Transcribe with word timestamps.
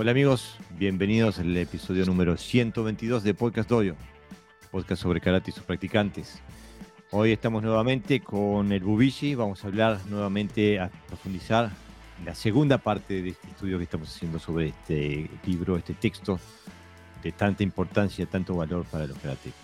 Hola 0.00 0.12
amigos, 0.12 0.54
bienvenidos 0.78 1.40
al 1.40 1.56
episodio 1.56 2.06
número 2.06 2.36
122 2.36 3.24
de 3.24 3.34
Podcast 3.34 3.68
Doyo, 3.68 3.96
podcast 4.70 5.02
sobre 5.02 5.20
karate 5.20 5.50
y 5.50 5.54
sus 5.54 5.64
practicantes. 5.64 6.40
Hoy 7.10 7.32
estamos 7.32 7.64
nuevamente 7.64 8.20
con 8.20 8.70
el 8.70 8.84
Bubishi, 8.84 9.34
vamos 9.34 9.64
a 9.64 9.66
hablar 9.66 9.98
nuevamente, 10.08 10.78
a 10.78 10.88
profundizar 11.08 11.72
la 12.24 12.36
segunda 12.36 12.78
parte 12.78 13.22
de 13.22 13.30
este 13.30 13.48
estudio 13.48 13.76
que 13.78 13.82
estamos 13.82 14.14
haciendo 14.14 14.38
sobre 14.38 14.68
este 14.68 15.28
libro, 15.44 15.76
este 15.76 15.94
texto 15.94 16.38
de 17.20 17.32
tanta 17.32 17.64
importancia, 17.64 18.24
tanto 18.26 18.54
valor 18.54 18.84
para 18.84 19.04
los 19.04 19.18
karatecas. 19.18 19.58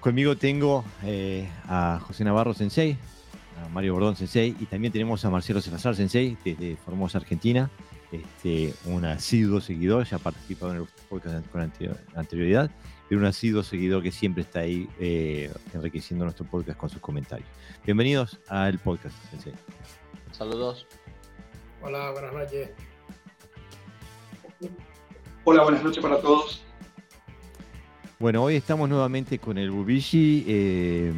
Conmigo 0.00 0.36
tengo 0.36 0.84
eh, 1.04 1.48
a 1.68 2.00
José 2.02 2.24
Navarro 2.24 2.54
Sensei, 2.54 2.96
a 3.64 3.68
Mario 3.68 3.94
Bordón 3.94 4.16
Sensei 4.16 4.56
y 4.58 4.66
también 4.66 4.92
tenemos 4.92 5.24
a 5.24 5.30
Marcelo 5.30 5.60
Salazar 5.60 5.94
Sensei 5.94 6.36
desde 6.44 6.74
Formosa, 6.74 7.18
Argentina 7.18 7.70
este, 8.12 8.74
un 8.84 9.04
asiduo 9.04 9.60
seguidor, 9.60 10.04
ya 10.04 10.16
ha 10.16 10.20
participado 10.20 10.72
en 10.72 10.82
el 10.82 10.86
podcast 11.08 11.46
con 11.48 11.62
anterioridad, 12.14 12.70
pero 13.08 13.20
un 13.20 13.26
asiduo 13.26 13.62
seguidor 13.62 14.02
que 14.02 14.12
siempre 14.12 14.42
está 14.42 14.60
ahí 14.60 14.88
eh, 15.00 15.50
enriqueciendo 15.72 16.24
nuestro 16.24 16.44
podcast 16.44 16.78
con 16.78 16.90
sus 16.90 17.00
comentarios. 17.00 17.48
Bienvenidos 17.84 18.38
al 18.48 18.78
podcast, 18.78 19.16
Sensei. 19.30 19.54
Saludos. 20.30 20.86
Hola, 21.80 22.10
buenas 22.12 22.32
noches. 22.34 22.70
Hola, 25.44 25.62
buenas 25.64 25.82
noches 25.82 26.02
para 26.02 26.20
todos. 26.20 26.62
Bueno, 28.18 28.44
hoy 28.44 28.54
estamos 28.54 28.88
nuevamente 28.88 29.38
con 29.38 29.58
el 29.58 29.70
Bubishi. 29.70 30.44
Eh, 30.46 31.12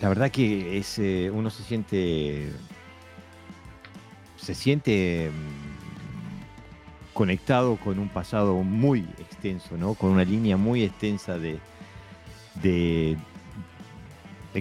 la 0.00 0.08
verdad 0.08 0.30
que 0.30 0.76
es, 0.78 0.98
eh, 0.98 1.30
uno 1.32 1.50
se 1.50 1.62
siente 1.62 2.50
se 4.46 4.54
siente 4.54 5.28
mm, 5.32 7.12
conectado 7.12 7.76
con 7.76 7.98
un 7.98 8.08
pasado 8.08 8.54
muy 8.62 9.00
extenso, 9.18 9.76
¿no? 9.76 9.94
Con 9.94 10.10
una 10.12 10.22
línea 10.22 10.56
muy 10.56 10.84
extensa 10.84 11.36
de, 11.36 11.58
de, 12.62 13.16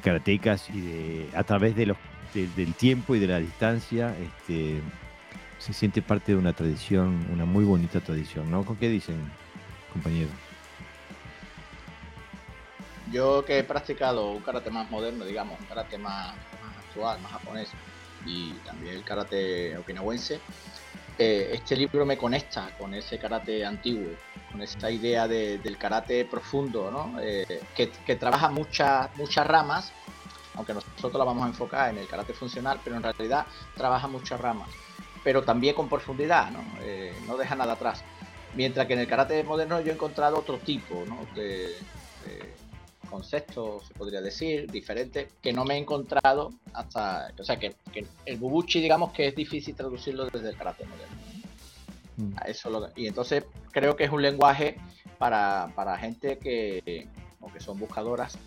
karatecas 0.01 0.71
y 0.71 0.81
de, 0.81 1.29
a 1.35 1.43
través 1.43 1.75
de 1.75 1.85
los, 1.85 1.97
del 2.33 2.73
tiempo 2.73 3.13
y 3.13 3.19
de 3.19 3.27
la 3.27 3.37
distancia, 3.39 4.15
este, 4.17 4.81
se 5.59 5.71
siente 5.71 6.01
parte 6.01 6.31
de 6.31 6.39
una 6.39 6.53
tradición, 6.53 7.27
una 7.31 7.45
muy 7.45 7.63
bonita 7.63 7.99
tradición, 7.99 8.49
¿no? 8.49 8.65
¿Con 8.65 8.77
qué 8.77 8.89
dicen, 8.89 9.17
compañeros? 9.93 10.33
Yo 13.11 13.45
que 13.45 13.59
he 13.59 13.63
practicado 13.63 14.31
un 14.31 14.41
karate 14.41 14.71
más 14.71 14.89
moderno, 14.89 15.25
digamos, 15.25 15.59
un 15.59 15.67
karate 15.67 15.99
más, 15.99 16.33
más 16.63 16.75
actual, 16.87 17.21
más 17.21 17.33
japonés, 17.33 17.69
y 18.25 18.51
también 18.65 18.95
el 18.95 19.03
karate 19.03 19.77
okinawense, 19.77 20.39
eh, 21.17 21.51
este 21.53 21.77
libro 21.77 22.05
me 22.05 22.17
conecta 22.17 22.71
con 22.77 22.93
ese 22.93 23.17
karate 23.17 23.65
antiguo, 23.65 24.11
con 24.51 24.61
esa 24.61 24.91
idea 24.91 25.27
del 25.27 25.77
karate 25.77 26.25
profundo, 26.25 26.91
¿no? 26.91 27.19
Eh, 27.21 27.61
que, 27.73 28.15
trabaja 28.15 28.49
muchas 28.49 29.15
muchas 29.15 29.47
ramas, 29.47 29.93
aunque 30.55 30.73
nosotros 30.73 31.13
la 31.13 31.23
vamos 31.23 31.45
a 31.45 31.47
enfocar 31.47 31.89
en 31.91 31.99
el 31.99 32.07
karate 32.07 32.33
funcional, 32.33 32.81
pero 32.83 32.97
en 32.97 33.03
realidad 33.03 33.45
trabaja 33.75 34.07
muchas 34.07 34.39
ramas, 34.41 34.69
pero 35.23 35.43
también 35.43 35.73
con 35.73 35.87
profundidad, 35.87 36.51
¿no? 36.51 36.63
Eh, 36.81 37.15
no 37.27 37.37
deja 37.37 37.55
nada 37.55 37.73
atrás. 37.73 38.03
Mientras 38.53 38.87
que 38.87 38.93
en 38.93 38.99
el 38.99 39.07
karate 39.07 39.43
moderno 39.43 39.79
yo 39.81 39.91
he 39.91 39.95
encontrado 39.95 40.37
otro 40.37 40.57
tipo 40.57 41.05
de 41.33 41.75
conceptos, 43.05 43.87
se 43.87 43.93
podría 43.93 44.21
decir, 44.21 44.69
diferentes, 44.69 45.29
que 45.41 45.53
no 45.53 45.65
me 45.65 45.75
he 45.75 45.77
encontrado 45.77 46.53
hasta, 46.73 47.31
o 47.37 47.43
sea, 47.43 47.57
que, 47.57 47.75
el 48.25 48.37
bubuchi, 48.37 48.81
digamos 48.81 49.11
que 49.11 49.27
es 49.27 49.35
difícil 49.35 49.75
traducirlo 49.75 50.25
desde 50.25 50.49
el 50.49 50.57
karate 50.57 50.85
moderno. 50.85 51.15
Mm. 52.17 52.33
Eso 52.47 52.91
y 52.95 53.07
entonces 53.07 53.43
creo 53.71 53.95
que 53.95 54.05
es 54.05 54.11
un 54.11 54.21
lenguaje 54.21 54.77
para, 55.17 55.71
para 55.75 55.97
gente 55.97 56.37
que, 56.37 57.07
o 57.41 57.51
que 57.51 57.59
son 57.59 57.79
buscadoras 57.79 58.37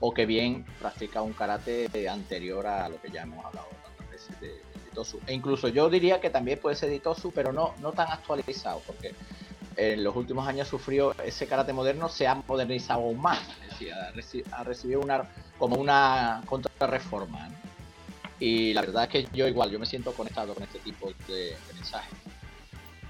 o 0.00 0.12
que 0.12 0.26
bien 0.26 0.64
practica 0.80 1.22
un 1.22 1.32
karate 1.32 1.88
anterior 2.08 2.66
a 2.66 2.88
lo 2.88 3.00
que 3.00 3.10
ya 3.10 3.22
hemos 3.22 3.44
hablado 3.44 3.68
tantas 3.82 4.10
veces 4.10 4.40
de, 4.40 4.48
de 4.48 4.90
Tosu. 4.94 5.18
E 5.26 5.32
incluso 5.32 5.68
yo 5.68 5.88
diría 5.88 6.20
que 6.20 6.30
también 6.30 6.58
puede 6.58 6.76
ser 6.76 6.90
de 6.90 7.00
Tosu, 7.00 7.30
pero 7.32 7.52
no, 7.52 7.74
no 7.80 7.92
tan 7.92 8.10
actualizado, 8.10 8.82
porque 8.86 9.14
en 9.76 10.04
los 10.04 10.14
últimos 10.16 10.46
años 10.46 10.68
sufrió 10.68 11.14
ese 11.24 11.46
karate 11.46 11.72
moderno, 11.72 12.08
se 12.08 12.26
ha 12.26 12.34
modernizado 12.34 13.00
aún 13.00 13.20
más, 13.20 13.40
es 13.62 14.14
decir, 14.14 14.44
ha, 14.52 14.64
recibido 14.64 15.00
una, 15.00 15.28
como 15.58 15.76
una 15.76 16.42
contrarreforma. 16.46 17.50
Y 18.38 18.72
la 18.74 18.82
verdad 18.82 19.04
es 19.04 19.08
que 19.10 19.36
yo 19.36 19.46
igual, 19.46 19.70
yo 19.70 19.78
me 19.78 19.86
siento 19.86 20.12
conectado 20.12 20.54
con 20.54 20.62
este 20.62 20.78
tipo 20.80 21.12
de, 21.28 21.54
mensajes. 21.74 22.18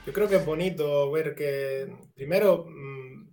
Yo 0.07 0.13
creo 0.13 0.29
que 0.29 0.37
es 0.37 0.45
bonito 0.45 1.11
ver 1.11 1.35
que, 1.35 1.91
primero, 2.15 2.67
mm, 2.69 3.29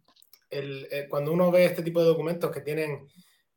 eh, 0.49 1.07
cuando 1.09 1.33
uno 1.33 1.51
ve 1.51 1.65
este 1.65 1.83
tipo 1.83 1.99
de 1.99 2.07
documentos 2.07 2.51
que 2.51 2.61
tienen 2.61 3.07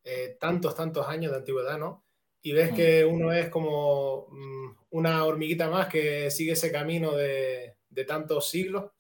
eh, 0.03 0.37
tantos, 0.41 0.75
tantos 0.75 1.07
años 1.09 1.33
de 1.33 1.39
antigüedad, 1.39 1.79
¿no? 1.79 2.05
Y 2.43 2.53
ves 2.53 2.73
mm. 2.73 2.77
que 2.77 3.05
uno 3.05 3.33
es 3.33 3.49
como 3.49 4.27
mm, 4.31 4.77
una 4.91 5.25
hormiguita 5.25 5.71
más 5.71 5.89
que 5.89 6.31
sigue 6.31 6.53
ese 6.53 6.73
camino 6.73 7.13
de, 7.13 7.77
de 7.89 8.05
tantos 8.05 8.51
siglos 8.51 8.91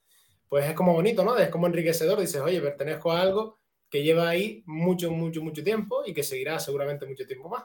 pues 0.54 0.68
es 0.68 0.74
como 0.76 0.92
bonito, 0.92 1.24
¿no? 1.24 1.36
Es 1.36 1.48
como 1.48 1.66
enriquecedor. 1.66 2.20
Dices, 2.20 2.40
oye, 2.40 2.60
pertenezco 2.60 3.10
a 3.10 3.20
algo 3.20 3.58
que 3.90 4.04
lleva 4.04 4.28
ahí 4.28 4.62
mucho, 4.66 5.10
mucho, 5.10 5.42
mucho 5.42 5.64
tiempo 5.64 6.04
y 6.06 6.14
que 6.14 6.22
seguirá 6.22 6.60
seguramente 6.60 7.06
mucho 7.06 7.26
tiempo 7.26 7.48
más. 7.48 7.64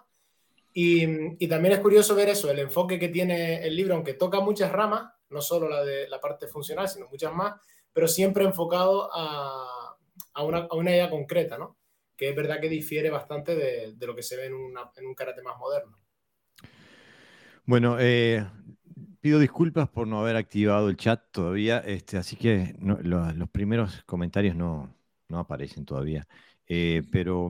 Y, 0.74 1.06
también 1.48 1.76
es 1.76 1.82
curioso 1.82 2.16
ver 2.16 2.30
eso, 2.30 2.50
el 2.50 2.58
enfoque 2.58 2.98
que 2.98 3.10
tiene 3.10 3.64
el 3.64 3.76
libro, 3.76 3.94
aunque 3.94 4.16
toca 4.16 4.40
muchas 4.40 4.72
ramas, 4.72 5.14
no 5.30 5.40
solo 5.40 5.70
la 5.70 5.84
de 5.84 6.10
la 6.10 6.20
parte 6.20 6.48
funcional, 6.48 6.90
sino 6.90 7.08
muchas 7.10 7.32
más, 7.32 7.62
pero 7.94 8.08
siempre 8.08 8.44
enfocado 8.44 9.08
a, 9.14 9.96
una, 10.44 10.92
idea 10.92 11.12
concreta, 11.12 11.60
¿no? 11.60 11.78
Que 12.18 12.30
es 12.30 12.36
verdad 12.36 12.60
que 12.60 12.70
difiere 12.70 13.12
bastante 13.12 13.54
de, 13.56 13.94
lo 14.00 14.16
que 14.16 14.24
se 14.24 14.36
ve 14.36 14.48
en, 14.48 14.54
en 14.54 15.06
un 15.06 15.14
karate 15.14 15.44
más 15.44 15.60
moderno. 15.60 15.96
Bueno, 17.66 17.98
eh, 18.00 18.44
pido 19.22 19.40
disculpas 19.40 19.90
por 19.90 20.08
no 20.08 20.20
haber 20.20 20.36
activado 20.36 20.90
el 20.90 20.98
chat 20.98 21.22
todavía, 21.32 21.80
este, 21.80 22.18
así 22.18 22.36
que 22.36 22.76
los 22.80 23.50
primeros 23.50 24.04
comentarios 24.06 24.56
no, 24.56 24.96
aparecen 25.30 25.86
todavía. 25.86 26.28
Eh, 26.68 27.04
pero 27.12 27.50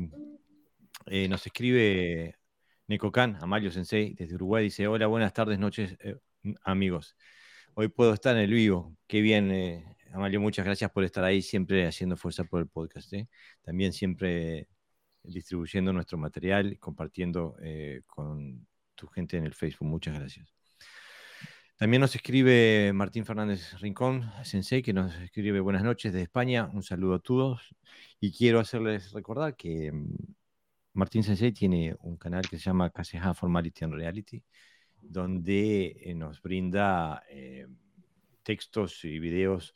eh, 1.06 1.28
nos 1.28 1.46
escribe 1.46 2.36
Nekokan, 2.88 3.38
Amalio 3.42 3.72
Sensei, 3.72 4.14
desde 4.16 4.36
Uruguay, 4.36 4.66
dice, 4.66 4.88
hola, 4.88 5.08
buenas 5.08 5.34
tardes, 5.34 5.60
noches, 5.60 5.98
eh, 6.02 6.18
amigos. 6.64 7.16
Hoy 7.76 7.90
puedo 7.90 8.14
estar 8.14 8.36
en 8.36 8.44
el 8.44 8.52
vivo. 8.52 8.98
Qué 9.08 9.22
bien, 9.22 9.86
Amalio, 10.14 10.42
muchas 10.42 10.66
gracias 10.66 10.92
por 10.92 11.04
estar 11.04 11.24
ahí, 11.24 11.42
siempre 11.42 11.88
haciendo 11.88 12.18
fuerza 12.18 12.44
por 12.44 12.62
el 12.62 12.68
podcast. 12.68 13.14
También 13.62 13.94
siempre 13.94 14.68
distribuyendo 15.24 15.94
nuestro 15.94 16.18
material, 16.18 16.78
compartiendo 16.80 17.56
con 18.08 18.68
tu 18.96 19.08
gente 19.08 19.38
en 19.38 19.46
el 19.46 19.54
Facebook. 19.54 19.88
Muchas 19.88 20.20
gracias. 20.20 20.59
También 21.80 22.02
nos 22.02 22.14
escribe 22.14 22.92
Martín 22.94 23.24
Fernández 23.24 23.80
Rincón, 23.80 24.30
Sensei, 24.44 24.82
que 24.82 24.92
nos 24.92 25.16
escribe 25.16 25.62
buenas 25.62 25.82
noches 25.82 26.12
de 26.12 26.22
España. 26.24 26.70
Un 26.74 26.84
saludo 26.84 27.14
a 27.16 27.20
todos. 27.20 27.74
Y 28.20 28.34
quiero 28.34 28.60
hacerles 28.60 29.14
recordar 29.14 29.56
que 29.56 29.90
mm, 29.90 30.14
Martín 30.92 31.24
Sensei 31.24 31.54
tiene 31.54 31.96
un 32.02 32.18
canal 32.18 32.42
que 32.50 32.58
se 32.58 32.66
llama 32.66 32.90
Kaseha 32.90 33.34
Formality 33.34 33.86
and 33.86 33.94
Reality, 33.94 34.44
donde 35.02 35.96
eh, 36.04 36.14
nos 36.16 36.42
brinda 36.42 37.24
eh, 37.30 37.66
textos 38.44 39.06
y 39.06 39.18
videos 39.18 39.74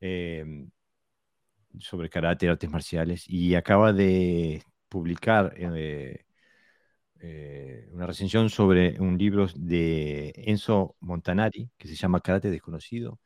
eh, 0.00 0.66
sobre 1.78 2.10
karate, 2.10 2.48
artes 2.48 2.68
marciales. 2.68 3.30
Y 3.30 3.54
acaba 3.54 3.92
de 3.92 4.64
publicar 4.88 5.54
eh, 5.56 6.23
una 7.92 8.06
recensión 8.06 8.50
sobre 8.50 9.00
un 9.00 9.16
libro 9.18 9.46
de 9.56 10.32
Enzo 10.36 10.96
Montanari 11.00 11.70
que 11.76 11.88
se 11.88 11.94
llama 11.94 12.20
Karate 12.20 12.50
Desconocido, 12.50 13.20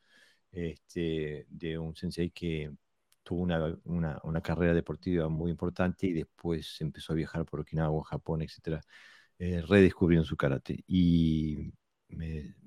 este, 0.53 1.47
de 1.49 1.79
un 1.79 1.95
sensei 1.97 2.31
que 2.31 2.71
tuvo 3.29 3.43
una, 3.43 4.41
carrera 4.43 4.75
deportiva 4.75 5.29
muy 5.29 5.51
importante 5.51 6.07
y 6.07 6.13
después 6.15 6.81
empezó 6.81 7.13
a 7.13 7.17
viajar 7.17 7.45
por 7.45 7.61
Okinawa, 7.61 8.05
Japón, 8.05 8.43
etc., 8.43 8.81
eh, 9.39 9.63
redescubriendo 9.63 10.25
su 10.27 10.37
karate. 10.37 10.83
Y 10.87 11.73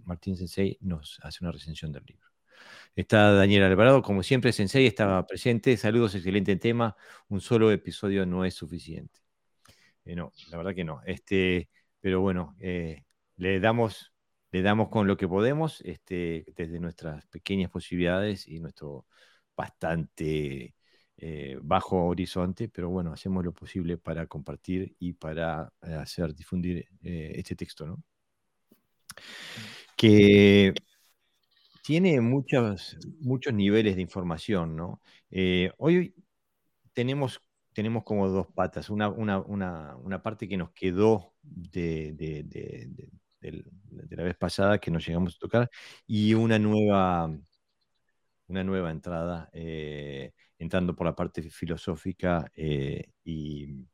Martín 0.05 0.37
Sensei 0.37 0.77
nos 0.81 1.19
hace 1.23 1.39
una 1.43 1.51
recensión 1.51 1.91
del 1.91 2.03
libro. 2.05 2.27
Está 2.95 3.33
Daniel 3.33 3.63
Alvarado, 3.63 4.01
como 4.03 4.23
siempre, 4.23 4.53
Sensei 4.53 4.85
estaba 4.85 5.25
presente. 5.25 5.77
Saludos, 5.77 6.15
excelente 6.15 6.55
tema. 6.57 6.95
Un 7.29 7.41
solo 7.41 7.71
episodio 7.71 8.25
no 8.25 8.45
es 8.45 8.53
suficiente. 8.55 9.20
Eh, 10.05 10.15
no, 10.15 10.31
la 10.49 10.57
verdad 10.57 10.75
que 10.75 10.83
no. 10.83 11.01
Este, 11.05 11.69
pero 11.99 12.21
bueno, 12.21 12.55
eh, 12.59 13.03
le, 13.37 13.59
damos, 13.59 14.13
le 14.51 14.61
damos 14.61 14.89
con 14.89 15.07
lo 15.07 15.17
que 15.17 15.27
podemos 15.27 15.81
este, 15.81 16.45
desde 16.55 16.79
nuestras 16.79 17.25
pequeñas 17.27 17.69
posibilidades 17.69 18.47
y 18.47 18.59
nuestro 18.59 19.05
bastante 19.55 20.75
eh, 21.17 21.59
bajo 21.61 22.05
horizonte, 22.05 22.67
pero 22.69 22.89
bueno, 22.89 23.13
hacemos 23.13 23.45
lo 23.45 23.53
posible 23.53 23.97
para 23.97 24.25
compartir 24.27 24.95
y 24.99 25.13
para 25.13 25.71
hacer 25.81 26.33
difundir 26.33 26.87
este 27.01 27.55
texto, 27.55 27.85
¿no? 27.85 28.03
Que 29.95 30.73
tiene 31.83 32.21
muchos, 32.21 32.97
muchos 33.19 33.53
niveles 33.53 33.95
de 33.95 34.01
información, 34.01 34.75
¿no? 34.75 35.01
Hoy 35.77 36.15
tenemos, 36.93 37.41
tenemos 37.73 38.03
como 38.03 38.27
dos 38.29 38.47
patas, 38.47 38.89
una, 38.89 39.09
una, 39.09 40.23
parte 40.23 40.47
que 40.47 40.57
nos 40.57 40.71
quedó 40.71 41.33
de, 41.41 42.13
de, 42.13 43.09
la 44.09 44.23
vez 44.23 44.35
pasada 44.35 44.79
que 44.79 44.91
nos 44.91 45.05
llegamos 45.05 45.35
a 45.35 45.39
tocar 45.39 45.71
y 46.05 46.33
una 46.33 46.59
nueva, 46.59 47.31
una 48.47 48.63
nueva 48.63 48.91
entrada, 48.91 49.49
eh, 49.53 50.33
entrando 50.59 50.95
por 50.95 51.07
la 51.07 51.15
parte 51.15 51.41
filosófica 51.43 52.51
eh, 52.55 53.11
y... 53.23 53.85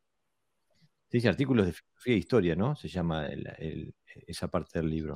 Dice 1.09 1.29
artículos 1.29 1.65
de 1.65 1.71
filosofía 1.71 2.15
e 2.15 2.17
historia, 2.17 2.55
¿no? 2.57 2.75
Se 2.75 2.89
llama 2.89 3.29
esa 4.27 4.49
parte 4.49 4.79
del 4.79 4.89
libro. 4.89 5.15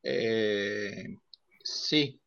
Eh, 0.00 1.18
sí, 1.64 2.20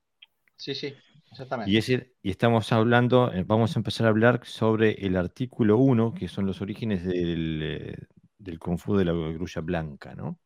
sí, 0.58 0.75
sí, 0.75 0.94
exactamente. 1.39 1.72
Y, 1.72 2.28
y 2.28 2.31
estamos 2.31 2.72
hablando, 2.72 3.31
vamos 3.45 3.75
a 3.75 3.80
empezar 3.80 4.07
a 4.07 4.10
hablar 4.10 4.42
sobre 4.44 4.94
el 5.06 5.16
artículo 5.16 5.78
1, 5.78 6.13
que 6.13 6.28
son 6.28 6.45
los 6.45 6.62
orígenes 6.62 7.06
del, 7.06 8.07
del 8.38 8.60
Kung 8.60 8.78
Fu 8.78 8.98
de 8.98 9.06
la 9.06 9.13
grulla 9.13 9.62
blanca, 9.62 10.16
¿no? 10.16 10.39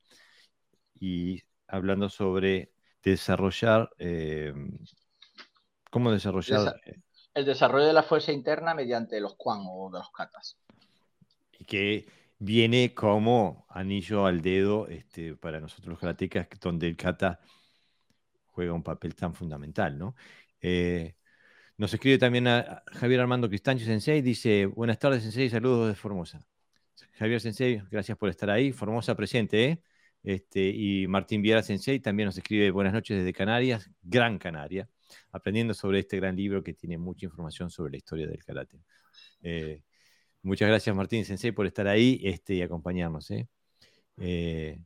Y 0.99 1.41
hablando 1.67 2.09
sobre 2.09 2.73
desarrollar, 3.03 3.89
eh, 3.97 4.53
¿cómo 5.89 6.11
desarrollar? 6.11 6.79
el 7.33 7.45
desarrollo 7.45 7.85
de 7.85 7.93
la 7.93 8.03
fuerza 8.03 8.31
interna 8.31 8.73
mediante 8.73 9.19
los 9.21 9.35
Quan 9.35 9.61
o 9.65 9.89
de 9.89 9.99
los 9.99 10.11
katas. 10.11 10.57
Y 11.57 11.65
que 11.65 12.07
viene 12.39 12.93
como 12.93 13.65
anillo 13.69 14.25
al 14.25 14.41
dedo 14.41 14.87
este, 14.87 15.35
para 15.35 15.59
nosotros 15.59 15.87
los 15.89 15.99
karatecas, 15.99 16.47
donde 16.59 16.87
el 16.87 16.97
kata 16.97 17.39
juega 18.47 18.73
un 18.73 18.83
papel 18.83 19.15
tan 19.15 19.33
fundamental, 19.33 19.97
¿no? 19.97 20.15
Eh, 20.61 21.15
nos 21.77 21.93
escribe 21.93 22.17
también 22.17 22.47
a 22.47 22.83
Javier 22.87 23.21
Armando 23.21 23.49
Cristancho 23.49 23.85
Sensei, 23.85 24.21
dice, 24.21 24.67
buenas 24.67 24.99
tardes 24.99 25.23
Sensei, 25.23 25.49
saludos 25.49 25.87
de 25.89 25.95
Formosa. 25.95 26.45
Javier 27.13 27.41
Sensei, 27.41 27.81
gracias 27.89 28.17
por 28.17 28.29
estar 28.29 28.49
ahí. 28.49 28.71
Formosa 28.71 29.15
presente, 29.15 29.65
¿eh? 29.65 29.81
Este, 30.23 30.69
y 30.69 31.07
Martín 31.07 31.41
Viera 31.41 31.63
Sensei 31.63 31.99
también 31.99 32.27
nos 32.27 32.37
escribe 32.37 32.69
buenas 32.69 32.93
noches 32.93 33.17
desde 33.17 33.33
Canarias, 33.33 33.89
Gran 34.03 34.37
Canaria, 34.37 34.87
aprendiendo 35.31 35.73
sobre 35.73 35.99
este 35.99 36.17
gran 36.17 36.35
libro 36.35 36.63
que 36.63 36.73
tiene 36.73 36.97
mucha 36.97 37.25
información 37.25 37.71
sobre 37.71 37.91
la 37.91 37.97
historia 37.97 38.27
del 38.27 38.43
karate. 38.43 38.79
Eh, 39.41 39.83
muchas 40.43 40.67
gracias 40.69 40.95
Martín 40.95 41.25
Sensei 41.25 41.51
por 41.51 41.65
estar 41.65 41.87
ahí 41.87 42.21
este, 42.23 42.55
y 42.55 42.61
acompañarnos. 42.61 43.31
¿eh? 43.31 43.47
Eh, 44.17 44.79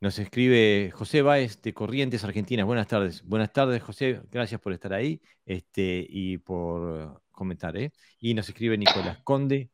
nos 0.00 0.18
escribe 0.18 0.90
José 0.94 1.22
Báez 1.22 1.60
de 1.62 1.74
Corrientes, 1.74 2.24
Argentina. 2.24 2.64
Buenas 2.64 2.86
tardes. 2.86 3.22
Buenas 3.24 3.52
tardes, 3.52 3.82
José. 3.82 4.20
Gracias 4.30 4.60
por 4.60 4.72
estar 4.72 4.92
ahí 4.92 5.20
este, 5.44 6.06
y 6.08 6.38
por 6.38 7.22
comentar. 7.30 7.74
Y 8.20 8.34
nos 8.34 8.48
escribe 8.48 8.78
Nicolás 8.78 9.18
Conde 9.24 9.70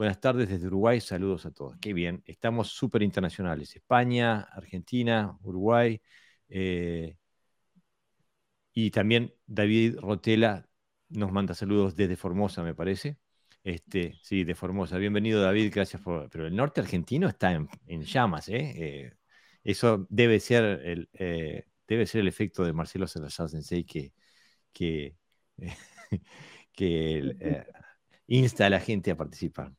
Buenas 0.00 0.18
tardes 0.18 0.48
desde 0.48 0.66
Uruguay, 0.66 0.98
saludos 0.98 1.44
a 1.44 1.50
todos. 1.50 1.76
Qué 1.78 1.92
bien, 1.92 2.22
estamos 2.24 2.68
súper 2.68 3.02
internacionales. 3.02 3.76
España, 3.76 4.40
Argentina, 4.40 5.36
Uruguay. 5.42 6.00
Eh, 6.48 7.16
y 8.72 8.90
también 8.90 9.34
David 9.46 9.98
Rotela 9.98 10.66
nos 11.10 11.32
manda 11.32 11.54
saludos 11.54 11.96
desde 11.96 12.16
Formosa, 12.16 12.62
me 12.62 12.74
parece. 12.74 13.18
Este, 13.62 14.14
sí, 14.22 14.44
de 14.44 14.54
Formosa. 14.54 14.96
Bienvenido, 14.96 15.42
David, 15.42 15.70
gracias 15.74 16.00
por. 16.00 16.30
Pero 16.30 16.46
el 16.46 16.56
norte 16.56 16.80
argentino 16.80 17.28
está 17.28 17.52
en, 17.52 17.68
llamas, 18.02 18.48
¿eh? 18.48 18.72
¿eh? 18.76 19.12
Eso 19.64 20.06
debe 20.08 20.40
ser 20.40 20.64
el, 20.64 21.08
eh, 21.12 21.64
debe 21.86 22.06
ser 22.06 22.22
el 22.22 22.28
efecto 22.28 22.64
de 22.64 22.72
Marcelo 22.72 23.06
Salazar 23.06 23.48
Sensei 23.48 23.84
que, 23.84 24.12
que, 24.72 25.16
que 26.72 27.66
insta 28.26 28.66
a 28.66 28.70
la 28.70 28.80
gente 28.80 29.10
a 29.10 29.16
participar. 29.16 29.72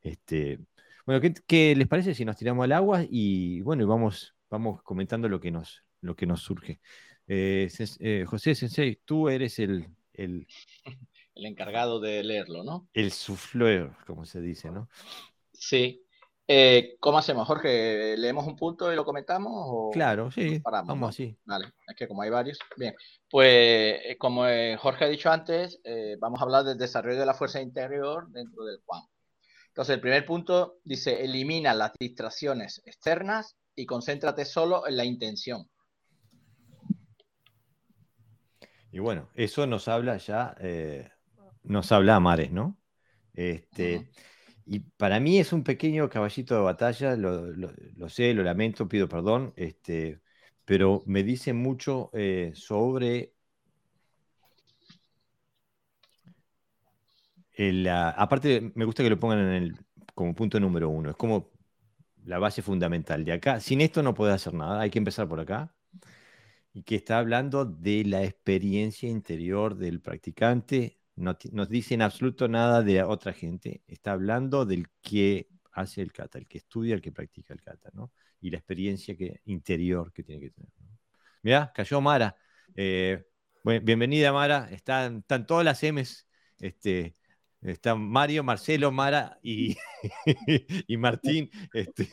Este, 0.00 0.58
bueno, 1.04 1.20
¿qué, 1.46 1.74
les 1.76 1.88
parece 1.88 2.14
si 2.14 2.24
nos 2.24 2.36
tiramos 2.36 2.64
al 2.64 2.72
agua 2.72 3.04
y 3.08 3.60
bueno, 3.62 3.86
vamos, 3.86 4.34
vamos 4.48 4.82
comentando 4.82 5.28
lo 5.28 5.40
que 5.40 5.50
nos, 5.50 5.84
lo 6.00 6.14
que 6.14 6.26
nos 6.26 6.42
surge? 6.42 6.80
Eh, 7.26 7.68
eh, 8.00 8.24
José 8.26 8.54
Sensei, 8.54 9.00
tú 9.04 9.28
eres 9.28 9.58
el, 9.58 9.88
el, 10.12 10.46
el, 11.34 11.46
encargado 11.46 12.00
de 12.00 12.22
leerlo, 12.22 12.62
¿no? 12.62 12.88
El 12.92 13.10
souffleur, 13.10 13.96
como 14.06 14.24
se 14.24 14.40
dice, 14.40 14.70
¿no? 14.70 14.88
Sí. 15.52 16.04
Eh, 16.48 16.96
¿Cómo 17.00 17.18
hacemos, 17.18 17.46
Jorge? 17.46 18.16
¿Leemos 18.16 18.46
un 18.46 18.56
punto 18.56 18.92
y 18.92 18.96
lo 18.96 19.04
comentamos? 19.04 19.90
claro, 19.92 20.30
sí. 20.30 20.60
Vamos 20.64 21.10
así. 21.10 21.36
Vale, 21.44 21.72
es 21.86 21.96
que 21.96 22.08
como 22.08 22.22
hay 22.22 22.30
varios. 22.30 22.58
Bien, 22.76 22.94
pues 23.30 24.00
como 24.18 24.44
Jorge 24.78 25.04
ha 25.04 25.08
dicho 25.08 25.30
antes, 25.30 25.80
vamos 26.18 26.40
a 26.40 26.44
hablar 26.44 26.64
del 26.64 26.78
desarrollo 26.78 27.20
de 27.20 27.26
la 27.26 27.34
fuerza 27.34 27.60
interior 27.60 28.28
dentro 28.30 28.64
del 28.64 28.80
Juan. 28.84 29.02
Entonces, 29.72 29.94
el 29.94 30.00
primer 30.02 30.26
punto 30.26 30.80
dice, 30.84 31.24
elimina 31.24 31.72
las 31.72 31.92
distracciones 31.98 32.82
externas 32.84 33.56
y 33.74 33.86
concéntrate 33.86 34.44
solo 34.44 34.86
en 34.86 34.98
la 34.98 35.04
intención. 35.06 35.66
Y 38.90 38.98
bueno, 38.98 39.30
eso 39.34 39.66
nos 39.66 39.88
habla 39.88 40.18
ya, 40.18 40.54
eh, 40.60 41.08
nos 41.62 41.90
habla 41.90 42.16
a 42.16 42.20
Mares, 42.20 42.52
¿no? 42.52 42.76
Este, 43.32 44.10
Y 44.66 44.80
para 44.80 45.20
mí 45.20 45.38
es 45.38 45.52
un 45.52 45.64
pequeño 45.64 46.08
caballito 46.08 46.54
de 46.54 46.60
batalla, 46.62 47.16
lo, 47.16 48.08
sé, 48.08 48.34
lo 48.34 48.42
lamento, 48.42 48.88
pido 48.88 49.08
perdón, 49.08 49.52
este, 49.56 50.20
pero 50.64 51.02
me 51.06 51.22
dice 51.24 51.52
mucho 51.52 52.10
eh, 52.12 52.52
sobre 52.54 53.32
aparte, 57.90 58.72
me 58.74 58.84
gusta 58.84 59.02
que 59.02 59.10
lo 59.10 59.18
pongan 59.18 59.38
en 59.40 59.52
el, 59.62 59.76
como 60.14 60.34
punto 60.34 60.58
número 60.60 60.88
uno. 60.88 61.10
Es 61.10 61.16
como 61.16 61.50
la 62.24 62.38
base 62.38 62.62
fundamental 62.62 63.24
de 63.24 63.32
acá. 63.32 63.60
Sin 63.60 63.80
esto 63.80 64.02
no 64.02 64.14
puedes 64.14 64.34
hacer 64.34 64.54
nada. 64.54 64.80
Hay 64.80 64.90
que 64.90 64.98
empezar 64.98 65.28
por 65.28 65.40
acá. 65.40 65.74
Y 66.74 66.82
que 66.84 66.96
está 66.96 67.18
hablando 67.18 67.64
de 67.64 68.04
la 68.04 68.24
experiencia 68.24 69.08
interior 69.08 69.76
del 69.76 70.00
practicante. 70.00 70.98
No 71.16 71.36
nos 71.52 71.68
dice 71.68 71.94
en 71.94 72.02
absoluto 72.02 72.48
nada 72.48 72.82
de 72.82 73.02
otra 73.02 73.32
gente. 73.32 73.82
Está 73.86 74.12
hablando 74.12 74.64
del 74.64 74.86
que 75.02 75.48
hace 75.72 76.02
el 76.02 76.12
kata, 76.12 76.38
el 76.38 76.46
que 76.46 76.58
estudia, 76.58 76.94
el 76.94 77.02
que 77.02 77.12
practica 77.12 77.54
el 77.54 77.62
kata, 77.62 77.90
¿no? 77.92 78.12
Y 78.40 78.50
la 78.50 78.58
experiencia 78.58 79.16
que, 79.16 79.40
interior 79.44 80.12
que 80.12 80.22
tiene 80.22 80.40
que 80.40 80.50
tener. 80.50 80.70
Mira, 81.42 81.72
cayó 81.74 82.00
Mara. 82.00 82.36
Eh, 82.74 83.24
bienvenida, 83.64 84.32
Mara. 84.32 84.68
Están, 84.70 85.18
están 85.18 85.46
todas 85.46 85.64
las 85.64 85.82
M's 85.82 86.26
este, 86.62 87.16
están 87.60 88.00
Mario, 88.00 88.44
Marcelo, 88.44 88.92
Mara 88.92 89.38
y, 89.42 89.76
y 90.86 90.96
Martín. 90.96 91.50
Este. 91.74 92.08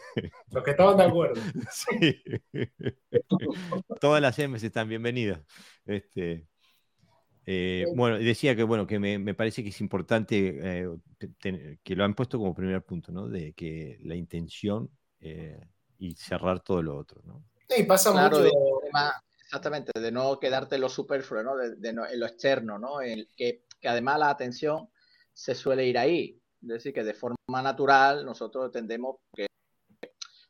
Los 0.51 0.63
que 0.63 0.71
estaban 0.71 0.97
de 0.97 1.03
acuerdo. 1.03 1.41
Sí. 1.71 2.21
Todas 4.01 4.21
las 4.21 4.37
M's 4.39 4.63
están 4.63 4.89
bienvenidas. 4.89 5.41
Este, 5.85 6.47
eh, 7.45 7.85
bueno, 7.95 8.17
decía 8.17 8.55
que 8.55 8.63
bueno, 8.63 8.85
que 8.85 8.99
me, 8.99 9.33
parece 9.33 9.63
que 9.63 9.69
es 9.69 9.81
importante 9.81 10.59
eh, 10.61 10.89
que 11.83 11.95
lo 11.95 12.03
han 12.03 12.13
puesto 12.13 12.37
como 12.37 12.53
primer 12.53 12.83
punto, 12.83 13.11
¿no? 13.11 13.27
De 13.27 13.53
que 13.53 13.97
la 14.03 14.15
intención 14.15 14.89
eh, 15.19 15.59
y 15.97 16.15
cerrar 16.15 16.61
todo 16.61 16.81
lo 16.81 16.97
otro, 16.97 17.21
¿no? 17.25 17.43
Sí, 17.67 17.83
pasa 17.83 18.11
mucho. 18.11 18.45
exactamente, 19.43 19.99
de 19.99 20.11
no 20.11 20.39
quedarte 20.39 20.75
en 20.75 20.81
lo 20.81 20.89
superfluo, 20.89 21.43
¿no? 21.43 21.55
De, 21.55 21.89
en 21.89 22.19
lo 22.19 22.25
externo, 22.25 22.77
¿no? 22.77 23.01
En 23.01 23.27
que, 23.35 23.63
que 23.79 23.87
además 23.87 24.19
la 24.19 24.29
atención 24.29 24.89
se 25.33 25.55
suele 25.55 25.85
ir 25.87 25.97
ahí. 25.97 26.39
Es 26.61 26.67
decir, 26.67 26.93
que 26.93 27.03
de 27.03 27.13
forma 27.13 27.61
natural 27.63 28.25
nosotros 28.25 28.71
tendemos 28.71 29.17
que, 29.33 29.47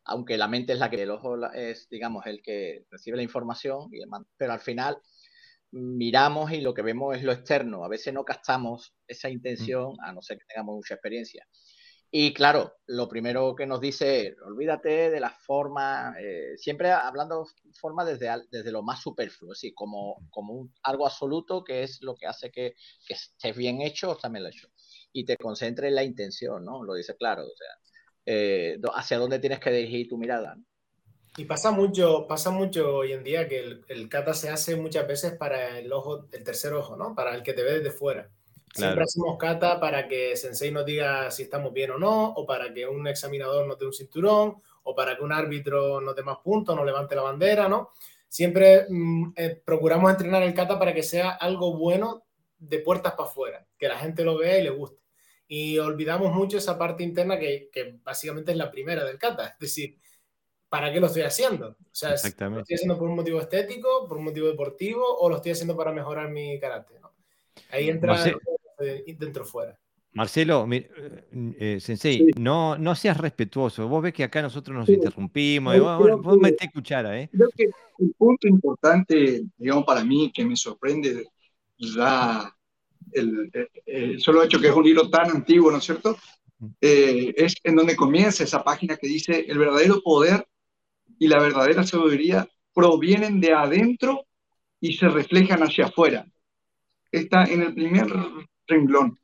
aunque 0.06 0.38
la 0.38 0.48
mente 0.48 0.74
es 0.74 0.80
la 0.80 0.90
que 0.90 1.04
el 1.04 1.12
ojo 1.12 1.38
es, 1.54 1.88
digamos, 1.90 2.26
el 2.26 2.42
que 2.42 2.86
recibe 2.90 3.18
la 3.18 3.24
información, 3.24 3.90
pero 4.38 4.54
al 4.54 4.60
final 4.60 4.98
miramos 5.72 6.52
y 6.52 6.62
lo 6.62 6.74
que 6.74 6.82
vemos 6.82 7.16
es 7.16 7.24
lo 7.24 7.32
externo. 7.32 7.84
A 7.84 7.90
veces 7.90 8.14
no 8.14 8.24
captamos 8.24 8.94
esa 9.08 9.30
intención, 9.30 9.96
a 10.04 10.12
no 10.12 10.22
ser 10.22 10.38
que 10.38 10.46
tengamos 10.46 10.76
mucha 10.76 10.96
experiencia. 10.96 11.46
Y 12.12 12.34
claro, 12.34 12.74
lo 12.88 13.08
primero 13.08 13.56
que 13.56 13.68
nos 13.68 13.80
dice 13.80 14.28
es, 14.28 14.36
olvídate 14.42 15.12
de 15.12 15.20
la 15.20 15.30
forma, 15.30 16.16
eh, 16.20 16.58
siempre 16.58 16.92
hablando 16.92 17.46
forma 17.80 18.04
desde, 18.04 18.30
desde 18.50 18.72
lo 18.72 18.82
más 18.82 19.02
superfluo, 19.02 19.52
así 19.52 19.74
como, 19.74 20.28
como 20.32 20.70
algo 20.82 21.06
absoluto 21.06 21.64
que 21.64 21.84
es 21.84 22.02
lo 22.02 22.16
que 22.16 22.26
hace 22.26 22.50
que, 22.50 22.74
que 23.06 23.14
esté 23.14 23.52
bien 23.54 23.82
hecho 23.82 24.10
o 24.10 24.14
está 24.14 24.28
mal 24.28 24.48
hecho. 24.48 24.70
Y 25.14 25.24
te 25.24 25.38
concentres 25.38 25.90
en 25.90 25.96
la 25.96 26.04
intención, 26.04 26.66
¿no? 26.66 26.84
Lo 26.84 26.96
dice 26.96 27.16
claro, 27.16 27.44
o 27.44 27.56
sea, 27.56 27.94
eh, 28.26 28.80
hacia 28.96 29.20
dónde 29.20 29.40
tienes 29.40 29.60
que 29.60 29.72
dirigir 29.72 30.08
tu 30.08 30.18
mirada. 30.18 30.58
Y 31.38 31.46
pasa 31.46 31.72
mucho, 31.72 32.26
pasa 32.28 32.50
mucho 32.50 32.96
hoy 32.96 33.14
en 33.14 33.24
día 33.24 33.48
que 33.48 33.60
el, 33.60 33.86
el, 33.88 34.10
kata 34.10 34.34
se 34.34 34.50
hace 34.50 34.76
muchas 34.76 35.08
veces 35.08 35.34
para 35.34 35.80
el 35.80 35.92
ojo, 35.94 36.28
el 36.32 36.44
tercer 36.44 36.74
ojo, 36.74 36.98
¿no? 36.98 37.16
Para 37.16 37.36
el 37.36 37.44
que 37.44 37.54
te 37.54 37.64
ve 37.64 37.80
desde 37.80 37.92
fuera. 37.92 38.30
Siempre 38.74 39.04
hacemos 39.04 39.38
kata 39.38 39.80
para 39.80 40.08
que 40.08 40.36
Sensei 40.36 40.72
nos 40.72 40.86
diga 40.86 41.32
si 41.32 41.44
estamos 41.44 41.74
bien 41.74 41.92
o 41.92 41.98
no, 41.98 42.34
o 42.34 42.46
para 42.46 42.74
que 42.74 42.86
un 42.88 43.08
examinador 43.08 43.66
nos 43.66 43.80
dé 43.80 43.86
un 43.86 43.94
cinturón, 43.94 44.62
o 44.84 44.96
para 44.96 45.18
que 45.18 45.24
un 45.24 45.32
árbitro 45.32 46.02
nos 46.02 46.16
dé 46.16 46.24
más 46.24 46.38
puntos, 46.44 46.76
nos 46.76 46.86
levante 46.86 47.16
la 47.16 47.24
bandera, 47.24 47.68
¿no? 47.68 47.90
siempre 48.30 48.86
mm, 48.88 49.34
eh, 49.36 49.62
procuramos 49.66 50.12
entrenar 50.12 50.44
el 50.44 50.54
kata 50.54 50.80
para 50.80 50.94
que 50.94 51.04
sea 51.04 51.32
algo 51.32 51.76
bueno 51.76 52.24
de 52.58 52.80
puertas 52.80 53.14
para 53.14 53.28
afuera, 53.28 53.68
que 53.78 53.88
la 53.88 53.98
gente 53.98 54.24
lo 54.24 54.38
vea 54.38 54.60
y 54.60 54.64
le 54.64 54.70
guste. 54.70 55.02
Y 55.48 55.80
olvidamos 55.80 56.32
mucho 56.32 56.60
esa 56.60 56.78
parte 56.78 57.04
interna 57.04 57.40
que, 57.40 57.70
que 57.74 57.98
básicamente 58.04 58.52
es 58.52 58.58
la 58.58 58.70
primera 58.70 59.04
del 59.04 59.18
kata, 59.18 59.48
es 59.48 59.60
decir, 59.60 59.99
¿para 60.70 60.94
qué 60.94 61.00
lo 61.00 61.08
estoy 61.08 61.24
haciendo? 61.24 61.70
O 61.70 61.76
sea, 61.92 62.12
¿lo 62.12 62.16
estoy 62.16 62.76
haciendo 62.76 62.98
por 62.98 63.10
un 63.10 63.16
motivo 63.16 63.42
estético, 63.42 64.08
por 64.08 64.18
un 64.18 64.26
motivo 64.26 64.48
deportivo 64.48 65.04
o 65.20 65.30
lo 65.30 65.38
estoy 65.38 65.52
haciendo 65.52 65.76
para 65.76 65.92
mejorar 65.92 66.30
mi 66.30 66.60
carácter? 66.60 67.00
Ahí 67.72 67.90
entra 67.90 68.24
dentro 69.18 69.44
fuera. 69.44 69.78
Marcelo, 70.14 70.68
eh, 70.72 70.90
eh, 71.60 71.78
Sensei, 71.80 72.32
no, 72.38 72.78
no 72.78 72.96
seas 72.96 73.18
respetuoso. 73.18 73.88
Vos 73.88 74.02
ves 74.02 74.14
que 74.14 74.24
acá 74.24 74.42
nosotros 74.42 74.76
nos 74.76 74.90
interrumpimos. 74.90 75.80
vos, 75.80 76.22
vos 76.22 76.38
metés 76.38 76.70
cuchara, 76.74 77.20
¿eh? 77.20 77.30
Creo 77.32 77.50
que 77.56 77.66
el 78.00 78.14
punto 78.18 78.48
importante, 78.48 79.44
digamos, 79.58 79.86
para 79.86 80.04
mí, 80.04 80.32
que 80.34 80.46
me 80.46 80.56
sorprende 80.56 81.26
ya 81.78 82.54
el, 83.12 84.20
solo 84.20 84.44
hecho 84.44 84.60
que 84.60 84.68
es 84.68 84.76
un 84.76 84.84
libro 84.84 85.10
tan 85.10 85.30
antiguo, 85.30 85.72
¿no 85.72 85.78
es 85.78 85.84
cierto? 85.84 86.18
Eh, 86.82 87.34
es 87.38 87.56
en 87.64 87.76
donde 87.76 87.96
comienza 87.96 88.44
esa 88.44 88.64
página 88.64 88.98
que 88.98 89.08
dice 89.08 89.46
el 89.48 89.58
verdadero 89.58 90.02
poder 90.02 90.46
y 91.20 91.28
la 91.28 91.40
verdadera 91.40 91.84
sabiduría 91.84 92.48
provienen 92.74 93.42
de 93.42 93.54
adentro 93.54 94.26
y 94.80 94.94
se 94.94 95.10
reflejan 95.10 95.62
hacia 95.62 95.86
afuera. 95.86 96.26
Está 97.12 97.44
en 97.44 97.62
el 97.62 97.74
primer 97.74 98.08
renglón. 98.66 99.20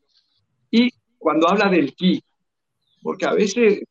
Y 0.69 0.89
cuando 1.17 1.47
habla 1.47 1.69
del 1.69 1.95
ki, 1.95 2.21
porque 3.01 3.25
a 3.25 3.33
veces, 3.33 3.81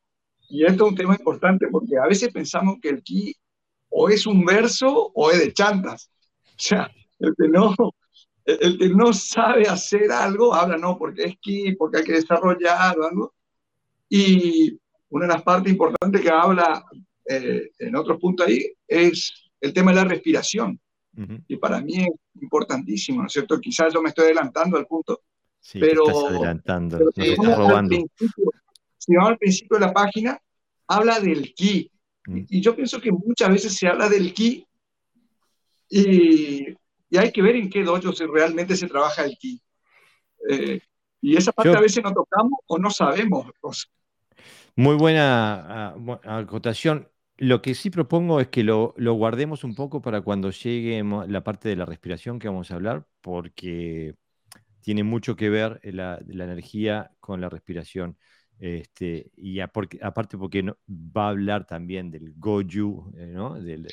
y 0.51 0.65
esto 0.65 0.85
es 0.85 0.91
un 0.91 0.97
tema 0.97 1.15
importante, 1.15 1.67
porque 1.71 1.97
a 1.97 2.07
veces 2.07 2.31
pensamos 2.31 2.77
que 2.83 2.91
el 2.91 3.03
ki 3.03 3.35
o 3.89 4.09
es 4.11 4.27
un 4.27 4.45
verso 4.45 5.11
o 5.15 5.31
es 5.31 5.39
de 5.39 5.53
chantas. 5.53 6.11
O 6.45 6.59
sea, 6.59 6.91
el 7.19 7.35
que 7.39 7.49
no, 7.49 7.75
el 8.45 8.79
que 8.79 8.89
no 8.91 9.13
sabe 9.13 9.67
hacer 9.67 10.13
algo, 10.13 10.55
habla, 10.55 10.77
no, 10.77 10.99
porque 10.99 11.25
es 11.25 11.37
ki, 11.41 11.75
porque 11.77 11.99
hay 11.99 12.05
que 12.05 12.13
desarrollar 12.13 12.77
algo. 13.01 13.33
Y 14.09 14.79
una 15.09 15.27
de 15.27 15.33
las 15.33 15.43
partes 15.43 15.73
importantes 15.73 16.21
que 16.21 16.31
habla 16.31 16.85
eh, 17.29 17.71
en 17.79 17.97
otro 17.97 18.19
punto 18.19 18.45
ahí 18.45 18.73
es 18.87 19.51
el 19.61 19.73
tema 19.73 19.93
de 19.93 19.97
la 19.97 20.05
respiración. 20.05 20.81
Y 21.47 21.57
para 21.59 21.81
mí 21.81 22.03
es 22.03 22.43
importantísimo, 22.43 23.21
¿no 23.21 23.29
es 23.29 23.33
cierto? 23.33 23.61
Quizás 23.61 23.95
yo 23.95 24.03
me 24.03 24.09
estoy 24.09 24.25
adelantando 24.25 24.77
al 24.77 24.87
punto, 24.87 25.23
Sí, 25.61 25.79
pero, 25.79 26.09
estás 26.09 26.25
adelantando, 26.25 27.11
te 27.13 27.33
estás 27.33 27.57
robando. 27.57 27.97
si 28.99 29.15
vamos 29.15 29.31
al 29.31 29.39
principio 29.39 29.79
de 29.79 29.87
la 29.87 29.93
página, 29.95 30.39
habla 30.89 31.21
del 31.21 31.55
ki. 31.55 31.91
Mm. 32.27 32.41
Y, 32.51 32.61
yo 32.61 32.77
pienso 32.77 33.01
que 33.01 33.11
muchas 33.11 33.49
veces 33.49 33.75
se 33.75 33.87
habla 33.87 34.09
del 34.09 34.35
ki 34.35 34.67
y, 35.89 36.67
y 37.09 37.17
hay 37.17 37.33
que 37.33 37.41
ver 37.41 37.57
en 37.57 37.71
qué 37.71 37.83
dojo 37.83 38.13
se, 38.13 38.27
realmente 38.27 38.77
se 38.77 38.89
trabaja 38.89 39.25
el 39.25 39.39
ki. 39.39 39.63
Eh, 40.51 40.81
y 41.23 41.37
esa 41.37 41.53
parte 41.53 41.75
a 41.75 41.81
veces 41.81 42.03
no 42.05 42.13
tocamos 42.13 42.61
o 42.67 42.79
no 42.79 42.91
sabemos. 42.91 43.47
Muy 44.77 44.97
buena 44.97 45.95
ah, 45.95 46.39
acotación. 46.41 47.09
Lo 47.37 47.63
que 47.63 47.75
sí 47.75 47.91
propongo 47.91 48.41
es 48.41 48.49
que 48.49 48.63
lo, 48.63 48.95
lo, 48.97 49.15
guardemos 49.15 49.65
un 49.65 49.75
poco 49.75 50.01
para 50.01 50.21
cuando 50.21 50.51
llegue 50.51 51.03
la 51.27 51.43
parte 51.43 51.69
de 51.69 51.77
la 51.77 51.85
respiración 51.85 52.39
que 52.39 52.49
vamos 52.49 52.71
a 52.71 52.75
hablar, 52.75 53.07
porque 53.21 54.15
tiene 54.81 55.03
mucho 55.03 55.35
que 55.35 55.51
ver 55.51 55.81
eh, 55.83 55.93
la, 55.93 56.21
la 56.27 56.45
energía 56.45 57.11
con 57.19 57.41
la 57.41 57.49
respiración. 57.49 58.17
Este, 58.59 59.33
y 59.37 59.59
aparte 59.61 60.39
porque 60.39 60.63
va 60.89 61.27
a 61.27 61.31
hablar 61.31 61.67
también 61.67 62.11
del 62.11 62.33
Goju, 62.37 63.13
eh, 63.17 63.27
¿no? 63.27 63.61
Del, 63.61 63.89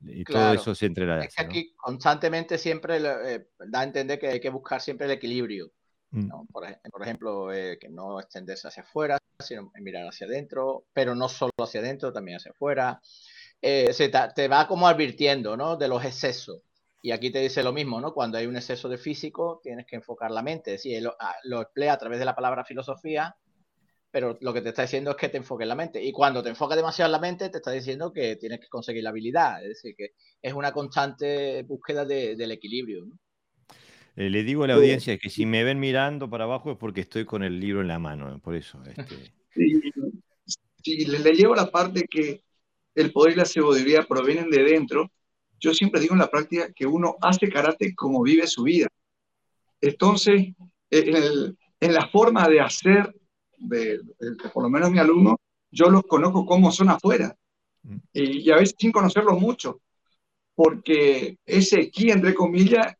y 0.00 0.24
todo 0.24 0.52
eso 0.52 0.74
se 0.74 0.86
entrelaza. 0.86 1.26
Es 1.26 1.34
que 1.34 1.42
aquí 1.42 1.74
constantemente 1.74 2.58
siempre 2.58 2.98
eh, 2.98 3.48
da 3.66 3.80
a 3.80 3.84
entender 3.84 4.18
que 4.18 4.28
hay 4.28 4.40
que 4.40 4.50
buscar 4.50 4.80
siempre 4.80 5.06
el 5.06 5.12
equilibrio. 5.12 5.72
Mm. 6.10 6.30
Por, 6.52 6.64
por, 6.90 7.02
ejemplo, 7.02 7.48
que 7.50 7.88
no 7.90 8.20
extenderse 8.20 8.68
hacia 8.68 8.82
afuera, 8.82 9.18
sino 9.38 9.70
mirar 9.80 10.06
hacia 10.06 10.26
adentro, 10.26 10.86
pero 10.92 11.14
no 11.14 11.28
solo 11.28 11.52
hacia 11.58 11.80
adentro, 11.80 12.12
también 12.12 12.36
hacia 12.36 12.52
afuera. 12.52 13.00
se 13.60 14.10
te 14.34 14.48
va 14.48 14.66
como 14.68 14.88
advirtiendo 14.88 15.56
¿no? 15.56 15.76
de 15.76 15.88
los 15.88 16.04
excesos. 16.04 16.62
Y 17.02 17.12
aquí 17.12 17.30
te 17.30 17.38
dice 17.38 17.62
lo 17.62 17.72
mismo, 17.72 18.00
¿no? 18.00 18.12
Cuando 18.12 18.36
hay 18.36 18.46
un 18.46 18.56
exceso 18.56 18.88
de 18.88 18.98
físico, 18.98 19.60
tienes 19.62 19.86
que 19.86 19.96
enfocar 19.96 20.30
la 20.30 20.42
mente. 20.42 20.74
Es 20.74 20.82
decir, 20.82 21.00
lo, 21.02 21.14
ah, 21.20 21.36
lo 21.44 21.60
emplea 21.60 21.92
a 21.92 21.98
través 21.98 22.18
de 22.18 22.24
la 22.24 22.34
palabra 22.34 22.64
filosofía, 22.64 23.36
pero 24.10 24.38
lo 24.40 24.54
que 24.54 24.62
te 24.62 24.70
está 24.70 24.82
diciendo 24.82 25.10
es 25.10 25.16
que 25.16 25.28
te 25.28 25.36
enfoques 25.36 25.68
la 25.68 25.74
mente. 25.74 26.02
Y 26.02 26.10
cuando 26.10 26.42
te 26.42 26.48
enfocas 26.48 26.76
demasiado 26.76 27.08
en 27.08 27.12
la 27.12 27.18
mente, 27.18 27.50
te 27.50 27.58
está 27.58 27.70
diciendo 27.70 28.12
que 28.12 28.36
tienes 28.36 28.60
que 28.60 28.68
conseguir 28.68 29.02
la 29.04 29.10
habilidad. 29.10 29.62
Es 29.62 29.68
decir, 29.68 29.94
que 29.94 30.14
es 30.40 30.52
una 30.54 30.72
constante 30.72 31.62
búsqueda 31.64 32.04
del 32.04 32.50
equilibrio. 32.50 33.04
¿no? 33.04 33.18
Eh, 34.16 34.30
le 34.30 34.42
digo 34.42 34.64
a 34.64 34.66
la 34.66 34.74
audiencia 34.74 35.18
que 35.18 35.28
si 35.28 35.44
me 35.44 35.62
ven 35.62 35.78
mirando 35.78 36.28
para 36.30 36.44
abajo 36.44 36.72
es 36.72 36.78
porque 36.78 37.02
estoy 37.02 37.26
con 37.26 37.42
el 37.42 37.60
libro 37.60 37.82
en 37.82 37.88
la 37.88 37.98
mano, 37.98 38.38
por 38.40 38.56
eso. 38.56 38.82
Este... 38.84 39.32
Sí, 40.82 41.04
le, 41.04 41.32
llevo 41.32 41.56
la 41.56 41.68
parte 41.68 42.06
que 42.08 42.44
el 42.94 43.10
poder 43.10 43.32
y 43.32 43.36
la 43.38 43.44
sabiduría 43.44 44.04
provienen 44.04 44.48
de 44.50 44.62
dentro, 44.62 45.10
yo 45.58 45.74
siempre 45.74 46.00
digo 46.00 46.14
en 46.14 46.20
la 46.20 46.30
práctica 46.30 46.72
que 46.72 46.86
uno 46.86 47.16
hace 47.20 47.48
karate 47.48 47.92
como 47.96 48.22
vive 48.22 48.46
su 48.46 48.62
vida. 48.62 48.86
Entonces, 49.80 50.54
en, 50.90 51.92
la 51.92 52.08
forma 52.08 52.48
de 52.48 52.60
hacer, 52.60 53.12
de, 53.58 54.00
por 54.54 54.62
lo 54.62 54.70
menos 54.70 54.92
mi 54.92 55.00
alumno, 55.00 55.40
yo 55.72 55.90
los 55.90 56.04
conozco 56.04 56.46
como 56.46 56.70
son 56.70 56.88
afuera. 56.90 57.36
Mm. 57.82 57.96
Y, 58.12 58.50
a 58.52 58.56
veces 58.56 58.76
sin 58.78 58.92
conocerlos 58.92 59.40
mucho, 59.40 59.80
porque 60.54 61.36
ese 61.44 61.90
ki, 61.90 62.10
entre 62.10 62.32
comillas, 62.32 62.94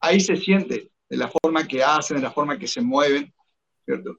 ahí 0.00 0.20
se 0.20 0.36
siente, 0.36 0.90
de 1.08 1.16
la 1.16 1.28
forma 1.28 1.66
que 1.66 1.82
hacen, 1.82 2.18
de 2.18 2.22
la 2.22 2.30
forma 2.30 2.58
que 2.58 2.68
se 2.68 2.80
mueven, 2.80 3.32
¿cierto? 3.84 4.18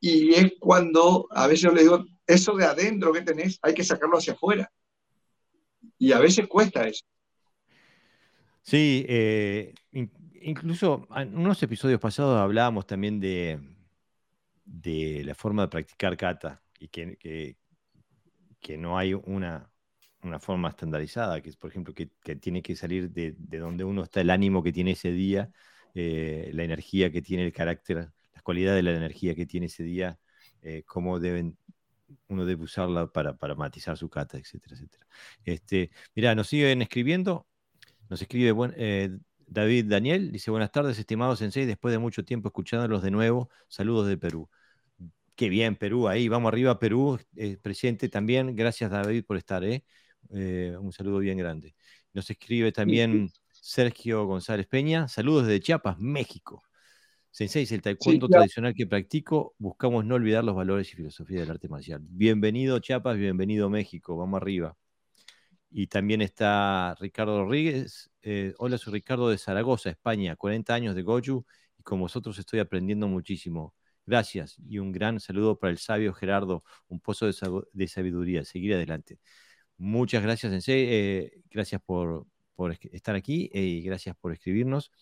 Y 0.00 0.34
es 0.34 0.52
cuando 0.58 1.26
a 1.30 1.46
veces 1.46 1.62
yo 1.62 1.72
les 1.72 1.84
digo, 1.84 2.04
eso 2.26 2.54
de 2.54 2.64
adentro 2.64 3.12
que 3.12 3.22
tenés, 3.22 3.58
hay 3.62 3.74
que 3.74 3.84
sacarlo 3.84 4.16
hacia 4.16 4.32
afuera. 4.32 4.70
Y 5.98 6.12
a 6.12 6.18
veces 6.18 6.46
cuesta 6.46 6.86
eso. 6.86 7.04
Sí, 8.62 9.04
eh, 9.08 9.74
incluso 10.42 11.06
en 11.16 11.36
unos 11.36 11.62
episodios 11.62 12.00
pasados 12.00 12.38
hablábamos 12.38 12.86
también 12.86 13.20
de, 13.20 13.58
de 14.64 15.22
la 15.24 15.34
forma 15.34 15.62
de 15.62 15.68
practicar 15.68 16.16
kata 16.16 16.62
y 16.78 16.88
que, 16.88 17.56
que, 18.60 18.78
no 18.78 18.96
hay 18.96 19.14
una, 19.14 19.69
una, 20.22 20.38
forma 20.40 20.68
estandarizada, 20.68 21.40
que 21.40 21.50
es, 21.50 21.56
por 21.56 21.70
ejemplo, 21.70 21.94
que, 21.94 22.06
tiene 22.36 22.62
que 22.62 22.76
salir 22.76 23.10
de, 23.10 23.34
de, 23.38 23.58
donde 23.58 23.84
uno 23.84 24.02
está, 24.04 24.20
el 24.20 24.30
ánimo 24.30 24.62
que 24.62 24.72
tiene 24.72 24.92
ese 24.92 25.12
día, 25.12 25.50
eh, 25.94 26.50
la 26.54 26.64
energía 26.64 27.10
que 27.10 27.22
tiene, 27.22 27.44
el 27.44 27.52
carácter, 27.52 28.10
las 28.32 28.42
cualidades 28.42 28.78
de 28.84 28.90
la 28.90 28.96
energía 28.96 29.34
que 29.34 29.46
tiene 29.46 29.66
ese 29.66 29.82
día, 29.82 30.18
eh, 30.62 30.82
cómo 30.86 31.18
deben 31.18 31.56
uno 32.28 32.44
debe 32.44 32.64
usarla 32.64 33.06
para, 33.06 33.36
para 33.36 33.54
matizar 33.54 33.96
su 33.96 34.08
kata, 34.08 34.36
etcétera, 34.36 34.74
etcétera. 34.74 35.06
Este, 35.44 35.90
mira, 36.14 36.34
nos 36.34 36.48
siguen 36.48 36.82
escribiendo. 36.82 37.46
Nos 38.08 38.20
escribe 38.20 38.52
eh, 38.76 39.16
David 39.46 39.86
Daniel, 39.86 40.32
dice 40.32 40.50
buenas 40.50 40.72
tardes, 40.72 40.98
estimados 40.98 41.38
sensei, 41.38 41.66
después 41.66 41.92
de 41.92 41.98
mucho 41.98 42.24
tiempo 42.24 42.48
escuchándolos 42.48 43.02
de 43.02 43.12
nuevo, 43.12 43.50
saludos 43.68 44.08
de 44.08 44.16
Perú. 44.18 44.48
Qué 45.36 45.48
bien, 45.48 45.76
Perú, 45.76 46.08
ahí, 46.08 46.28
vamos 46.28 46.48
arriba, 46.52 46.78
Perú, 46.78 47.18
presente 47.62 48.08
también, 48.08 48.56
gracias 48.56 48.90
David 48.90 49.24
por 49.24 49.36
estar, 49.36 49.64
¿eh? 49.64 49.84
¿Eh? 50.30 50.76
un 50.78 50.92
saludo 50.92 51.18
bien 51.18 51.38
grande. 51.38 51.74
Nos 52.12 52.30
escribe 52.30 52.72
también 52.72 53.30
Sergio 53.52 54.26
González 54.26 54.66
Peña, 54.66 55.08
saludos 55.08 55.46
desde 55.46 55.60
Chiapas, 55.60 55.98
México. 55.98 56.62
Sensei, 57.30 57.66
el 57.70 57.80
taekwondo 57.80 58.28
tradicional 58.28 58.74
que 58.74 58.86
practico, 58.88 59.54
buscamos 59.58 60.04
no 60.04 60.16
olvidar 60.16 60.42
los 60.42 60.56
valores 60.56 60.92
y 60.92 60.96
filosofía 60.96 61.40
del 61.40 61.50
arte 61.52 61.68
marcial. 61.68 62.00
Bienvenido 62.02 62.80
Chiapas, 62.80 63.16
bienvenido 63.16 63.70
México, 63.70 64.16
vamos 64.16 64.42
arriba. 64.42 64.76
Y 65.70 65.86
también 65.86 66.22
está 66.22 66.96
Ricardo 66.98 67.44
Rodríguez. 67.44 68.10
Eh, 68.22 68.52
hola, 68.58 68.78
soy 68.78 68.94
Ricardo 68.94 69.28
de 69.30 69.38
Zaragoza, 69.38 69.90
España, 69.90 70.34
40 70.34 70.74
años 70.74 70.94
de 70.96 71.02
Goju 71.02 71.46
y 71.78 71.82
con 71.84 72.00
vosotros 72.00 72.36
estoy 72.38 72.58
aprendiendo 72.58 73.06
muchísimo. 73.06 73.74
Gracias 74.04 74.56
y 74.68 74.78
un 74.78 74.90
gran 74.90 75.20
saludo 75.20 75.56
para 75.56 75.70
el 75.70 75.78
sabio 75.78 76.12
Gerardo, 76.12 76.64
un 76.88 76.98
pozo 76.98 77.26
de, 77.26 77.86
sabiduría. 77.86 78.44
Seguir 78.44 78.74
adelante. 78.74 79.20
Muchas 79.80 80.22
gracias, 80.22 80.52
Sensei. 80.52 80.86
Eh, 80.88 81.42
gracias 81.50 81.80
por, 81.82 82.26
estar 82.92 83.16
aquí 83.16 83.50
eh, 83.52 83.62
y 83.62 83.82
gracias 83.82 84.14
por 84.16 84.32
escribirnos. 84.32 84.92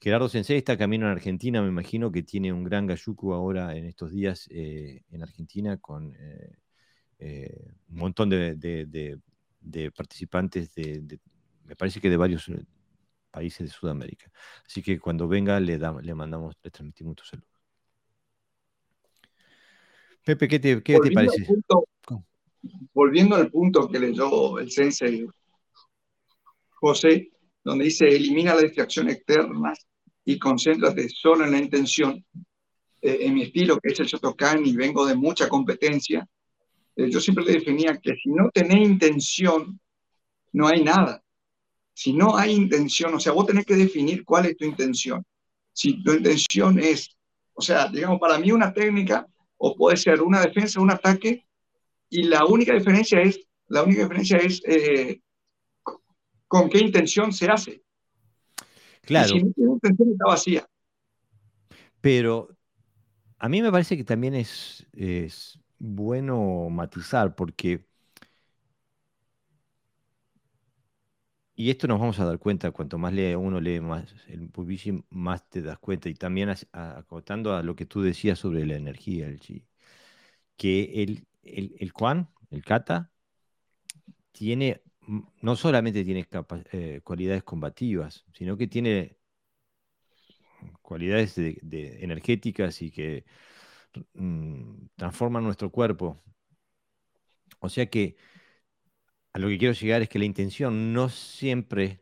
Gerardo 0.00 0.28
Sensei 0.28 0.58
está 0.58 0.78
camino 0.78 1.06
en 1.06 1.12
Argentina, 1.12 1.60
me 1.62 1.68
imagino 1.68 2.12
que 2.12 2.22
tiene 2.22 2.52
un 2.52 2.62
gran 2.62 2.86
gayuku 2.86 3.32
ahora 3.32 3.76
en 3.76 3.86
estos 3.86 4.12
días 4.12 4.48
en 4.50 5.22
Argentina 5.22 5.78
con 5.78 6.14
un 7.18 7.96
montón 7.96 8.28
de, 8.28 8.56
de 9.64 9.90
participantes 9.92 10.74
de, 10.74 11.18
me 11.64 11.76
parece 11.76 12.00
que 12.00 12.10
de 12.10 12.16
varios 12.16 12.48
eh, 12.48 12.64
países 13.30 13.66
de 13.66 13.72
Sudamérica. 13.72 14.30
Así 14.66 14.82
que 14.82 15.00
cuando 15.00 15.26
venga 15.26 15.58
le, 15.58 15.78
le 15.78 16.14
mandamos, 16.14 16.56
le 16.62 16.70
transmitimos 16.70 17.16
tu 17.16 17.24
saludo. 17.24 17.48
Pepe, 20.24 20.48
¿qué 20.48 20.58
te, 20.58 20.82
qué 20.82 20.98
te 20.98 21.10
parece? 21.10 21.46
Volviendo 22.92 23.36
al 23.36 23.50
punto 23.50 23.88
que 23.88 23.98
leyó 23.98 24.58
el 24.58 24.70
sensei, 24.70 25.26
José, 26.70 27.30
donde 27.62 27.86
dice, 27.86 28.06
elimina 28.06 28.54
la 28.54 28.62
distracción 28.62 29.08
externa 29.08 29.72
y 30.24 30.38
concéntrate 30.38 31.08
solo 31.08 31.44
en 31.44 31.52
la 31.52 31.58
intención. 31.58 32.24
Eh, 33.00 33.18
en 33.20 33.34
mi 33.34 33.42
estilo, 33.42 33.78
que 33.78 33.92
es 33.92 34.00
el 34.00 34.06
Shotokan 34.06 34.64
y 34.64 34.74
vengo 34.74 35.06
de 35.06 35.14
mucha 35.14 35.48
competencia, 35.48 36.26
eh, 36.96 37.10
yo 37.10 37.20
siempre 37.20 37.44
definía 37.44 37.98
que 38.00 38.14
si 38.16 38.30
no 38.30 38.50
tenés 38.50 38.86
intención, 38.86 39.78
no 40.52 40.68
hay 40.68 40.82
nada. 40.82 41.22
Si 41.92 42.12
no 42.12 42.36
hay 42.36 42.52
intención, 42.52 43.14
o 43.14 43.20
sea, 43.20 43.32
vos 43.32 43.46
tenés 43.46 43.66
que 43.66 43.76
definir 43.76 44.24
cuál 44.24 44.46
es 44.46 44.56
tu 44.56 44.64
intención. 44.64 45.24
Si 45.72 46.02
tu 46.02 46.12
intención 46.12 46.78
es, 46.78 47.16
o 47.52 47.62
sea, 47.62 47.88
digamos, 47.88 48.18
para 48.18 48.38
mí 48.38 48.52
una 48.52 48.72
técnica, 48.72 49.26
o 49.56 49.76
puede 49.76 49.96
ser 49.96 50.20
una 50.20 50.40
defensa, 50.40 50.80
un 50.80 50.90
ataque, 50.90 51.46
y 52.08 52.24
la 52.24 52.44
única 52.44 52.74
diferencia 52.74 53.20
es, 53.20 53.40
la 53.68 53.82
única 53.82 54.02
diferencia 54.02 54.38
es 54.38 54.62
eh, 54.66 55.20
con 56.46 56.68
qué 56.68 56.78
intención 56.78 57.32
se 57.32 57.48
hace. 57.48 57.82
Claro. 59.02 59.28
si 59.28 59.42
no 59.42 59.52
tiene 59.54 59.72
intención, 59.72 60.12
está 60.12 60.24
vacía. 60.26 60.68
Pero 62.00 62.48
a 63.38 63.48
mí 63.48 63.62
me 63.62 63.70
parece 63.70 63.96
que 63.96 64.04
también 64.04 64.34
es, 64.34 64.86
es 64.92 65.58
bueno 65.78 66.68
matizar, 66.70 67.34
porque 67.34 67.84
Y 71.56 71.70
esto 71.70 71.86
nos 71.86 72.00
vamos 72.00 72.18
a 72.18 72.24
dar 72.24 72.38
cuenta, 72.38 72.70
cuanto 72.72 72.98
más 72.98 73.12
lee 73.12 73.34
uno 73.36 73.60
lee 73.60 73.80
más 73.80 74.12
el 74.28 74.48
publishing, 74.50 75.04
más 75.10 75.48
te 75.48 75.62
das 75.62 75.78
cuenta. 75.78 76.08
Y 76.08 76.14
también 76.14 76.50
acotando 76.72 77.54
a 77.54 77.62
lo 77.62 77.76
que 77.76 77.86
tú 77.86 78.02
decías 78.02 78.38
sobre 78.40 78.66
la 78.66 78.74
energía, 78.76 79.26
el 79.28 79.38
chi, 79.40 79.64
que 80.56 81.02
el, 81.02 81.26
el, 81.44 81.74
el 81.78 81.92
el 82.50 82.64
Kata, 82.64 83.10
tiene, 84.32 84.82
no 85.42 85.56
solamente 85.56 86.04
tiene 86.04 86.26
eh, 86.72 87.00
cualidades 87.04 87.44
combativas, 87.44 88.24
sino 88.32 88.56
que 88.56 88.66
tiene 88.66 89.18
cualidades 90.82 91.34
de, 91.36 91.98
energéticas 92.02 92.82
y 92.82 92.90
que 92.90 93.24
mm, 94.14 94.86
transforman 94.96 95.44
nuestro 95.44 95.70
cuerpo. 95.70 96.22
O 97.60 97.68
sea 97.68 97.86
que 97.86 98.16
a 99.32 99.38
lo 99.38 99.48
que 99.48 99.58
quiero 99.58 99.74
llegar 99.74 100.02
es 100.02 100.08
que 100.08 100.18
la 100.18 100.24
intención 100.26 100.92
no 100.92 101.08
siempre, 101.08 102.00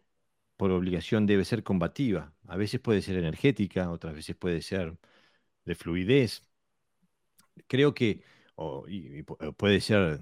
por 0.56 0.70
obligación, 0.70 1.26
debe 1.26 1.44
ser 1.44 1.62
combativa. 1.64 2.34
A 2.48 2.56
veces 2.56 2.80
puede 2.80 3.02
ser 3.02 3.16
energética, 3.16 3.90
otras 3.90 4.14
veces 4.14 4.36
puede 4.36 4.62
ser 4.62 4.98
de 5.64 5.74
fluidez. 5.74 6.42
Creo 7.66 7.94
que, 7.94 8.22
o, 8.54 8.86
puede 9.56 9.80
ser, 9.80 10.20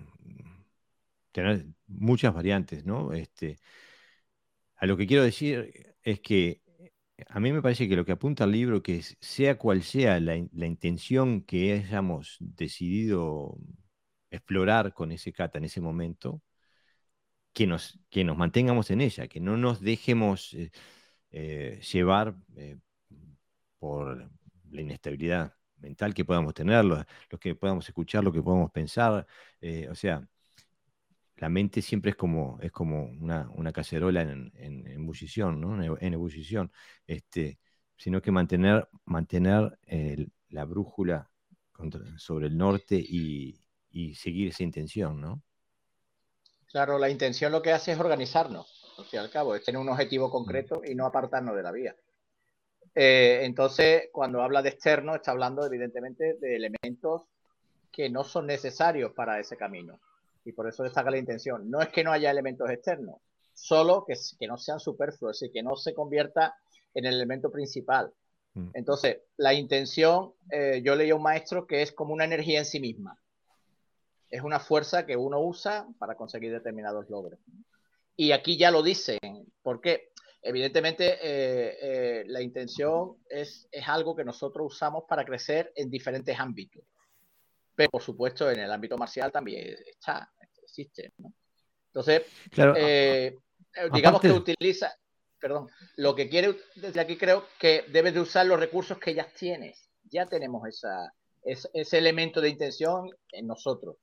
tener 1.32 1.66
muchas 1.86 2.34
variantes, 2.34 2.84
¿no? 2.84 3.12
Este, 3.12 3.58
a 4.76 4.86
lo 4.86 4.96
que 4.96 5.06
quiero 5.06 5.22
decir 5.22 5.94
es 6.02 6.20
que 6.20 6.62
a 7.28 7.40
mí 7.40 7.52
me 7.52 7.62
parece 7.62 7.88
que 7.88 7.96
lo 7.96 8.04
que 8.04 8.12
apunta 8.12 8.44
al 8.44 8.52
libro, 8.52 8.82
que 8.82 9.02
sea 9.02 9.58
cual 9.58 9.82
sea 9.82 10.20
la, 10.20 10.42
la 10.52 10.66
intención 10.66 11.42
que 11.42 11.72
hayamos 11.74 12.36
decidido 12.40 13.58
explorar 14.30 14.94
con 14.94 15.12
ese 15.12 15.32
kata 15.32 15.58
en 15.58 15.64
ese 15.64 15.80
momento, 15.80 16.42
que 17.52 17.66
nos, 17.66 17.98
que 18.10 18.24
nos 18.24 18.36
mantengamos 18.36 18.90
en 18.90 19.00
ella, 19.00 19.28
que 19.28 19.40
no 19.40 19.56
nos 19.56 19.80
dejemos 19.80 20.54
eh, 20.54 20.70
eh, 21.32 21.80
llevar 21.92 22.36
eh, 22.56 22.78
por 23.78 24.30
la 24.70 24.80
inestabilidad 24.80 25.54
mental 25.80 26.14
que 26.14 26.24
podamos 26.24 26.54
tener, 26.54 26.84
lo, 26.84 27.04
que 27.40 27.54
podamos 27.54 27.88
escuchar, 27.88 28.24
lo 28.24 28.32
que 28.32 28.42
podamos 28.42 28.70
pensar. 28.70 29.26
o 29.90 29.94
sea, 29.94 30.26
la 31.36 31.48
mente 31.48 31.82
siempre 31.82 32.10
es 32.10 32.16
como, 32.16 32.58
es 32.60 32.70
como 32.70 33.04
una, 33.04 33.50
una 33.54 33.72
cacerola 33.72 34.22
en, 34.22 34.52
en, 34.56 34.86
ebullición, 34.86 35.60
¿no? 35.60 35.98
en, 35.98 36.14
ebullición, 36.14 36.70
este, 37.06 37.58
sino 37.96 38.20
que 38.20 38.30
mantener, 38.30 38.88
mantener 39.06 39.78
la 40.50 40.64
brújula 40.64 41.30
sobre 42.18 42.48
el 42.48 42.58
norte 42.58 42.96
y, 42.96 43.58
y 43.90 44.14
seguir 44.14 44.48
esa 44.48 44.62
intención, 44.62 45.20
¿no? 45.20 45.42
Claro, 46.66 46.98
la 46.98 47.10
intención 47.10 47.50
lo 47.50 47.62
que 47.62 47.72
hace 47.72 47.92
es 47.92 47.98
organizarnos, 47.98 48.94
al 48.98 49.04
fin 49.06 49.18
y 49.18 49.22
al 49.22 49.30
cabo, 49.30 49.54
es 49.54 49.64
tener 49.64 49.80
un 49.80 49.88
objetivo 49.88 50.30
concreto 50.30 50.82
y 50.84 50.94
no 50.94 51.04
apartarnos 51.06 51.56
de 51.56 51.62
la 51.62 51.72
vía. 51.72 51.96
Eh, 52.94 53.40
entonces, 53.42 54.08
cuando 54.12 54.42
habla 54.42 54.62
de 54.62 54.70
externo, 54.70 55.14
está 55.14 55.30
hablando 55.30 55.64
evidentemente 55.64 56.34
de 56.34 56.56
elementos 56.56 57.22
que 57.92 58.10
no 58.10 58.24
son 58.24 58.46
necesarios 58.46 59.12
para 59.12 59.38
ese 59.38 59.56
camino. 59.56 60.00
Y 60.44 60.52
por 60.52 60.68
eso 60.68 60.82
destaca 60.82 61.10
la 61.10 61.18
intención. 61.18 61.70
No 61.70 61.80
es 61.80 61.88
que 61.88 62.02
no 62.02 62.12
haya 62.12 62.30
elementos 62.30 62.68
externos, 62.70 63.16
solo 63.52 64.04
que, 64.06 64.14
que 64.38 64.46
no 64.46 64.56
sean 64.56 64.80
superfluos 64.80 65.42
y 65.42 65.50
que 65.50 65.62
no 65.62 65.76
se 65.76 65.94
convierta 65.94 66.54
en 66.94 67.06
el 67.06 67.14
elemento 67.14 67.50
principal. 67.50 68.12
Mm. 68.54 68.70
Entonces, 68.74 69.18
la 69.36 69.54
intención, 69.54 70.32
eh, 70.50 70.80
yo 70.84 70.96
leí 70.96 71.10
a 71.10 71.16
un 71.16 71.22
maestro 71.22 71.66
que 71.66 71.82
es 71.82 71.92
como 71.92 72.12
una 72.14 72.24
energía 72.24 72.58
en 72.58 72.64
sí 72.64 72.80
misma 72.80 73.20
es 74.30 74.42
una 74.42 74.60
fuerza 74.60 75.04
que 75.04 75.16
uno 75.16 75.40
usa 75.40 75.86
para 75.98 76.14
conseguir 76.14 76.52
determinados 76.52 77.10
logros. 77.10 77.38
Y 78.16 78.32
aquí 78.32 78.56
ya 78.56 78.70
lo 78.70 78.82
dicen, 78.82 79.18
porque 79.62 80.09
evidentemente 80.42 81.18
eh, 81.22 81.76
eh, 81.80 82.24
la 82.26 82.40
intención 82.40 83.16
es, 83.28 83.68
es, 83.70 83.88
algo 83.88 84.14
que 84.16 84.24
nosotros 84.24 84.74
usamos 84.74 85.04
para 85.08 85.24
crecer 85.24 85.72
en 85.74 85.90
diferentes 85.90 86.38
ámbitos. 86.38 86.82
Pero 87.74 87.90
por 87.90 88.02
supuesto 88.02 88.50
en 88.50 88.60
el 88.60 88.72
ámbito 88.72 88.96
marcial 88.96 89.30
también 89.32 89.76
está, 89.86 90.30
existe. 90.62 91.12
Entonces, 91.86 92.22
eh, 92.76 93.36
digamos 93.92 94.20
que 94.20 94.30
utiliza, 94.30 94.94
perdón, 95.38 95.68
lo 95.96 96.14
que 96.14 96.28
quiere 96.28 96.56
desde 96.76 97.00
aquí 97.00 97.16
creo 97.16 97.44
que 97.58 97.84
debes 97.88 98.14
de 98.14 98.20
usar 98.20 98.46
los 98.46 98.60
recursos 98.60 98.98
que 98.98 99.14
ya 99.14 99.26
tienes. 99.32 99.90
Ya 100.04 100.26
tenemos 100.26 100.66
esa, 100.68 101.12
ese 101.42 101.98
elemento 101.98 102.40
de 102.40 102.50
intención 102.50 103.10
en 103.32 103.46
nosotros 103.46 103.96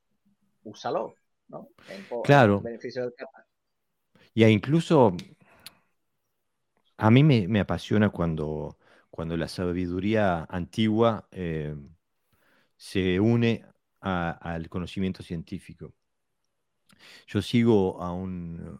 úsalo, 0.67 1.15
¿no? 1.47 1.69
claro. 2.23 2.61
beneficio 2.61 3.11
Y 4.33 4.45
incluso 4.45 5.15
a 6.97 7.11
mí 7.11 7.23
me, 7.23 7.59
apasiona 7.59 8.09
cuando, 8.09 8.77
cuando 9.09 9.37
la 9.37 9.47
sabiduría 9.47 10.45
antigua 10.49 11.27
eh, 11.31 11.75
se 12.75 13.19
une 13.19 13.65
al 14.01 14.69
conocimiento 14.69 15.23
científico. 15.23 15.93
Yo 17.27 17.41
sigo 17.41 18.01
a 18.01 18.13
un, 18.13 18.79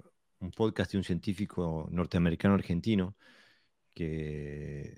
podcast 0.56 0.91
de 0.91 0.97
un 0.99 1.03
científico 1.03 1.88
norteamericano 1.91 2.56
argentino 2.56 3.15
que 3.93 4.97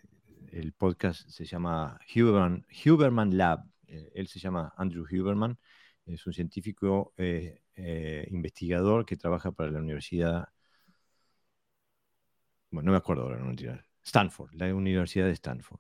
el 0.51 0.73
podcast 0.73 1.29
se 1.29 1.45
llama 1.45 1.99
Huberman, 2.15 2.65
Huberman 2.86 3.38
Lab. 3.38 3.65
Eh, 3.88 4.12
él 4.15 4.27
se 4.27 4.39
llama 4.39 4.73
Andrew 4.77 5.05
Huberman 5.12 5.58
es 6.13 6.25
un 6.27 6.34
científico 6.34 7.13
eh, 7.17 7.62
investigador 8.32 9.05
que 9.05 9.15
trabaja 9.15 9.51
para 9.51 9.71
la 9.71 9.79
Universidad, 9.79 10.49
bueno, 12.71 12.88
no 12.88 12.91
me 12.93 12.97
acuerdo 12.97 13.23
ahora, 13.23 13.39
no 13.39 13.53
Stanford, 14.03 14.53
la 14.53 14.73
Universidad 14.73 15.25
de 15.25 15.34
Stanford. 15.34 15.79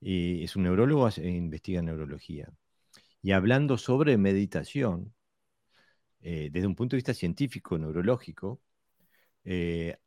Y 0.00 0.44
es 0.44 0.56
un 0.56 0.64
neurólogo 0.64 1.08
e 1.08 1.28
investiga 1.28 1.82
neurología. 1.82 2.52
Y 3.22 3.32
hablando 3.32 3.78
sobre 3.78 4.18
meditación, 4.18 5.14
eh, 6.20 6.50
desde 6.52 6.66
un 6.66 6.74
punto 6.74 6.96
de 6.96 6.98
vista 6.98 7.14
científico, 7.14 7.78
neurológico, 7.78 8.60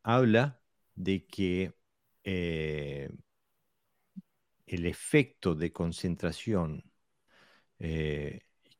habla 0.02 0.60
de 0.94 1.26
que 1.26 1.72
el 2.22 3.18
efecto 4.86 5.54
de 5.54 5.72
concentración 5.72 6.84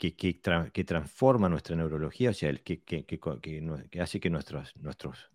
que, 0.00 0.84
transforma 0.86 1.48
nuestra 1.48 1.76
neurología, 1.76 2.30
o 2.30 2.34
sea, 2.34 2.48
el 2.48 2.62
que, 2.62 2.82
que, 2.82 4.00
hace 4.00 4.20
que 4.20 4.30
nuestros, 4.30 4.74
nuestros 4.76 5.29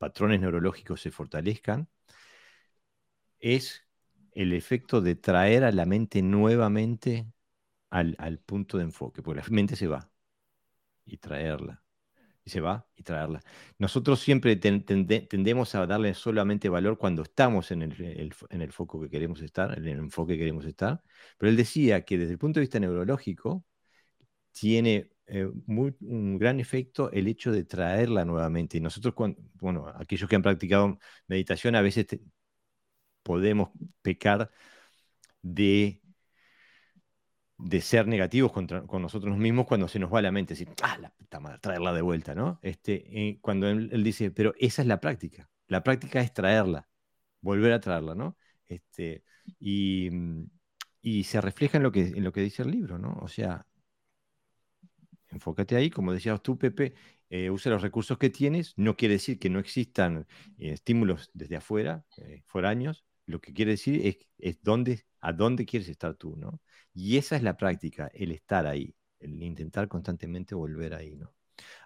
patrones 0.00 0.40
neurológicos 0.40 1.02
se 1.02 1.10
fortalezcan, 1.10 1.86
es 3.38 3.86
el 4.32 4.54
efecto 4.54 5.02
de 5.02 5.14
traer 5.14 5.62
a 5.64 5.72
la 5.72 5.84
mente 5.84 6.22
nuevamente 6.22 7.26
al, 7.90 8.38
punto 8.46 8.78
de 8.78 8.84
enfoque, 8.84 9.22
porque 9.22 9.42
la 9.42 9.46
mente 9.50 9.76
se 9.76 9.88
va 9.88 10.10
y 11.04 11.18
traerla, 11.18 11.82
y 12.44 12.50
se 12.50 12.60
va 12.62 12.88
y 12.96 13.02
traerla. 13.02 13.42
Nosotros 13.78 14.20
siempre 14.20 14.56
tendemos 14.56 15.74
a 15.74 15.86
darle 15.86 16.14
solamente 16.14 16.70
valor 16.70 16.96
cuando 16.96 17.22
estamos 17.22 17.70
en 17.70 17.82
el, 17.82 18.32
en 18.50 18.62
el 18.62 18.72
foco 18.72 19.02
que 19.02 19.10
queremos 19.10 19.42
estar, 19.42 19.76
en 19.76 19.86
el 19.86 19.98
enfoque 19.98 20.34
que 20.34 20.40
queremos 20.40 20.64
estar, 20.64 21.02
pero 21.36 21.50
él 21.50 21.56
decía 21.56 22.06
que 22.06 22.16
desde 22.16 22.32
el 22.32 22.38
punto 22.38 22.58
de 22.58 22.62
vista 22.62 22.80
neurológico, 22.80 23.66
tiene 24.52 25.10
eh, 25.30 25.46
un 25.66 26.38
gran 26.38 26.58
efecto 26.60 27.10
el 27.12 27.28
hecho 27.28 27.52
de 27.52 27.64
traerla 27.64 28.24
nuevamente. 28.24 28.78
Y 28.78 28.80
nosotros, 28.80 29.14
bueno, 29.54 29.86
aquellos 29.88 30.28
que 30.28 30.36
han 30.36 30.42
practicado 30.42 30.98
meditación, 31.28 31.76
a 31.76 31.82
veces 31.82 32.06
podemos 33.22 33.70
pecar 34.02 34.50
de, 35.42 36.02
de 37.58 37.80
ser 37.80 38.06
negativos 38.06 38.52
con 38.52 39.02
nosotros 39.02 39.36
mismos 39.36 39.66
cuando 39.66 39.88
se 39.88 39.98
nos 39.98 40.12
va 40.12 40.22
la 40.22 40.32
mente, 40.32 40.54
decir, 40.54 40.68
ah, 40.82 40.98
la 40.98 41.10
puta 41.10 41.40
madre, 41.40 41.58
traerla 41.60 41.92
de 41.92 42.02
vuelta, 42.02 42.34
¿no? 42.34 42.58
Este, 42.62 43.28
eh, 43.28 43.38
cuando 43.40 43.68
él, 43.68 44.02
dice, 44.02 44.30
pero 44.30 44.54
esa 44.58 44.82
es 44.82 44.88
la 44.88 45.00
práctica. 45.00 45.48
La 45.68 45.82
práctica 45.82 46.20
es 46.20 46.32
traerla, 46.32 46.88
volver 47.40 47.72
a 47.72 47.80
traerla, 47.80 48.14
¿no? 48.14 48.36
Este, 48.66 49.24
y, 49.60 50.10
y 51.00 51.24
se 51.24 51.40
refleja 51.40 51.76
en 51.78 51.84
lo, 51.84 51.92
que, 51.92 52.02
en 52.08 52.24
lo 52.24 52.32
que 52.32 52.40
dice 52.40 52.62
el 52.62 52.70
libro, 52.70 52.98
¿no? 52.98 53.18
O 53.20 53.28
sea, 53.28 53.66
enfócate 55.30 55.76
ahí, 55.76 55.90
como 55.90 56.12
decías 56.12 56.42
tú, 56.42 56.58
Pepe, 56.58 56.94
eh, 57.28 57.50
usa 57.50 57.72
los 57.72 57.82
recursos 57.82 58.18
que 58.18 58.30
tienes, 58.30 58.74
no 58.76 58.96
quiere 58.96 59.14
decir 59.14 59.38
que 59.38 59.50
no 59.50 59.58
existan 59.58 60.26
eh, 60.58 60.72
estímulos 60.72 61.30
desde 61.32 61.56
afuera, 61.56 62.04
eh, 62.18 62.42
foráneos, 62.46 63.04
lo 63.26 63.40
que 63.40 63.52
quiere 63.52 63.72
decir 63.72 64.06
es, 64.06 64.18
es 64.38 64.62
dónde, 64.62 65.04
a 65.20 65.32
dónde 65.32 65.64
quieres 65.64 65.88
estar 65.88 66.14
tú, 66.14 66.36
¿no? 66.36 66.60
Y 66.92 67.16
esa 67.16 67.36
es 67.36 67.42
la 67.42 67.56
práctica, 67.56 68.10
el 68.12 68.32
estar 68.32 68.66
ahí, 68.66 68.94
el 69.20 69.42
intentar 69.42 69.86
constantemente 69.86 70.54
volver 70.54 70.94
ahí, 70.94 71.16
¿no? 71.16 71.32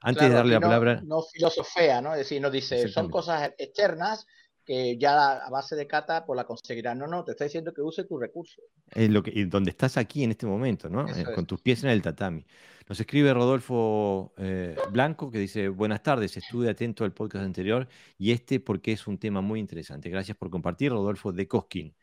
Antes 0.01 0.29
de 0.29 0.35
darle 0.35 0.55
la 0.55 0.61
palabra... 0.61 1.03
No 1.05 1.23
filosofía, 1.23 2.01
¿no? 2.01 2.13
Es 2.13 2.19
decir, 2.19 2.41
no 2.41 2.51
dice, 2.51 2.89
son 2.89 3.11
cosas 3.11 3.53
externas 3.59 4.27
que 4.65 4.97
ya 4.97 5.37
a 5.37 5.51
base 5.51 5.77
de 5.77 5.87
cata 5.87 6.25
pues 6.25 6.37
la 6.37 6.45
conseguirás. 6.45 6.97
No, 6.97 7.07
no, 7.07 7.25
te 7.25 7.33
está 7.33 7.45
diciendo 7.45 7.73
que 7.73 7.83
use 7.83 8.05
tu 8.05 8.19
recurso. 8.19 8.63
Es 8.91 9.11
lo 9.11 9.23
que, 9.23 9.45
donde 9.47 9.71
estás 9.71 9.97
aquí 9.97 10.25
en 10.25 10.31
este 10.31 10.47
momento, 10.47 10.89
¿no? 10.89 11.07
Eh, 11.09 11.25
con 11.35 11.47
tus 11.47 11.61
pies 11.61 11.85
en 11.85 11.91
el 11.91 12.03
tatami. 12.03 12.47
Nos 12.87 13.01
escribe 13.01 13.33
Rodolfo 13.33 14.35
eh, 14.37 14.77
Blanco 14.91 15.31
que 15.31 15.39
dice, 15.39 15.69
buenas 15.69 16.03
tardes, 16.03 16.37
estuve 16.37 16.69
atento 16.69 17.05
al 17.05 17.15
podcast 17.15 17.45
anterior 17.45 17.89
y 18.19 18.33
este 18.33 18.61
porque 18.61 18.93
es 18.93 19.07
un 19.07 19.19
tema 19.19 19.41
muy 19.41 19.59
interesante. 19.59 20.11
Gracias 20.11 20.37
por 20.37 20.51
compartir, 20.51 20.93
Rodolfo 20.93 21.33
de 21.33 21.49
Cosquín. 21.49 21.97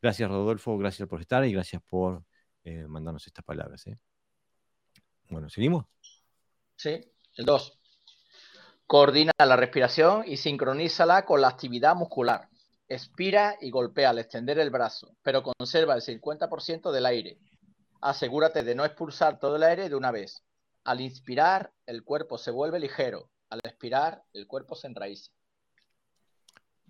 Gracias, 0.00 0.30
Rodolfo, 0.30 0.78
gracias 0.78 1.08
por 1.08 1.20
estar 1.20 1.44
y 1.44 1.52
gracias 1.52 1.82
por 1.82 2.22
eh, 2.62 2.86
mandarnos 2.86 3.26
estas 3.26 3.44
palabras. 3.44 3.84
Bueno, 5.28 5.50
¿seguimos? 5.50 5.86
Sí, 6.76 7.00
el 7.34 7.44
2. 7.44 7.80
Coordina 8.86 9.32
la 9.38 9.56
respiración 9.56 10.22
y 10.24 10.36
sincronízala 10.36 11.24
con 11.24 11.40
la 11.40 11.48
actividad 11.48 11.96
muscular. 11.96 12.48
Expira 12.86 13.56
y 13.60 13.70
golpea 13.70 14.10
al 14.10 14.20
extender 14.20 14.60
el 14.60 14.70
brazo, 14.70 15.16
pero 15.22 15.42
conserva 15.42 15.94
el 15.94 16.00
50% 16.00 16.92
del 16.92 17.06
aire. 17.06 17.38
Asegúrate 18.00 18.62
de 18.62 18.74
no 18.74 18.84
expulsar 18.84 19.38
todo 19.38 19.56
el 19.56 19.62
aire 19.62 19.88
de 19.88 19.96
una 19.96 20.10
vez. 20.10 20.42
Al 20.84 21.00
inspirar, 21.00 21.72
el 21.86 22.04
cuerpo 22.04 22.38
se 22.38 22.50
vuelve 22.50 22.80
ligero. 22.80 23.30
Al 23.50 23.60
expirar, 23.64 24.22
el 24.32 24.46
cuerpo 24.46 24.74
se 24.74 24.86
enraíza. 24.86 25.30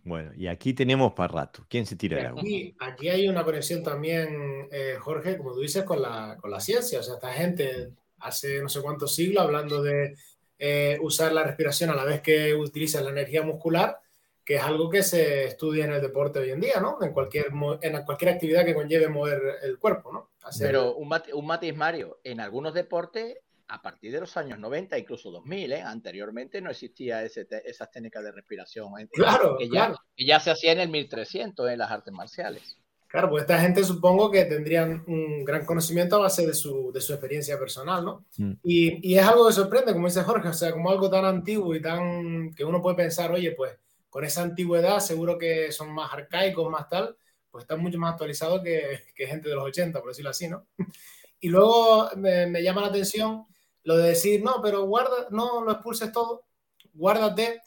Bueno, 0.05 0.33
y 0.35 0.47
aquí 0.47 0.73
tenemos 0.73 1.13
para 1.13 1.33
rato. 1.33 1.67
¿Quién 1.69 1.85
se 1.85 1.97
tira 1.97 2.21
el 2.21 2.27
agua? 2.27 2.43
Aquí, 2.81 3.09
hay 3.09 3.29
una 3.29 3.45
conexión 3.45 3.83
también, 3.83 4.69
eh, 4.71 4.97
Jorge, 4.99 5.37
como 5.37 5.53
tú 5.53 5.61
dices, 5.61 5.85
con 5.85 6.01
la, 6.01 6.37
con 6.41 6.51
la 6.51 6.61
ciencia. 6.61 7.01
O 7.01 7.03
sea, 7.03 7.15
esta 7.15 7.33
gente 7.33 7.91
hace 8.21 8.61
no 8.63 8.69
sé 8.69 8.81
cuántos 8.81 9.15
siglos 9.15 9.45
hablando 9.45 9.83
de 9.83 10.17
eh, 10.59 10.99
usar 11.03 11.33
la 11.33 11.45
respiración 11.45 11.91
a 11.91 11.95
la 11.95 12.05
vez 12.05 12.21
que 12.21 12.55
utiliza 12.55 13.01
la 13.01 13.11
energía 13.11 13.43
muscular, 13.43 14.01
que 14.49 14.55
es 14.55 14.63
algo 14.63 14.89
que 14.89 15.03
se 15.03 15.45
estudia 15.45 15.85
en 15.85 15.93
el 15.93 16.01
deporte 16.01 16.39
hoy 16.39 16.49
en 16.49 16.61
día, 16.61 16.81
¿no? 16.81 16.97
En 17.03 17.13
cualquier, 17.13 17.49
en 17.83 18.03
cualquier 18.05 18.31
actividad 18.31 18.65
que 18.65 18.75
conlleve 18.75 19.07
mover 19.07 19.43
el 19.63 19.79
cuerpo, 19.79 20.11
¿no? 20.11 20.31
Pero 20.59 20.95
un, 20.95 21.13
un 21.35 21.47
matiz, 21.47 21.77
Mario, 21.77 22.19
en 22.25 22.41
algunos 22.41 22.73
deportes, 22.73 23.37
a 23.69 23.83
partir 23.83 24.11
de 24.11 24.21
los 24.21 24.35
años 24.39 24.59
90, 24.59 24.97
incluso 24.97 25.31
2000, 25.31 25.73
¿eh? 25.73 25.83
anteriormente 25.83 26.63
no 26.63 26.71
existía 26.71 27.23
ese 27.23 27.47
esas 27.67 27.91
técnicas 27.91 28.25
de 28.25 28.33
respiración. 28.33 28.99
¿eh? 28.99 29.07
Claro, 29.13 29.59
que 29.59 29.69
ya, 29.69 29.95
Que 30.17 30.25
ya 30.25 30.41
se 30.41 30.51
hacía 30.51 30.73
en 30.73 30.81
el 30.81 30.89
1300 30.89 31.69
en 31.69 31.79
las 31.79 31.91
artes 31.91 32.15
marciales. 32.15 32.79
Claro, 33.07 33.29
pues 33.29 33.43
esta 33.43 33.61
gente 33.61 33.85
supongo 33.85 34.31
que 34.31 34.47
tendrían 34.47 35.05
un 35.09 35.45
gran 35.45 35.67
conocimiento 35.67 36.17
a 36.17 36.21
base 36.21 36.47
de 36.47 36.55
su, 36.55 36.91
de 36.91 37.03
su 37.03 37.13
experiencia 37.13 37.59
personal, 37.59 38.03
¿no? 38.03 38.25
Mm. 38.39 38.53
Y, 38.65 39.13
y, 39.13 39.19
es 39.19 39.27
algo 39.27 39.47
que 39.47 39.53
sorprende, 39.53 39.93
como 39.93 40.07
dice 40.07 40.23
Jorge, 40.23 40.49
o 40.49 40.55
sea, 40.55 40.73
como 40.73 40.89
algo 40.89 41.11
tan 41.11 41.27
antiguo 41.27 41.75
y 41.75 41.83
tan 41.83 42.55
que 42.55 42.65
uno 42.65 42.81
puede 42.81 42.97
pensar, 42.97 43.31
oye, 43.31 43.53
pues 43.53 43.73
con 44.09 44.25
esa 44.25 44.43
antigüedad 44.43 45.01
seguro 45.01 45.39
que 45.39 45.73
son 45.73 45.93
más 45.93 46.13
arcaicos, 46.13 46.71
más 46.71 46.89
tal, 46.89 47.17
pues 47.51 47.63
están 47.63 47.81
mucho 47.81 47.99
más 47.99 48.13
actualizados 48.13 48.63
que, 48.63 49.01
gente 49.27 49.49
de 49.49 49.55
los 49.55 49.65
80, 49.65 50.01
por 50.01 50.11
decirlo 50.11 50.31
así, 50.31 50.49
¿no? 50.49 50.67
Y 51.41 51.51
luego 51.51 52.11
me, 52.17 52.63
llama 52.65 52.81
la 52.81 52.89
atención 52.89 53.47
lo 53.85 53.97
de 53.97 54.09
decir, 54.09 54.43
no, 54.43 54.61
pero 54.61 54.87
guarda, 54.87 55.29
no 55.31 55.63
lo 55.63 55.71
expulses 55.71 56.11
todo, 56.11 56.47
guárdate. 56.95 57.63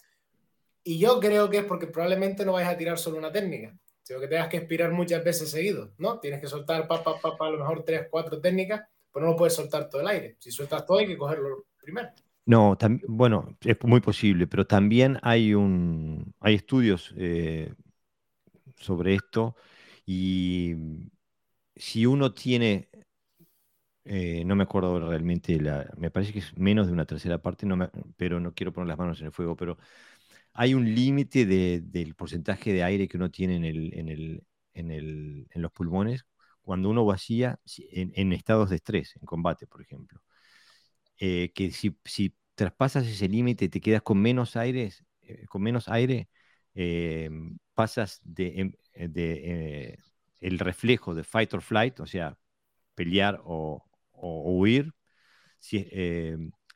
Y 0.83 0.99
yo 0.99 1.21
creo 1.21 1.49
que 1.49 1.59
es 1.59 1.63
porque 1.63 1.87
probablemente 1.87 2.43
no 2.43 2.51
vais 2.51 2.67
a 2.67 2.75
tirar 2.75 2.99
solo 2.99 3.17
una 3.17 3.31
técnica 3.31 3.73
sino 4.11 4.19
que 4.19 4.27
tengas 4.27 4.49
que 4.49 4.57
expirar 4.57 4.91
muchas 4.91 5.23
veces 5.23 5.49
seguido, 5.49 5.93
¿no? 5.97 6.19
Tienes 6.19 6.41
que 6.41 6.47
soltar 6.47 6.85
pa, 6.85 7.01
pa, 7.01 7.19
pa, 7.21 7.47
a 7.47 7.49
lo 7.49 7.59
mejor 7.59 7.83
tres, 7.83 8.07
cuatro 8.09 8.41
técnicas, 8.41 8.81
pero 9.09 9.25
no 9.25 9.31
lo 9.31 9.37
puedes 9.37 9.53
soltar 9.53 9.87
todo 9.87 10.01
el 10.01 10.07
aire. 10.07 10.35
Si 10.37 10.51
sueltas 10.51 10.85
todo 10.85 10.97
hay 10.97 11.07
que 11.07 11.17
cogerlo 11.17 11.65
primero. 11.79 12.09
No, 12.45 12.77
bueno, 13.07 13.55
es 13.61 13.77
muy 13.83 14.01
posible, 14.01 14.47
pero 14.47 14.65
también 14.67 15.19
hay, 15.21 15.53
un, 15.53 16.33
hay 16.39 16.55
estudios 16.55 17.13
eh, 17.17 17.73
sobre 18.77 19.15
esto 19.15 19.55
y 20.05 20.75
si 21.75 22.05
uno 22.05 22.33
tiene, 22.33 22.89
eh, 24.05 24.43
no 24.45 24.55
me 24.55 24.63
acuerdo 24.63 24.99
realmente, 25.09 25.59
la, 25.59 25.89
me 25.97 26.09
parece 26.11 26.33
que 26.33 26.39
es 26.39 26.57
menos 26.57 26.87
de 26.87 26.93
una 26.93 27.05
tercera 27.05 27.39
parte, 27.41 27.65
no 27.65 27.89
pero 28.17 28.39
no 28.39 28.53
quiero 28.53 28.73
poner 28.73 28.87
las 28.87 28.97
manos 28.97 29.19
en 29.21 29.27
el 29.27 29.31
fuego, 29.31 29.55
pero 29.55 29.77
hay 30.53 30.73
un 30.73 30.93
límite 30.95 31.45
del 31.47 32.15
porcentaje 32.15 32.73
de 32.73 32.83
aire 32.83 33.07
que 33.07 33.17
uno 33.17 33.31
tiene 33.31 33.57
en, 33.57 33.65
el, 33.65 33.93
en, 33.99 34.09
el, 34.09 34.43
en, 34.73 34.91
el, 34.91 35.47
en 35.51 35.61
los 35.61 35.71
pulmones 35.71 36.25
cuando 36.61 36.89
uno 36.89 37.05
vacía 37.05 37.59
en, 37.91 38.33
estados 38.33 38.69
de 38.71 38.77
estrés, 38.77 39.15
en 39.17 39.25
combate, 39.25 39.67
por 39.67 39.81
ejemplo. 39.81 40.21
Eh, 41.23 41.51
que 41.53 41.69
si, 41.71 41.95
si, 42.03 42.35
traspasas 42.55 43.05
ese 43.07 43.27
límite, 43.29 43.69
te 43.69 43.79
quedas 43.79 44.01
con 44.01 44.19
menos 44.19 44.55
aire, 44.55 44.91
eh, 45.21 45.45
con 45.47 45.61
menos 45.61 45.87
aire, 45.87 46.29
eh, 46.73 47.29
pasas 47.75 48.21
de, 48.23 48.59
em, 48.59 48.73
de 48.95 49.99
el 50.39 50.59
reflejo 50.59 51.13
de 51.13 51.23
fight 51.23 51.53
or 51.53 51.61
flight, 51.61 51.99
o 51.99 52.07
sea, 52.07 52.37
pelear 52.95 53.39
o, 53.45 53.85
huir, 54.13 54.93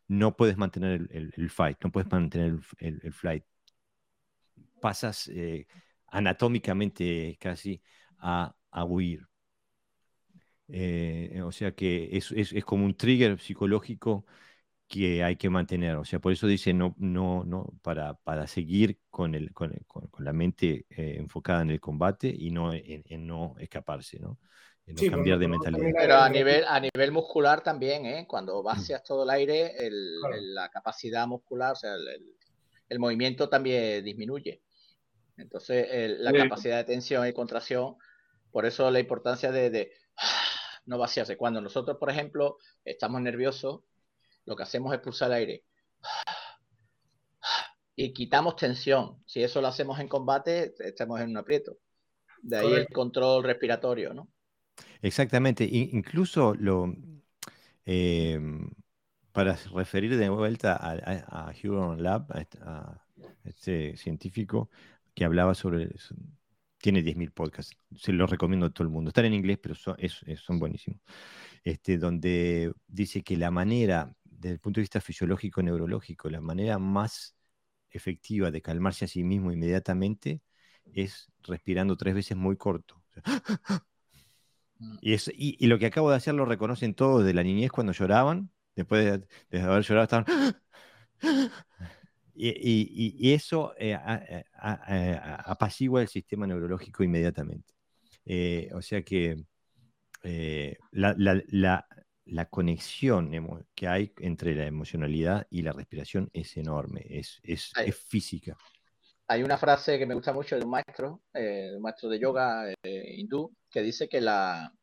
no 0.08 0.36
puedes 0.38 0.58
mantener 0.58 1.08
el, 1.12 1.49
fight, 1.49 1.77
no 1.84 1.91
puedes 1.91 2.12
mantener 2.12 2.60
el, 2.79 3.13
flight 3.13 3.43
pasas 4.79 5.27
eh, 5.29 5.65
anatómicamente 6.08 7.38
casi 7.39 7.81
a, 8.19 8.55
huir. 8.86 9.27
Eh, 10.67 11.41
o 11.43 11.51
sea 11.51 11.73
que 11.73 12.10
es, 12.12 12.65
como 12.65 12.86
un 12.86 12.95
trigger 12.95 13.39
psicológico 13.39 14.25
que 14.88 15.23
hay 15.23 15.36
que 15.36 15.49
mantener. 15.49 15.95
O 15.95 16.06
sea, 16.06 16.19
por 16.19 16.32
eso 16.32 16.47
dice 16.47 16.73
no, 16.73 16.95
no, 16.97 17.43
no, 17.43 17.73
para, 17.82 18.15
para 18.15 18.47
seguir 18.47 18.99
con, 19.10 19.36
el, 19.36 19.54
con, 19.54 19.73
la 20.19 20.34
mente 20.34 20.86
eh, 20.89 21.15
enfocada 21.17 21.62
en 21.62 21.71
el 21.71 21.80
combate 21.80 22.34
y 22.36 22.51
no 22.51 22.73
en, 22.73 23.28
no 23.28 23.56
escaparse, 23.60 24.19
¿no? 24.19 24.39
En 24.86 24.95
no 24.95 25.12
cambiar 25.12 25.39
de 25.39 25.47
mentalidad. 25.47 25.91
Pero 25.97 26.17
a 26.17 26.30
nivel, 26.30 26.63
a 26.67 26.80
nivel 26.80 27.12
muscular 27.12 27.63
también, 27.63 28.06
¿eh? 28.06 28.25
Cuando 28.28 28.62
mm. 28.62 28.65
vacias 28.65 29.04
todo 29.04 29.23
el 29.23 29.30
aire, 29.32 29.73
la 29.89 30.69
capacidad 30.69 31.25
muscular, 31.25 31.73
o 31.73 31.75
sea, 31.75 31.95
el 32.88 32.99
movimiento 32.99 33.49
también 33.49 34.04
disminuye. 34.04 34.62
Entonces, 35.38 35.88
la 36.19 36.32
capacidad 36.32 36.78
de 36.78 36.84
tensión 36.86 37.28
y 37.28 37.34
contracción, 37.34 37.97
por 38.51 38.65
eso 38.65 38.89
la 38.89 38.99
importancia 38.99 39.51
de, 39.51 39.91
no 40.86 40.98
vaciarse. 40.98 41.38
Cuando 41.38 41.62
nosotros, 41.62 41.98
por 41.98 42.10
ejemplo, 42.10 42.58
estamos 42.84 43.21
nerviosos, 43.21 43.82
lo 44.45 44.56
que 44.56 44.63
hacemos 44.63 44.93
es 44.93 45.00
pulsar 45.00 45.32
el 45.32 45.38
aire 45.38 45.63
y 47.95 48.13
quitamos 48.13 48.56
tensión. 48.56 49.17
Si 49.26 49.41
eso 49.41 49.62
lo 49.62 49.67
hacemos 49.67 50.00
en 50.00 50.08
combate, 50.08 50.74
estamos 50.80 51.21
en 51.21 51.30
un 51.30 51.38
aprieto. 51.38 51.78
De 52.41 52.58
ahí 52.58 52.74
el 52.74 52.88
control 52.88 53.43
respiratorio, 53.43 54.13
¿no? 54.13 54.28
Exactamente. 55.02 55.63
incluso 55.63 56.54
lo 56.56 56.93
eh, 57.86 58.39
para 59.32 59.58
referir 59.74 60.17
de 60.17 60.30
vuelta 60.30 60.76
a, 60.76 61.50
a, 61.50 61.54
Huron 61.63 62.02
Lab, 62.02 62.26
a, 62.62 63.02
este 63.43 63.95
científico, 63.98 64.69
que 65.13 65.26
hablaba 65.26 65.56
sobre. 65.56 65.89
Tiene 66.86 67.02
10.000 67.02 67.32
podcasts, 67.32 67.76
se 67.98 68.13
los 68.13 68.30
recomiendo 68.30 68.67
a 68.67 68.69
todo 68.69 68.84
el 68.84 68.91
mundo. 68.91 69.10
Están 69.10 69.26
en 69.26 69.34
inglés, 69.34 69.58
pero 69.60 69.74
son, 69.74 69.98
son 70.38 70.60
buenísimos. 70.60 71.02
Este, 71.63 71.98
donde 71.98 72.74
dice 72.86 73.24
que 73.24 73.38
la 73.38 73.50
manera, 73.50 74.13
desde 74.24 74.54
el 74.54 74.60
punto 74.60 74.80
de 74.80 74.84
vista 74.84 75.02
fisiológico, 75.02 75.63
neurológico, 75.63 76.30
la 76.30 76.41
manera 76.41 76.78
más 76.78 77.36
efectiva 77.89 78.52
de 78.52 78.62
calmarse 78.62 79.06
a 79.06 79.08
sí 79.08 79.24
mismo 79.24 79.52
inmediatamente 79.52 80.43
es 80.93 81.32
respirando 81.41 81.98
tres 81.98 82.13
veces 82.13 82.38
muy 82.38 82.56
corto. 82.56 83.02
Mm. 84.78 84.98
Y, 85.02 85.13
es, 85.13 85.32
y, 85.34 85.65
lo 85.65 85.80
que 85.80 85.86
acabo 85.86 86.12
de 86.12 86.17
hacer 86.17 86.36
lo 86.36 86.45
reconocen 86.45 86.93
todos 86.93 87.24
de 87.26 87.34
la 87.34 87.41
niñez 87.41 87.71
cuando 87.71 87.93
lloraban, 87.93 88.52
después 88.76 89.06
de, 89.06 89.28
de 89.50 89.62
haber 89.63 89.84
llorado, 89.84 90.04
estaban 90.04 90.26
y, 92.36 93.34
eso 93.34 93.74
eh, 93.78 93.98
eh, 93.98 95.19
apacigua 95.45 96.02
el 96.02 96.08
sistema 96.08 96.45
neurológico 96.45 97.04
inmediatamente. 97.04 97.74
Eh, 98.26 98.69
o 98.74 98.82
sea 98.82 99.04
que 99.04 99.45
la, 100.91 101.88
conexión 102.50 103.65
que 103.76 103.88
hay 103.88 104.13
entre 104.19 104.56
la 104.56 104.65
emocionalidad 104.65 105.45
y 105.50 105.62
la 105.62 105.71
respiración 105.71 106.30
es 106.34 106.58
enorme, 106.58 107.06
es, 107.08 107.39
es, 107.43 107.71
física. 108.08 108.58
hay 109.28 109.43
una 109.43 109.58
frase 109.58 110.00
que 110.00 110.08
me 110.08 110.15
gusta 110.15 110.34
mucho 110.34 110.58
de 110.58 110.63
un 110.63 110.71
maestro, 110.71 111.21
eh, 111.34 111.71
un 111.76 111.82
maestro 111.82 112.10
de 112.10 112.19
yoga 112.19 112.71
eh, 112.84 113.15
hindú, 113.17 113.56
que 113.69 113.82
dice 113.82 114.10
que 114.10 114.21
la 114.21 114.74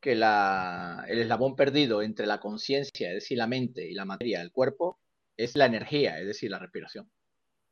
que 0.00 0.14
la, 0.14 1.04
el 1.08 1.18
eslabón 1.18 1.54
perdido 1.54 2.00
entre 2.00 2.26
la 2.26 2.40
conciencia, 2.40 3.08
es 3.08 3.16
decir, 3.16 3.36
la 3.36 3.46
mente 3.46 3.86
y 3.86 3.92
la 3.92 4.06
materia, 4.06 4.40
el 4.40 4.50
cuerpo, 4.50 4.98
es 5.44 5.56
la 5.56 5.66
energía, 5.66 6.18
es 6.18 6.26
decir, 6.26 6.50
la 6.50 6.58
respiración. 6.58 7.10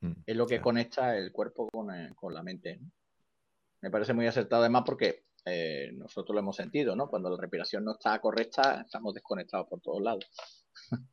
Mm, 0.00 0.12
es 0.26 0.37
lo 0.37 0.46
que 0.46 0.61
conecta 0.61 1.16
el 1.16 1.33
cuerpo 1.33 1.68
con, 1.68 1.94
eh, 1.94 2.12
con 2.14 2.33
la 2.35 2.42
mente. 2.42 2.81
Me 3.81 3.90
parece 3.90 4.12
muy 4.12 4.26
acertado 4.26 4.62
además 4.62 4.83
porque 4.85 5.24
eh, 5.44 5.90
nosotros 5.94 6.35
lo 6.35 6.40
hemos 6.40 6.57
sentido, 6.57 6.96
¿no? 6.96 7.09
Cuando 7.09 7.31
la 7.31 7.40
respiración 7.40 7.85
no 7.85 7.92
está 7.92 8.18
correcta, 8.20 8.83
estamos 8.85 9.14
desconectados 9.14 9.66
por 9.68 9.81
todos 9.81 10.02
lados. 10.02 10.24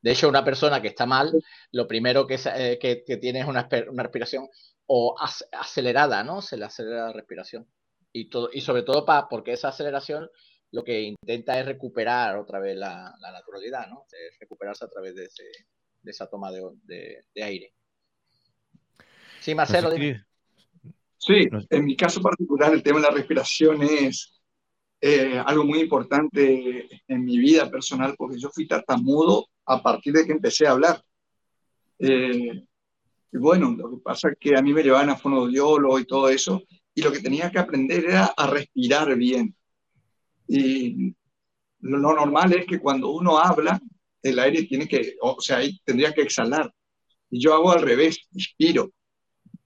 De 0.00 0.12
hecho, 0.12 0.28
una 0.28 0.44
persona 0.44 0.80
que 0.80 0.88
está 0.88 1.06
mal, 1.06 1.32
lo 1.72 1.88
primero 1.88 2.26
que, 2.26 2.38
eh, 2.54 2.78
que, 2.80 3.16
tiene 3.16 3.40
es 3.40 3.46
una, 3.46 3.68
una 3.90 4.02
respiración 4.04 4.48
o 4.86 5.16
acelerada, 5.52 6.22
¿no? 6.22 6.40
Se 6.40 6.56
le 6.56 6.66
acelera 6.66 7.06
la 7.06 7.12
respiración. 7.12 7.66
Y, 8.12 8.28
todo, 8.30 8.48
y 8.52 8.60
sobre 8.60 8.82
todo 8.82 9.04
para 9.04 9.28
porque 9.28 9.52
esa 9.52 9.68
aceleración 9.68 10.30
lo 10.72 10.84
que 10.84 11.00
intenta 11.00 11.58
es 11.58 11.66
recuperar 11.66 12.36
otra 12.36 12.58
vez 12.60 12.76
la, 12.76 13.14
naturalidad, 13.20 13.88
¿no? 13.88 14.04
recuperarse 14.38 14.84
a 14.84 14.88
través 14.88 15.14
de, 15.14 15.24
ese, 15.24 15.44
de 16.02 16.10
esa 16.10 16.28
toma 16.28 16.50
de, 16.50 17.22
de, 17.34 17.42
aire. 17.42 17.72
Sí, 19.40 19.54
Marcelo. 19.54 19.90
Sí, 21.16 21.48
en 21.70 21.84
mi 21.84 21.96
caso 21.96 22.22
particular 22.22 22.72
el 22.72 22.82
tema 22.82 23.00
de 23.00 23.06
la 23.06 23.14
respiración 23.14 23.82
es 23.82 24.40
eh, 25.00 25.40
algo 25.44 25.64
muy 25.64 25.80
importante 25.80 26.88
en 27.06 27.24
mi 27.24 27.38
vida 27.38 27.70
personal 27.70 28.14
porque 28.16 28.38
yo 28.38 28.50
fui 28.50 28.66
tartamudo 28.66 29.48
a 29.66 29.82
partir 29.82 30.12
de 30.12 30.26
que 30.26 30.32
empecé 30.32 30.66
a 30.66 30.72
hablar. 30.72 31.02
Eh, 31.98 32.64
y 33.32 33.36
bueno, 33.36 33.74
lo 33.76 33.90
que 33.90 33.96
pasa 34.02 34.30
es 34.30 34.36
que 34.38 34.56
a 34.56 34.62
mí 34.62 34.72
me 34.72 34.82
llevaban 34.82 35.10
a 35.10 35.16
fonodiólogo 35.16 35.98
y 35.98 36.06
todo 36.06 36.28
eso, 36.28 36.62
y 36.94 37.02
lo 37.02 37.12
que 37.12 37.20
tenía 37.20 37.50
que 37.50 37.58
aprender 37.58 38.06
era 38.06 38.26
a 38.36 38.46
respirar 38.46 39.14
bien. 39.16 39.54
Y 40.48 41.14
lo, 41.80 41.98
normal 41.98 42.52
es 42.54 42.66
que 42.66 42.80
cuando 42.80 43.10
uno 43.10 43.38
habla, 43.38 43.80
el 44.22 44.38
aire 44.38 44.64
tiene 44.64 44.88
que, 44.88 45.16
o 45.20 45.40
sea, 45.40 45.58
ahí 45.58 45.78
tendría 45.84 46.12
que 46.12 46.22
exhalar. 46.22 46.72
Y 47.30 47.40
yo 47.40 47.54
hago 47.54 47.70
al 47.70 47.82
revés, 47.82 48.26
inspiro. 48.32 48.90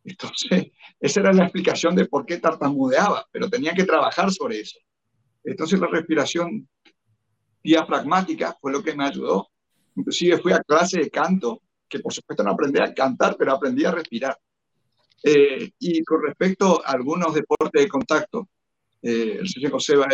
Entonces, 0.05 0.67
esa 1.01 1.21
era 1.21 1.33
la 1.33 1.45
explicación 1.45 1.95
de 1.95 2.07
por 2.07 2.27
qué 2.27 2.39
tartamudeaba, 2.39 3.27
pero 3.31 3.49
tenía 3.49 3.73
que 3.73 3.85
trabajar 3.85 4.31
sobre 4.31 4.61
eso. 4.61 4.79
Entonces, 5.45 5.81
la 5.81 5.87
respiración 5.87 6.69
diafragmática 7.63 8.57
fue 8.61 8.73
lo 8.73 8.83
que 8.83 8.95
me 8.95 9.05
ayudó 9.05 9.53
Inclusive 9.97 10.39
fui 10.39 10.53
a 10.53 10.63
clase 10.63 11.01
de 11.01 11.11
canto, 11.11 11.63
que 11.89 11.99
por 11.99 12.13
supuesto 12.13 12.43
no 12.43 12.51
aprendí 12.51 12.81
a 12.81 12.95
cantar, 12.95 13.37
pero 13.39 13.53
aprendí 13.53 13.85
a 13.85 13.93
respirar. 13.93 14.39
Eh, 15.23 15.71
y 15.79 16.03
con 16.05 16.23
respecto 16.23 16.83
a 16.85 16.93
algunos 16.93 17.35
deportes 17.35 17.83
de 17.83 17.89
contacto, 17.89 18.49
eh, 19.03 19.39
el 19.41 19.49
señor 19.49 19.73
José 19.73 19.97
va, 19.97 20.09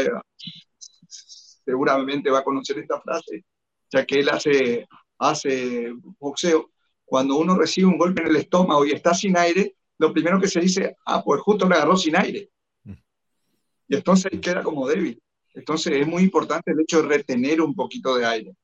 seguramente 1.06 2.30
va 2.30 2.38
a 2.38 2.44
conocer 2.44 2.78
esta 2.78 3.00
frase, 3.00 3.44
ya 3.90 4.04
que 4.04 4.20
él 4.20 4.28
hace, 4.28 4.86
hace 5.18 5.92
boxeo. 6.18 6.70
Cuando 7.04 7.36
uno 7.36 7.56
recibe 7.56 7.86
un 7.86 7.98
golpe 7.98 8.22
en 8.22 8.28
el 8.28 8.36
estómago 8.36 8.84
y 8.84 8.92
está 8.92 9.14
sin 9.14 9.36
aire, 9.36 9.76
lo 9.98 10.12
primero 10.12 10.40
que 10.40 10.48
se 10.48 10.60
dice, 10.60 10.96
ah, 11.06 11.22
pues 11.24 11.40
justo 11.42 11.68
le 11.68 11.74
agarró 11.74 11.96
sin 11.96 12.16
aire. 12.16 12.50
Y 13.90 13.96
entonces 13.96 14.30
queda 14.40 14.62
como 14.62 14.86
débil. 14.86 15.20
Entonces 15.54 15.92
es 15.96 16.06
muy 16.06 16.22
importante 16.22 16.70
el 16.70 16.80
hecho 16.80 17.02
de 17.02 17.08
retener 17.08 17.60
un 17.60 17.74
poquito 17.74 18.16
de 18.16 18.26
aire. 18.26 18.54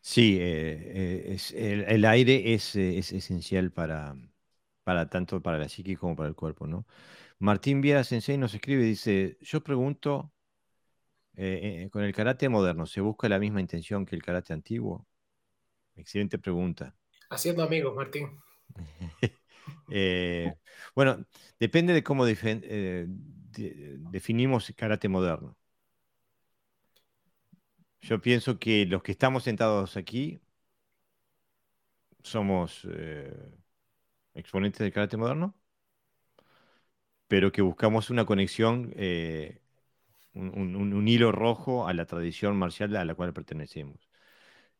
Sí, 0.00 0.36
eh, 0.38 0.92
eh, 0.94 1.32
es, 1.34 1.50
el, 1.52 2.04
aire 2.04 2.52
es, 2.52 2.76
eh, 2.76 2.98
es 2.98 3.10
esencial 3.12 3.72
para, 3.72 4.14
para 4.84 5.08
tanto 5.08 5.40
para 5.40 5.56
la 5.58 5.68
psique 5.68 5.96
como 5.96 6.14
para 6.14 6.28
el 6.28 6.34
cuerpo, 6.34 6.66
¿no? 6.66 6.86
Martín 7.38 7.80
Viera 7.80 8.04
Sensei 8.04 8.38
nos 8.38 8.54
escribe, 8.54 8.84
dice, 8.84 9.36
yo 9.40 9.62
pregunto, 9.62 10.32
con 11.90 12.04
el 12.04 12.14
karate 12.14 12.48
moderno, 12.48 12.86
¿se 12.86 13.00
busca 13.00 13.28
la 13.28 13.38
misma 13.38 13.60
intención 13.60 14.06
que 14.06 14.16
el 14.16 14.22
karate 14.22 14.52
antiguo? 14.52 15.06
Excelente 15.96 16.38
pregunta. 16.38 16.94
Haciendo 17.30 17.62
amigos, 17.62 17.94
Martín. 17.94 18.40
bueno, 20.94 21.24
depende 21.58 21.92
de 21.92 22.02
cómo 22.02 22.24
definimos 24.10 24.72
karate 24.76 25.08
moderno. 25.08 25.56
Yo 28.00 28.20
pienso 28.20 28.58
que 28.58 28.84
los 28.86 29.02
que 29.02 29.12
estamos 29.12 29.44
sentados 29.44 29.96
aquí 29.96 30.40
somos 32.22 32.86
eh, 32.90 33.32
exponentes 34.34 34.80
del 34.80 34.92
carácter 34.92 35.18
moderno, 35.18 35.54
pero 37.34 37.50
que 37.50 37.62
buscamos 37.62 38.10
una 38.10 38.24
conexión, 38.24 38.94
eh, 38.96 39.58
un, 40.34 41.08
hilo 41.08 41.32
rojo 41.32 41.88
a 41.88 41.92
la 41.92 42.06
tradición 42.06 42.56
marcial 42.56 42.94
a 42.94 43.04
la 43.04 43.16
cual 43.16 43.32
pertenecemos. 43.32 44.08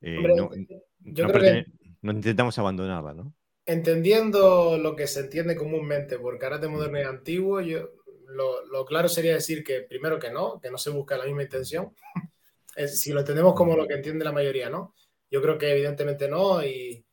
Eh, 0.01 0.23
no, 0.23 2.13
intentamos 2.13 2.57
abandonarla, 2.57 3.13
¿no? 3.13 3.35
Entendiendo 3.67 4.79
lo 4.79 4.95
que 4.95 5.09
se 5.09 5.19
entiende 5.19 5.57
comúnmente 5.57 6.17
por 6.17 6.39
carácter 6.39 6.71
moderno 6.71 7.01
y 7.01 7.03
antiguo, 7.03 7.61
yo, 7.61 7.91
lo, 8.29 8.65
lo 8.67 8.85
claro 8.85 9.09
sería 9.09 9.35
decir 9.35 9.65
que 9.65 9.81
primero 9.81 10.21
que 10.21 10.31
no, 10.31 10.61
que 10.61 10.71
no 10.71 10.79
se 10.79 10.91
busca 10.91 11.19
la 11.19 11.25
misma 11.25 11.43
intención 11.43 11.93
si 12.87 13.13
lo 13.13 13.19
entendemos 13.19 13.55
como 13.55 13.77
lo 13.77 13.89
que 13.89 13.95
entiende 13.95 14.25
la 14.25 14.31
mayoría, 14.31 14.71
¿no? 14.71 14.95
Yo 15.29 15.43
creo 15.43 15.59
que 15.59 15.73
evidentemente 15.73 16.29
no. 16.29 16.63
Y 16.63 17.05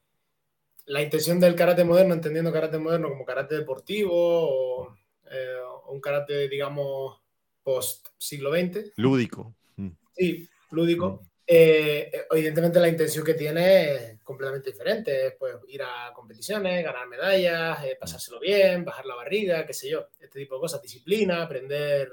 la 0.86 1.02
intención 1.02 1.40
del 1.40 1.56
karate 1.56 1.84
moderno, 1.84 2.14
entendiendo 2.14 2.54
karate 2.54 2.78
moderno 2.78 3.10
como 3.10 3.26
karate 3.26 3.56
deportivo 3.56 4.12
o, 4.14 5.01
eh, 5.32 5.58
un 5.88 6.02
karate, 6.02 6.48
digamos, 6.48 7.22
post 7.64 8.08
siglo 8.18 8.52
XX. 8.52 8.94
Lúdico. 8.98 9.56
Mm. 9.78 9.90
Sí, 10.16 10.50
lúdico. 10.72 11.22
Mm. 11.22 11.32
Eh, 11.48 12.12
evidentemente 12.32 12.80
la 12.80 12.88
intención 12.88 13.26
que 13.26 13.34
tiene 13.34 13.94
es 13.94 14.24
completamente 14.24 14.72
diferente. 14.72 15.28
Es 15.28 15.34
pues, 15.38 15.56
ir 15.68 15.82
a 15.84 16.12
competiciones, 16.14 16.84
ganar 16.84 17.08
medallas, 17.08 17.84
eh, 17.84 17.98
pasárselo 18.00 18.40
bien, 18.40 18.86
bajar 18.86 19.06
la 19.06 19.16
barriga, 19.16 19.66
qué 19.66 19.74
sé 19.74 19.90
yo. 19.90 20.08
Este 20.20 20.40
tipo 20.40 20.56
de 20.56 20.62
cosas. 20.62 20.82
Disciplina, 20.82 21.44
aprender... 21.44 22.10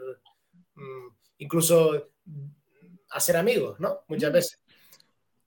Mm, 0.74 1.08
incluso 1.38 2.10
hacer 3.10 3.36
amigos, 3.36 3.78
¿no? 3.80 4.00
Muchas 4.08 4.30
mm. 4.30 4.34
veces. 4.34 4.62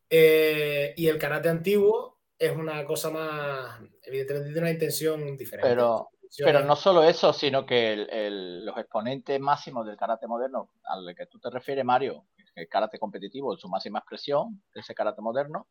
Eh, 0.09 0.93
y 0.97 1.07
el 1.07 1.17
karate 1.17 1.49
antiguo 1.49 2.19
es 2.37 2.51
una 2.51 2.83
cosa 2.85 3.09
más, 3.11 3.79
evidentemente 4.03 4.49
tiene 4.49 4.61
una 4.61 4.71
intención 4.71 5.37
diferente. 5.37 5.69
Pero, 5.69 6.09
pero 6.37 6.63
no 6.63 6.75
solo 6.75 7.03
eso, 7.03 7.33
sino 7.33 7.65
que 7.65 8.07
los 8.63 8.77
exponentes 8.77 9.39
máximos 9.39 9.85
del 9.85 9.97
karate 9.97 10.27
moderno, 10.27 10.69
al 10.85 11.13
que 11.15 11.25
tú 11.25 11.39
te 11.39 11.49
refieres, 11.49 11.83
Mario, 11.83 12.25
el 12.55 12.67
karate 12.67 12.99
competitivo 12.99 13.53
en 13.53 13.59
su 13.59 13.67
máxima 13.67 13.99
expresión, 13.99 14.63
ese 14.73 14.95
karate 14.95 15.21
moderno, 15.21 15.67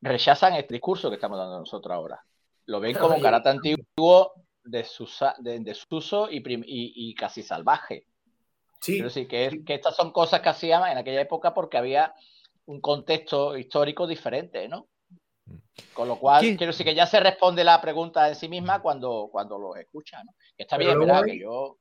rechazan 0.00 0.54
este 0.54 0.74
discurso 0.74 1.08
que 1.08 1.16
estamos 1.16 1.38
dando 1.38 1.58
nosotros 1.58 1.94
ahora. 1.94 2.24
Lo 2.66 2.80
ven 2.80 2.96
como 2.96 3.20
karate 3.20 3.48
antiguo 3.48 4.32
de, 4.64 4.86
desuso 5.60 6.30
y, 6.30 6.38
y, 6.38 7.10
y, 7.10 7.14
casi 7.14 7.42
salvaje. 7.42 8.06
Sí. 8.80 8.98
Pero 8.98 9.10
sí, 9.10 9.26
que, 9.26 9.62
que 9.64 9.74
estas 9.74 9.96
son 9.96 10.12
cosas 10.12 10.40
que 10.40 10.48
hacían 10.48 10.86
en 10.90 10.98
aquella 10.98 11.20
época 11.20 11.54
porque 11.54 11.78
había 11.78 12.14
un 12.66 12.80
contexto 12.80 13.56
histórico 13.56 14.06
diferente, 14.06 14.68
¿no? 14.68 14.88
Con 15.92 16.08
lo 16.08 16.18
cual, 16.18 16.42
quiero 16.56 16.72
decir 16.72 16.86
que 16.86 16.94
ya 16.94 17.06
se 17.06 17.20
responde 17.20 17.64
la 17.64 17.80
pregunta 17.80 18.28
en 18.28 18.34
sí 18.34 18.48
misma 18.48 18.80
cuando, 18.80 19.28
cuando 19.30 19.58
lo 19.58 19.76
escucha, 19.76 20.22
¿no? 20.24 20.34
está 20.56 20.76
bien, 20.76 20.98
¿verdad? 20.98 21.24
que 21.24 21.38
yo... 21.38 21.78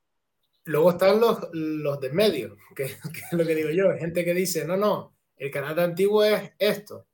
Luego 0.66 0.92
están 0.92 1.20
los, 1.20 1.38
los 1.54 2.00
de 2.00 2.10
medio, 2.12 2.58
que, 2.76 2.84
es 2.84 3.00
lo 3.32 3.46
que 3.46 3.56
digo 3.56 3.70
yo, 3.70 3.94
gente 3.98 4.26
que 4.26 4.34
dice, 4.34 4.66
no, 4.66 4.78
no, 4.78 5.16
el 5.38 5.52
karate 5.52 5.82
antiguo 5.82 6.24
es 6.24 6.54
esto. 6.58 7.08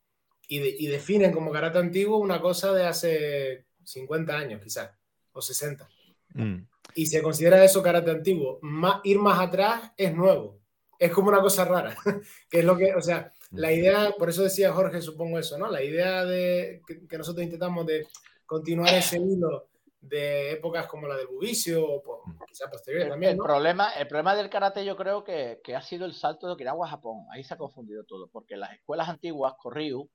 Y, 0.48 0.86
y 0.86 0.88
definen 0.88 1.32
como 1.32 1.52
karate 1.52 1.80
antiguo 1.80 2.18
una 2.18 2.42
cosa 2.42 2.74
de 2.74 2.86
hace 2.86 3.66
50 3.84 4.38
años, 4.38 4.62
quizás, 4.62 4.92
o 5.32 5.42
60. 5.42 5.88
Mm 6.34 6.60
y 6.96 7.06
se 7.06 7.22
considera 7.22 7.64
eso 7.64 7.82
karate 7.82 8.12
antiguo. 8.12 8.60
ir 9.04 9.20
más 9.20 9.40
atrás 9.40 9.92
es 9.98 10.14
nuevo. 10.14 10.60
Es 11.00 11.12
como 11.12 11.30
una 11.30 11.42
cosa 11.42 11.66
rara, 11.66 11.96
que 12.50 12.60
es 12.60 12.66
lo 12.66 12.78
que, 12.78 12.94
o 12.94 13.02
sea, 13.02 13.32
la 13.52 13.72
idea, 13.72 14.14
por 14.18 14.30
eso 14.30 14.44
decía 14.44 14.72
Jorge, 14.72 15.02
supongo 15.02 15.38
eso, 15.38 15.58
¿no? 15.58 15.70
La 15.70 15.84
idea 15.84 16.26
de 16.26 16.82
que, 16.88 17.18
nosotros 17.18 17.44
intentamos 17.44 17.86
de 17.86 18.08
continuar 18.46 18.94
ese 18.94 19.18
hilo 19.18 19.68
de 20.00 20.54
épocas 20.54 20.88
como 20.88 21.08
la 21.08 21.16
del 21.16 21.28
bubicio, 21.28 21.84
o 21.86 22.24
quizá 22.48 22.70
posterior 22.70 23.10
también. 23.10 23.34
El, 23.34 23.38
problema, 23.38 23.92
el 23.94 24.08
problema 24.08 24.36
del 24.36 24.50
karate 24.50 24.84
yo 24.86 24.96
creo 24.96 25.24
que, 25.24 25.60
que, 25.64 25.76
ha 25.76 25.82
sido 25.82 26.06
el 26.06 26.14
salto 26.14 26.48
de 26.48 26.54
Okinawa 26.54 26.88
a 26.88 26.92
Japón. 26.92 27.26
Ahí 27.32 27.44
se 27.44 27.54
ha 27.54 27.58
confundido 27.58 28.04
todo, 28.06 28.28
porque 28.30 28.56
en 28.56 28.62
las 28.62 28.74
escuelas 28.74 29.10
antiguas, 29.10 29.54
Koryu, 29.58 30.10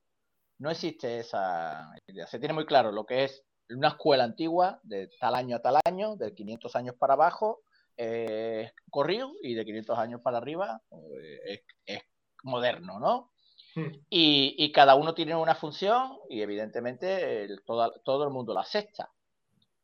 no 0.59 0.70
existe 0.70 1.18
esa 1.18 1.90
idea. 2.07 2.27
Se 2.27 2.38
tiene 2.38 2.55
muy 2.55 2.66
claro 2.66 2.90
lo 2.90 3.05
que 3.05 3.25
es 3.25 3.44
una 3.70 3.88
escuela 3.88 4.25
antigua 4.25 4.81
de 4.83 5.11
tal 5.20 5.35
año 5.35 5.57
a 5.57 5.62
tal 5.62 5.79
año, 5.85 6.16
de 6.16 6.35
500 6.35 6.77
años 6.77 6.94
para 6.99 7.14
abajo, 7.14 7.62
eh, 7.96 8.70
corrido 8.90 9.33
y 9.42 9.55
de 9.55 9.64
500 9.64 9.99
años 9.99 10.20
para 10.20 10.38
arriba 10.38 10.83
eh, 11.22 11.62
es, 11.87 12.03
moderno, 12.46 12.98
¿no? 12.98 13.32
Hmm. 13.74 13.92
Y, 14.09 14.72
cada 14.72 14.94
uno 14.94 15.14
tiene 15.14 15.37
una 15.37 15.54
función 15.54 16.18
y 16.30 16.40
evidentemente 16.40 17.46
todo, 17.64 18.24
el 18.24 18.30
mundo 18.30 18.54
la 18.54 18.62
acepta. 18.62 19.11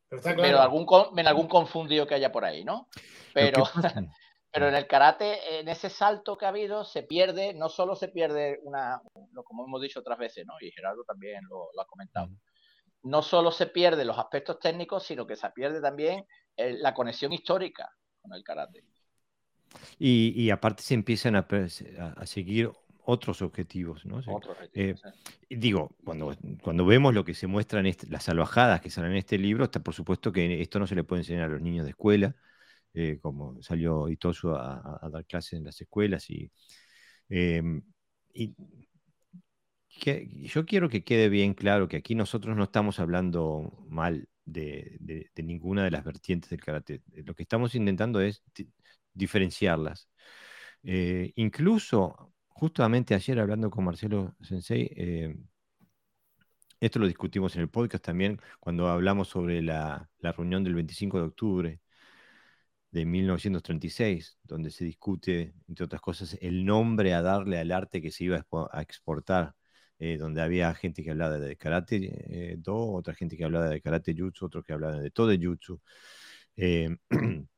Pero, 0.09 0.59
algún, 0.59 0.87
en 1.17 1.27
algún 1.27 1.47
confundido 1.47 2.07
que 2.07 2.15
haya 2.15 2.31
por 2.31 2.45
ahí, 2.45 2.63
¿no? 2.63 2.87
Pero, 3.33 3.63
pero 4.51 4.67
en 4.67 4.75
el 4.75 4.87
karate, 4.87 5.59
en 5.59 5.67
ese 5.67 5.89
salto 5.89 6.37
que 6.37 6.45
ha 6.45 6.49
habido, 6.49 6.85
se 6.85 7.03
pierde, 7.03 7.53
no 7.53 7.69
solo 7.69 7.95
se 7.95 8.07
pierde 8.09 8.59
una, 8.63 9.01
como 9.45 9.65
hemos 9.65 9.81
dicho 9.81 9.99
otras 9.99 10.17
veces, 10.17 10.45
¿no? 10.45 10.53
Y 10.61 10.71
Gerardo 10.71 11.03
también 11.03 11.43
lo, 11.49 11.69
ha 11.79 11.85
comentado. 11.85 12.29
No 13.03 13.21
solo 13.21 13.51
se 13.51 13.67
pierden 13.67 14.07
los 14.07 14.17
aspectos 14.17 14.59
técnicos, 14.59 15.03
sino 15.03 15.27
que 15.27 15.35
se 15.35 15.49
pierde 15.51 15.81
también 15.81 16.25
eh, 16.55 16.73
la 16.79 16.93
conexión 16.93 17.33
histórica 17.33 17.91
con 18.21 18.33
el 18.33 18.43
karate. 18.43 18.83
Y, 19.99 20.49
aparte 20.49 20.83
se 20.83 20.93
empiezan 20.93 21.35
a, 21.35 21.47
a, 22.15 22.25
seguir 22.25 22.71
otros 23.05 23.41
objetivos, 23.41 24.05
¿no? 24.05 24.21
Eh, 24.73 24.95
digo, 25.49 25.95
cuando, 26.03 26.35
cuando 26.61 26.85
vemos 26.85 27.13
lo 27.13 27.25
que 27.25 27.33
se 27.33 27.47
muestra 27.47 27.79
en 27.79 27.87
este, 27.87 28.07
las 28.07 28.23
salvajadas 28.23 28.81
que 28.81 28.89
salen 28.89 29.11
en 29.11 29.17
este 29.17 29.37
libro, 29.37 29.65
está 29.65 29.81
por 29.81 29.93
supuesto 29.93 30.31
que 30.31 30.61
esto 30.61 30.79
no 30.79 30.87
se 30.87 30.95
le 30.95 31.03
puede 31.03 31.21
enseñar 31.21 31.45
a 31.45 31.53
los 31.53 31.61
niños 31.61 31.85
de 31.85 31.91
escuela, 31.91 32.35
eh, 32.93 33.19
como 33.21 33.61
salió 33.61 34.09
Itosu 34.09 34.51
a, 34.51 34.99
a, 35.01 35.09
dar 35.09 35.25
clases 35.25 35.53
en 35.53 35.65
las 35.65 35.79
escuelas 35.81 36.29
y, 36.29 36.51
em, 37.29 37.81
yo 40.05 40.65
quiero 40.65 40.89
que 40.89 41.03
quede 41.03 41.29
bien 41.29 41.53
claro 41.53 41.87
que 41.87 41.97
aquí 41.97 42.15
nosotros 42.15 42.55
no 42.57 42.63
estamos 42.63 42.99
hablando 42.99 43.85
mal 43.87 44.27
de, 44.45 45.29
ninguna 45.37 45.83
de 45.83 45.91
las 45.91 46.03
vertientes 46.03 46.49
del 46.49 46.61
karate. 46.61 47.01
Lo 47.25 47.35
que 47.35 47.43
estamos 47.43 47.75
intentando 47.75 48.21
es 48.21 48.43
diferenciarlas. 49.13 50.09
Eh, 50.83 51.31
incluso, 51.35 52.33
justamente 52.47 53.15
ayer 53.15 53.39
hablando 53.39 53.69
con 53.69 53.85
Marcelo 53.85 54.35
Sensei, 54.41 54.91
eh, 54.95 55.35
esto 56.79 56.99
lo 56.99 57.07
discutimos 57.07 57.55
en 57.55 57.61
el 57.61 57.69
podcast 57.69 58.03
también 58.03 58.39
cuando 58.59 58.87
hablamos 58.89 59.29
sobre 59.29 59.61
la, 59.61 60.09
reunión 60.19 60.63
del 60.63 60.75
25 60.75 61.17
de 61.19 61.25
octubre 61.25 61.81
de 62.91 63.05
1936, 63.05 64.37
donde 64.43 64.69
se 64.69 64.85
discute, 64.85 65.53
entre 65.67 65.85
otras 65.85 66.01
cosas, 66.01 66.37
el 66.41 66.63
nombre 66.65 67.13
a 67.13 67.21
darle 67.21 67.57
al 67.59 67.71
arte 67.71 68.01
que 68.01 68.11
se 68.11 68.25
iba 68.25 68.45
a 68.71 68.81
exportar, 68.81 69.55
eh, 69.99 70.17
donde 70.17 70.41
había 70.41 70.73
gente 70.75 71.03
que 71.03 71.11
hablaba 71.11 71.39
de 71.39 71.57
karate 71.57 72.55
do, 72.59 72.91
otra 72.93 73.13
gente 73.15 73.37
que 73.37 73.45
hablaba 73.45 73.67
de 73.69 73.81
karate 73.81 74.13
jutsu, 74.15 74.45
otro 74.45 74.63
que 74.63 74.73
hablaba 74.73 74.97
de 74.97 75.11
todo 75.11 75.33
jutsu. 75.35 75.81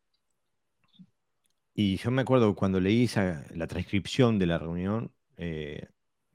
Y 1.77 1.97
yo 1.97 2.09
me 2.09 2.21
acuerdo 2.21 2.55
cuando 2.55 2.79
leí 2.79 3.09
la 3.53 3.67
transcripción 3.67 4.39
de 4.39 4.45
la 4.45 4.57
reunión, 4.57 5.11
eh, 5.37 5.87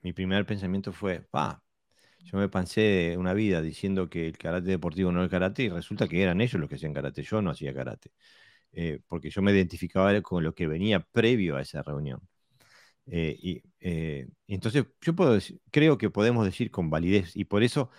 mi 0.03 0.13
primer 0.13 0.45
pensamiento 0.47 0.93
fue, 0.93 1.27
ah, 1.33 1.63
yo 2.25 2.39
me 2.39 2.49
pensé 2.51 3.17
una 3.19 3.35
vida 3.35 3.63
diciendo 3.63 4.11
que 4.11 4.27
el 4.29 4.39
karate 4.39 4.69
deportivo 4.69 5.13
no 5.13 5.25
es 5.25 5.31
karate 5.31 5.65
y 5.65 5.69
resulta 5.71 6.09
que 6.09 6.23
eran 6.23 6.41
ellos 6.43 6.61
los 6.61 6.69
que 6.69 6.77
hacían 6.77 6.93
karate, 6.95 7.23
yo 7.23 7.41
no 7.43 7.51
hacía 7.51 7.75
karate, 7.75 8.13
eh, 8.73 9.01
porque 9.09 9.31
yo 9.31 9.43
me 9.43 9.53
identificaba 9.53 10.21
con 10.23 10.45
lo 10.45 10.55
que 10.55 10.67
venía 10.69 11.01
previo 11.01 11.57
a 11.57 11.63
esa 11.63 11.83
reunión. 11.83 12.21
Eh, 13.07 13.37
y, 13.43 13.63
entonces 14.47 14.87
yo 15.01 15.15
puedo 15.17 15.39
creo 15.71 15.99
que 15.99 16.11
podemos 16.11 16.45
decir 16.47 16.71
con 16.71 16.91
validez, 16.91 17.37
y 17.37 17.45
por 17.47 17.63
eso 17.63 17.91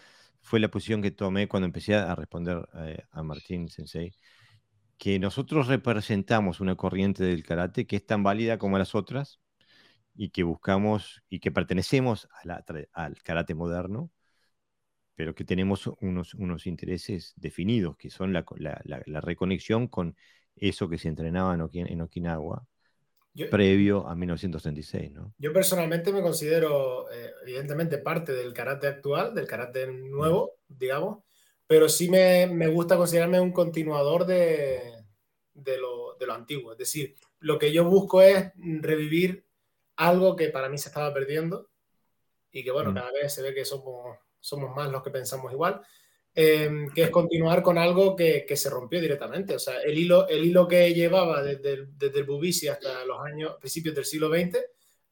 fue 0.41 0.59
la 0.59 0.69
posición 0.69 1.01
que 1.01 1.11
tomé 1.11 1.47
cuando 1.47 1.67
empecé 1.67 1.95
a 1.95 2.15
responder 2.15 2.67
a 3.11 3.23
Martín 3.23 3.69
Sensei, 3.69 4.13
que 5.01 5.17
nosotros 5.17 5.65
representamos 5.65 6.59
una 6.59 6.75
corriente 6.75 7.23
del 7.23 7.43
karate 7.43 7.87
que 7.87 7.95
es 7.95 8.05
tan 8.05 8.21
válida 8.21 8.59
como 8.59 8.77
las 8.77 8.93
otras 8.93 9.39
y 10.13 10.29
que 10.29 10.43
buscamos 10.43 11.23
y 11.27 11.39
que 11.39 11.49
pertenecemos 11.49 12.29
al 12.93 13.15
karate 13.23 13.55
moderno, 13.55 14.11
pero 15.15 15.33
que 15.33 15.43
tenemos 15.43 15.89
unos, 16.01 16.35
unos 16.35 16.67
intereses 16.67 17.33
definidos, 17.35 17.97
que 17.97 18.11
son 18.11 18.31
la, 18.31 18.43
reconexión 19.21 19.87
con 19.87 20.15
eso 20.55 20.87
que 20.87 20.99
se 20.99 21.07
entrenaba 21.07 21.55
en, 21.55 22.01
Okinawa 22.01 22.67
previo 23.49 24.07
a 24.07 24.13
1936. 24.13 25.13
¿no? 25.13 25.33
Yo 25.39 25.51
personalmente 25.51 26.13
me 26.13 26.21
considero, 26.21 27.11
eh, 27.11 27.31
evidentemente, 27.41 27.97
parte 27.97 28.33
del 28.33 28.53
karate 28.53 28.85
actual, 28.85 29.33
del 29.33 29.47
karate 29.47 29.87
nuevo, 29.87 30.59
digamos, 30.67 31.23
pero 31.71 31.87
sí 31.87 32.09
me, 32.09 32.47
me 32.47 32.67
gusta 32.67 32.97
considerarme 32.97 33.39
un 33.39 33.53
continuador 33.53 34.25
de, 34.25 35.05
de, 35.53 35.77
lo, 35.77 36.17
de, 36.19 36.25
lo, 36.25 36.33
antiguo. 36.33 36.73
Es 36.73 36.77
decir, 36.77 37.15
lo 37.39 37.57
que 37.57 37.71
yo 37.71 37.85
busco 37.85 38.21
es 38.21 38.51
revivir 38.57 39.45
algo 39.95 40.35
que 40.35 40.49
para 40.49 40.67
mí 40.67 40.77
se 40.77 40.89
estaba 40.89 41.13
perdiendo 41.13 41.69
y 42.51 42.65
que, 42.65 42.71
bueno, 42.71 42.91
mm. 42.91 42.95
cada 42.95 43.11
vez 43.13 43.33
se 43.33 43.41
ve 43.41 43.53
que 43.53 43.63
somos, 43.63 44.17
somos 44.41 44.75
más 44.75 44.91
los 44.91 45.01
que 45.01 45.11
pensamos 45.11 45.49
igual, 45.53 45.79
em, 46.35 46.89
que 46.89 47.03
es 47.03 47.09
continuar 47.09 47.63
con 47.63 47.77
algo 47.77 48.17
que, 48.17 48.45
que, 48.45 48.57
se 48.57 48.69
rompió 48.69 48.99
directamente. 48.99 49.55
O 49.55 49.59
sea, 49.59 49.81
el 49.81 49.97
hilo, 49.97 50.27
el 50.27 50.43
hilo 50.43 50.67
que 50.67 50.93
llevaba 50.93 51.41
desde 51.41 51.71
el, 51.71 51.97
desde 51.97 52.19
el 52.19 52.25
Bubisi 52.25 52.67
hasta 52.67 53.05
los 53.05 53.21
años, 53.21 53.55
principios 53.61 53.95
del 53.95 54.03
siglo 54.03 54.27
XX, 54.27 54.59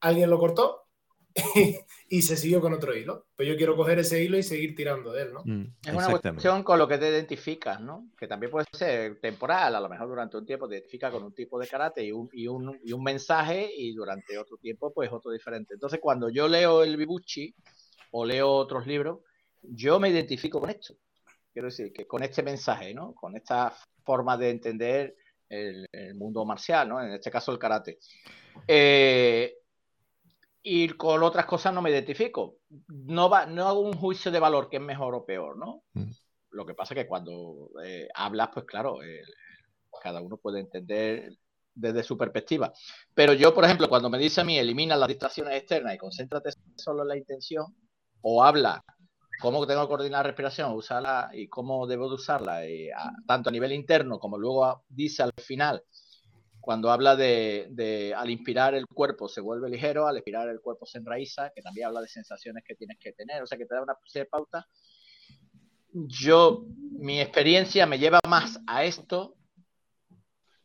alguien 0.00 0.28
lo 0.28 0.38
cortó 0.38 0.89
y 2.08 2.22
se 2.22 2.36
siguió 2.36 2.60
con 2.60 2.72
otro 2.72 2.96
hilo. 2.96 3.26
Pues 3.36 3.48
yo 3.48 3.56
quiero 3.56 3.76
coger 3.76 3.98
ese 3.98 4.22
hilo 4.22 4.36
y 4.36 4.42
seguir 4.42 4.74
tirando 4.74 5.12
de 5.12 5.22
él, 5.22 5.32
¿no? 5.32 5.42
Mm, 5.44 5.74
es 5.86 5.94
una 5.94 6.10
cuestión 6.10 6.62
con 6.62 6.78
lo 6.78 6.88
que 6.88 6.98
te 6.98 7.08
identificas, 7.08 7.80
¿no? 7.80 8.10
Que 8.18 8.26
también 8.26 8.50
puede 8.50 8.66
ser 8.72 9.20
temporal, 9.20 9.74
a 9.74 9.80
lo 9.80 9.88
mejor 9.88 10.08
durante 10.08 10.36
un 10.36 10.46
tiempo 10.46 10.68
te 10.68 10.76
identificas 10.76 11.12
con 11.12 11.22
un 11.22 11.34
tipo 11.34 11.58
de 11.58 11.66
karate 11.66 12.04
y 12.04 12.12
un, 12.12 12.28
y 12.32 12.46
un, 12.46 12.78
y 12.82 12.92
un 12.92 13.02
mensaje 13.02 13.70
y 13.74 13.94
durante 13.94 14.38
otro 14.38 14.56
tiempo 14.56 14.92
pues 14.92 15.10
otro 15.12 15.30
diferente. 15.30 15.74
Entonces 15.74 16.00
cuando 16.00 16.28
yo 16.28 16.48
leo 16.48 16.82
el 16.82 16.96
Bibuchi 16.96 17.54
o 18.12 18.24
leo 18.24 18.50
otros 18.50 18.86
libros, 18.86 19.20
yo 19.62 20.00
me 20.00 20.08
identifico 20.08 20.60
con 20.60 20.70
esto. 20.70 20.94
Quiero 21.52 21.68
decir, 21.68 21.92
que 21.92 22.06
con 22.06 22.22
este 22.22 22.42
mensaje, 22.42 22.94
¿no? 22.94 23.14
Con 23.14 23.36
esta 23.36 23.74
forma 24.04 24.36
de 24.36 24.50
entender 24.50 25.16
el, 25.48 25.86
el 25.92 26.14
mundo 26.14 26.44
marcial, 26.44 26.88
¿no? 26.88 27.02
En 27.02 27.12
este 27.12 27.30
caso 27.30 27.52
el 27.52 27.58
karate. 27.58 27.98
Eh, 28.66 29.59
y 30.62 30.88
con 30.90 31.22
otras 31.22 31.46
cosas 31.46 31.72
no 31.72 31.82
me 31.82 31.90
identifico. 31.90 32.56
No, 32.88 33.28
va, 33.28 33.46
no 33.46 33.66
hago 33.66 33.80
un 33.80 33.94
juicio 33.94 34.30
de 34.30 34.40
valor 34.40 34.68
que 34.68 34.76
es 34.76 34.82
mejor 34.82 35.14
o 35.14 35.24
peor, 35.24 35.56
¿no? 35.56 35.84
Mm. 35.94 36.10
Lo 36.50 36.66
que 36.66 36.74
pasa 36.74 36.94
es 36.94 37.02
que 37.02 37.08
cuando 37.08 37.70
eh, 37.84 38.08
hablas, 38.14 38.50
pues 38.52 38.66
claro, 38.66 38.98
cada 40.02 40.20
uno 40.20 40.36
puede 40.36 40.60
entender 40.60 41.36
desde 41.74 42.02
su 42.02 42.16
perspectiva. 42.16 42.72
Pero 43.14 43.32
yo, 43.32 43.54
por 43.54 43.64
ejemplo, 43.64 43.88
cuando 43.88 44.10
me 44.10 44.18
dice 44.18 44.40
a 44.40 44.44
mí, 44.44 44.58
elimina 44.58 44.96
las 44.96 45.08
distracciones 45.08 45.56
externas 45.56 45.94
y 45.94 45.98
concéntrate 45.98 46.50
solo 46.76 47.02
en 47.02 47.08
la 47.08 47.16
intención, 47.16 47.66
o 48.22 48.42
habla 48.42 48.84
cómo 49.40 49.66
tengo 49.66 49.82
que 49.82 49.88
coordinar 49.88 50.20
la 50.20 50.30
respiración, 50.30 50.72
usarla 50.72 51.30
y 51.32 51.48
cómo 51.48 51.86
debo 51.86 52.08
de 52.08 52.14
usarla, 52.16 52.66
eh, 52.66 52.90
tanto 53.26 53.48
a 53.48 53.52
nivel 53.52 53.72
interno 53.72 54.18
como 54.18 54.36
luego 54.38 54.84
dice 54.88 55.22
al 55.22 55.32
final, 55.38 55.82
cuando 56.60 56.90
habla 56.90 57.16
de, 57.16 58.14
al 58.16 58.30
inspirar 58.30 58.74
el 58.74 58.86
cuerpo 58.86 59.28
se 59.28 59.40
vuelve 59.40 59.70
ligero, 59.70 60.06
al 60.06 60.16
expirar 60.16 60.48
el 60.48 60.60
cuerpo 60.60 60.86
se 60.86 60.98
enraiza, 60.98 61.50
que 61.54 61.62
también 61.62 61.86
habla 61.86 62.00
de 62.00 62.08
sensaciones 62.08 62.64
que 62.66 62.74
tienes 62.74 62.98
que 62.98 63.12
tener, 63.12 63.42
o 63.42 63.46
sea 63.46 63.56
que 63.56 63.66
te 63.66 63.74
da 63.74 63.82
una 63.82 63.96
serie 64.04 64.24
de 64.24 64.30
pautas. 64.30 64.64
Yo, 65.92 66.64
mi 66.92 67.20
experiencia 67.20 67.86
me 67.86 67.98
lleva 67.98 68.20
más 68.28 68.60
a 68.66 68.84
esto 68.84 69.34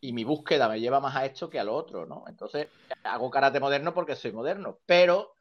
y 0.02 0.14
mi 0.14 0.24
búsqueda 0.24 0.70
me 0.70 0.80
lleva 0.80 1.00
más 1.00 1.16
a 1.16 1.26
esto 1.26 1.50
que 1.50 1.60
a 1.60 1.64
lo 1.64 1.74
otro, 1.74 2.06
¿no? 2.06 2.26
Entonces, 2.28 2.68
hago 3.04 3.32
karate 3.32 3.60
moderno 3.60 3.94
porque 3.94 4.16
soy 4.16 4.32
moderno, 4.32 4.80
pero 4.86 5.34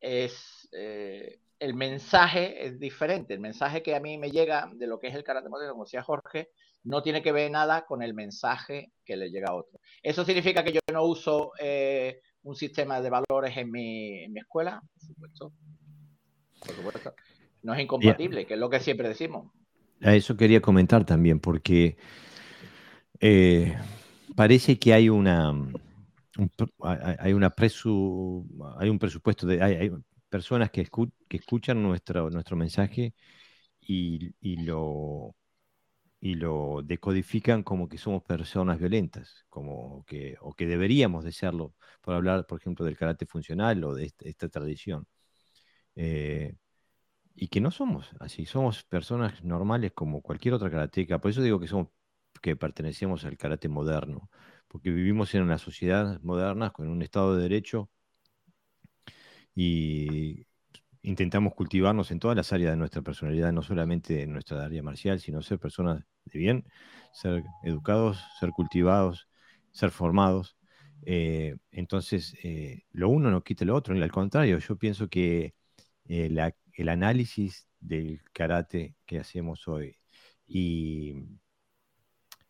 es, 0.00 0.68
eh, 0.72 1.40
el 1.58 1.74
mensaje 1.74 2.66
es 2.66 2.78
diferente. 2.78 3.34
El 3.34 3.40
mensaje 3.40 3.82
que 3.82 3.94
a 3.94 4.00
mí 4.00 4.18
me 4.18 4.30
llega 4.30 4.70
de 4.74 4.86
lo 4.86 4.98
que 4.98 5.08
es 5.08 5.14
el 5.14 5.24
karate 5.24 5.48
moderno, 5.48 5.72
como 5.72 5.84
decía 5.84 6.02
Jorge, 6.02 6.50
no 6.84 7.02
tiene 7.02 7.22
que 7.22 7.32
ver 7.32 7.50
nada 7.50 7.86
con 7.86 8.02
el 8.02 8.14
mensaje 8.14 8.92
que 9.04 9.16
le 9.16 9.30
llega 9.30 9.50
a 9.50 9.54
otro. 9.54 9.80
¿Eso 10.02 10.24
significa 10.24 10.62
que 10.62 10.72
yo 10.72 10.80
no 10.92 11.04
uso 11.04 11.52
eh, 11.58 12.20
un 12.42 12.54
sistema 12.54 13.00
de 13.00 13.10
valores 13.10 13.56
en 13.56 13.70
mi, 13.70 14.24
escuela? 14.36 14.82
Por 16.60 16.74
supuesto. 16.74 17.14
No 17.62 17.74
es 17.74 17.80
incompatible, 17.80 18.46
que 18.46 18.54
es 18.54 18.60
lo 18.60 18.68
que 18.68 18.80
siempre 18.80 19.08
decimos. 19.08 19.50
A 20.02 20.14
eso 20.14 20.36
quería 20.36 20.60
comentar 20.60 21.04
también, 21.04 21.40
porque 21.40 21.96
eh, 23.20 23.74
parece 24.36 24.78
que 24.78 24.92
hay 24.92 25.08
una, 25.08 25.54
hay, 27.18 27.32
una 27.32 27.50
presu, 27.50 28.46
hay 28.78 28.90
un 28.90 28.98
presupuesto 28.98 29.46
de 29.46 29.62
hay, 29.62 29.90
personas 30.28 30.70
que, 30.70 30.88
que 31.28 31.36
escuchan 31.36 31.82
nuestro, 31.82 32.30
nuestro 32.30 32.56
mensaje 32.56 33.14
y 33.80 34.56
lo 34.64 35.34
y 36.24 36.36
lo 36.36 36.80
decodifican 36.82 37.62
como 37.62 37.86
que 37.86 37.98
somos 37.98 38.22
personas 38.22 38.78
violentas, 38.78 39.44
como 39.50 40.04
que, 40.06 40.36
o 40.40 40.54
que 40.54 40.66
deberíamos 40.66 41.22
de 41.22 41.32
serlo, 41.32 41.74
por 42.00 42.14
hablar, 42.14 42.46
por 42.46 42.58
ejemplo, 42.58 42.82
del 42.86 42.96
karate 42.96 43.26
funcional 43.26 43.84
o 43.84 43.94
de 43.94 44.10
esta, 44.20 44.48
tradición. 44.48 45.06
Eh, 45.96 46.54
y 47.34 47.48
que 47.48 47.60
no 47.60 47.70
somos 47.70 48.10
así, 48.20 48.46
somos 48.46 48.84
personas 48.84 49.44
normales 49.44 49.92
como 49.94 50.22
cualquier 50.22 50.54
otra 50.54 50.70
karateca. 50.70 51.20
Por 51.20 51.30
eso 51.32 51.42
digo 51.42 51.60
que 51.60 51.68
somos 51.68 51.88
que 52.42 52.56
pertenecemos 52.56 53.24
al 53.26 53.36
karate 53.38 53.68
moderno, 53.68 54.30
porque 54.68 54.90
vivimos 54.90 55.34
en 55.34 55.42
una 55.42 55.58
sociedad 55.58 56.20
moderna 56.22 56.70
con 56.72 56.88
un 56.88 57.02
Estado 57.02 57.36
de 57.36 57.42
Derecho 57.42 57.90
y 59.54 60.46
intentamos 61.02 61.54
cultivarnos 61.54 62.10
en 62.10 62.18
todas 62.18 62.36
las 62.36 62.52
áreas 62.52 62.72
de 62.72 62.76
nuestra 62.76 63.02
personalidad, 63.02 63.52
no 63.52 63.62
solamente 63.62 64.22
en 64.22 64.32
nuestra 64.32 64.64
área 64.64 64.82
marcial, 64.82 65.20
sino 65.20 65.42
ser 65.42 65.58
personas 65.58 66.02
de 66.24 66.38
bien, 66.38 66.64
ser 67.12 67.44
educados, 67.62 68.24
ser 68.40 68.50
cultivados, 68.50 69.28
ser 69.70 69.90
formados. 69.90 70.56
Eh, 71.06 71.56
entonces, 71.70 72.34
eh, 72.42 72.84
lo 72.92 73.10
uno 73.10 73.30
no 73.30 73.44
quita 73.44 73.64
lo 73.64 73.74
otro, 73.76 73.96
y 73.96 74.02
al 74.02 74.10
contrario, 74.10 74.58
yo 74.58 74.76
pienso 74.76 75.08
que 75.08 75.54
eh, 76.06 76.52
el 76.74 76.88
análisis 76.88 77.68
del 77.80 78.22
karate 78.32 78.96
que 79.06 79.18
hacemos 79.18 79.68
hoy 79.68 79.98
y 80.46 81.14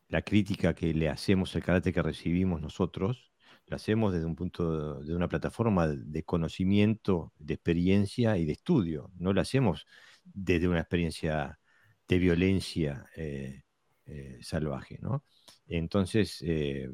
la 0.09 0.22
crítica 0.22 0.74
que 0.74 0.94
le 0.94 1.09
hacemos 1.09 1.55
al 1.57 1.62
karate 1.64 1.92
que 1.92 2.02
recibimos 2.02 2.61
nosotros, 2.61 3.32
lo 3.66 3.76
hacemos 3.76 4.12
desde 4.12 4.26
un 4.26 4.36
punto, 4.36 5.00
de 5.00 5.14
una 5.14 5.28
plataforma 5.28 5.88
de 5.88 6.22
conocimiento, 6.22 7.32
de 7.38 7.54
experiencia 7.54 8.36
y 8.36 8.44
de 8.44 8.52
estudio. 8.52 9.10
No 9.16 9.32
lo 9.32 9.40
hacemos 9.40 9.86
desde 10.22 10.68
una 10.68 10.80
experiencia 10.80 11.58
de 12.06 12.18
violencia 12.18 13.06
eh, 13.16 13.62
eh, 14.06 14.38
salvaje, 14.42 14.98
¿no? 15.00 15.24
Entonces, 15.66 16.42
eh, 16.42 16.90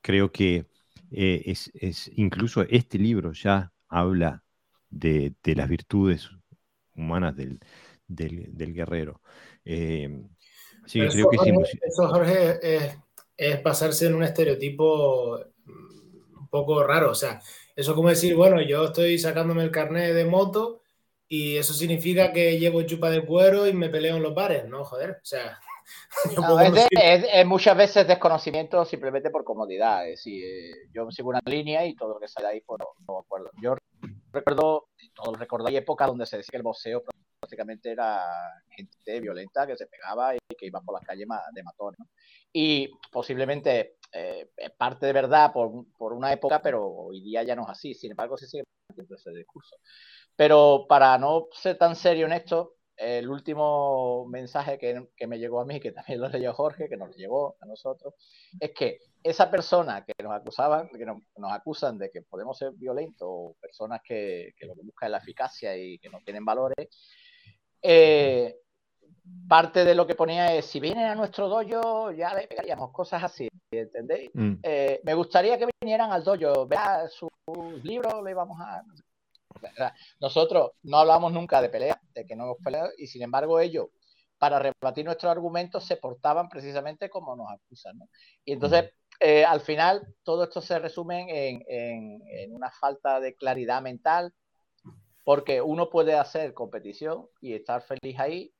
creo 0.00 0.32
que 0.32 0.66
es, 1.10 1.70
incluso 2.16 2.62
este 2.62 2.98
libro 2.98 3.32
ya 3.32 3.72
habla 3.88 4.42
de, 4.88 5.34
las 5.44 5.68
virtudes 5.68 6.30
humanas 6.94 7.36
del, 7.36 7.60
guerrero. 8.08 9.20
sí, 9.64 11.00
creo 11.00 11.30
que 11.30 11.54
eso, 11.86 12.08
Jorge, 12.08 12.58
es 13.36 13.62
basarse 13.62 14.06
en 14.06 14.14
un 14.14 14.22
estereotipo 14.22 15.38
poco 16.54 16.84
raro. 16.84 17.10
O 17.10 17.14
sea, 17.14 17.40
eso 17.74 17.90
es 17.90 17.96
como 17.96 18.08
decir, 18.08 18.36
bueno, 18.36 18.62
yo 18.62 18.84
estoy 18.84 19.18
sacándome 19.18 19.64
el 19.64 19.72
carnet 19.72 20.14
de 20.14 20.24
moto 20.24 20.82
y 21.26 21.56
eso 21.56 21.74
significa 21.74 22.32
que 22.32 22.58
llevo 22.60 22.82
chupa 22.82 23.10
de 23.10 23.24
cuero 23.26 23.66
y 23.66 23.72
me 23.72 23.88
peleo 23.88 24.16
en 24.16 24.22
los 24.22 24.34
bares, 24.34 24.66
¿no? 24.66 24.84
Joder, 24.84 25.10
o 25.22 25.24
sea. 25.24 25.58
es, 26.90 27.46
muchas 27.46 27.76
veces 27.76 28.06
desconocimiento 28.06 28.84
simplemente 28.84 29.30
por 29.30 29.42
comodidad. 29.42 30.04
Es 30.08 30.20
decir, 30.20 30.44
eh, 30.44 30.88
yo 30.94 31.10
sigo 31.10 31.30
una 31.30 31.40
línea 31.44 31.84
y 31.84 31.96
todo 31.96 32.14
lo 32.14 32.20
que 32.20 32.28
sale 32.28 32.46
ahí, 32.46 32.60
pues 32.60 32.78
no, 32.78 33.14
me 33.14 33.20
acuerdo. 33.20 33.50
Yo 33.60 33.74
recuerdo, 34.32 34.88
todos 35.12 35.38
recordáis 35.38 35.78
épocas 35.78 36.06
donde 36.06 36.26
se 36.26 36.36
decía 36.36 36.52
que 36.52 36.58
el 36.58 36.62
boxeo 36.62 37.02
prácticamente 37.40 37.90
era 37.90 38.22
gente 38.70 39.20
violenta 39.20 39.66
que 39.66 39.76
se 39.76 39.86
pegaba 39.86 40.34
y 40.34 40.38
que 40.56 40.66
iba 40.66 40.80
por 40.80 40.94
las 40.94 41.04
calles 41.04 41.26
de 41.52 41.62
matón. 41.64 41.94
Y 42.52 42.88
posiblemente 43.10 43.96
eh, 44.14 44.48
parte 44.76 45.06
de 45.06 45.12
verdad 45.12 45.52
por, 45.52 45.86
por, 45.96 46.12
una 46.12 46.32
época, 46.32 46.62
pero 46.62 46.86
hoy 46.86 47.20
día 47.20 47.42
ya 47.42 47.56
no 47.56 47.64
es 47.64 47.70
así. 47.70 47.94
Sin 47.94 48.12
embargo, 48.12 48.36
se 48.36 48.46
sigue 48.46 48.64
ese 48.96 49.30
discurso. 49.32 49.76
Pero 50.36 50.86
para 50.88 51.18
no 51.18 51.48
ser 51.52 51.76
tan 51.78 51.96
serio 51.96 52.26
en 52.26 52.32
esto, 52.32 52.76
el 52.96 53.28
último 53.28 54.26
mensaje 54.28 54.78
que, 54.78 55.08
que, 55.16 55.26
me 55.26 55.38
llegó 55.38 55.60
a 55.60 55.64
mí, 55.64 55.80
que 55.80 55.92
también 55.92 56.20
lo 56.20 56.28
leyó 56.28 56.52
Jorge, 56.52 56.88
que 56.88 56.96
nos 56.96 57.16
llegó 57.16 57.56
a 57.60 57.66
nosotros, 57.66 58.14
es 58.60 58.70
que 58.72 58.98
esa 59.22 59.50
persona 59.50 60.04
que 60.04 60.12
nos 60.22 60.32
acusaban, 60.32 60.88
que 60.90 61.04
nos, 61.04 61.18
nos 61.36 61.52
acusan 61.52 61.98
de 61.98 62.10
que 62.10 62.22
podemos 62.22 62.56
ser 62.56 62.72
violentos, 62.72 63.26
o 63.28 63.56
personas 63.60 64.00
que, 64.04 64.54
que, 64.56 64.66
lo 64.66 64.74
que 64.74 64.82
buscan 64.82 65.08
es 65.08 65.12
la 65.12 65.18
eficacia 65.18 65.76
y 65.76 65.98
que 65.98 66.08
no 66.08 66.20
tienen 66.24 66.44
valores, 66.44 66.88
eh, 67.82 68.56
parte 69.48 69.84
de 69.84 69.94
lo 69.94 70.06
que 70.06 70.14
ponía 70.14 70.54
es, 70.54 70.66
si 70.66 70.80
vienen 70.80 71.06
a 71.06 71.14
nuestro 71.14 71.48
dojo, 71.48 72.12
ya 72.12 72.34
le 72.34 72.46
pegaríamos 72.46 72.90
cosas 72.92 73.22
así, 73.22 73.48
¿entendéis? 73.70 74.30
Mm. 74.34 74.54
Eh, 74.62 75.00
me 75.04 75.14
gustaría 75.14 75.58
que 75.58 75.68
vinieran 75.80 76.12
al 76.12 76.24
dojo, 76.24 76.66
vea 76.66 77.08
sus 77.08 77.30
libros, 77.82 78.22
le 78.22 78.34
vamos 78.34 78.58
a... 78.60 78.82
Nosotros 80.20 80.72
no 80.82 80.98
hablamos 80.98 81.32
nunca 81.32 81.62
de 81.62 81.70
pelea, 81.70 82.00
de 82.14 82.26
que 82.26 82.36
no 82.36 82.44
hemos 82.44 82.58
peleado, 82.62 82.90
y 82.98 83.06
sin 83.06 83.22
embargo 83.22 83.60
ellos, 83.60 83.86
para 84.38 84.58
rebatir 84.58 85.04
nuestros 85.04 85.30
argumentos, 85.30 85.84
se 85.84 85.96
portaban 85.96 86.48
precisamente 86.48 87.08
como 87.08 87.34
nos 87.36 87.50
acusan, 87.50 87.98
¿no? 87.98 88.08
Y 88.44 88.52
entonces, 88.52 88.84
mm. 88.84 89.14
eh, 89.20 89.44
al 89.44 89.60
final, 89.60 90.06
todo 90.22 90.44
esto 90.44 90.60
se 90.60 90.78
resume 90.78 91.48
en, 91.48 91.62
en 92.26 92.54
una 92.54 92.70
falta 92.70 93.20
de 93.20 93.34
claridad 93.34 93.80
mental, 93.80 94.34
porque 95.24 95.62
uno 95.62 95.88
puede 95.88 96.14
hacer 96.14 96.52
competición 96.52 97.26
y 97.40 97.54
estar 97.54 97.82
feliz 97.82 98.18
ahí, 98.20 98.53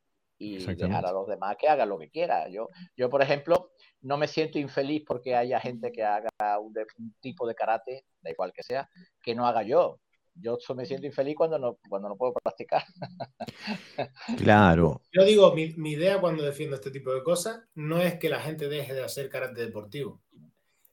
y 0.45 0.59
dejar 0.59 1.07
a 1.07 1.13
los 1.13 1.27
demás 1.27 1.57
que 1.59 1.69
hagan 1.69 1.89
lo 1.89 1.99
que 1.99 2.11
quieran. 2.11 2.53
Yo, 2.53 2.69
yo, 2.97 3.09
por 3.09 3.23
ejemplo, 3.23 3.73
no 4.03 4.19
me 4.19 4.29
siento 4.29 4.59
infeliz 4.59 5.03
porque 5.07 5.35
haya 5.35 5.59
gente 5.59 5.91
que 5.91 6.05
haga 6.05 6.29
un, 6.61 6.75
tipo 7.21 7.47
de 7.47 7.55
karate, 7.55 8.05
da 8.21 8.31
igual 8.31 8.53
que 8.53 8.63
sea, 8.63 8.89
que 9.23 9.35
no 9.35 9.47
haga 9.47 9.63
yo. 9.63 10.01
Yo 10.35 10.59
me 10.75 10.85
siento 10.85 11.07
infeliz 11.07 11.37
cuando 11.37 11.59
no, 11.59 11.79
cuando 11.89 12.09
no 12.09 12.17
puedo 12.17 12.33
practicar. 12.35 12.83
Claro. 14.39 15.01
Yo 15.13 15.25
digo, 15.25 15.55
mi, 15.55 15.73
mi 15.75 15.93
idea 15.93 16.21
cuando 16.21 16.43
defiendo 16.43 16.77
este 16.77 16.91
tipo 16.91 17.13
de 17.13 17.23
cosas 17.23 17.63
no 17.75 18.01
es 18.01 18.19
que 18.19 18.29
la 18.29 18.41
gente 18.41 18.69
deje 18.69 18.93
de 18.93 19.05
hacer 19.05 19.29
karate 19.29 19.61
deportivo. 19.61 20.23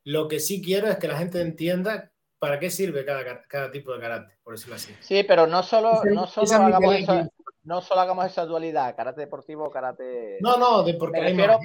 Lo 0.04 0.28
que 0.28 0.39
sí 0.39 0.62
quiero 0.62 0.88
es 0.88 0.97
que 0.97 1.08
la 1.08 1.18
gente 1.18 1.41
entienda 1.41 2.12
para 2.39 2.60
qué 2.60 2.70
sirve 2.70 3.04
cada, 3.04 3.41
cada 3.41 3.72
tipo 3.72 3.93
de 3.93 3.99
karate, 3.99 4.38
por 4.43 4.54
decirlo 4.54 4.76
así. 4.76 4.93
Sí, 5.02 5.24
pero 5.24 5.47
no 5.47 5.64
solo, 5.64 6.04
no 6.06 6.28
solo 6.28 6.54
hagamos 6.54 6.95
eso 6.95 7.32
no 7.72 7.82
solo 7.82 8.01
hagamos 8.01 8.26
esa 8.26 8.45
dualidad, 8.45 8.93
karate 8.97 9.22
deportivo, 9.22 9.72
karate. 9.72 10.38
No, 10.41 10.57
no, 10.57 10.84
de 10.84 10.95
porque 10.95 11.22
hay 11.22 11.39
eh, 11.39 11.57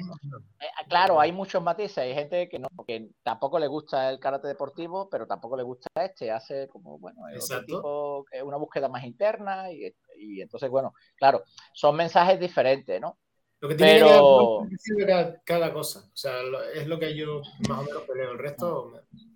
Claro, 0.87 1.19
hay 1.19 1.33
muchos 1.33 1.61
matices. 1.61 1.97
Hay 1.97 2.13
gente 2.13 2.47
que 2.47 2.59
no, 2.59 2.69
que 2.87 3.09
tampoco 3.23 3.59
le 3.59 3.67
gusta 3.67 4.09
el 4.09 4.17
karate 4.17 4.47
deportivo, 4.47 5.09
pero 5.09 5.27
tampoco 5.27 5.57
le 5.57 5.63
gusta 5.63 5.89
este. 5.95 6.31
Hace 6.31 6.69
como, 6.69 6.97
bueno, 6.97 7.21
tipo, 7.65 8.25
una 8.41 8.55
búsqueda 8.55 8.87
más 8.87 9.03
interna 9.03 9.69
y, 9.69 9.93
y, 10.17 10.41
entonces, 10.41 10.69
bueno, 10.69 10.93
claro, 11.17 11.43
son 11.73 11.97
mensajes 11.97 12.39
diferentes, 12.39 13.01
¿no? 13.01 13.17
Lo 13.59 13.67
que 13.67 13.75
tiene 13.75 13.99
pero... 13.99 14.61
que 14.69 15.05
ver 15.05 15.41
cada, 15.43 15.73
cosa. 15.73 15.99
O 15.99 16.15
sea, 16.15 16.35
es 16.73 16.87
lo 16.87 16.97
que 16.97 17.17
yo 17.17 17.41
más 17.67 17.79
o 17.79 17.83
menos 17.83 18.03
peleo. 18.03 18.31
El 18.31 18.39
resto. 18.39 18.93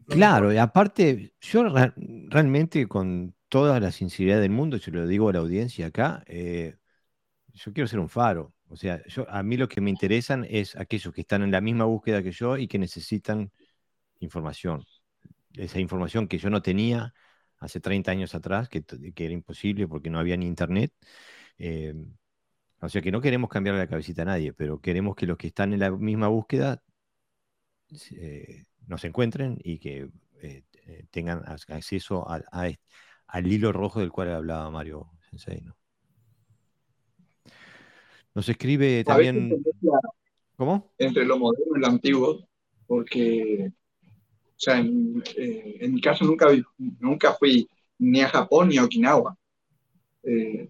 Claro, 0.07 0.53
y 0.53 0.57
aparte, 0.57 1.34
yo 1.41 1.63
realmente 2.30 2.88
con 2.88 3.36
toda 3.52 3.82
la 3.82 3.91
sinceridad 3.91 4.39
del 4.39 4.52
mundo, 4.52 4.78
yo 4.78 4.93
lo 4.93 5.06
digo 5.06 5.28
a 5.28 5.34
la 5.34 5.39
audiencia 5.39 5.88
acá, 5.88 6.24
eh, 6.28 6.78
yo 7.54 7.74
quiero 7.74 7.88
ser 7.88 7.99
un 7.99 8.08
faro. 8.08 8.54
O 8.70 8.78
sea, 8.78 9.02
a 9.28 9.43
mí 9.43 9.58
lo 9.58 9.68
que 9.68 9.82
me 9.82 9.89
interesan 9.89 10.45
es 10.49 10.78
aquellos 10.78 11.14
que 11.14 11.22
están 11.22 11.43
en 11.43 11.52
la 11.52 11.60
misma 11.60 11.84
búsqueda 11.86 12.24
que 12.24 12.32
yo 12.32 12.58
y 12.58 12.68
que 12.70 12.80
necesitan 12.80 13.52
información. 14.20 14.86
Esa 15.54 15.80
información 15.82 16.30
que 16.30 16.38
yo 16.38 16.49
no 16.49 16.62
tenía 16.62 17.14
hace 17.60 17.82
30 17.82 18.12
años 18.12 18.36
atrás, 18.36 18.70
que, 18.70 18.86
era 19.18 19.34
imposible 19.34 19.86
porque 19.88 20.10
no 20.10 20.20
había 20.20 20.38
ni 20.38 20.47
internet. 20.47 20.93
Eh, 21.58 21.93
o 22.80 22.89
sea 22.89 23.02
que 23.02 23.12
no 23.12 23.22
queremos 23.22 23.49
cambiar 23.49 23.76
la 23.76 23.88
cabecita 23.88 24.22
a 24.22 24.26
nadie, 24.26 24.54
pero 24.54 24.80
queremos 24.80 25.16
que 25.16 25.28
los 25.28 25.38
que 25.38 25.47
están 25.47 25.74
en 25.74 25.82
la 25.82 25.91
misma 25.91 26.30
búsqueda 26.30 26.82
eh, 28.12 28.64
nos 28.88 29.04
encuentren 29.04 29.60
y 29.62 29.80
que 29.80 30.10
tengan 31.12 31.43
acceso 31.47 32.28
a, 32.28 32.41
a, 32.52 32.70
al 33.32 33.48
hilo 33.48 33.72
rojo 33.72 34.02
del 34.02 34.12
cual 34.12 34.30
hablaba 34.30 34.70
Mario 34.70 35.10
Sensei. 35.30 35.62
¿no? 35.62 35.76
Nos 38.36 38.48
escribe 38.48 39.04
también. 39.04 39.64
¿Cómo? 40.58 40.94
Entre 40.98 41.26
lo 41.26 41.40
moderno 41.40 41.78
y 41.78 41.80
lo 41.80 41.88
antiguo, 41.88 42.48
porque, 42.86 43.72
o 44.04 44.54
sea, 44.58 44.80
en, 44.80 45.24
eh, 45.36 45.88
mi 45.90 46.02
caso 46.02 46.26
nunca, 46.26 46.48
nunca 46.78 47.34
fui 47.34 47.68
ni 48.00 48.22
a 48.22 48.30
Japón 48.30 48.70
ni 48.70 48.78
a 48.78 48.84
Okinawa. 48.84 49.36
Eh, 50.24 50.70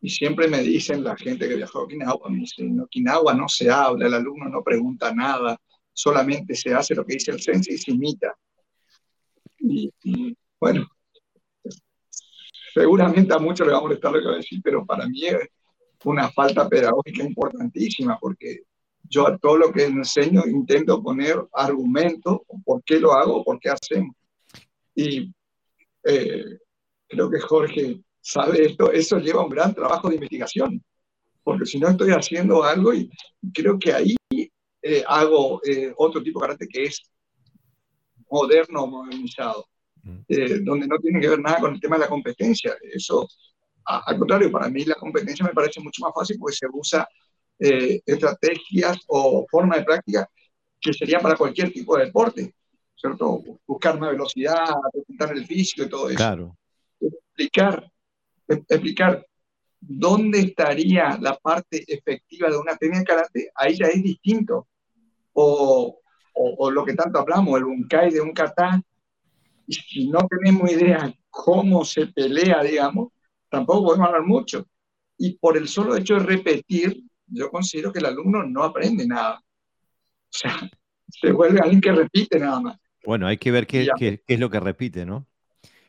y 0.00 0.10
siempre 0.10 0.48
me 0.48 0.60
dicen 0.62 1.04
la 1.04 1.16
gente 1.16 1.48
que 1.48 1.56
viajó 1.56 1.80
a 1.80 1.82
Okinawa, 1.82 2.28
me 2.30 2.38
dicen, 2.38 2.70
en 2.70 2.80
Okinawa 2.80 3.34
no 3.34 3.48
se 3.48 3.70
habla, 3.70 4.06
el 4.06 4.14
alumno 4.14 4.48
no 4.48 4.62
pregunta 4.62 5.14
nada, 5.14 5.60
solamente 5.92 6.54
se 6.54 6.74
hace 6.74 6.94
lo 6.94 7.04
que 7.04 7.14
dice 7.14 7.30
el 7.30 7.40
sensei 7.40 7.74
y 7.74 7.78
se 7.78 7.90
imita. 7.92 8.34
y 9.60 9.92
bueno, 10.58 10.86
seguramente 12.74 13.32
a 13.32 13.38
muchos 13.38 13.66
le 13.66 13.72
va 13.72 13.78
a 13.78 13.82
molestar 13.82 14.12
lo 14.12 14.18
que 14.18 14.24
voy 14.24 14.34
a 14.34 14.38
decir, 14.38 14.60
pero 14.62 14.84
para 14.84 15.06
mí 15.06 15.24
es 15.24 15.48
una 16.04 16.28
falta 16.30 16.68
pedagógica 16.68 17.22
importantísima, 17.22 18.18
porque 18.18 18.62
yo 19.04 19.28
a 19.28 19.38
todo 19.38 19.56
lo 19.58 19.72
que 19.72 19.84
enseño 19.84 20.42
intento 20.46 21.02
poner 21.02 21.36
argumentos, 21.52 22.40
por 22.64 22.82
qué 22.82 22.98
lo 22.98 23.12
hago, 23.12 23.44
por 23.44 23.60
qué 23.60 23.70
hacemos. 23.70 24.16
Y 24.94 25.32
eh, 26.02 26.58
creo 27.06 27.30
que 27.30 27.40
Jorge 27.40 28.00
sabe 28.20 28.66
esto, 28.66 28.90
eso 28.90 29.18
lleva 29.18 29.44
un 29.44 29.50
gran 29.50 29.72
trabajo 29.72 30.08
de 30.08 30.16
investigación, 30.16 30.82
porque 31.44 31.66
si 31.66 31.78
no 31.78 31.88
estoy 31.88 32.10
haciendo 32.10 32.64
algo 32.64 32.92
y 32.92 33.08
creo 33.52 33.78
que 33.78 33.92
ahí 33.92 34.16
eh, 34.82 35.04
hago 35.06 35.60
eh, 35.64 35.92
otro 35.96 36.22
tipo 36.22 36.40
de 36.40 36.46
carácter 36.46 36.68
que 36.68 36.82
es 36.84 37.02
moderno, 38.28 38.86
modernizado. 38.86 39.66
Eh, 40.28 40.60
donde 40.62 40.86
no 40.86 40.98
tiene 40.98 41.20
que 41.20 41.28
ver 41.28 41.40
nada 41.40 41.58
con 41.60 41.74
el 41.74 41.80
tema 41.80 41.96
de 41.96 42.02
la 42.02 42.08
competencia. 42.08 42.76
Eso, 42.82 43.28
al 43.84 44.18
contrario, 44.18 44.50
para 44.50 44.68
mí 44.68 44.84
la 44.84 44.94
competencia 44.96 45.44
me 45.44 45.52
parece 45.52 45.80
mucho 45.80 46.02
más 46.02 46.12
fácil 46.14 46.38
porque 46.38 46.56
se 46.56 46.66
usa 46.72 47.08
eh, 47.58 48.00
estrategias 48.04 48.98
o 49.08 49.46
formas 49.50 49.78
de 49.78 49.84
práctica 49.84 50.28
que 50.80 50.92
serían 50.92 51.22
para 51.22 51.36
cualquier 51.36 51.72
tipo 51.72 51.96
de 51.96 52.06
deporte, 52.06 52.54
¿cierto? 52.94 53.42
Buscar 53.66 53.98
más 53.98 54.10
velocidad, 54.10 54.64
presentar 54.92 55.36
el 55.36 55.46
físico 55.46 55.84
y 55.84 55.88
todo 55.88 56.08
eso. 56.08 56.16
Claro. 56.16 56.56
explicar, 57.00 57.90
explicar 58.46 59.26
dónde 59.80 60.40
estaría 60.40 61.18
la 61.20 61.36
parte 61.36 61.84
efectiva 61.86 62.50
de 62.50 62.56
una 62.58 62.76
técnica 62.76 63.00
de 63.00 63.04
karate, 63.04 63.50
ahí 63.54 63.76
ya 63.76 63.86
es 63.86 64.02
distinto. 64.02 64.68
O, 65.32 66.00
o, 66.34 66.70
lo 66.70 66.84
que 66.84 66.94
tanto 66.94 67.18
hablamos, 67.18 67.58
el 67.58 67.64
bunkai 67.64 68.10
de 68.10 68.20
un 68.20 68.32
kata, 68.32 68.80
y 69.66 69.74
si 69.74 70.08
no 70.08 70.26
tenemos 70.28 70.70
idea 70.70 71.12
cómo 71.30 71.84
se 71.84 72.06
pelea, 72.08 72.62
digamos, 72.62 73.08
tampoco 73.48 73.86
podemos 73.86 74.06
hablar 74.08 74.22
mucho. 74.22 74.66
Y 75.18 75.38
por 75.38 75.56
el 75.56 75.68
solo 75.68 75.96
hecho 75.96 76.14
de 76.14 76.20
repetir, 76.20 77.02
yo 77.26 77.50
considero 77.50 77.92
que 77.92 78.00
el 78.00 78.06
alumno 78.06 78.42
no 78.44 78.62
aprende 78.64 79.06
nada. 79.06 79.38
O 79.38 80.36
sea, 80.36 80.70
se 81.08 81.32
vuelve 81.32 81.60
alguien 81.60 81.80
que 81.80 81.92
repite 81.92 82.38
nada 82.38 82.60
más. 82.60 82.78
Bueno, 83.04 83.26
hay 83.26 83.36
que 83.36 83.50
ver 83.50 83.66
qué, 83.66 83.88
qué, 83.98 84.22
es 84.26 84.40
lo 84.40 84.50
que 84.50 84.60
repite, 84.60 85.04
¿no? 85.04 85.26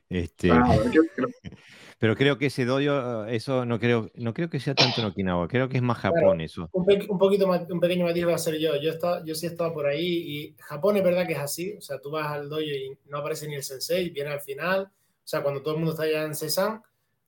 Este, 0.10 0.50
pero 1.98 2.16
creo 2.16 2.38
que 2.38 2.48
ese 2.48 2.66
doyo, 2.66 3.26
eso 3.26 3.66
no 3.66 3.80
creo, 3.80 4.12
no 4.16 4.34
creo 4.34 4.50
que 4.50 4.60
sea 4.60 4.76
tanto 4.76 5.00
en 5.00 5.08
Okinawa, 5.08 5.48
creo 5.48 5.70
que 5.70 5.78
es 5.78 5.84
más 5.84 5.98
Japón 5.98 6.42
eso. 6.42 6.70
Un, 6.74 7.18
poquito 7.18 7.48
más, 7.48 7.62
un 7.70 7.80
pequeño 7.80 8.06
matiz 8.06 8.28
va 8.28 8.36
a 8.36 8.38
ser 8.38 8.60
yo. 8.60 8.76
Yo, 8.76 8.92
está, 8.92 9.24
yo 9.24 9.34
sí 9.34 9.46
he 9.46 9.50
estado 9.50 9.74
por 9.74 9.88
ahí 9.88 10.06
y 10.06 10.56
Japón 10.60 10.98
es 10.98 11.04
verdad 11.04 11.26
que 11.26 11.34
es 11.34 11.40
así. 11.40 11.74
O 11.78 11.82
sea, 11.82 12.00
tú 12.00 12.12
vas 12.12 12.28
al 12.28 12.50
dojo 12.50 12.62
y 12.62 12.98
no 13.06 13.20
aparece 13.20 13.48
ni 13.48 13.56
el 13.56 13.64
sensei, 13.64 14.10
viene 14.10 14.32
al 14.32 14.42
final. 14.42 14.84
O 14.84 15.28
sea, 15.28 15.42
cuando 15.42 15.62
todo 15.62 15.76
el 15.76 15.80
mundo 15.80 15.94
está 15.94 16.10
ya 16.10 16.24
en 16.24 16.36
Sesan, 16.36 16.82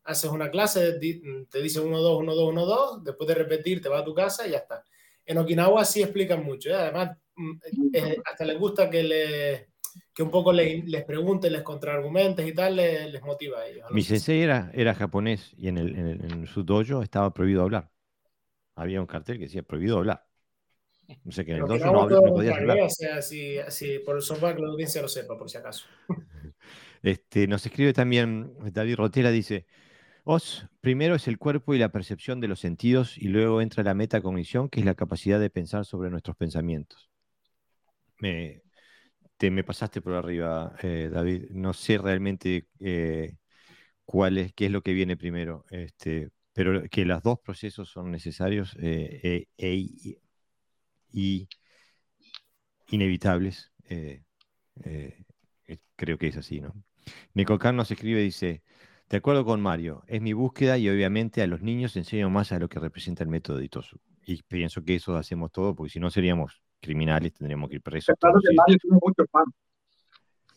haces 0.03 0.29
una 0.29 0.51
clase, 0.51 0.99
te 1.49 1.61
dice 1.61 1.79
1, 1.79 1.97
2, 1.99 2.19
1, 2.19 2.35
2, 2.35 2.49
1, 2.49 2.65
2, 2.65 3.03
después 3.03 3.27
de 3.27 3.35
repetir 3.35 3.81
te 3.81 3.89
vas 3.89 4.01
a 4.01 4.05
tu 4.05 4.13
casa 4.13 4.45
y 4.47 4.51
ya 4.51 4.57
está. 4.57 4.83
En 5.25 5.37
Okinawa 5.37 5.83
sí 5.85 6.01
explican 6.01 6.43
mucho. 6.43 6.69
¿eh? 6.69 6.75
Además, 6.75 7.17
mm, 7.35 7.51
eh, 7.93 8.17
hasta 8.25 8.45
les 8.45 8.59
gusta 8.59 8.89
que 8.89 9.03
le 9.03 9.69
que 10.17 10.23
un 10.23 10.31
poco 10.31 10.51
les, 10.51 10.83
les 10.85 11.03
pregunten, 11.03 11.53
les 11.53 11.61
contraargumentes 11.61 12.47
y 12.47 12.51
tal, 12.51 12.77
les, 12.77 13.21
motiva 13.21 13.59
a 13.59 13.67
ellos. 13.67 13.85
Mi 13.91 14.01
sensei 14.01 14.41
era, 14.41 14.71
era 14.73 14.95
japonés 14.95 15.53
y 15.59 15.67
en, 15.67 15.77
el, 15.77 15.95
en, 15.95 16.47
su 16.47 16.63
dojo 16.63 17.03
estaba 17.03 17.31
prohibido 17.31 17.61
hablar. 17.61 17.91
Había 18.73 18.99
un 18.99 19.05
cartel 19.05 19.37
que 19.37 19.43
decía 19.43 19.61
prohibido 19.61 19.99
hablar. 19.99 20.25
No 21.23 21.31
sé 21.31 21.45
que 21.45 21.51
en 21.51 21.57
el 21.57 21.67
dojo 21.67 21.85
no, 21.93 22.09
no, 22.09 22.33
podía 22.33 22.55
hablar. 22.55 22.79
O 22.79 22.89
sea, 22.89 23.21
si, 23.21 23.57
si, 23.69 23.99
por 23.99 24.15
el 24.15 24.23
software 24.23 24.55
que 24.55 24.63
la 24.63 24.69
audiencia 24.69 25.03
lo 25.03 25.07
sepa, 25.07 25.37
por 25.37 25.51
si 25.51 25.59
acaso. 25.59 25.85
Este, 27.03 27.45
nos 27.45 27.63
escribe 27.63 27.93
también 27.93 28.55
David 28.73 28.95
Rotera, 28.95 29.29
dice, 29.29 29.67
Os, 30.23 30.65
primero 30.81 31.13
es 31.13 31.27
el 31.27 31.37
cuerpo 31.37 31.75
y 31.75 31.77
la 31.77 31.91
percepción 31.91 32.39
de 32.41 32.47
los 32.47 32.59
sentidos 32.59 33.19
y 33.19 33.27
luego 33.27 33.61
entra 33.61 33.83
la 33.83 33.93
metacognición, 33.93 34.67
que 34.67 34.79
es 34.79 34.85
la 34.85 34.95
capacidad 34.95 35.39
de 35.39 35.51
pensar 35.51 35.85
sobre 35.85 36.09
nuestros 36.09 36.35
pensamientos. 36.35 37.11
Me, 38.17 38.63
te 39.37 39.51
me 39.51 39.63
pasaste 39.63 40.01
por 40.01 40.13
arriba, 40.13 40.75
eh, 40.83 41.09
David. 41.11 41.51
No 41.51 41.73
sé 41.73 41.97
realmente 41.97 42.67
eh, 42.79 43.37
cuál 44.05 44.37
es, 44.39 44.53
qué 44.53 44.67
es 44.67 44.71
lo 44.71 44.81
que 44.83 44.93
viene 44.93 45.17
primero, 45.17 45.65
este, 45.71 46.31
pero 46.53 46.83
que 46.89 47.05
los 47.05 47.23
dos 47.23 47.39
procesos 47.39 47.89
son 47.89 48.11
necesarios 48.11 48.75
eh, 48.81 49.47
e, 49.57 50.19
y 51.11 51.47
inevitables. 52.89 53.71
creo 55.95 56.17
que 56.17 56.27
es 56.27 56.37
así, 56.37 56.61
¿no? 56.61 56.73
Nicolcar 57.33 57.73
nos 57.73 57.91
escribe, 57.91 58.21
dice, 58.21 58.63
de 59.09 59.17
acuerdo 59.17 59.45
con 59.45 59.61
Mario, 59.61 60.03
es 60.07 60.21
mi 60.21 60.33
búsqueda 60.33 60.77
y 60.77 60.89
obviamente 60.89 61.41
a 61.41 61.47
los 61.47 61.61
niños 61.61 61.95
enseño 61.95 62.29
más 62.29 62.51
a 62.51 62.59
lo 62.59 62.69
que 62.69 62.79
representa 62.79 63.23
el 63.23 63.29
método 63.29 63.61
Itosu. 63.61 63.99
Y 64.25 64.43
pienso 64.43 64.83
que 64.83 64.95
eso 64.95 65.15
hacemos 65.15 65.51
todo, 65.51 65.75
porque 65.75 65.91
si 65.93 65.99
no 65.99 66.11
seríamos 66.11 66.61
criminales, 66.79 67.33
tendríamos 67.33 67.69
que 67.69 67.75
ir 67.75 67.81
presos. 67.81 68.15
Claro 68.19 68.39
que 68.41 68.53
Mario 68.55 68.77
tiene 68.81 68.97
muchos 69.01 69.27
fans. 69.31 69.53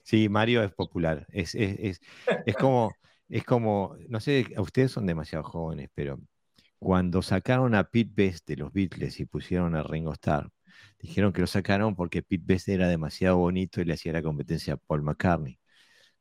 Sí, 0.03 0.29
Mario 0.29 0.63
es 0.63 0.73
popular. 0.73 1.27
Es, 1.31 1.55
es, 1.55 1.79
es, 1.79 2.01
es, 2.47 2.57
como, 2.57 2.93
es 3.29 3.45
como, 3.45 3.97
no 4.09 4.21
sé, 4.21 4.47
ustedes 4.57 4.91
son 4.91 5.07
demasiado 5.07 5.45
jóvenes, 5.45 5.89
pero 5.95 6.19
cuando 6.79 7.23
sacaron 7.23 7.75
a 7.75 7.85
Pete 7.85 8.11
Best 8.13 8.49
de 8.49 8.57
los 8.57 8.73
Beatles 8.73 9.21
y 9.21 9.27
pusieron 9.27 9.77
a 9.77 9.83
Ringo 9.83 10.13
Starr, 10.13 10.51
dijeron 10.99 11.33
que 11.33 11.43
lo 11.43 11.47
sacaron 11.47 11.95
porque 11.95 12.23
Pete 12.23 12.43
Best 12.45 12.69
era 12.69 12.89
demasiado 12.89 13.37
bonito 13.37 13.81
y 13.81 13.85
le 13.85 13.95
hacía 13.95 14.13
la 14.13 14.23
competencia 14.23 14.75
a 14.75 14.77
Paul 14.79 15.03
McCartney. 15.03 15.61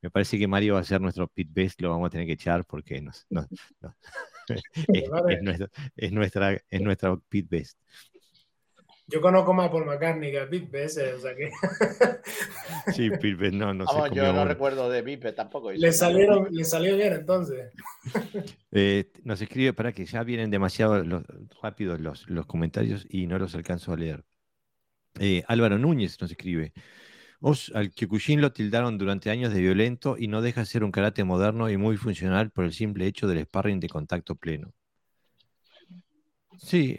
Me 0.01 0.09
parece 0.09 0.37
que 0.37 0.47
Mario 0.47 0.75
va 0.75 0.81
a 0.81 0.83
ser 0.83 1.01
nuestro 1.01 1.27
Pete 1.27 1.49
Best, 1.51 1.81
lo 1.81 1.89
vamos 1.89 2.07
a 2.07 2.09
tener 2.09 2.27
que 2.27 2.33
echar 2.33 2.65
porque 2.65 3.01
nos, 3.01 3.25
es, 4.93 5.41
nuestra, 5.41 5.69
es, 5.95 6.11
nuestra, 6.11 6.53
es 6.69 6.81
nuestra 6.81 7.17
Pete 7.29 7.47
Best. 7.49 7.79
Yo 9.09 9.21
conozco 9.21 9.53
más 9.53 9.67
a 9.67 9.71
Paul 9.71 9.85
McCartney 9.85 10.31
que 10.31 10.39
a 10.39 10.49
Pete 10.49 10.85
o 10.85 11.19
sea 11.19 11.35
que... 11.35 11.49
sí, 12.93 13.09
Pete 13.09 13.51
no, 13.51 13.73
no 13.73 13.87
sé. 13.87 13.97
yo 14.13 14.31
no 14.31 14.45
recuerdo 14.45 14.89
de 14.89 15.01
Pete 15.01 15.33
tampoco. 15.33 15.71
Le, 15.71 15.91
salieron, 15.91 16.47
le 16.51 16.63
salió 16.63 16.95
bien 16.95 17.13
entonces. 17.13 17.71
Eh, 18.71 19.11
nos 19.23 19.41
escribe 19.41 19.73
para 19.73 19.91
que 19.93 20.05
ya 20.05 20.21
vienen 20.21 20.51
demasiado 20.51 21.03
rápidos 21.59 21.99
los, 21.99 22.29
los 22.29 22.45
comentarios 22.45 23.03
y 23.09 23.25
no 23.25 23.39
los 23.39 23.55
alcanzo 23.55 23.93
a 23.93 23.97
leer. 23.97 24.23
Eh, 25.19 25.43
Álvaro 25.47 25.79
Núñez 25.79 26.21
nos 26.21 26.29
escribe. 26.29 26.71
Os 27.41 27.71
al 27.73 27.91
Kyokushin 27.91 28.41
lo 28.41 28.51
tildaron 28.51 28.97
durante 28.97 29.31
años 29.31 29.53
de 29.53 29.61
violento 29.61 30.17
y 30.19 30.27
no 30.27 30.41
deja 30.41 30.61
de 30.61 30.65
ser 30.67 30.83
un 30.83 30.91
karate 30.91 31.23
moderno 31.23 31.69
y 31.69 31.77
muy 31.77 31.97
funcional 31.97 32.51
por 32.51 32.65
el 32.65 32.73
simple 32.73 33.07
hecho 33.07 33.27
del 33.27 33.43
sparring 33.45 33.79
de 33.79 33.89
contacto 33.89 34.35
pleno. 34.35 34.71
Sí, 36.57 36.95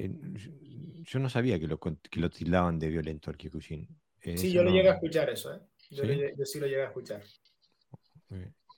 yo 1.10 1.18
no 1.18 1.28
sabía 1.28 1.58
que 1.58 1.66
lo, 1.66 1.80
que 1.80 2.20
lo 2.20 2.30
tildaban 2.30 2.78
de 2.78 2.88
violento 2.88 3.30
al 3.30 3.36
Kyokushin. 3.36 3.88
sí, 4.22 4.52
yo 4.52 4.62
lo 4.62 4.70
llegué 4.70 4.90
a 4.90 4.92
escuchar 4.92 5.28
eso, 5.28 5.52
¿eh? 5.52 5.58
Yo, 5.90 6.04
¿Sí? 6.44 6.60
lo 6.60 6.66
llegué 6.68 6.82
a 6.82 6.86
escuchar. 6.86 7.20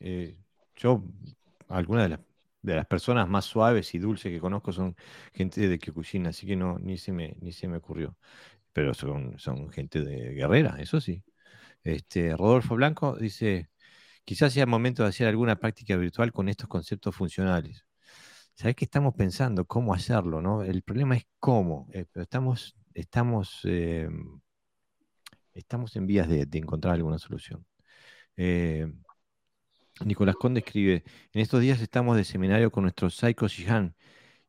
Eh, 0.01 0.39
yo, 0.75 1.05
algunas 1.69 2.09
de, 2.09 2.19
de 2.63 2.75
las 2.75 2.87
personas 2.87 3.29
más 3.29 3.45
suaves 3.45 3.95
y 3.95 3.99
dulces 3.99 4.33
que 4.33 4.41
conozco 4.41 4.73
son 4.73 4.97
gente 5.35 5.69
de 5.69 5.79
Kyokushin, 5.79 6.27
así 6.27 6.47
que 6.47 6.57
no, 6.57 6.79
ni 6.79 6.97
se 6.97 7.13
me, 7.13 7.37
ni 7.43 7.53
se 7.53 7.69
me 7.69 7.77
ocurrió. 7.77 8.17
Pero 8.73 8.95
son, 8.95 9.39
son 9.39 9.69
gente 9.71 10.01
de 10.01 10.33
guerrera, 10.33 10.77
eso 10.81 11.03
sí. 11.03 11.23
Este, 11.85 12.35
Rodolfo 12.35 12.77
Blanco 12.77 13.15
dice, 13.15 13.69
quizás 14.25 14.55
sea 14.55 14.65
momento 14.65 15.03
de 15.03 15.11
hacer 15.11 15.29
alguna 15.29 15.57
práctica 15.57 15.97
virtual 15.97 16.33
con 16.33 16.49
estos 16.49 16.67
conceptos 16.67 17.15
funcionales. 17.15 17.85
¿Sabes 18.55 18.77
qué 18.77 18.85
estamos 18.85 19.15
pensando? 19.15 19.67
¿Cómo 19.67 19.95
hacerlo? 19.95 20.41
¿no? 20.41 20.63
El 20.63 20.83
problema 20.83 21.17
es 21.17 21.27
cómo, 21.39 21.89
eh, 21.93 22.07
estamos, 22.15 22.77
estamos, 22.95 23.61
eh, 23.65 24.09
estamos 25.55 25.97
en 25.97 26.07
vías 26.07 26.29
de, 26.29 26.47
encontrar 26.53 26.95
alguna 26.95 27.19
solución. 27.19 27.67
Eh, 28.37 28.87
Nicolás 30.05 30.37
Conde 30.37 30.61
escribe, 30.61 31.05
en 31.33 31.41
estos 31.41 31.61
días 31.61 31.81
estamos 31.81 32.17
de 32.17 32.25
seminario 32.25 32.71
con 32.73 32.83
nuestro 32.85 33.11
Saiko 33.11 33.47
Shihan, 33.49 33.95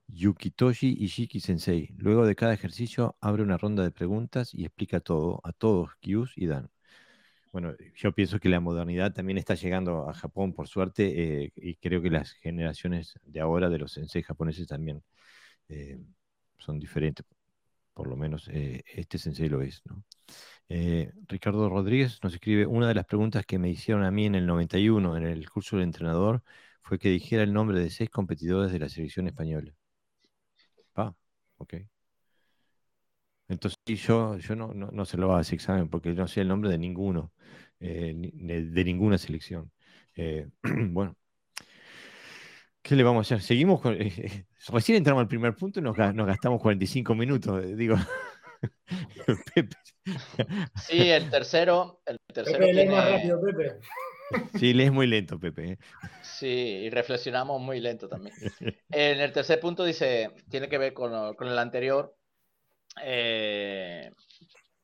Yukitoshi 0.08 0.96
y 1.00 1.08
Shiki 1.08 1.40
Sensei. 1.40 1.90
Luego 1.98 2.26
de 2.26 2.36
cada 2.36 2.54
ejercicio 2.54 3.18
abre 3.22 3.44
una 3.44 3.58
ronda 3.58 3.84
de 3.84 3.92
preguntas 3.92 4.54
y 4.54 4.66
explica 4.66 5.00
todo 5.00 5.42
a 5.44 5.54
todos, 5.54 5.96
Kyus 6.02 6.34
y 6.38 6.48
Dan. 6.48 6.72
Bueno, 7.54 7.76
yo 7.96 8.12
pienso 8.14 8.40
que 8.40 8.50
la 8.50 8.60
modernidad 8.60 9.14
también 9.14 9.38
está 9.38 9.54
llegando 9.56 10.10
a 10.10 10.14
Japón, 10.16 10.54
por 10.54 10.68
suerte, 10.68 11.44
eh, 11.46 11.54
y 11.56 11.76
creo 11.76 12.02
que 12.02 12.10
las 12.10 12.32
generaciones 12.34 13.20
de 13.24 13.40
ahora 13.42 13.70
de 13.70 13.78
los 13.78 13.94
sensei 13.94 14.24
japoneses 14.24 14.68
también 14.68 15.04
eh, 15.70 16.00
son 16.58 16.80
diferentes. 16.80 17.26
Por 17.94 18.08
lo 18.08 18.18
menos 18.18 18.50
eh, 18.50 18.84
este 18.88 19.18
sensei 19.20 19.50
lo 19.50 19.62
es. 19.62 19.84
¿no? 19.86 20.04
Ricardo 21.28 21.70
Rodríguez 21.70 22.20
nos 22.24 22.34
escribe, 22.36 22.66
una 22.66 22.88
de 22.88 22.96
las 22.96 23.06
preguntas 23.06 23.46
que 23.46 23.60
me 23.60 23.70
hicieron 23.70 24.04
a 24.06 24.12
mí 24.12 24.26
en 24.26 24.36
el 24.36 24.48
91, 24.48 25.18
en 25.18 25.26
el 25.26 25.50
curso 25.50 25.78
del 25.78 25.86
entrenador, 25.86 26.44
fue 26.82 27.00
que 27.00 27.10
dijera 27.10 27.44
el 27.44 27.54
nombre 27.54 27.80
de 27.80 27.90
seis 27.92 28.10
competidores 28.10 28.72
de 28.72 28.80
la 28.80 28.90
selección 28.90 29.28
española. 29.28 29.74
Ah, 30.96 31.14
ok. 31.58 31.74
Entonces 33.48 33.78
yo, 33.86 34.38
yo 34.38 34.56
no, 34.56 34.74
no, 34.74 35.06
se 35.06 35.18
lo 35.18 35.26
hago 35.26 35.36
a 35.38 35.42
ese 35.42 35.56
examen 35.56 35.90
porque 35.90 36.14
no 36.14 36.28
sé 36.28 36.42
el 36.42 36.48
nombre 36.48 36.70
de 36.70 36.78
ninguno, 36.78 37.34
eh, 37.80 38.14
de, 38.16 38.84
ninguna 38.84 39.18
selección. 39.18 39.72
Eh, 40.16 40.48
bueno, 40.64 41.16
¿qué 42.82 42.96
le 42.96 43.04
vamos 43.04 43.32
a 43.32 43.36
hacer? 43.36 43.46
Seguimos 43.46 43.82
con... 43.82 43.94
Eh, 44.02 44.46
recién 44.70 44.98
entramos 44.98 45.22
al 45.22 45.28
primer 45.28 45.56
punto 45.56 45.80
y 45.80 45.84
nos, 45.84 45.96
gastamos 45.96 46.62
45 46.62 47.16
minutos, 47.16 47.76
digo. 47.76 47.96
Sí, 50.76 51.10
el 51.10 51.30
tercero, 51.30 52.02
el 52.06 52.18
tercero 52.34 52.60
Pepe, 52.60 52.90
más 52.90 53.12
rápido, 53.12 53.42
Pepe. 53.42 53.80
Sí, 54.60 54.74
lees 54.74 54.92
muy 54.92 55.08
lento, 55.08 55.40
Pepe. 55.40 55.78
Sí, 56.22 56.48
y 56.48 56.90
reflexionamos 56.90 57.62
muy 57.62 57.80
lento 57.80 58.08
también. 58.08 58.36
En 58.90 59.20
el 59.20 59.32
tercer 59.32 59.60
punto 59.60 59.84
dice, 59.84 60.32
tiene 60.50 60.68
que 60.68 60.78
ver 60.78 60.94
con, 60.94 61.36
con 61.36 61.48
el 61.48 61.60
anterior, 61.60 62.16
eh, 63.02 64.12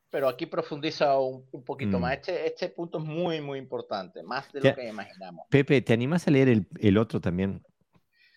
pero 0.10 0.28
aquí 0.28 0.46
profundiza 0.46 1.20
un, 1.20 1.46
poquito 1.66 2.00
mm. 2.00 2.02
más. 2.02 2.14
Este, 2.14 2.48
este 2.48 2.70
punto 2.70 2.98
es 2.98 3.06
muy, 3.06 3.42
muy 3.42 3.60
importante, 3.60 4.24
más 4.24 4.52
de 4.52 4.62
lo 4.62 4.76
que 4.76 4.88
imaginamos. 4.88 5.46
Pepe, 5.50 5.82
¿te 5.82 5.94
animas 5.94 6.28
a 6.28 6.32
leer 6.32 6.50
el, 6.50 6.68
el 6.80 6.98
otro 6.98 7.22
también? 7.22 7.64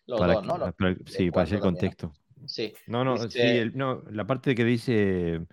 Los 0.06 0.20
dos, 0.20 0.44
¿no? 0.44 0.74
sí, 1.06 1.30
para 1.30 1.44
hacer 1.44 1.56
el 1.56 1.60
contexto. 1.60 2.12
Sí. 2.46 2.74
No, 2.86 3.04
no, 3.04 3.16
sí, 3.16 3.38
este 3.38 3.70
no, 3.74 4.02
la 4.10 4.26
parte 4.26 4.54
que 4.54 4.64
dice. 4.64 5.46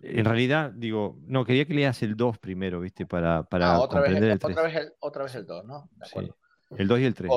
En 0.00 0.24
realidad, 0.24 0.72
digo, 0.72 1.16
no, 1.26 1.44
quería 1.44 1.64
que 1.64 1.74
leas 1.74 2.02
el 2.02 2.16
2 2.16 2.38
primero, 2.38 2.80
¿viste? 2.80 3.06
Para, 3.06 3.44
para 3.44 3.74
ah, 3.74 3.80
otra 3.80 4.00
comprender 4.00 4.24
vez 4.24 4.32
el, 4.32 4.38
3. 4.40 4.50
Otra 4.50 4.62
vez 4.64 4.76
el, 4.76 4.92
otra 4.98 5.22
vez 5.24 5.34
el 5.36 5.46
2, 5.46 5.64
¿no? 5.64 5.90
Sí. 6.02 6.32
El 6.76 6.88
2 6.88 7.00
y 7.00 7.04
el 7.04 7.14
3. 7.14 7.32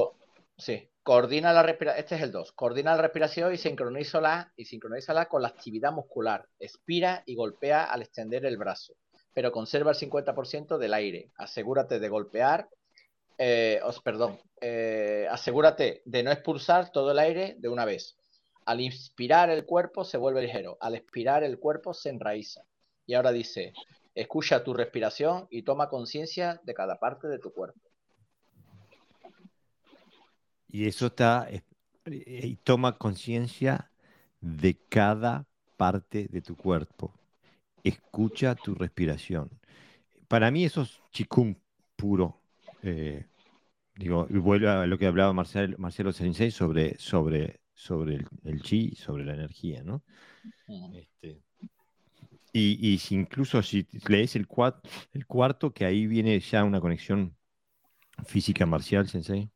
Sí, 0.57 0.89
coordina 1.05 1.53
la 1.53 1.61
respiración. 1.61 2.03
Este 2.03 2.15
es 2.15 2.21
el 2.23 2.31
2. 2.31 2.51
Coordina 2.53 2.95
la 2.95 3.03
respiración 3.03 3.53
y 3.53 3.57
sincronízala, 3.57 4.51
y 4.55 4.65
sincronízala 4.65 5.27
con 5.27 5.43
la 5.43 5.49
actividad 5.49 5.91
muscular. 5.91 6.47
Expira 6.57 7.21
y 7.27 7.35
golpea 7.35 7.83
al 7.83 8.01
extender 8.01 8.43
el 8.43 8.57
brazo, 8.57 8.95
pero 9.31 9.51
conserva 9.51 9.91
el 9.91 9.97
50% 9.97 10.79
del 10.79 10.95
aire. 10.95 11.31
Asegúrate 11.37 11.99
de 11.99 12.09
golpear. 12.09 12.69
Eh, 13.37 13.79
os, 13.83 14.01
perdón. 14.01 14.39
Eh, 14.59 15.27
asegúrate 15.29 16.01
de 16.05 16.23
no 16.23 16.31
expulsar 16.31 16.91
todo 16.91 17.11
el 17.11 17.19
aire 17.19 17.55
de 17.59 17.69
una 17.69 17.85
vez. 17.85 18.17
Al 18.65 18.81
inspirar 18.81 19.51
el 19.51 19.63
cuerpo 19.63 20.05
se 20.05 20.17
vuelve 20.17 20.41
ligero. 20.41 20.75
Al 20.81 20.95
expirar 20.95 21.43
el 21.43 21.59
cuerpo 21.59 21.93
se 21.93 22.09
enraiza. 22.09 22.63
Y 23.05 23.13
ahora 23.13 23.31
dice, 23.31 23.73
escucha 24.15 24.63
tu 24.63 24.73
respiración 24.73 25.45
y 25.51 25.61
toma 25.61 25.87
conciencia 25.87 26.59
de 26.63 26.73
cada 26.73 26.97
parte 26.97 27.27
de 27.27 27.37
tu 27.37 27.53
cuerpo. 27.53 27.79
Y 30.67 30.87
eso 30.87 31.07
está, 31.07 31.47
eh, 31.49 31.63
y 32.05 32.55
toma 32.57 32.97
conciencia 32.97 33.91
de 34.41 34.75
cada 34.89 35.47
parte 35.77 36.27
de 36.29 36.41
tu 36.41 36.55
cuerpo. 36.55 37.13
Escucha 37.83 38.55
tu 38.55 38.75
respiración. 38.75 39.49
Para 40.27 40.51
mí 40.51 40.65
eso 40.65 40.83
es 40.83 41.01
chikung 41.11 41.55
puro. 41.95 42.41
Eh, 42.83 43.25
digo, 43.95 44.27
y 44.29 44.37
vuelve 44.37 44.69
a 44.69 44.85
lo 44.85 44.97
que 44.97 45.07
hablaba 45.07 45.33
Marcelo, 45.33 45.77
Marcelo 45.77 46.11
Sensei 46.13 46.51
sobre, 46.51 46.97
sobre, 46.99 47.61
sobre 47.73 48.25
el, 48.43 48.61
chi, 48.61 48.95
sobre 48.95 49.25
la 49.25 49.33
energía, 49.33 49.83
¿no? 49.83 50.03
Este, 50.91 51.41
y, 52.53 52.93
y 52.95 53.15
incluso 53.15 53.61
si 53.61 53.87
lees 54.07 54.35
el, 54.35 54.47
el 55.13 55.25
cuarto, 55.27 55.73
que 55.73 55.85
ahí 55.85 56.07
viene 56.07 56.39
ya 56.39 56.63
una 56.63 56.79
conexión 56.81 57.35
física 58.25 58.65
marcial, 58.65 59.07
Sensei. 59.07 59.49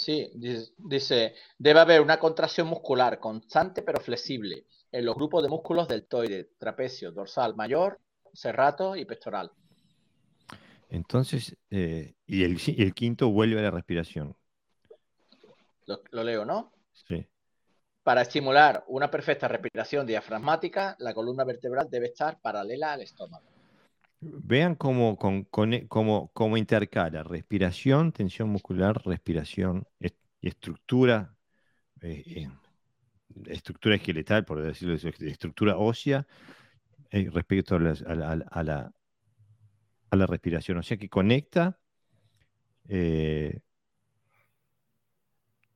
Sí, 0.00 0.32
dice, 0.78 1.34
debe 1.58 1.78
haber 1.78 2.00
una 2.00 2.18
contracción 2.18 2.66
muscular 2.66 3.20
constante 3.20 3.82
pero 3.82 4.00
flexible 4.00 4.64
en 4.90 5.04
los 5.04 5.14
grupos 5.14 5.42
de 5.42 5.50
músculos 5.50 5.88
deltoide, 5.88 6.52
trapecio, 6.56 7.12
dorsal 7.12 7.54
mayor, 7.54 8.00
serrato 8.32 8.96
y 8.96 9.04
pectoral. 9.04 9.52
Entonces, 10.88 11.54
eh, 11.68 12.14
y, 12.26 12.44
el, 12.44 12.94
quinto 12.94 13.30
vuelve 13.30 13.60
a 13.60 13.64
la 13.64 13.70
respiración. 13.70 14.34
Lo, 15.84 16.24
leo, 16.24 16.46
¿no? 16.46 16.72
Sí. 17.06 17.26
Para 18.02 18.22
estimular 18.22 18.84
una 18.88 19.10
perfecta 19.10 19.48
respiración 19.48 20.06
diafragmática, 20.06 20.96
la 20.98 21.12
columna 21.12 21.44
vertebral 21.44 21.88
debe 21.90 22.06
estar 22.06 22.40
paralela 22.40 22.94
al 22.94 23.02
estómago. 23.02 23.59
Vean 24.22 24.74
cómo, 24.74 25.16
cómo, 25.16 26.56
intercala 26.58 27.22
respiración, 27.22 28.12
tensión 28.12 28.50
muscular, 28.50 29.00
respiración 29.06 29.86
estructura, 30.42 31.34
eh, 32.02 32.22
eh, 32.26 32.48
estructura 33.46 33.94
esqueletal, 33.94 34.44
por 34.44 34.62
decirlo 34.62 34.94
estructura 34.94 35.78
ósea 35.78 36.26
eh, 37.10 37.30
respecto 37.32 37.76
a 37.76 37.78
la, 37.78 38.92
a, 40.10 40.16
la, 40.16 40.26
respiración. 40.26 40.76
O 40.76 40.82
sea 40.82 40.98
que 40.98 41.08
conecta 41.08 41.78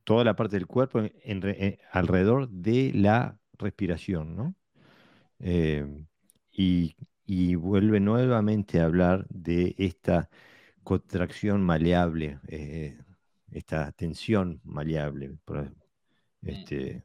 toda 0.04 0.22
la 0.24 0.36
parte 0.36 0.56
del 0.56 0.66
cuerpo 0.66 1.00
alrededor 1.92 2.50
de 2.50 2.92
la 2.94 3.38
respiración, 3.58 4.36
¿no? 4.36 4.54
y 6.52 6.94
y 7.26 7.54
vuelve 7.54 8.00
nuevamente 8.00 8.80
a 8.80 8.84
hablar 8.84 9.26
de 9.28 9.74
esta 9.78 10.28
contracción 10.82 11.62
maleable, 11.62 12.38
eh, 12.48 12.98
esta 13.50 13.92
tensión 13.92 14.60
maleable. 14.64 15.30
Mm. 15.30 16.48
Este, 16.48 17.04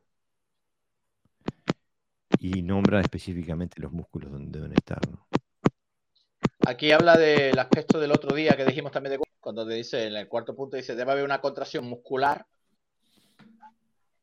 y 2.40 2.62
nombra 2.62 3.02
específicamente 3.02 3.82
los 3.82 3.92
músculos 3.92 4.32
donde 4.32 4.60
deben 4.60 4.74
estar. 4.74 5.00
Aquí 6.66 6.92
habla 6.92 7.18
del 7.18 7.58
aspecto 7.58 8.00
del 8.00 8.12
otro 8.12 8.36
día 8.36 8.56
que 8.56 8.66
dijimos 8.66 8.92
también 8.92 9.18
de 9.18 9.26
cuando 9.40 9.66
dice 9.66 10.08
en 10.08 10.16
el 10.16 10.28
cuarto 10.28 10.56
punto 10.56 10.76
dice 10.76 10.96
debe 10.96 11.14
haber 11.14 11.24
una 11.24 11.40
contracción 11.40 11.86
muscular 11.86 12.46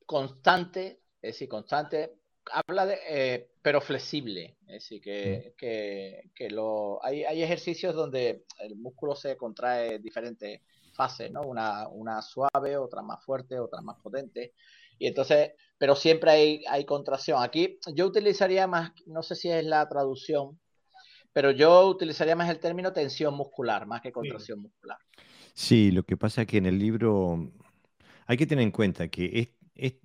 constante, 0.04 1.00
es 1.20 1.32
decir, 1.32 1.48
constante 1.48 2.14
habla 2.52 2.86
de, 2.86 2.98
eh, 3.08 3.48
pero 3.62 3.80
flexible, 3.80 4.56
es 4.66 4.74
decir, 4.74 5.00
que, 5.00 5.52
mm. 5.54 6.32
que, 6.34 6.50
lo, 6.50 7.04
hay, 7.04 7.24
hay, 7.24 7.42
ejercicios 7.42 7.94
donde 7.94 8.44
el 8.60 8.76
músculo 8.76 9.14
se 9.14 9.36
contrae 9.36 9.96
en 9.96 10.02
diferentes 10.02 10.60
fases, 10.92 11.30
¿no? 11.30 11.42
Una, 11.42 11.88
una 11.88 12.22
suave, 12.22 12.76
otra 12.76 13.02
más 13.02 13.24
fuerte, 13.24 13.58
otra 13.58 13.80
más 13.82 13.96
potente. 14.00 14.54
Y 14.98 15.06
entonces, 15.06 15.52
pero 15.78 15.94
siempre 15.94 16.30
hay, 16.30 16.64
hay 16.68 16.84
contracción. 16.84 17.42
Aquí 17.42 17.78
yo 17.94 18.06
utilizaría 18.06 18.66
más, 18.66 18.92
no 19.06 19.22
sé 19.22 19.34
si 19.34 19.50
es 19.50 19.64
la 19.64 19.86
traducción, 19.88 20.58
pero 21.32 21.50
yo 21.50 21.86
utilizaría 21.86 22.34
más 22.34 22.48
el 22.48 22.58
término 22.58 22.92
tensión 22.92 23.34
muscular, 23.34 23.86
más 23.86 24.00
que 24.00 24.10
contracción 24.10 24.60
muscular. 24.60 24.98
Sí, 25.52 25.90
lo 25.90 26.02
que 26.02 26.16
pasa 26.16 26.42
es 26.42 26.48
que 26.48 26.58
en 26.58 26.66
el 26.66 26.78
libro 26.78 27.50
hay 28.26 28.36
que 28.36 28.46
tener 28.46 28.62
en 28.62 28.70
cuenta 28.70 29.08
que 29.08 29.54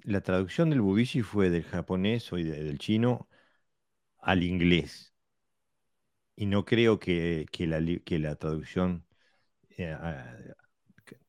la 0.03 0.21
traducción 0.21 0.69
del 0.69 0.81
Bubishi 0.81 1.21
fue 1.21 1.49
del 1.49 1.63
japonés 1.63 2.31
o 2.33 2.35
del 2.35 2.77
chino 2.77 3.27
al 4.19 4.43
inglés. 4.43 5.13
Y 6.35 6.45
no 6.45 6.65
creo 6.65 6.99
que, 6.99 7.45
la, 7.59 8.35
traducción 8.35 9.05
eh, 9.77 9.95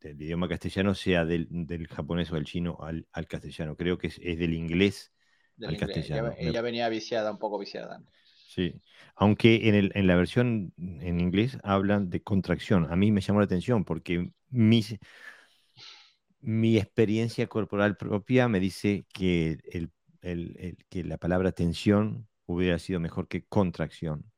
del 0.01 0.22
idioma 0.22 0.49
castellano 0.49 0.95
sea 0.95 1.24
del, 1.24 1.86
japonés 1.88 2.30
o 2.32 2.36
del 2.36 2.45
chino 2.45 2.78
al, 2.80 3.26
castellano. 3.26 3.76
Creo 3.76 3.99
que 3.99 4.09
es, 4.09 4.18
del 4.18 4.55
inglés 4.55 5.12
al 5.61 5.76
castellano. 5.76 6.32
Ella, 6.36 6.62
venía 6.62 6.88
viciada, 6.88 7.30
un 7.30 7.38
poco 7.38 7.59
viciada. 7.59 8.03
Sí, 8.49 8.80
aunque 9.14 9.68
en, 9.68 9.90
en, 9.95 10.07
la 10.07 10.16
versión 10.16 10.74
en 10.76 11.20
inglés 11.20 11.59
hablan 11.62 12.11
de 12.11 12.22
contracción. 12.22 12.90
A 12.90 12.97
mí 12.97 13.11
me 13.11 13.20
llamó 13.20 13.40
la 13.40 13.47
atención 13.47 13.84
porque 13.84 14.30
mis, 14.51 14.99
mi 16.43 16.76
experiencia 16.76 17.47
corporal 17.47 17.97
propia 17.97 18.49
me 18.49 18.61
dice 18.61 19.07
que, 19.12 19.59
el, 19.70 19.90
que 20.88 21.05
la 21.05 21.16
palabra 21.16 21.53
tensión 21.53 22.28
hubiera 22.47 22.78
sido 22.78 23.01
mejor 23.01 23.28
que 23.28 23.45
contracción. 23.47 24.30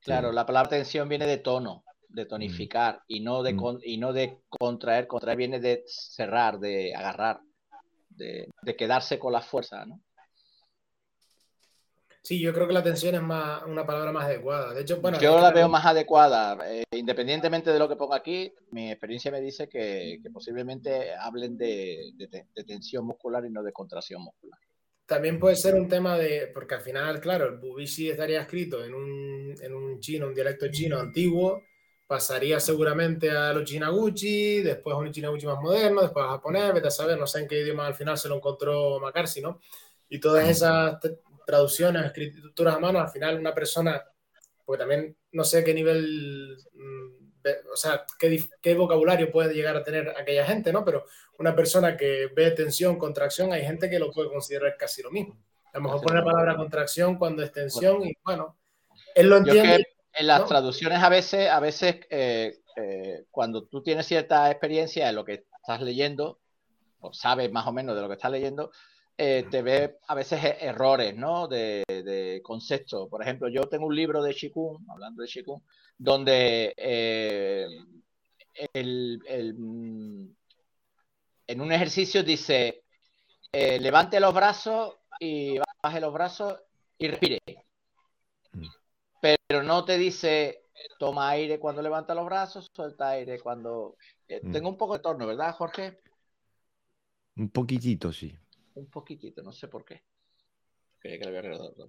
Claro, 0.00 0.28
este 0.28 0.34
la 0.34 0.46
palabra 0.46 0.70
tensión 0.70 1.08
viene 1.08 1.26
de 1.26 1.38
tono, 1.38 1.84
de 2.08 2.26
mm. 2.26 2.28
tonificar, 2.28 3.02
y, 3.08 3.20
no 3.20 3.42
de 3.42 3.54
mm. 3.54 3.78
y 3.84 3.96
no 3.96 4.12
de 4.12 4.42
contraer. 4.48 5.06
Contraer 5.06 5.38
viene 5.38 5.58
de 5.58 5.82
cerrar, 5.86 6.58
de 6.60 6.94
agarrar, 6.94 7.40
de, 8.10 8.48
de 8.60 8.76
quedarse 8.76 9.18
con 9.18 9.32
la 9.32 9.40
fuerza, 9.40 9.86
¿no? 9.86 10.00
Sí, 12.22 12.38
yo 12.38 12.54
creo 12.54 12.68
que 12.68 12.72
la 12.72 12.84
tensión 12.84 13.16
es 13.16 13.22
más, 13.22 13.64
una 13.64 13.84
palabra 13.84 14.12
más 14.12 14.26
adecuada. 14.26 14.72
De 14.72 14.82
hecho, 14.82 15.00
bueno, 15.00 15.18
yo 15.18 15.40
la 15.40 15.50
veo 15.50 15.68
más 15.68 15.84
adecuada. 15.84 16.56
Eh, 16.70 16.84
independientemente 16.92 17.72
de 17.72 17.78
lo 17.80 17.88
que 17.88 17.96
ponga 17.96 18.16
aquí, 18.16 18.54
mi 18.70 18.92
experiencia 18.92 19.32
me 19.32 19.40
dice 19.40 19.68
que, 19.68 20.20
posiblemente 20.32 21.14
hablen 21.16 21.58
de, 21.58 22.12
tensión 22.64 23.06
muscular 23.06 23.44
y 23.44 23.50
no 23.50 23.64
de 23.64 23.72
contracción 23.72 24.22
muscular. 24.22 24.58
También 25.04 25.40
puede 25.40 25.56
ser 25.56 25.74
un 25.74 25.88
tema 25.88 26.16
de, 26.16 26.48
porque 26.54 26.76
al 26.76 26.80
final, 26.80 27.20
claro, 27.20 27.46
el 27.46 27.58
Bubishi 27.58 28.10
estaría 28.10 28.40
escrito 28.40 28.84
en 28.84 28.94
un, 28.94 29.54
en 29.60 29.74
un 29.74 29.98
chino, 29.98 30.28
un 30.28 30.34
dialecto 30.34 30.70
chino 30.70 31.00
antiguo, 31.00 31.64
pasaría 32.06 32.60
seguramente 32.60 33.32
a 33.32 33.52
los 33.52 33.64
chinaguchi, 33.64 34.62
después 34.62 34.94
a 34.94 34.98
un 34.98 35.10
chinaguchi 35.10 35.46
más 35.46 35.60
moderno, 35.60 36.02
después 36.02 36.24
a 36.24 36.28
japonés, 36.28 36.72
vete 36.72 36.86
a 36.86 36.92
saber, 36.92 37.18
no 37.18 37.26
sé 37.26 37.40
en 37.40 37.48
qué 37.48 37.62
idioma 37.62 37.84
al 37.84 37.94
final 37.94 38.16
se 38.16 38.28
lo 38.28 38.36
encontró 38.36 39.00
McCarthy, 39.00 39.40
¿no? 39.40 39.60
Y 40.08 40.20
todas 40.20 40.48
esas 40.48 40.98
traducciones, 41.46 42.04
escrituras 42.04 42.76
a 42.76 42.78
mano, 42.78 43.00
al 43.00 43.10
final 43.10 43.38
una 43.38 43.54
persona, 43.54 44.02
porque 44.64 44.80
también 44.80 45.16
no 45.32 45.44
sé 45.44 45.64
qué 45.64 45.74
nivel, 45.74 46.56
mm, 46.72 47.50
o 47.72 47.76
sea, 47.76 48.04
qué, 48.18 48.74
vocabulario 48.74 49.30
puede 49.30 49.54
llegar 49.54 49.76
a 49.76 49.82
tener 49.82 50.08
aquella 50.10 50.44
gente, 50.44 50.72
¿no? 50.72 50.84
Pero 50.84 51.06
una 51.38 51.54
persona 51.54 51.96
que 51.96 52.28
ve 52.34 52.50
tensión, 52.52 52.98
contracción, 52.98 53.52
hay 53.52 53.64
gente 53.64 53.90
que 53.90 53.98
lo 53.98 54.10
puede 54.10 54.28
considerar 54.28 54.76
casi 54.76 55.02
lo 55.02 55.10
mismo. 55.10 55.38
A 55.72 55.78
lo 55.78 55.84
mejor 55.84 56.02
pone 56.02 56.18
la 56.20 56.24
palabra 56.24 56.56
contracción 56.56 57.16
cuando 57.16 57.42
es 57.42 57.50
tensión 57.50 58.04
y 58.04 58.12
bueno, 58.22 58.58
él 59.14 59.28
lo 59.28 59.38
entiende. 59.38 59.86
en 60.12 60.26
las 60.26 60.46
traducciones 60.46 61.02
a 61.02 61.08
veces, 61.08 61.48
a 61.48 61.60
veces 61.60 62.00
eh, 62.10 62.58
eh, 62.76 63.24
cuando 63.30 63.64
tú 63.64 63.82
tienes 63.82 64.06
cierta 64.06 64.50
experiencia 64.50 65.08
en 65.08 65.16
lo 65.16 65.24
que 65.24 65.44
estás 65.60 65.80
leyendo, 65.80 66.40
o 67.00 67.12
sabes 67.12 67.50
más 67.50 67.66
o 67.66 67.72
menos 67.72 67.96
de 67.96 68.02
lo 68.02 68.08
que 68.08 68.14
estás 68.14 68.30
leyendo, 68.30 68.70
eh, 69.16 69.46
te 69.50 69.62
ve 69.62 69.98
a 70.08 70.14
veces 70.14 70.42
e-, 70.42 70.66
errores, 70.66 71.14
¿no? 71.14 71.46
De, 71.46 71.84
de, 71.86 72.40
concepto. 72.42 73.08
Por 73.08 73.22
ejemplo, 73.22 73.48
yo 73.48 73.62
tengo 73.68 73.86
un 73.86 73.94
libro 73.94 74.22
de 74.22 74.32
Shikun, 74.32 74.86
hablando 74.90 75.22
de 75.22 75.28
Shikun, 75.28 75.62
donde 75.98 76.74
eh, 76.76 77.68
mm, 78.74 80.24
en 81.46 81.60
un 81.60 81.72
ejercicio 81.72 82.22
dice, 82.22 82.84
eh, 83.52 83.78
levante 83.78 84.18
los 84.18 84.32
brazos 84.34 84.96
y 85.20 85.58
baje 85.82 86.00
los 86.00 86.12
brazos 86.12 86.58
y 86.98 87.08
respire. 87.08 87.38
Pero 89.20 89.62
no 89.62 89.84
te 89.84 89.98
dice, 89.98 90.64
toma 90.98 91.28
aire 91.30 91.58
cuando 91.58 91.82
levanta 91.82 92.14
los 92.14 92.24
brazos, 92.24 92.70
suelta 92.74 93.10
aire 93.10 93.38
cuando... 93.38 93.96
Tengo 94.26 94.70
un 94.70 94.78
poco 94.78 94.94
de 94.94 95.00
torno, 95.00 95.26
¿verdad, 95.26 95.54
Jorge? 95.54 96.00
Un 97.36 97.50
poquitito, 97.50 98.12
sí. 98.12 98.34
Un 98.74 98.90
poquitito, 98.90 99.42
no 99.42 99.52
sé 99.52 99.68
por 99.68 99.84
qué. 99.84 100.02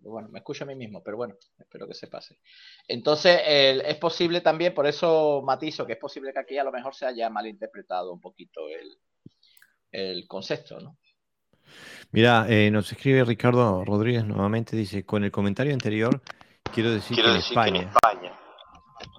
Bueno, 0.01 0.29
me 0.29 0.39
escucho 0.39 0.63
a 0.63 0.67
mí 0.67 0.75
mismo, 0.75 1.03
pero 1.03 1.17
bueno, 1.17 1.35
espero 1.59 1.87
que 1.87 1.93
se 1.93 2.07
pase. 2.07 2.39
Entonces, 2.87 3.39
es 3.45 3.95
posible 3.97 4.41
también, 4.41 4.73
por 4.73 4.87
eso 4.87 5.41
matizo, 5.45 5.85
que 5.85 5.93
es 5.93 5.99
posible 5.99 6.33
que 6.33 6.39
aquí 6.39 6.57
a 6.57 6.63
lo 6.63 6.71
mejor 6.71 6.95
se 6.95 7.05
haya 7.05 7.29
malinterpretado 7.29 8.11
un 8.11 8.19
poquito 8.19 8.61
el, 9.91 10.27
concepto, 10.27 10.79
¿no? 10.79 10.97
Mira, 12.11 12.47
eh, 12.49 12.71
nos 12.71 12.91
escribe 12.91 13.23
Ricardo 13.23 13.85
Rodríguez 13.85 14.25
nuevamente, 14.25 14.75
dice, 14.75 15.05
con 15.05 15.23
el 15.23 15.31
comentario 15.31 15.73
anterior, 15.73 16.21
quiero 16.73 16.91
decir, 16.91 17.15
que, 17.15 17.23
en 17.23 17.35
España, 17.35 17.93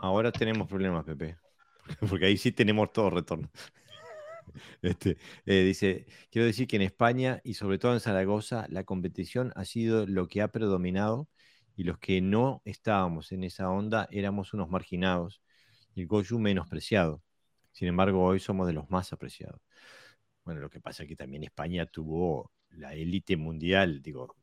ahora 0.00 0.32
tenemos 0.32 0.68
problemas, 0.68 1.04
Pepe, 1.04 1.38
porque 2.08 2.26
ahí 2.26 2.36
sí 2.36 2.50
tenemos 2.50 2.92
todo 2.92 3.10
retorno. 3.10 3.48
Este, 4.82 5.18
eh, 5.46 5.62
dice, 5.64 6.06
quiero 6.30 6.46
decir 6.46 6.66
que 6.66 6.76
en 6.76 6.82
España 6.82 7.40
y 7.44 7.54
sobre 7.54 7.78
todo 7.78 7.94
en 7.94 8.00
Zaragoza 8.00 8.66
la 8.68 8.84
competición 8.84 9.52
ha 9.56 9.64
sido 9.64 10.06
lo 10.06 10.28
que 10.28 10.42
ha 10.42 10.48
predominado 10.48 11.28
y 11.76 11.84
los 11.84 11.98
que 11.98 12.20
no 12.20 12.62
estábamos 12.64 13.32
en 13.32 13.44
esa 13.44 13.70
onda 13.70 14.08
éramos 14.10 14.54
unos 14.54 14.70
marginados 14.70 15.42
y 15.94 16.02
el 16.02 16.06
Goju 16.06 16.38
menospreciado. 16.38 17.22
Sin 17.72 17.88
embargo, 17.88 18.22
hoy 18.22 18.40
somos 18.40 18.66
de 18.66 18.72
los 18.72 18.88
más 18.90 19.12
apreciados. 19.12 19.60
Bueno, 20.44 20.60
lo 20.60 20.70
que 20.70 20.80
pasa 20.80 21.02
es 21.04 21.08
que 21.08 21.16
también 21.16 21.44
España 21.44 21.86
tuvo 21.86 22.52
la 22.70 22.94
élite 22.94 23.36
mundial, 23.36 24.02
digo, 24.02 24.36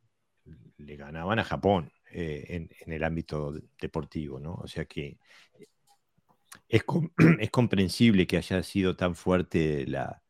le 0.77 0.95
ganaban 0.95 1.39
a 1.39 1.43
Japón 1.43 1.91
eh, 2.11 2.45
en, 2.49 2.69
en, 2.79 2.93
el 2.93 3.03
ámbito 3.03 3.53
deportivo, 3.79 4.39
¿no? 4.39 4.55
O 4.55 4.67
sea 4.67 4.85
que 4.85 5.17
es, 6.71 6.83
es 7.39 7.51
comprensible 7.51 8.25
que 8.25 8.37
haya 8.37 8.63
sido 8.63 8.95
tan 8.95 9.15
fuerte 9.15 9.85
la, 9.87 10.21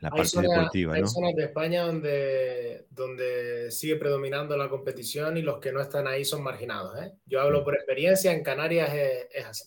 la 0.00 0.10
parte 0.10 0.40
deportiva. 0.40 0.94
Hay 0.94 1.06
zonas 1.06 1.34
de 1.34 1.44
España 1.44 1.82
donde, 1.82 2.86
donde 2.90 3.70
sigue 3.70 3.96
predominando 3.96 4.56
la 4.56 4.68
competición 4.68 5.36
y 5.36 5.42
los 5.42 5.58
que 5.60 5.72
no 5.72 5.80
están 5.80 6.06
ahí 6.06 6.24
son 6.24 6.42
marginados. 6.42 7.00
¿eh? 7.02 7.12
Yo 7.26 7.40
hablo 7.40 7.60
mm. 7.60 7.64
por 7.64 7.74
experiencia, 7.74 8.32
en 8.32 8.42
Canarias 8.42 8.90
es, 8.92 9.44
así. 9.44 9.64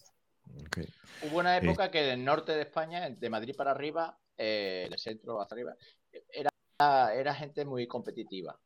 Hubo 1.23 1.39
una 1.39 1.57
época 1.57 1.89
que 1.89 2.03
en 2.03 2.19
el 2.19 2.25
norte 2.25 2.51
de 2.51 2.61
España, 2.61 3.09
de 3.09 3.29
Madrid 3.29 3.55
para 3.55 3.71
arriba, 3.71 4.17
eh, 4.37 4.87
del 4.89 4.99
centro 4.99 5.41
hasta 5.41 5.55
arriba, 5.55 5.75
era, 6.31 7.13
era 7.13 7.33
gente 7.33 7.65
muy 7.65 7.87
competitiva. 7.87 8.59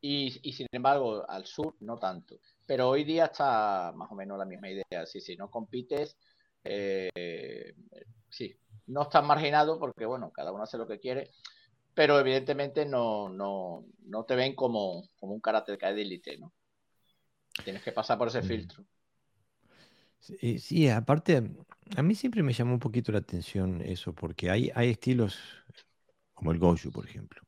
Y, 0.00 0.38
y, 0.48 0.52
sin 0.52 0.68
embargo, 0.70 1.28
al 1.28 1.44
sur 1.44 1.74
no 1.80 1.98
tanto. 1.98 2.38
Pero 2.66 2.88
hoy 2.88 3.04
día 3.04 3.26
está 3.26 3.92
más 3.96 4.10
o 4.12 4.14
menos 4.14 4.38
la 4.38 4.44
misma 4.44 4.70
idea. 4.70 5.06
Sí, 5.06 5.20
sí, 5.20 5.36
no 5.36 5.50
compites, 5.50 6.16
eh, 6.64 7.74
sí, 8.28 8.54
no 8.86 9.02
estás 9.02 9.24
marginado 9.24 9.78
porque, 9.78 10.06
bueno, 10.06 10.30
cada 10.30 10.52
uno 10.52 10.64
hace 10.64 10.78
lo 10.78 10.86
que 10.86 10.98
quiere, 10.98 11.30
pero 11.94 12.18
evidentemente 12.20 12.86
no, 12.86 13.28
no, 13.28 13.84
no 14.04 14.24
te 14.24 14.36
ven 14.36 14.54
como, 14.54 15.08
como 15.18 15.34
un 15.34 15.40
carácter 15.40 15.78
de 15.78 16.02
élite, 16.02 16.38
¿no? 16.38 16.52
Tienes 17.64 17.82
que 17.82 17.92
pasar 17.92 18.18
por 18.18 18.28
ese 18.28 18.42
mm. 18.42 18.44
filtro. 18.44 18.84
Sí, 20.20 20.58
sí, 20.58 20.88
aparte, 20.88 21.42
a 21.96 22.02
mí 22.02 22.14
siempre 22.14 22.42
me 22.42 22.52
llamó 22.52 22.74
un 22.74 22.80
poquito 22.80 23.12
la 23.12 23.18
atención 23.18 23.80
eso, 23.82 24.12
porque 24.12 24.50
hay, 24.50 24.70
hay 24.74 24.90
estilos 24.90 25.38
como 26.34 26.52
el 26.52 26.58
Goju, 26.58 26.90
por 26.90 27.06
ejemplo, 27.06 27.42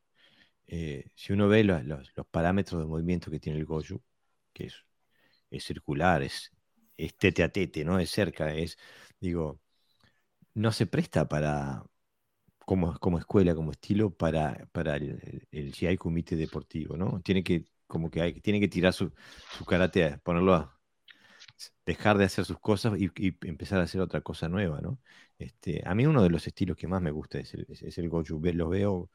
eh, 0.73 1.11
si 1.17 1.33
uno 1.33 1.49
ve 1.49 1.65
los, 1.65 2.13
parámetros 2.31 2.81
de 2.81 2.87
movimiento 2.87 3.31
que 3.31 3.41
tiene 3.41 3.59
el 3.59 3.67
Goju, 3.67 4.01
que 4.53 4.67
es, 4.67 4.75
es 5.51 5.65
circular, 5.65 6.23
es, 6.23 6.53
tete 7.19 7.43
a 7.43 7.51
tete, 7.51 7.85
¿no? 7.85 7.99
Es 7.99 8.11
cerca, 8.11 8.55
es, 8.55 8.79
digo, 9.21 9.61
no 10.55 10.73
se 10.73 10.87
presta 10.87 11.29
para, 11.29 11.85
como, 12.61 12.99
como 13.01 13.19
escuela, 13.19 13.55
como 13.55 13.73
estilo, 13.73 14.15
para, 14.15 14.69
para 14.73 14.97
el, 14.97 15.47
el, 15.51 15.73
GI 15.75 15.99
Deportivo, 16.37 16.97
¿no? 16.97 17.21
Tiene 17.23 17.43
que, 17.45 17.67
como 17.89 18.11
que 18.11 18.23
hay, 18.23 18.41
tiene 18.41 18.61
que 18.61 18.69
tirar 18.69 18.93
su, 18.93 19.13
su 19.59 19.65
karate, 19.65 20.19
ponerlo 20.19 20.55
a, 20.55 20.81
dejar 21.87 22.19
de 22.19 22.25
hacer 22.25 22.45
sus 22.45 22.59
cosas 22.61 22.99
y, 22.99 23.11
empezar 23.47 23.81
a 23.81 23.85
hacer 23.85 24.01
otra 24.01 24.21
cosa 24.21 24.49
nueva, 24.49 24.81
¿no? 24.81 25.01
Este, 25.39 25.83
a 25.87 25.95
mí 25.95 26.07
uno 26.07 26.23
de 26.23 26.31
los 26.31 26.47
estilos 26.47 26.77
que 26.77 26.87
más 26.89 27.03
me 27.03 27.11
gusta 27.11 27.39
es 27.41 27.55
el, 27.55 27.67
es 27.69 27.99
el 27.99 28.09
Goju. 28.09 28.41
Lo 28.55 28.69
veo 28.69 29.11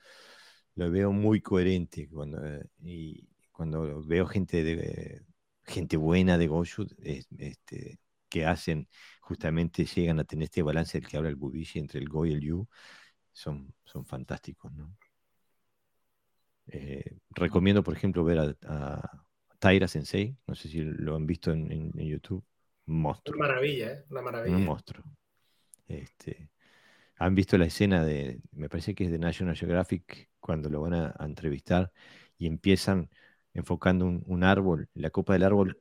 lo 0.76 0.92
veo 0.92 1.12
muy 1.12 1.42
coherente 1.42 2.08
cuando, 2.10 2.46
eh, 2.46 2.66
y 2.84 3.28
cuando 3.52 4.04
veo 4.04 4.28
gente 4.28 4.64
de 4.64 5.26
gente 5.64 5.98
buena 5.98 6.38
de 6.38 6.48
Goju 6.48 6.86
este, 7.00 8.00
que 8.30 8.46
hacen 8.46 8.88
justamente 9.22 9.86
llegan 9.86 10.20
a 10.20 10.26
tener 10.26 10.44
este 10.46 10.62
balance 10.62 11.00
del 11.00 11.08
que 11.08 11.18
habla 11.18 11.30
el 11.30 11.36
Bubishi 11.36 11.80
entre 11.80 12.00
el 12.00 12.10
Go 12.10 12.26
y 12.26 12.34
el 12.34 12.42
Yu 12.42 12.68
son, 13.32 13.74
son 13.84 14.06
fantásticos 14.06 14.72
¿no? 14.74 14.96
Eh, 16.68 17.18
recomiendo 17.32 17.84
por 17.84 17.96
ejemplo 17.96 18.24
ver 18.24 18.58
a, 18.64 19.26
Taira 19.60 19.88
Sensei 19.88 20.36
no 20.46 20.56
sé 20.56 20.68
si 20.68 20.82
lo 20.82 21.16
han 21.16 21.26
visto 21.26 21.52
en, 21.52 21.92
YouTube 21.94 22.44
monstruo 22.86 23.38
una 23.38 23.48
maravilla 23.48 23.94
¿eh? 23.94 24.06
una 24.10 24.22
maravilla 24.22 24.58
un 24.58 24.66
monstruo 24.66 25.04
este, 25.88 26.50
han 27.18 27.36
visto 27.36 27.58
la 27.58 27.66
escena 27.66 28.04
de 28.04 28.42
me 28.52 28.70
parece 28.70 28.96
que 28.96 29.06
es 29.06 29.12
de 29.12 29.20
National 29.20 29.56
Geographic 29.56 30.30
cuando 30.40 30.70
lo 30.70 30.82
van 30.82 30.94
a, 30.94 31.16
entrevistar 31.20 31.92
y 32.38 32.48
empiezan 32.48 33.10
enfocando 33.54 34.06
un, 34.06 34.44
árbol, 34.44 34.90
la 34.94 35.10
copa 35.10 35.34
del 35.34 35.44
árbol 35.44 35.78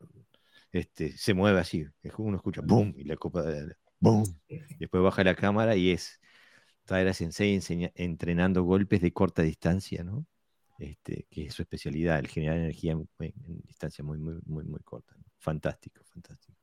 este, 0.72 1.16
se 1.16 1.34
mueve 1.34 1.60
así, 1.60 1.86
uno 2.18 2.36
escucha 2.36 2.60
¡boom! 2.64 2.94
y 2.96 3.04
la 3.04 3.16
copa 3.16 3.42
del 3.42 3.76
¡boom! 3.98 4.24
Después 4.78 5.02
baja 5.02 5.24
la 5.24 5.34
cámara 5.34 5.76
y 5.76 5.90
es 5.90 6.20
Taira 6.84 7.12
Sensei 7.12 7.60
entrenando 7.94 8.62
golpes 8.62 9.00
de 9.00 9.12
corta 9.12 9.42
distancia, 9.42 10.04
¿no? 10.04 10.26
Este, 10.78 11.26
que 11.30 11.46
es 11.46 11.54
su 11.54 11.62
especialidad, 11.62 12.18
el 12.18 12.26
generar 12.26 12.58
energía 12.58 12.92
en, 12.92 13.08
distancia 13.64 14.02
muy, 14.04 14.18
muy, 14.18 14.40
muy, 14.44 14.64
muy 14.64 14.80
corta. 14.80 15.14
Fantástico, 15.38 16.02
fantástico. 16.04 16.58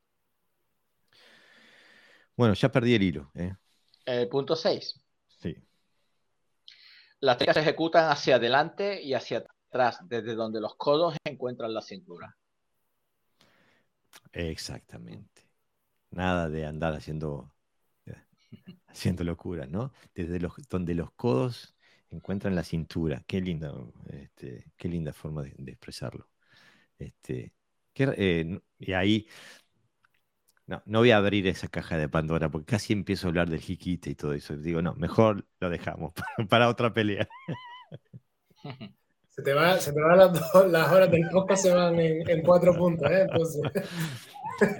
Bueno, 2.36 2.54
ya 2.54 2.70
perdí 2.70 2.94
el 2.94 3.02
hilo. 3.02 3.30
¿eh? 3.34 3.54
El 4.04 4.28
punto 4.28 4.56
6. 4.56 5.00
Sí. 5.40 5.56
Las 7.20 7.38
técnicas 7.38 7.54
se 7.54 7.60
ejecutan 7.62 8.10
hacia 8.10 8.36
adelante 8.36 9.00
y 9.02 9.14
hacia 9.14 9.44
atrás, 9.68 9.98
desde 10.02 10.34
donde 10.34 10.60
los 10.60 10.76
codos 10.76 11.16
encuentran 11.24 11.72
la 11.72 11.82
cintura. 11.82 12.36
Exactamente. 14.32 15.42
Nada 16.10 16.48
de 16.48 16.66
andar 16.66 16.94
haciendo, 16.94 17.54
haciendo 18.86 19.24
locuras, 19.24 19.68
¿no? 19.68 19.92
Desde 20.14 20.40
los, 20.40 20.52
donde 20.68 20.94
los 20.94 21.12
codos 21.12 21.74
encuentran 22.10 22.54
la 22.54 22.64
cintura. 22.64 23.22
Qué 23.26 23.40
linda, 23.40 23.72
este, 24.10 24.72
qué 24.76 24.88
linda 24.88 25.12
forma 25.12 25.42
de, 25.42 25.72
expresarlo. 25.72 26.28
Este, 26.98 27.54
eh, 27.94 28.60
y 28.78 28.92
ahí 28.92 29.26
no, 30.72 30.82
no 30.86 30.98
voy 31.00 31.10
a 31.10 31.18
abrir 31.18 31.46
esa 31.46 31.68
caja 31.68 31.98
de 31.98 32.08
Pandora 32.08 32.48
porque 32.48 32.72
casi 32.72 32.94
empiezo 32.94 33.26
a 33.26 33.28
hablar 33.28 33.50
del 33.50 33.60
jiquite 33.60 34.10
y 34.10 34.14
todo 34.14 34.32
eso. 34.32 34.56
Digo, 34.56 34.80
no, 34.80 34.94
mejor 34.94 35.44
lo 35.60 35.68
dejamos 35.68 36.14
para, 36.48 36.68
otra 36.68 36.94
pelea. 36.94 37.28
Se 39.28 39.42
te, 39.42 39.52
va, 39.52 39.78
se 39.78 39.92
te 39.92 40.00
van 40.00 40.18
las, 40.18 40.92
horas 40.92 41.10
del 41.10 41.28
podcast, 41.30 41.62
se 41.62 41.74
van 41.74 41.98
en, 42.00 42.42
cuatro 42.42 42.74
puntos, 42.74 43.10
¿eh? 43.10 43.22
Entonces... 43.22 43.62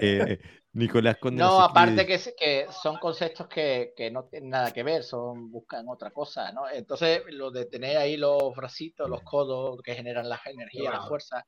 Eh, 0.01 0.39
Nicolás 0.75 1.17
Conde. 1.17 1.43
No, 1.43 1.61
aparte 1.61 2.07
que, 2.07 2.21
que, 2.39 2.67
son 2.83 2.99
conceptos 2.99 3.49
que, 3.49 3.95
que, 3.97 4.11
no 4.11 4.25
tienen 4.25 4.51
nada 4.51 4.71
que 4.71 4.83
ver, 4.83 5.03
son 5.03 5.51
buscan 5.51 5.89
otra 5.89 6.11
cosa, 6.11 6.53
¿no? 6.53 6.69
Entonces, 6.71 7.23
lo 7.31 7.51
de 7.51 7.65
tener 7.65 7.97
ahí 7.97 8.17
los 8.17 8.55
bracitos, 8.55 9.09
los 9.09 9.23
codos 9.23 9.81
que 9.83 9.95
generan 9.95 10.29
la 10.29 10.41
energía, 10.45 10.91
la 10.91 11.07
fuerza, 11.07 11.47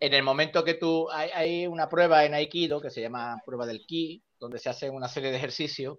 en 0.00 0.14
el 0.14 0.22
momento 0.22 0.64
que 0.64 0.74
tú 0.74 1.08
hay, 1.10 1.66
una 1.66 1.88
prueba 1.88 2.24
en 2.24 2.34
Aikido 2.34 2.80
que 2.80 2.90
se 2.90 3.00
llama 3.00 3.42
prueba 3.44 3.66
del 3.66 3.84
Ki, 3.86 4.22
donde 4.38 4.58
se 4.58 4.68
hace 4.68 4.90
una 4.90 5.08
serie 5.08 5.30
de 5.30 5.36
ejercicios. 5.36 5.98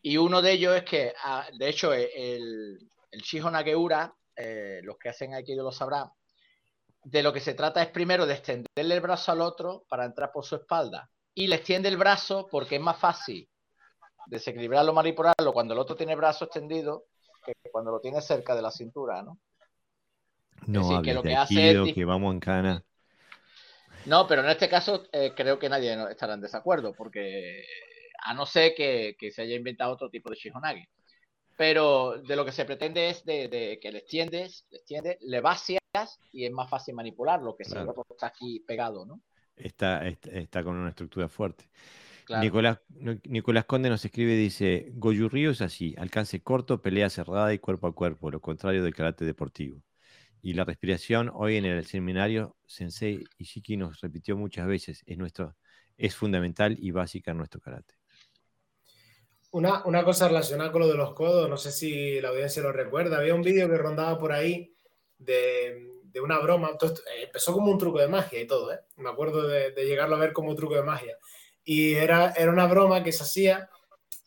Y 0.00 0.16
uno 0.16 0.42
de 0.42 0.52
ellos 0.52 0.76
es 0.76 0.84
que, 0.84 1.12
ah, 1.24 1.46
de 1.56 1.68
hecho, 1.68 1.92
el, 1.92 2.78
el 3.10 3.20
Shiho 3.20 3.50
Nageura, 3.50 4.14
eh, 4.36 4.80
los 4.82 4.98
que 4.98 5.08
hacen 5.08 5.34
Aikido 5.34 5.64
lo 5.64 5.72
sabrán, 5.72 6.10
de 7.04 7.22
lo 7.22 7.32
que 7.32 7.40
se 7.40 7.54
trata 7.54 7.82
es 7.82 7.88
primero 7.88 8.26
de 8.26 8.34
extenderle 8.34 8.94
el 8.94 9.00
brazo 9.00 9.32
al 9.32 9.40
otro 9.40 9.84
para 9.88 10.04
entrar 10.04 10.30
por 10.32 10.44
su 10.44 10.56
espalda. 10.56 11.10
Y 11.34 11.46
le 11.46 11.56
extiende 11.56 11.88
el 11.88 11.96
brazo 11.96 12.46
porque 12.50 12.76
es 12.76 12.80
más 12.80 12.98
fácil 12.98 13.48
desequilibrarlo, 14.26 14.92
manipularlo 14.92 15.52
cuando 15.52 15.74
el 15.74 15.80
otro 15.80 15.96
tiene 15.96 16.12
el 16.12 16.18
brazo 16.18 16.44
extendido 16.44 17.06
que 17.44 17.54
cuando 17.70 17.90
lo 17.90 18.00
tiene 18.00 18.20
cerca 18.20 18.54
de 18.54 18.62
la 18.62 18.70
cintura, 18.70 19.22
¿no? 19.22 19.38
No, 20.66 21.02
que 21.02 21.12
lo 21.12 21.22
que 21.22 21.34
hace 21.34 21.72
es... 21.72 21.94
que 21.94 22.04
vamos 22.04 22.32
en 22.32 22.40
cana. 22.40 22.84
No, 24.06 24.26
pero 24.26 24.42
en 24.42 24.50
este 24.50 24.68
caso 24.68 25.04
eh, 25.12 25.32
creo 25.34 25.58
que 25.58 25.68
nadie 25.68 25.96
estará 26.10 26.34
en 26.34 26.40
desacuerdo, 26.40 26.92
porque 26.92 27.64
a 28.24 28.34
no 28.34 28.46
ser 28.46 28.74
que, 28.74 29.16
se 29.30 29.42
haya 29.42 29.56
inventado 29.56 29.92
otro 29.92 30.10
tipo 30.10 30.30
de 30.30 30.36
Shihonage. 30.36 30.88
Pero 31.56 32.18
de 32.22 32.34
lo 32.34 32.44
que 32.44 32.52
se 32.52 32.64
pretende 32.64 33.10
es 33.10 33.24
de, 33.24 33.78
que 33.80 33.92
le 33.92 33.98
extiendes, 33.98 34.66
le 34.70 34.78
extiendes, 34.78 35.18
le 35.20 35.40
vacias 35.40 35.80
y 36.32 36.46
es 36.46 36.50
más 36.50 36.68
fácil 36.68 36.94
manipularlo 36.94 37.54
que 37.56 37.64
si 37.64 37.76
el 37.76 37.88
otro 37.88 38.06
está 38.10 38.28
aquí 38.28 38.60
pegado, 38.66 39.04
¿no? 39.04 39.20
Está, 39.54 40.06
está, 40.08 40.64
con 40.64 40.76
una 40.76 40.88
estructura 40.88 41.28
fuerte. 41.28 41.68
Nicolás, 42.40 42.78
Nicolás 43.24 43.66
Conde 43.66 43.90
nos 43.90 44.04
escribe, 44.04 44.34
dice, 44.34 44.90
Goju 44.94 45.28
Río 45.28 45.50
es 45.50 45.60
así, 45.60 45.94
alcance 45.98 46.42
corto, 46.42 46.80
pelea 46.80 47.10
cerrada 47.10 47.52
y 47.52 47.58
cuerpo 47.58 47.88
a 47.88 47.94
cuerpo, 47.94 48.30
lo 48.30 48.40
contrario 48.40 48.82
del 48.82 48.94
karate 48.94 49.26
deportivo. 49.26 49.82
Y 50.42 50.54
la 50.54 50.64
respiración, 50.64 51.30
hoy 51.32 51.56
en 51.56 51.64
el 51.64 51.86
seminario, 51.86 52.56
Sensei 52.66 53.22
Ishiki 53.38 53.76
nos 53.76 54.00
repitió 54.00 54.36
muchas 54.36 54.66
veces, 54.66 55.04
es, 55.06 55.16
nuestro, 55.16 55.54
es 55.96 56.16
fundamental 56.16 56.76
y 56.80 56.90
básica 56.90 57.30
en 57.30 57.38
nuestro 57.38 57.60
karate. 57.60 57.94
Una, 59.52 59.84
una, 59.84 60.02
cosa 60.02 60.26
relacionada 60.26 60.72
con 60.72 60.80
lo 60.80 60.88
de 60.88 60.96
los 60.96 61.14
codos, 61.14 61.48
no 61.48 61.56
sé 61.56 61.70
si 61.70 62.20
la 62.20 62.30
audiencia 62.30 62.60
lo 62.60 62.72
recuerda, 62.72 63.18
había 63.18 63.34
un 63.34 63.42
vídeo 63.42 63.68
que 63.68 63.76
rondaba 63.76 64.18
por 64.18 64.32
ahí 64.32 64.74
de, 65.16 65.92
de 66.02 66.20
una 66.20 66.40
broma, 66.40 66.70
empezó 67.22 67.52
como 67.52 67.70
un 67.70 67.78
truco 67.78 68.00
de 68.00 68.08
magia 68.08 68.40
y 68.40 68.46
todo, 68.46 68.72
¿eh? 68.72 68.80
me 68.96 69.10
acuerdo 69.10 69.46
de, 69.46 69.70
de 69.70 69.84
llegarlo 69.84 70.16
a 70.16 70.18
ver 70.18 70.32
como 70.32 70.50
un 70.50 70.56
truco 70.56 70.74
de 70.74 70.82
magia 70.82 71.16
y 71.64 71.94
era, 71.94 72.32
era 72.32 72.50
una 72.50 72.66
broma 72.66 73.04
que 73.04 73.12
se 73.12 73.22
hacía 73.22 73.70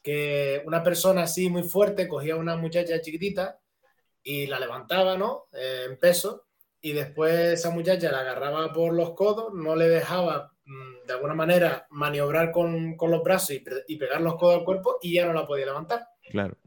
que 0.01 0.61
una 0.66 0.84
persona 0.84 1.24
así 1.24 1.49
muy 1.49 1.63
fuerte 1.63 2.07
cogía 2.07 2.36
a 2.36 2.38
una 2.38 2.55
muchacha 2.55 3.01
chiquitita 3.01 3.59
y 4.26 4.48
la 4.48 4.60
levantaba, 4.60 5.18
¿no? 5.18 5.46
Eh, 5.54 5.86
en 5.88 5.98
peso, 5.98 6.48
y 6.82 6.94
después 6.94 7.34
esa 7.34 7.70
muchacha 7.70 8.12
la 8.12 8.20
agarraba 8.20 8.74
por 8.74 8.94
los 8.94 9.14
codos, 9.14 9.54
no 9.54 9.76
le 9.76 9.88
dejaba 9.88 10.52
mm, 10.66 11.08
de 11.08 11.14
alguna 11.14 11.36
manera 11.36 11.88
maniobrar 11.92 12.52
con, 12.52 12.98
con 12.98 13.12
los 13.12 13.24
brazos 13.24 13.52
y, 13.52 13.64
y, 13.88 13.98
pegar 13.98 14.22
los 14.22 14.36
codos 14.36 14.60
al 14.60 14.66
cuerpo 14.66 14.98
y 15.02 15.14
ya 15.14 15.28
no 15.28 15.34
la 15.34 15.48
podía 15.48 15.68
levantar. 15.68 16.08
Claro. 16.30 16.58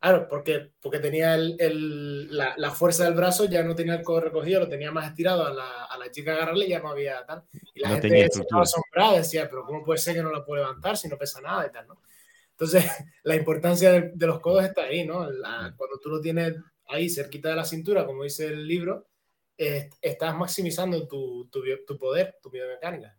Claro, 0.00 0.28
porque, 0.28 0.72
porque 0.82 0.98
tenía 0.98 1.34
el, 1.34 1.56
el, 1.58 2.36
la, 2.36 2.54
la, 2.58 2.70
fuerza 2.72 3.04
del 3.04 3.14
brazo, 3.14 3.46
ya 3.46 3.62
no 3.62 3.74
tenía 3.74 3.94
el 3.94 4.02
codo 4.02 4.20
recogido, 4.20 4.60
lo 4.60 4.68
tenía 4.68 4.92
más 4.92 5.06
estirado 5.06 5.46
a 5.46 5.50
la, 5.50 5.84
a 5.84 5.96
la 5.96 6.10
chica 6.10 6.34
agarrarle 6.34 6.66
y 6.66 6.70
ya 6.70 6.80
no 6.80 6.90
había 6.90 7.24
tal. 7.24 7.44
Y 7.72 7.80
la 7.80 7.88
no 7.88 7.94
gente 7.94 8.24
estaba 8.24 8.62
asombrada, 8.62 9.16
decía, 9.16 9.48
pero 9.48 9.64
¿cómo 9.64 9.82
puede 9.82 9.98
ser 9.98 10.14
que 10.14 10.22
no 10.22 10.30
la 10.30 10.44
puede 10.44 10.60
levantar 10.60 10.98
si 10.98 11.08
no 11.08 11.16
pesa 11.16 11.40
nada 11.40 11.66
y 11.66 11.72
tal, 11.72 11.86
¿no? 11.86 12.02
Entonces, 12.50 12.84
la 13.22 13.34
importancia 13.34 13.92
de, 13.92 14.12
de 14.14 14.26
los 14.26 14.40
codos 14.40 14.64
está 14.64 14.82
ahí, 14.82 15.06
¿no? 15.06 15.30
La, 15.30 15.72
cuando 15.74 15.98
tú 15.98 16.10
lo 16.10 16.20
tienes 16.20 16.54
ahí 16.86 17.08
cerquita 17.08 17.50
de 17.50 17.56
la 17.56 17.64
cintura, 17.64 18.06
como 18.06 18.24
dice 18.24 18.46
el 18.46 18.66
libro, 18.66 19.08
estás 19.56 20.36
maximizando 20.36 21.06
tu, 21.06 21.48
tu, 21.50 21.98
poder, 21.98 22.38
tu 22.42 22.50
biomecánica. 22.50 23.16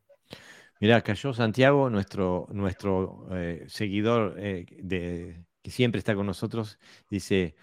Mira, 0.79 1.01
cayó 1.01 1.33
Santiago, 1.33 1.89
nuestro, 1.89 2.47
nuestro 2.51 3.27
eh, 3.31 3.63
seguidor 3.67 4.35
eh, 4.37 4.65
de 4.81 5.45
que 5.61 5.71
siempre 5.71 5.99
está 5.99 6.13
con 6.13 6.27
nosotros, 6.27 6.77
dice, 7.09 7.55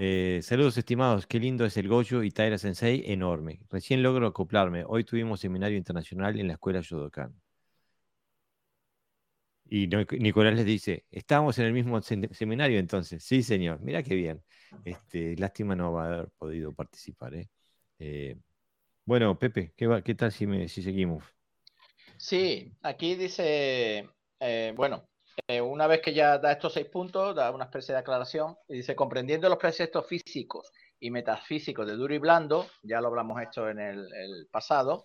eh, 0.00 0.40
saludos 0.42 0.76
estimados, 0.76 1.26
qué 1.26 1.38
lindo 1.38 1.64
es 1.64 1.76
el 1.76 1.88
Gojo 1.88 2.22
y 2.22 2.30
Taira 2.30 2.58
Sensei, 2.58 3.04
enorme. 3.06 3.60
Recién 3.70 4.02
logro 4.02 4.26
acoplarme. 4.26 4.84
Hoy 4.86 5.04
tuvimos 5.04 5.40
seminario 5.40 5.76
internacional 5.78 6.40
en 6.40 6.48
la 6.48 6.54
escuela 6.54 6.80
Yodokan. 6.80 7.32
Y 9.66 9.88
Nicolás 9.88 10.54
les 10.54 10.66
dice, 10.66 11.06
¿estamos 11.10 11.58
en 11.58 11.66
el 11.66 11.72
mismo 11.72 12.00
seminario 12.02 12.78
entonces? 12.78 13.24
Sí, 13.24 13.42
señor. 13.42 13.80
Mira 13.80 14.02
qué 14.02 14.14
bien. 14.14 14.42
Este, 14.84 15.36
lástima 15.36 15.74
no 15.74 15.98
haber 15.98 16.28
podido 16.36 16.72
participar. 16.72 17.34
¿eh? 17.34 17.48
Eh, 17.98 18.36
bueno, 19.04 19.38
Pepe, 19.38 19.72
¿qué, 19.76 20.02
¿qué 20.04 20.14
tal 20.14 20.32
si, 20.32 20.46
me, 20.46 20.68
si 20.68 20.82
seguimos? 20.82 21.24
Sí, 22.16 22.72
aquí 22.82 23.14
dice, 23.14 24.08
bueno, 24.76 25.08
eh, 25.48 25.60
una 25.60 25.86
vez 25.86 26.00
que 26.00 26.14
ya 26.14 26.38
da 26.38 26.52
estos 26.52 26.72
seis 26.72 26.86
puntos, 26.86 27.34
da 27.34 27.50
una 27.50 27.64
especie 27.64 27.94
de 27.94 28.00
aclaración 28.00 28.56
y 28.68 28.76
dice, 28.76 28.94
comprendiendo 28.94 29.48
los 29.48 29.58
preceptos 29.58 30.06
físicos 30.06 30.70
y 31.00 31.10
metafísicos 31.10 31.86
de 31.86 31.94
duro 31.94 32.14
y 32.14 32.18
blando, 32.18 32.66
ya 32.82 33.00
lo 33.00 33.08
hablamos 33.08 33.40
esto 33.42 33.68
en 33.68 33.78
el, 33.78 34.48
pasado, 34.50 35.04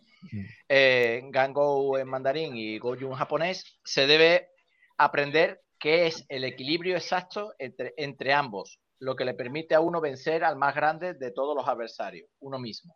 eh, 0.68 1.22
Gango 1.26 1.98
en 1.98 2.08
mandarín 2.08 2.56
y 2.56 2.78
Goju 2.80 3.08
en 3.08 3.14
japonés, 3.14 3.80
se 3.84 4.08
debe 4.08 4.50
aprender 4.98 5.62
qué 5.80 6.08
es 6.08 6.26
el 6.30 6.44
equilibrio 6.44 6.96
exacto 6.96 7.54
entre, 7.58 7.94
entre 7.98 8.34
ambos, 8.34 8.80
lo 9.00 9.16
que 9.16 9.26
le 9.26 9.34
permite 9.34 9.76
a 9.76 9.80
uno 9.80 10.02
vencer 10.02 10.44
al 10.44 10.58
más 10.58 10.76
grande 10.76 11.14
de 11.14 11.32
todos 11.32 11.56
los 11.56 11.68
adversarios, 11.68 12.30
uno 12.40 12.60
mismo. 12.60 12.96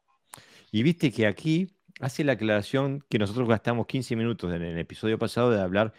Y 0.72 0.84
viste 0.84 1.12
que 1.12 1.28
aquí 1.28 1.76
hace 2.00 2.24
la 2.24 2.34
aclaración 2.34 3.04
que 3.10 3.20
nosotros 3.20 3.48
gastamos 3.48 3.88
15 3.88 4.16
minutos 4.16 4.54
en 4.54 4.64
el 4.64 4.78
episodio 4.78 5.18
pasado 5.18 5.52
de 5.52 5.62
hablar 5.62 5.94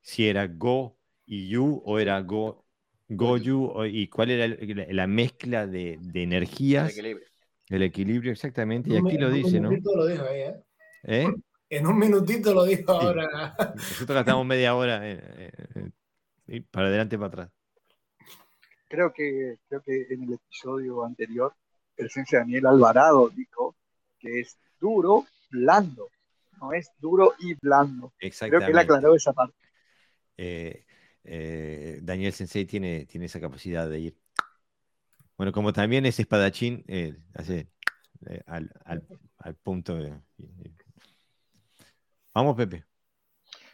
si 0.00 0.28
era 0.28 0.46
Go 0.46 0.96
y 1.26 1.48
Yu 1.48 1.82
o 1.84 1.98
era 1.98 2.20
Go, 2.20 2.64
Go 3.10 3.36
Yu 3.36 3.84
y 3.86 4.06
cuál 4.08 4.30
era 4.30 4.56
la, 4.92 5.06
mezcla 5.06 5.66
de, 5.66 5.98
de, 6.00 6.22
energías. 6.22 6.84
El 6.84 6.98
equilibrio. 6.98 7.26
El 7.68 7.82
equilibrio, 7.82 8.32
exactamente. 8.32 8.90
Y 8.90 8.96
aquí 8.96 9.18
lo 9.18 9.30
dice, 9.30 9.60
¿no? 9.60 9.70
Lo 9.70 10.06
dijo 10.06 10.24
ahí, 10.24 10.40
¿eh? 10.40 10.54
¿Eh? 11.04 11.28
En 11.72 11.86
un 11.86 11.96
minutito 12.00 12.52
lo 12.52 12.64
dijo 12.64 13.00
sí. 13.00 13.06
ahora. 13.06 13.54
Nosotros 13.76 14.16
gastamos 14.16 14.44
media 14.44 14.74
hora 14.74 15.08
eh, 15.08 15.52
eh, 16.48 16.62
para 16.68 16.88
adelante 16.88 17.14
y 17.14 17.18
para 17.18 17.28
atrás. 17.28 17.50
Creo 18.88 19.12
que, 19.12 19.58
creo 19.68 19.80
que 19.80 20.08
en 20.10 20.24
el 20.24 20.32
episodio 20.32 21.04
anterior, 21.04 21.54
el 21.96 22.10
sensei 22.10 22.40
Daniel 22.40 22.66
Alvarado 22.66 23.28
dijo 23.28 23.76
que 24.18 24.40
es 24.40 24.58
duro, 24.80 25.26
blando. 25.48 26.08
No 26.60 26.72
es 26.72 26.90
duro 26.98 27.34
y 27.38 27.54
blando. 27.54 28.14
Exactamente. 28.18 28.66
Creo 28.66 28.66
que 28.66 28.72
él 28.72 28.78
aclaró 28.78 29.14
esa 29.14 29.32
parte. 29.32 29.54
Eh, 30.36 30.84
eh, 31.24 31.98
Daniel 32.02 32.32
Sensei 32.32 32.64
tiene, 32.64 33.06
tiene 33.06 33.26
esa 33.26 33.40
capacidad 33.40 33.88
de 33.88 34.00
ir. 34.00 34.18
Bueno, 35.36 35.52
como 35.52 35.72
también 35.72 36.06
es 36.06 36.20
espadachín, 36.20 36.84
eh, 36.86 37.16
hace 37.34 37.68
al, 38.46 38.70
al, 38.84 39.06
al, 39.38 39.54
punto 39.54 39.96
de... 39.96 40.20
Vamos, 42.34 42.56
Pepe. 42.56 42.84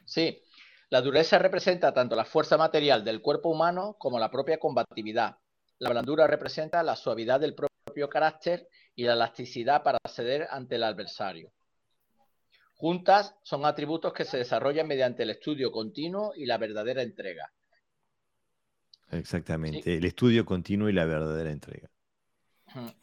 Sí, 0.05 0.41
la 0.89 1.01
dureza 1.01 1.39
representa 1.39 1.93
tanto 1.93 2.15
la 2.15 2.25
fuerza 2.25 2.57
material 2.57 3.05
del 3.05 3.21
cuerpo 3.21 3.49
humano 3.49 3.97
como 3.99 4.21
la 4.21 4.31
propia 4.31 4.59
combatividad. 4.59 5.37
La 5.79 5.91
blandura 5.91 6.29
representa 6.29 6.83
la 6.85 6.95
suavidad 6.95 7.41
del 7.41 7.57
propio 7.57 8.09
carácter 8.09 8.69
y 8.95 9.03
la 9.05 9.15
elasticidad 9.15 9.83
para 9.83 9.99
ceder 10.09 10.47
ante 10.49 10.77
el 10.77 10.85
adversario. 10.85 11.53
Juntas 12.77 13.35
son 13.43 13.65
atributos 13.65 14.13
que 14.13 14.25
se 14.25 14.37
desarrollan 14.39 14.87
mediante 14.87 15.23
el 15.23 15.31
estudio 15.31 15.73
continuo 15.73 16.33
y 16.37 16.45
la 16.45 16.59
verdadera 16.59 17.03
entrega. 17.03 17.51
Exactamente, 19.11 19.83
sí. 19.83 19.93
el 19.93 20.05
estudio 20.05 20.45
continuo 20.45 20.89
y 20.89 20.93
la 20.93 21.05
verdadera 21.05 21.51
entrega. 21.51 21.91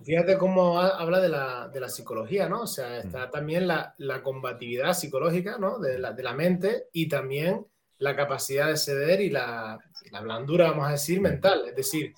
Fíjate 0.03 0.37
cómo 0.37 0.79
habla 0.79 1.19
de 1.19 1.29
la, 1.29 1.67
de 1.67 1.79
la 1.79 1.89
psicología, 1.89 2.47
¿no? 2.47 2.61
O 2.61 2.67
sea, 2.67 2.99
está 2.99 3.31
también 3.31 3.67
la, 3.67 3.95
la 3.97 4.21
combatividad 4.21 4.93
psicológica, 4.93 5.57
¿no? 5.57 5.79
De 5.79 5.97
la, 5.97 6.11
de 6.11 6.21
la, 6.21 6.33
mente 6.33 6.89
y 6.93 7.07
también 7.07 7.65
la 7.97 8.15
capacidad 8.15 8.67
de 8.67 8.77
ceder 8.77 9.21
y 9.21 9.31
la, 9.31 9.79
la 10.11 10.21
blandura, 10.21 10.69
vamos 10.69 10.87
a 10.87 10.91
decir, 10.91 11.19
mental. 11.21 11.63
Es 11.67 11.75
decir, 11.75 12.13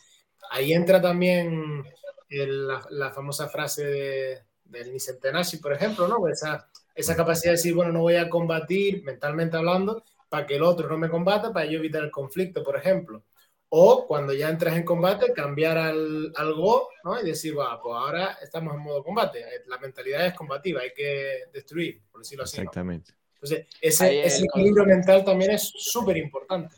ahí 0.51 0.74
entra 0.74 1.01
también 1.01 1.86
el, 2.28 2.68
la, 2.68 3.12
famosa 3.12 3.47
frase 3.47 3.86
de, 3.86 4.43
del 4.66 4.91
Nissan 4.91 5.20
Tenashi, 5.20 5.58
por 5.58 5.72
ejemplo, 5.72 6.08
¿no? 6.10 6.28
Esa, 6.28 6.70
esa 6.96 7.16
capacidad 7.16 7.52
de 7.52 7.58
decir, 7.58 7.74
bueno, 7.74 7.91
no 7.91 8.02
voy 8.02 8.16
a 8.16 8.30
combatir 8.30 9.04
mentalmente 9.04 9.58
hablando 9.58 10.04
para 10.30 10.48
que 10.48 10.56
el 10.56 10.64
otro 10.64 10.88
no 10.88 10.98
me 10.98 11.10
combata, 11.10 11.54
para 11.54 11.66
yo 11.66 11.80
evitar 11.80 12.04
el 12.04 12.12
conflicto, 12.12 12.64
por 12.64 12.78
ejemplo. 12.78 13.24
O 13.70 14.08
cuando 14.08 14.34
ya 14.34 14.50
entras 14.50 14.78
en 14.78 14.86
combate, 14.86 15.34
cambiar 15.34 15.78
al, 15.78 16.32
al 16.36 16.54
go, 16.54 16.89
¿no? 17.04 17.20
Y 17.20 17.26
decir, 17.26 17.54
bueno, 17.54 17.78
pues 17.84 17.96
ahora 17.96 18.38
estamos 18.41 18.74
en 18.74 18.82
modo 18.82 19.04
combate. 19.04 19.43
La 19.68 19.78
mentalidad 19.78 20.26
es 20.26 20.34
combativa, 20.34 20.82
hay 20.82 20.93
que 20.93 21.46
destruir, 21.52 22.02
por 22.10 22.22
decirlo 22.22 22.46
así. 22.46 22.58
Exactamente. 22.58 23.12
¿no? 23.12 23.18
Entonces, 23.34 23.68
ese, 23.82 24.24
ese 24.24 24.46
equilibrio 24.46 24.86
mental 24.86 25.26
también 25.26 25.52
es 25.52 25.72
súper 25.76 26.18
importante. 26.18 26.76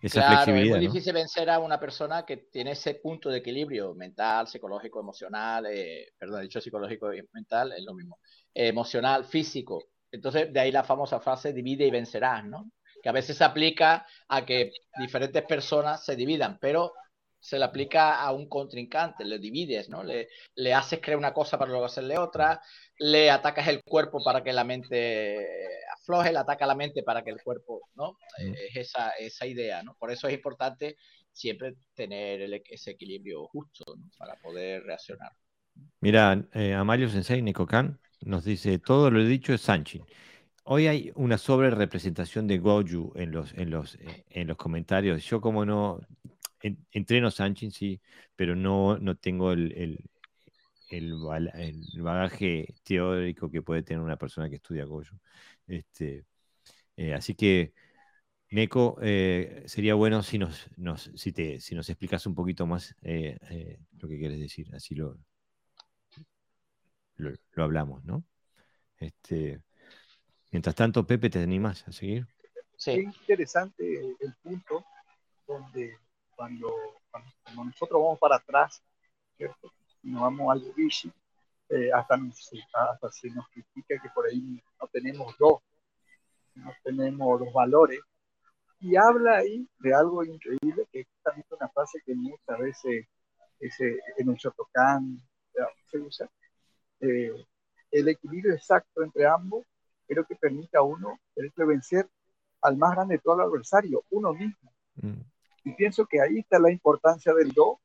Esa 0.00 0.20
claro, 0.20 0.36
flexibilidad. 0.36 0.76
Es 0.76 0.80
muy 0.80 0.86
¿no? 0.86 0.92
difícil 0.92 1.12
vencer 1.12 1.50
a 1.50 1.58
una 1.58 1.78
persona 1.78 2.24
que 2.24 2.38
tiene 2.38 2.72
ese 2.72 2.94
punto 2.94 3.28
de 3.28 3.38
equilibrio 3.38 3.94
mental, 3.94 4.48
psicológico, 4.48 5.00
emocional, 5.00 5.66
eh, 5.66 6.12
perdón, 6.18 6.42
dicho 6.42 6.60
psicológico 6.60 7.12
y 7.12 7.22
mental 7.32 7.72
es 7.72 7.84
lo 7.84 7.94
mismo, 7.94 8.18
eh, 8.54 8.68
emocional, 8.68 9.24
físico. 9.24 9.84
Entonces, 10.10 10.52
de 10.52 10.60
ahí 10.60 10.72
la 10.72 10.84
famosa 10.84 11.20
frase 11.20 11.52
divide 11.52 11.86
y 11.86 11.90
vencerás, 11.90 12.44
¿no? 12.44 12.70
Que 13.02 13.08
a 13.08 13.12
veces 13.12 13.36
se 13.36 13.44
aplica 13.44 14.06
a 14.28 14.44
que 14.44 14.72
diferentes 14.98 15.42
personas 15.44 16.04
se 16.04 16.16
dividan, 16.16 16.58
pero 16.60 16.92
se 17.38 17.58
le 17.58 17.64
aplica 17.64 18.20
a 18.20 18.32
un 18.32 18.48
contrincante, 18.48 19.24
le 19.24 19.38
divides, 19.38 19.88
¿no? 19.88 20.02
Le, 20.02 20.28
le 20.56 20.74
haces 20.74 21.00
creer 21.00 21.18
una 21.18 21.32
cosa 21.32 21.58
para 21.58 21.70
luego 21.70 21.86
hacerle 21.86 22.18
otra, 22.18 22.60
le 22.98 23.30
atacas 23.30 23.68
el 23.68 23.82
cuerpo 23.82 24.22
para 24.22 24.42
que 24.42 24.52
la 24.52 24.64
mente 24.64 25.46
afloje, 26.10 26.32
le 26.32 26.38
ataca 26.38 26.66
la 26.66 26.74
mente 26.74 27.02
para 27.02 27.22
que 27.22 27.30
el 27.30 27.42
cuerpo, 27.42 27.88
¿no? 27.94 28.12
Mm. 28.38 28.54
Es 28.54 28.76
esa, 28.76 29.10
esa 29.10 29.46
idea, 29.46 29.82
¿no? 29.82 29.94
Por 29.98 30.10
eso 30.10 30.28
es 30.28 30.34
importante 30.34 30.96
siempre 31.32 31.74
tener 31.94 32.42
el, 32.42 32.62
ese 32.68 32.92
equilibrio 32.92 33.46
justo, 33.46 33.84
¿no? 33.96 34.10
Para 34.18 34.36
poder 34.36 34.82
reaccionar. 34.82 35.32
Mira, 36.00 36.44
eh, 36.52 36.74
Amalio 36.74 37.08
Sensei 37.08 37.42
Nekokan 37.42 37.98
nos 38.22 38.44
dice, 38.44 38.78
todo 38.78 39.10
lo 39.10 39.24
dicho 39.24 39.54
es 39.54 39.60
Sanchin. 39.62 40.04
Hoy 40.64 40.86
hay 40.86 41.10
una 41.14 41.38
sobre 41.38 41.70
representación 41.70 42.46
de 42.46 42.58
Goju 42.58 43.12
en 43.16 43.32
los, 43.32 43.52
en 43.54 43.70
los, 43.70 43.98
en 44.28 44.46
los 44.46 44.56
comentarios. 44.56 45.24
Yo 45.24 45.40
como 45.40 45.64
no 45.64 46.00
en, 46.60 46.86
entreno 46.92 47.30
Sanchin, 47.30 47.70
sí, 47.70 48.00
pero 48.36 48.54
no, 48.54 48.98
no 48.98 49.16
tengo 49.16 49.52
el, 49.52 49.72
el, 49.72 50.04
el, 50.90 51.14
el, 51.54 52.02
bagaje 52.02 52.74
teórico 52.82 53.50
que 53.50 53.62
puede 53.62 53.82
tener 53.82 54.02
una 54.02 54.16
persona 54.16 54.48
que 54.48 54.56
estudia 54.56 54.84
Goju. 54.84 55.16
Este, 55.70 56.24
eh, 56.96 57.14
así 57.14 57.34
que 57.34 57.72
Neko, 58.50 58.98
eh, 59.00 59.62
sería 59.66 59.94
bueno 59.94 60.24
si 60.24 60.36
nos, 60.38 60.68
si, 61.14 61.32
te, 61.32 61.60
si 61.60 61.76
nos 61.76 61.88
explicas 61.88 62.26
un 62.26 62.34
poquito 62.34 62.66
más 62.66 62.96
eh, 63.02 63.38
eh, 63.48 63.78
lo 63.98 64.08
que 64.08 64.18
quieres 64.18 64.40
decir, 64.40 64.74
así 64.74 64.96
lo, 64.96 65.16
lo, 67.16 67.32
hablamos, 67.62 68.04
¿no? 68.04 68.24
Este, 68.98 69.60
mientras 70.50 70.74
tanto, 70.74 71.06
Pepe, 71.06 71.30
¿te 71.30 71.40
animas 71.40 71.86
a 71.86 71.92
seguir? 71.92 72.26
Sí. 72.76 72.90
Es 72.90 73.16
interesante 73.20 74.16
el 74.18 74.34
punto 74.42 74.84
donde 75.46 75.96
cuando, 76.34 76.74
cuando, 77.10 77.64
nosotros 77.66 78.02
vamos 78.02 78.18
para 78.18 78.36
atrás, 78.36 78.82
¿cierto? 79.36 79.72
nos 80.02 80.22
vamos 80.22 80.50
al 80.50 80.74
bici, 81.70 81.90
hasta, 81.92 82.18
hasta 82.92 83.10
se 83.10 83.30
nos 83.30 83.48
critica 83.48 84.00
que 84.02 84.08
por 84.14 84.26
ahí 84.26 84.62
no 84.80 84.88
tenemos 84.92 85.34
dos, 85.38 85.60
no 86.54 86.72
tenemos 86.82 87.40
los 87.40 87.52
valores 87.52 88.00
y 88.80 88.96
habla 88.96 89.38
ahí 89.38 89.68
de 89.78 89.94
algo 89.94 90.24
increíble, 90.24 90.86
que 90.90 91.00
es 91.00 91.06
justamente 91.14 91.54
una 91.54 91.68
frase 91.68 92.00
que 92.04 92.14
muchas 92.14 92.58
veces 92.58 93.06
ese, 93.60 93.98
en 94.16 94.30
el 94.30 94.36
Shotokan 94.36 95.20
se 95.90 95.98
usa. 95.98 96.28
Eh, 97.00 97.32
el 97.90 98.08
equilibrio 98.08 98.54
exacto 98.54 99.02
entre 99.02 99.26
ambos 99.26 99.66
creo 100.06 100.24
que 100.24 100.34
permite 100.36 100.76
a 100.76 100.82
uno 100.82 101.20
el 101.36 101.52
vencer 101.56 102.08
al 102.62 102.76
más 102.76 102.92
grande 102.92 103.14
de 103.14 103.20
todo 103.20 103.36
el 103.36 103.46
adversario, 103.48 104.04
uno 104.10 104.32
mismo. 104.32 104.72
Mm. 104.96 105.20
Y 105.64 105.74
pienso 105.74 106.06
que 106.06 106.20
ahí 106.20 106.38
está 106.38 106.58
la 106.58 106.70
importancia 106.70 107.32
del 107.34 107.52
do. 107.52 107.80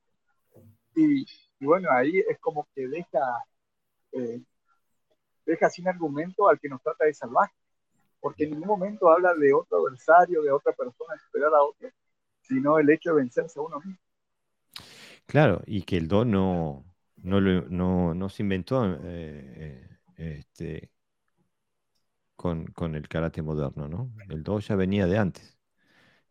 Y, 0.96 1.26
bueno, 1.60 1.90
ahí 1.92 2.20
es 2.20 2.40
como 2.40 2.68
que 2.74 2.88
deja, 2.88 3.20
deja 5.46 5.70
sin 5.70 5.88
argumento 5.88 6.48
al 6.48 6.60
que 6.60 6.70
nos 6.70 6.82
trata 6.82 7.06
de 7.06 7.14
salvaje 7.14 7.54
porque 8.26 8.46
en 8.46 8.54
ningún 8.54 8.70
momento 8.70 9.12
habla 9.12 9.36
de 9.36 9.54
otro 9.54 9.86
adversario, 9.86 10.42
de 10.42 10.50
otra 10.50 10.74
persona 10.74 11.14
esperar 11.14 11.54
a 11.54 11.62
otro, 11.62 11.88
sino 12.42 12.80
el 12.80 12.90
hecho 12.90 13.12
de 13.12 13.18
vencerse 13.18 13.60
a 13.60 13.62
uno 13.62 13.80
mismo. 13.80 14.00
Claro, 15.28 15.62
y 15.68 15.84
que 15.84 15.98
el 15.98 16.08
do 16.08 16.26
no, 16.26 16.84
no, 17.22 18.30
se 18.30 18.42
inventó 18.42 18.84
eh, 18.84 18.98
eh, 20.18 20.44
este, 20.48 20.90
con, 22.36 22.96
el 22.96 23.08
karate 23.08 23.44
moderno, 23.44 23.88
¿no? 23.88 24.12
El 24.28 24.42
do 24.42 24.60
ya 24.60 24.76
venía 24.76 25.06
de 25.06 25.20
antes. 25.20 25.60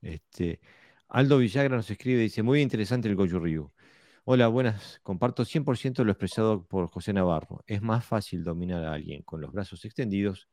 Este, 0.02 0.58
Aldo 1.06 1.38
Villagra 1.38 1.76
nos 1.76 1.88
escribe, 1.88 2.22
dice, 2.22 2.42
muy 2.42 2.60
interesante 2.60 3.08
el 3.08 3.14
Goju 3.14 3.38
Ryu. 3.38 3.70
Hola, 4.26 4.48
buenas. 4.48 5.00
Comparto 5.02 5.44
100% 5.44 6.02
lo 6.02 6.10
expresado 6.10 6.64
por 6.64 6.88
José 6.88 7.12
Navarro. 7.12 7.62
Es 7.66 7.82
más 7.82 8.06
fácil 8.06 8.42
dominar 8.42 8.82
a 8.82 8.94
alguien 8.94 9.22
con 9.22 9.42
los 9.42 9.52
brazos 9.52 9.84
extendidos 9.84 10.48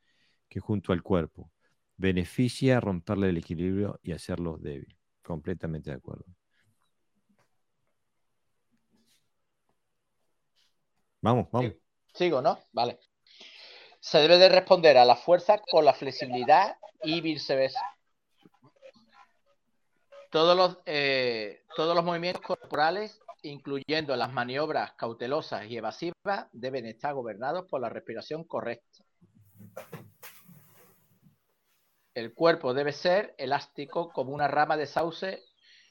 que 0.49 0.59
junto 0.59 0.91
al 0.91 1.01
cuerpo. 1.01 1.49
Beneficia 1.95 2.81
romperle 2.81 3.29
el 3.29 3.37
equilibrio 3.37 3.97
y 4.03 4.11
hacerlo 4.11 4.57
débil. 4.57 4.97
Completamente 5.21 5.89
de 5.89 5.95
acuerdo. 5.95 6.25
Vamos, 11.21 11.47
vamos. 11.49 11.71
Sigo, 12.13 12.41
¿no? 12.41 12.59
Vale. 12.73 12.99
Se 14.01 14.17
debe 14.17 14.37
de 14.37 14.49
responder 14.49 14.97
a 14.97 15.05
la 15.05 15.15
fuerza 15.15 15.59
con 15.59 15.85
la 15.85 15.93
flexibilidad 15.93 16.75
y 17.03 17.21
viceversa. 17.21 17.79
Todos 20.29 20.57
los, 20.57 20.77
eh, 20.85 21.63
todos 21.75 21.95
los 21.95 22.03
movimientos 22.03 22.41
corporales, 22.41 23.20
incluyendo 23.43 24.15
las 24.15 24.31
maniobras 24.31 24.93
cautelosas 24.93 25.65
y 25.65 25.77
evasivas, 25.77 26.47
deben 26.51 26.85
estar 26.85 27.13
gobernados 27.13 27.67
por 27.69 27.81
la 27.81 27.89
respiración 27.89 28.43
correcta. 28.43 29.03
El 32.13 32.33
cuerpo 32.33 32.73
debe 32.73 32.91
ser 32.91 33.33
elástico 33.37 34.11
como 34.11 34.33
una 34.33 34.47
rama 34.47 34.77
de 34.77 34.85
sauce 34.85 35.43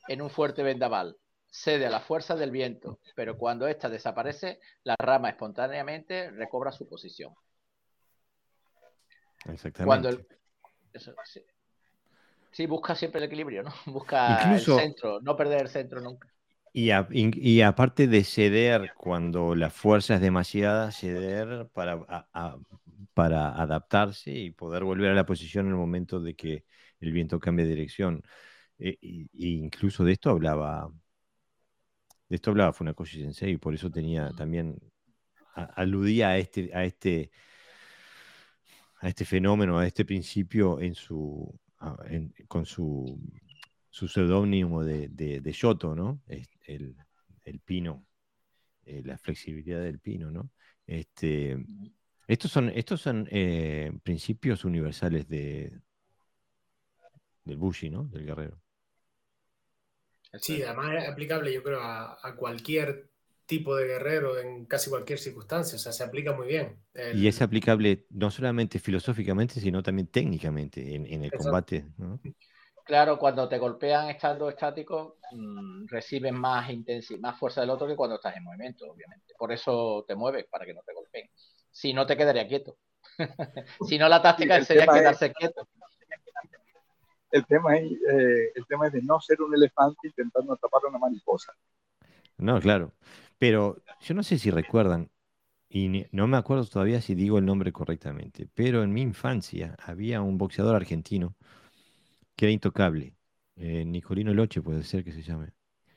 en 0.08 0.22
un 0.22 0.30
fuerte 0.30 0.62
vendaval. 0.62 1.16
Cede 1.52 1.86
a 1.86 1.90
la 1.90 2.00
fuerza 2.00 2.36
del 2.36 2.50
viento, 2.50 3.00
pero 3.16 3.36
cuando 3.36 3.66
ésta 3.66 3.88
desaparece, 3.88 4.60
la 4.84 4.94
rama 4.98 5.30
espontáneamente 5.30 6.30
recobra 6.30 6.70
su 6.70 6.88
posición. 6.88 7.34
Exactamente. 9.46 9.84
Cuando 9.84 10.10
sí. 12.52 12.66
busca 12.66 12.94
siempre 12.94 13.18
el 13.18 13.24
equilibrio, 13.24 13.62
¿no? 13.62 13.72
Busca 13.86 14.54
el 14.54 14.60
centro, 14.60 15.20
no 15.22 15.36
perder 15.36 15.62
el 15.62 15.68
centro 15.68 16.00
nunca. 16.00 16.28
Y, 16.72 17.60
aparte 17.62 18.06
de 18.06 18.24
ceder 18.24 18.92
cuando 18.96 19.54
la 19.56 19.70
fuerza 19.70 20.14
es 20.14 20.20
demasiada, 20.20 20.92
ceder 20.92 21.68
para, 21.72 22.28
para 23.14 23.60
adaptarse 23.60 24.30
y 24.32 24.50
poder 24.52 24.84
volver 24.84 25.10
a 25.10 25.14
la 25.14 25.26
posición 25.26 25.66
en 25.66 25.72
el 25.72 25.78
momento 25.78 26.20
de 26.20 26.34
que 26.34 26.64
el 27.00 27.12
viento 27.12 27.40
cambie 27.40 27.66
de 27.66 27.72
dirección. 27.74 28.22
E, 28.78 28.98
incluso 29.32 30.04
de 30.04 30.12
esto 30.12 30.30
hablaba, 30.30 30.90
de 32.28 32.36
esto 32.36 32.50
hablaba 32.50 32.72
Funakoshi 32.72 33.20
Sensei, 33.22 33.52
y 33.52 33.56
por 33.58 33.74
eso 33.74 33.90
tenía 33.90 34.30
también, 34.30 34.78
aludía 35.54 36.30
a 36.30 36.38
este, 36.38 36.70
a 36.72 36.84
este, 36.84 37.30
a 39.00 39.08
este 39.08 39.24
fenómeno, 39.24 39.78
a 39.78 39.86
este 39.86 40.04
principio 40.04 40.80
en 40.80 40.94
su, 40.94 41.52
con 42.48 42.64
su, 42.64 43.18
su 43.90 44.08
seudónimo 44.08 44.84
de, 44.84 45.08
de, 45.08 45.40
de 45.40 45.52
Yoto, 45.52 45.94
¿no? 45.94 46.20
El, 46.26 46.96
el 47.44 47.60
pino, 47.60 48.06
eh, 48.84 49.02
la 49.04 49.18
flexibilidad 49.18 49.82
del 49.82 49.98
pino, 49.98 50.30
¿no? 50.30 50.50
Este, 50.86 51.56
estos 52.26 52.50
son, 52.50 52.70
estos 52.70 53.00
son 53.00 53.28
eh, 53.30 53.92
principios 54.02 54.64
universales 54.64 55.28
de, 55.28 55.80
del 57.44 57.56
Bushi, 57.56 57.90
¿no? 57.90 58.04
Del 58.04 58.26
guerrero. 58.26 58.60
Sí, 60.40 60.62
además 60.62 61.02
es 61.02 61.08
aplicable, 61.08 61.52
yo 61.52 61.62
creo, 61.62 61.80
a, 61.82 62.34
cualquier 62.36 63.10
tipo 63.46 63.74
de 63.74 63.86
guerrero 63.86 64.38
en 64.38 64.64
casi 64.66 64.88
cualquier 64.88 65.18
circunstancia, 65.18 65.74
o 65.74 65.78
sea, 65.80 65.90
se 65.90 66.04
aplica 66.04 66.32
muy 66.32 66.46
bien. 66.46 66.80
Y 67.14 67.26
es 67.26 67.42
aplicable 67.42 68.06
no 68.10 68.30
solamente 68.30 68.78
filosóficamente, 68.78 69.60
sino 69.60 69.82
también 69.82 70.06
técnicamente 70.06 70.94
en, 70.94 71.24
el 71.24 71.32
combate. 71.32 71.84
Claro, 72.90 73.20
cuando 73.20 73.48
te 73.48 73.56
golpean 73.56 74.10
estando 74.10 74.48
estático, 74.48 75.18
mmm, 75.30 75.86
recibes 75.86 76.32
más 76.32 76.68
intensidad, 76.70 77.20
más 77.20 77.38
fuerza 77.38 77.60
del 77.60 77.70
otro 77.70 77.86
que 77.86 77.94
cuando 77.94 78.16
estás 78.16 78.36
en 78.36 78.42
movimiento, 78.42 78.84
obviamente. 78.90 79.32
Por 79.38 79.52
eso 79.52 80.04
te 80.08 80.16
mueves, 80.16 80.46
para 80.50 80.66
que 80.66 80.74
no 80.74 80.80
te 80.84 80.92
golpeen. 80.92 81.30
Si 81.70 81.94
no, 81.94 82.04
te 82.04 82.16
quedaría 82.16 82.48
quieto. 82.48 82.78
si 83.88 83.96
no, 83.96 84.08
la 84.08 84.20
táctica 84.20 84.60
sería 84.64 84.88
quedarse 84.88 85.32
quieto. 85.32 85.68
El 87.30 87.46
tema, 87.46 87.76
es, 87.76 87.92
eh, 87.92 88.50
el 88.56 88.66
tema 88.66 88.88
es 88.88 88.92
de 88.94 89.02
no 89.02 89.20
ser 89.20 89.40
un 89.40 89.54
elefante 89.54 90.08
intentando 90.08 90.54
atrapar 90.54 90.82
a 90.84 90.88
una 90.88 90.98
mariposa. 90.98 91.52
No, 92.38 92.60
claro. 92.60 92.92
Pero 93.38 93.76
yo 94.00 94.14
no 94.14 94.24
sé 94.24 94.36
si 94.36 94.50
recuerdan, 94.50 95.12
y 95.68 96.06
no 96.10 96.26
me 96.26 96.38
acuerdo 96.38 96.66
todavía 96.66 97.00
si 97.00 97.14
digo 97.14 97.38
el 97.38 97.46
nombre 97.46 97.70
correctamente, 97.70 98.48
pero 98.52 98.82
en 98.82 98.92
mi 98.92 99.02
infancia 99.02 99.76
había 99.78 100.22
un 100.22 100.38
boxeador 100.38 100.74
argentino 100.74 101.36
que 102.40 102.46
era 102.46 102.52
intocable. 102.52 103.14
Eh, 103.56 103.84
Nicolino 103.84 104.32
Loche 104.32 104.62
puede 104.62 104.82
ser 104.82 105.04
que 105.04 105.12
se 105.12 105.20
llame. 105.20 105.52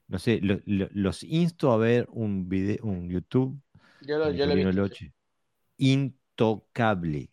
No 0.09 0.19
sé, 0.19 0.41
los 0.41 1.23
insto 1.23 1.71
a 1.71 1.77
ver 1.77 2.05
un 2.11 2.49
video, 2.49 2.83
un 2.83 3.09
YouTube. 3.09 3.61
Yo 4.01 4.17
lo, 4.17 4.29
yo 4.29 4.45
lo 4.45 4.71
Loche 4.73 5.13
intocable. 5.77 7.31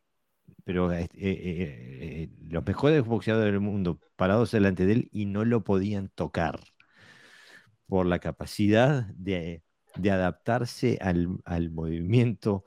Pero 0.62 0.92
eh, 0.92 1.08
eh, 1.14 2.28
eh, 2.28 2.30
los 2.48 2.64
mejores 2.64 3.04
boxeadores 3.04 3.52
del 3.52 3.60
mundo 3.60 3.98
parados 4.14 4.52
delante 4.52 4.86
de 4.86 4.92
él 4.92 5.08
y 5.10 5.26
no 5.26 5.44
lo 5.44 5.64
podían 5.64 6.08
tocar 6.10 6.60
por 7.88 8.06
la 8.06 8.20
capacidad 8.20 9.06
de, 9.16 9.64
adaptarse 10.08 10.98
al, 11.00 11.70
movimiento 11.72 12.64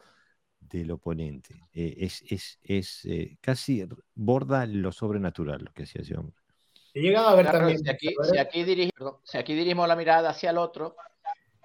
del 0.80 0.92
oponente. 0.92 1.62
es, 1.74 2.24
es, 2.64 3.08
casi 3.42 3.86
borda 4.16 4.66
lo 4.66 4.92
sobrenatural 4.92 5.64
lo 5.66 5.74
que 5.74 5.84
hacía 5.84 6.02
ese 6.02 6.16
hombre. 6.16 6.36
a 7.18 7.36
ver 7.36 7.52
también. 7.52 7.80
Si 7.80 7.90
aquí, 7.90 8.16
si 8.32 8.38
aquí, 8.38 8.90
si 9.24 9.38
aquí 9.38 9.54
dirigimos 9.54 9.88
la 9.88 9.96
mirada 9.96 10.30
hacia 10.30 10.50
el 10.50 10.58
otro, 10.58 10.96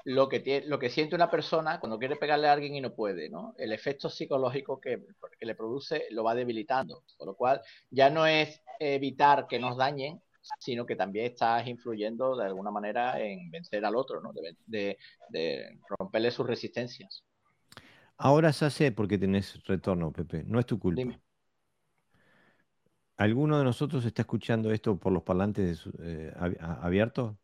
lo 0.09 0.27
que, 0.29 0.63
lo 0.67 0.79
que 0.79 0.89
siente 0.89 1.15
una 1.15 1.31
persona 1.31 1.79
cuando 1.81 1.99
quiere 1.99 2.17
pegarle 2.17 2.49
a 2.49 2.53
alguien 2.53 2.75
y 2.75 2.81
no 2.81 2.95
puede, 2.95 3.29
¿no? 3.29 3.55
El 3.59 3.73
efecto 3.73 4.09
psicológico 4.09 4.81
que, 4.81 5.03
le 5.41 5.55
produce 5.55 6.07
lo 6.11 6.25
va 6.25 6.35
debilitando, 6.35 7.05
con 7.19 7.27
lo 7.27 7.35
cual 7.35 7.61
ya 7.91 8.09
no 8.09 8.27
es 8.27 8.63
evitar 8.81 9.47
que 9.47 9.59
nos 9.59 9.77
dañen, 9.77 10.23
sino 10.59 10.87
que 10.87 10.97
también 10.97 11.27
estás 11.27 11.67
influyendo 11.67 12.37
de 12.37 12.47
alguna 12.47 12.71
manera 12.71 13.21
en 13.21 13.51
vencer 13.51 13.85
al 13.85 13.97
otro, 13.97 14.23
¿no? 14.23 14.33
De, 14.67 14.97
romperle 15.99 16.31
sus 16.31 16.47
resistencias. 16.47 17.23
Ahora 18.19 18.53
se 18.53 18.64
hace 18.66 18.93
porque 18.93 19.16
tenés 19.16 19.64
retorno, 19.64 20.12
Pepe, 20.12 20.45
no 20.45 20.59
es 20.59 20.66
tu 20.66 20.79
culpa. 20.79 21.03
¿Alguno 23.16 23.59
de 23.59 23.64
nosotros 23.64 24.05
está 24.05 24.23
escuchando 24.23 24.71
esto 24.73 24.97
por 24.97 25.12
los 25.12 25.23
parlantes 25.23 25.89
eh, 26.01 26.33
abiertos? 26.81 27.37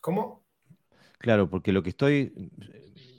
¿Cómo? 0.00 0.44
Claro, 1.18 1.48
porque 1.48 1.72
lo 1.72 1.84
que 1.84 1.90
estoy, 1.90 2.50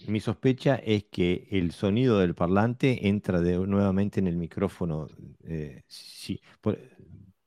mi 0.08 0.20
sospecha 0.20 0.76
es 0.76 1.06
que 1.06 1.48
el 1.52 1.72
sonido 1.72 2.20
del 2.20 2.36
parlante 2.36 3.08
entra 3.08 3.40
de, 3.40 3.58
nuevamente 3.58 4.20
en 4.20 4.28
el 4.28 4.36
micrófono. 4.36 5.08
Eh, 5.46 5.84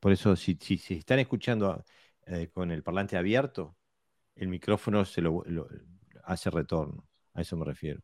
Por 0.00 0.12
eso, 0.12 0.34
si, 0.36 0.56
si, 0.56 0.94
están 0.94 1.18
escuchando 1.18 1.84
eh, 2.26 2.48
con 2.52 2.70
el 2.70 2.82
parlante 2.82 3.16
abierto, 3.18 3.76
el 4.34 4.48
micrófono 4.48 5.04
se 5.04 5.20
lo, 5.22 5.44
hace 6.24 6.50
retorno. 6.50 7.06
A 7.36 7.42
eso 7.42 7.56
me 7.56 7.64
refiero. 7.64 8.00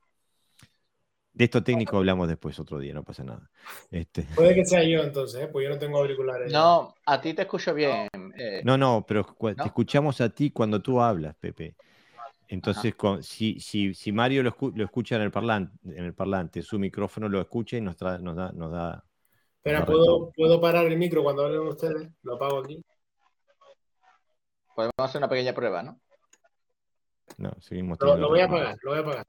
De 1.33 1.45
esto 1.45 1.64
técnico 1.64 1.97
hablamos 1.97 2.28
después 2.28 2.59
otro 2.61 2.78
día, 2.78 2.93
no 2.93 3.03
pasa 3.03 3.24
nada. 3.24 3.51
Este... 3.91 4.22
Puede 4.37 4.55
que 4.55 4.66
sea 4.66 4.85
yo 4.85 5.03
entonces, 5.03 5.43
¿eh? 5.43 5.49
pues 5.49 5.64
yo 5.64 5.70
no 5.70 5.78
tengo 5.78 5.99
auriculares. 5.99 6.53
No, 6.53 6.95
a 7.07 7.20
ti 7.20 7.33
te 7.33 7.43
escucho 7.43 7.72
bien. 7.72 8.09
Eh. 8.37 8.61
No, 8.64 8.76
no, 8.76 9.05
pero 9.09 9.24
te 9.57 9.64
escuchamos 9.64 10.20
a 10.20 10.28
ti 10.28 10.51
cuando 10.51 10.83
tú 10.83 11.01
hablas, 11.01 11.35
Pepe. 11.37 11.74
Entonces, 12.49 12.95
si, 13.22 13.59
si, 13.61 13.95
si, 13.95 14.12
Mario 14.12 14.43
lo, 14.43 14.85
escucha 14.85 15.16
en 15.16 15.22
el, 15.22 15.30
parlante, 15.30 15.72
en 15.85 16.05
el 16.05 16.12
parlante, 16.12 16.61
su 16.61 16.78
micrófono 16.78 17.26
lo 17.30 17.41
escucha 17.41 17.78
y 17.78 17.80
nos, 17.80 17.99
nos 18.20 18.37
da... 18.37 18.53
Nos 18.53 18.70
da 18.70 19.05
Espera, 19.57 19.87
¿puedo, 19.87 20.33
¿puedo 20.33 20.61
parar 20.61 20.87
el 20.87 20.99
micro 20.99 21.22
cuando 21.22 21.47
hablen 21.47 21.61
ustedes? 21.61 22.11
Lo 22.24 22.35
apago 22.35 22.59
aquí. 22.59 22.85
Podemos 24.74 24.93
hacer 24.99 25.20
una 25.20 25.28
pequeña 25.28 25.55
prueba, 25.55 25.83
¿no? 25.83 26.01
No, 27.43 27.51
seguimos 27.61 27.99
teniendo. 27.99 28.22
Lo, 28.22 28.28
voy 28.28 28.38
a 28.38 28.45
apagar, 28.45 28.78
lo 28.82 28.90
voy 28.90 28.99
a 29.01 29.03
apagar. 29.03 29.26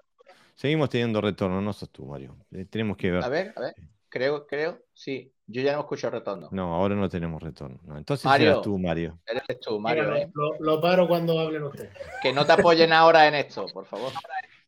Seguimos 0.54 0.88
teniendo 0.92 1.20
retorno, 1.20 1.60
no 1.62 1.74
sos 1.74 1.90
tú, 1.90 2.06
Mario. 2.06 2.38
Eh, 2.52 2.66
tenemos 2.66 2.96
que 2.96 3.10
ver. 3.10 3.24
A 3.24 3.28
ver, 3.28 3.54
a 3.56 3.60
ver. 3.60 3.74
Creo, 4.08 4.46
creo, 4.46 4.84
sí. 4.94 5.34
Yo 5.48 5.64
ya 5.64 5.74
no 5.74 5.80
escucho 5.80 6.12
retorno. 6.12 6.48
No, 6.52 6.76
ahora 6.76 6.94
no 6.94 7.10
tenemos 7.10 7.42
retorno. 7.42 7.98
Entonces 7.98 8.32
eres 8.32 8.62
tú, 8.62 8.78
Mario. 8.78 9.20
Eres 9.26 9.60
tú, 9.60 9.80
Mario. 9.80 10.16
¿eh? 10.16 10.32
lo, 10.60 10.80
paro 10.80 11.08
cuando 11.08 11.40
hablen 11.40 11.64
ustedes. 11.64 11.92
Que 12.22 12.32
no 12.32 12.46
te 12.46 12.52
apoyen 12.52 12.94
ahora 12.94 13.28
en 13.28 13.34
esto, 13.34 13.66
por 13.74 13.88
favor. 13.88 14.14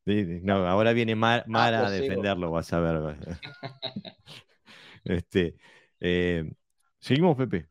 no, 0.05 0.67
ahora 0.67 0.91
viene 0.93 1.13
Mara 1.13 1.45
ah, 1.53 1.67
a 1.67 1.81
pues 1.83 2.01
defenderlo, 2.01 2.49
vas 2.49 2.73
a 2.73 2.79
ver. 2.79 3.15
este, 5.05 5.55
eh, 5.99 6.51
¿Seguimos, 6.97 7.37
Pepe? 7.37 7.69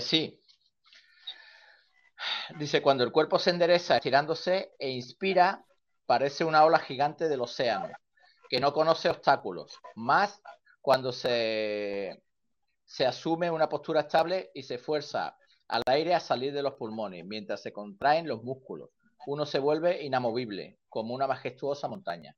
sí, 0.00 0.40
Dice, 2.58 2.82
cuando 2.82 3.04
el 3.04 3.12
cuerpo 3.12 3.38
se 3.38 3.50
endereza 3.50 3.96
estirándose 3.96 4.72
e 4.78 4.90
inspira, 4.90 5.64
parece 6.06 6.44
una 6.44 6.64
ola 6.64 6.78
gigante 6.78 7.28
del 7.28 7.40
océano, 7.40 7.88
que 8.48 8.60
no 8.60 8.72
conoce 8.72 9.08
obstáculos, 9.08 9.78
más 9.94 10.42
cuando 10.80 11.12
se, 11.12 12.22
se 12.84 13.06
asume 13.06 13.50
una 13.50 13.68
postura 13.68 14.00
estable 14.00 14.50
y 14.54 14.62
se 14.62 14.78
fuerza 14.78 15.36
al 15.68 15.82
aire 15.86 16.14
a 16.14 16.20
salir 16.20 16.52
de 16.52 16.62
los 16.62 16.74
pulmones, 16.74 17.24
mientras 17.24 17.62
se 17.62 17.72
contraen 17.72 18.28
los 18.28 18.42
músculos. 18.42 18.90
Uno 19.26 19.46
se 19.46 19.58
vuelve 19.58 20.02
inamovible, 20.02 20.78
como 20.88 21.14
una 21.14 21.26
majestuosa 21.26 21.88
montaña. 21.88 22.36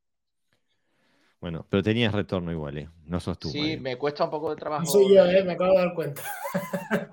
Bueno, 1.40 1.66
pero 1.68 1.82
tenías 1.82 2.14
retorno 2.14 2.50
igual, 2.52 2.78
¿eh? 2.78 2.90
No 3.04 3.20
sos 3.20 3.38
tú. 3.38 3.48
Sí, 3.50 3.76
me 3.76 3.96
cuesta 3.96 4.24
un 4.24 4.30
poco 4.30 4.50
de 4.50 4.56
trabajo. 4.56 4.86
Sí, 4.86 5.14
yo, 5.14 5.26
¿eh? 5.26 5.44
me 5.44 5.52
acabo 5.52 5.72
de 5.72 5.78
dar 5.78 5.94
cuenta. 5.94 6.22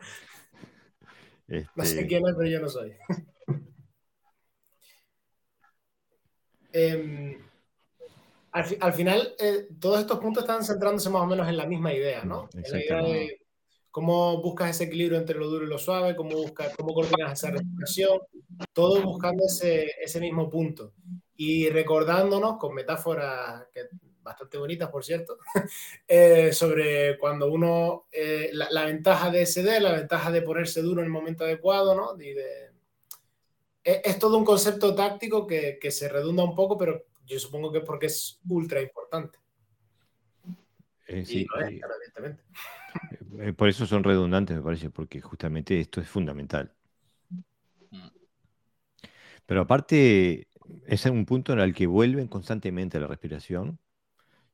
No 1.47 1.83
sé 1.83 1.91
este 1.91 2.07
quién 2.07 2.27
es, 2.27 2.35
pero 2.37 2.49
yo 2.49 2.59
no 2.59 2.69
soy. 2.69 2.93
Em, 6.75 7.37
al, 8.51 8.93
final, 8.93 9.35
eh, 9.37 9.67
todos 9.79 9.99
estos 9.99 10.17
puntos 10.17 10.43
están 10.43 10.63
centrándose 10.63 11.07
más 11.11 11.21
o 11.21 11.27
menos 11.27 11.47
en 11.47 11.55
la 11.55 11.67
misma 11.67 11.93
idea, 11.93 12.23
¿no? 12.23 12.49
En 12.51 12.63
la 12.63 12.83
idea 12.83 13.03
de 13.03 13.41
cómo 13.91 14.41
buscas 14.41 14.71
ese 14.71 14.85
equilibrio 14.85 15.19
entre 15.19 15.37
lo 15.37 15.49
duro 15.49 15.65
y 15.65 15.69
lo 15.69 15.77
suave, 15.77 16.15
cómo, 16.15 16.31
buscas, 16.31 16.75
cómo 16.75 16.95
coordinas 16.95 17.33
esa 17.33 17.51
respiración, 17.51 18.19
todo 18.73 19.03
buscando 19.03 19.43
ese, 19.45 19.91
ese 20.01 20.19
mismo 20.19 20.49
punto. 20.49 20.93
Y 21.35 21.69
recordándonos 21.69 22.57
con 22.57 22.73
metáforas 22.73 23.67
que 23.71 23.81
bastante 24.23 24.57
bonitas, 24.57 24.89
por 24.89 25.03
cierto, 25.03 25.37
eh, 26.07 26.51
sobre 26.53 27.17
cuando 27.17 27.51
uno, 27.51 28.07
eh, 28.11 28.49
la, 28.53 28.85
ventaja 28.85 29.29
de 29.29 29.45
SD, 29.45 29.79
la 29.79 29.91
ventaja 29.91 30.31
de 30.31 30.41
ponerse 30.41 30.81
duro 30.81 31.01
en 31.01 31.05
el 31.05 31.11
momento 31.11 31.43
adecuado, 31.43 31.95
¿no? 31.95 32.19
Y 32.21 32.33
de, 32.33 32.71
e, 33.83 34.01
es, 34.03 34.17
todo 34.17 34.37
un 34.37 34.45
concepto 34.45 34.95
táctico 34.95 35.45
que, 35.45 35.77
que, 35.79 35.91
se 35.91 36.09
redunda 36.09 36.43
un 36.43 36.55
poco, 36.55 36.77
pero 36.77 37.05
yo 37.25 37.39
supongo 37.39 37.71
que 37.71 37.79
es 37.79 37.83
porque 37.83 38.05
es 38.07 38.39
ultra 38.47 38.81
importante. 38.81 39.39
Eh, 41.07 41.25
sí, 41.25 41.45
por 43.57 43.67
eso 43.67 43.85
son 43.85 44.03
redundantes, 44.03 44.55
me 44.55 44.63
parece, 44.63 44.89
porque 44.89 45.19
justamente 45.21 45.79
esto 45.79 45.99
es 45.99 46.07
fundamental. 46.07 46.71
Mm. 47.91 48.07
Pero 49.45 49.61
aparte, 49.61 50.47
es 50.85 51.05
un 51.05 51.25
punto 51.25 51.53
en 51.53 51.59
el 51.59 51.73
que 51.73 51.87
vuelven 51.87 52.27
constantemente 52.27 52.97
a 52.97 53.01
la 53.01 53.07
respiración 53.07 53.79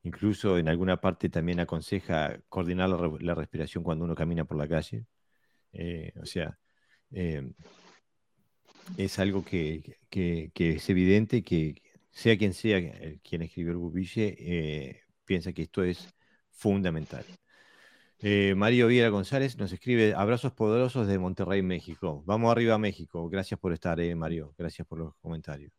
Incluso 0.04 0.58
en 0.58 0.70
alguna 0.70 1.02
parte 1.02 1.30
también 1.30 1.60
aconseja 1.60 2.40
coordinar 2.48 2.90
la, 2.90 3.36
respiración 3.36 3.84
cuando 3.84 4.06
uno 4.06 4.16
camina 4.16 4.46
por 4.46 4.58
la 4.58 4.68
calle. 4.68 5.06
Eh, 5.74 6.14
o 6.22 6.26
sea, 6.26 6.58
em, 7.12 7.54
es 8.98 9.20
algo 9.20 9.44
que, 9.44 9.98
es 10.10 10.90
evidente 10.90 11.44
que 11.44 11.82
sea 12.12 12.38
quien 12.38 12.54
sea 12.54 12.80
quien 13.22 13.42
escribió 13.42 13.72
el 13.72 13.78
Bubille, 13.78 14.36
eh, 14.40 15.02
piensa 15.26 15.54
que 15.54 15.64
esto 15.64 15.84
es 15.84 16.08
fundamental. 16.50 17.26
Eh, 18.22 18.54
Mario 18.56 18.88
Viera 18.88 19.10
González 19.10 19.58
nos 19.58 19.72
escribe 19.72 20.14
abrazos 20.14 20.52
poderosos 20.54 21.08
de 21.08 21.20
Monterrey, 21.20 21.62
México. 21.62 22.24
Vamos 22.26 22.52
arriba 22.52 22.76
a 22.76 22.78
México. 22.78 23.30
Gracias 23.30 23.60
por 23.60 23.72
estar, 23.74 24.00
Mario. 24.16 24.54
Gracias 24.58 24.86
por 24.88 25.00
los 25.00 25.16
comentarios. 25.18 25.72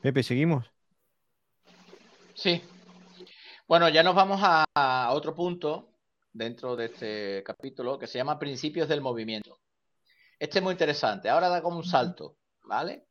Pepe, 0.00 0.22
¿seguimos? 0.22 0.70
Sí, 2.34 2.62
bueno, 3.68 3.90
ya 3.90 4.02
nos 4.02 4.14
vamos 4.14 4.40
a, 4.42 5.10
otro 5.12 5.34
punto 5.34 5.92
dentro 6.32 6.74
de 6.74 6.86
este 6.86 7.42
capítulo 7.44 7.98
que 7.98 8.06
se 8.06 8.16
llama 8.16 8.38
Principios 8.38 8.88
del 8.88 9.02
Movimiento. 9.02 9.60
Este 10.38 10.58
es 10.58 10.62
muy 10.62 10.72
interesante. 10.72 11.28
Ahora 11.28 11.50
da 11.50 11.60
como 11.60 11.76
un 11.76 11.84
salto, 11.84 12.38
¿vale? 12.64 13.08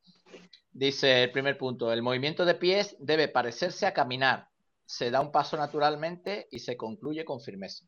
Dice 0.72 1.24
el 1.24 1.32
primer 1.32 1.60
punto, 1.60 1.93
el 1.93 2.01
movimiento 2.01 2.43
de 2.43 2.55
pies 2.55 2.95
debe 2.99 3.28
parecerse 3.28 3.86
a 3.86 3.93
caminar. 3.93 4.49
Se 4.84 5.12
da 5.12 5.22
un 5.22 5.32
paso 5.32 5.58
naturalmente 5.58 6.47
y 6.49 6.58
se 6.58 6.76
concluye 6.76 7.24
con 7.24 7.39
firmeza. 7.39 7.86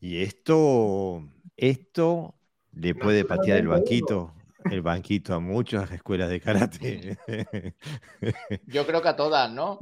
Y 0.00 0.22
esto, 0.22 1.22
esto 1.58 2.34
le 2.72 2.94
puede 2.94 3.26
patear 3.26 3.58
el 3.58 3.68
banquito 3.68 4.35
el 4.70 4.82
banquito 4.82 5.34
a 5.34 5.40
muchas 5.40 5.90
escuelas 5.90 6.28
de 6.28 6.40
karate. 6.40 7.18
Yo 8.66 8.86
creo 8.86 9.02
que 9.02 9.08
a 9.08 9.16
todas, 9.16 9.50
¿no? 9.52 9.78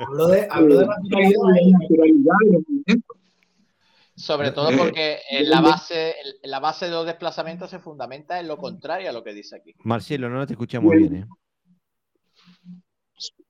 Hablo 0.00 0.28
de, 0.28 0.40
de 0.40 0.46
naturalidad. 0.46 2.34
Sobre 4.16 4.50
todo 4.50 4.70
porque 4.76 5.18
en 5.30 5.50
la, 5.50 5.60
base, 5.60 6.14
la 6.42 6.58
base 6.58 6.86
de 6.86 6.92
los 6.92 7.04
desplazamientos 7.04 7.68
se 7.68 7.78
fundamenta 7.78 8.40
en 8.40 8.48
lo 8.48 8.56
contrario 8.56 9.10
a 9.10 9.12
lo 9.12 9.22
que 9.22 9.34
dice 9.34 9.56
aquí. 9.56 9.74
Marcelo, 9.84 10.30
no 10.30 10.46
te 10.46 10.54
escuchamos 10.54 10.90
bien. 10.94 11.14
¿eh? 11.14 11.26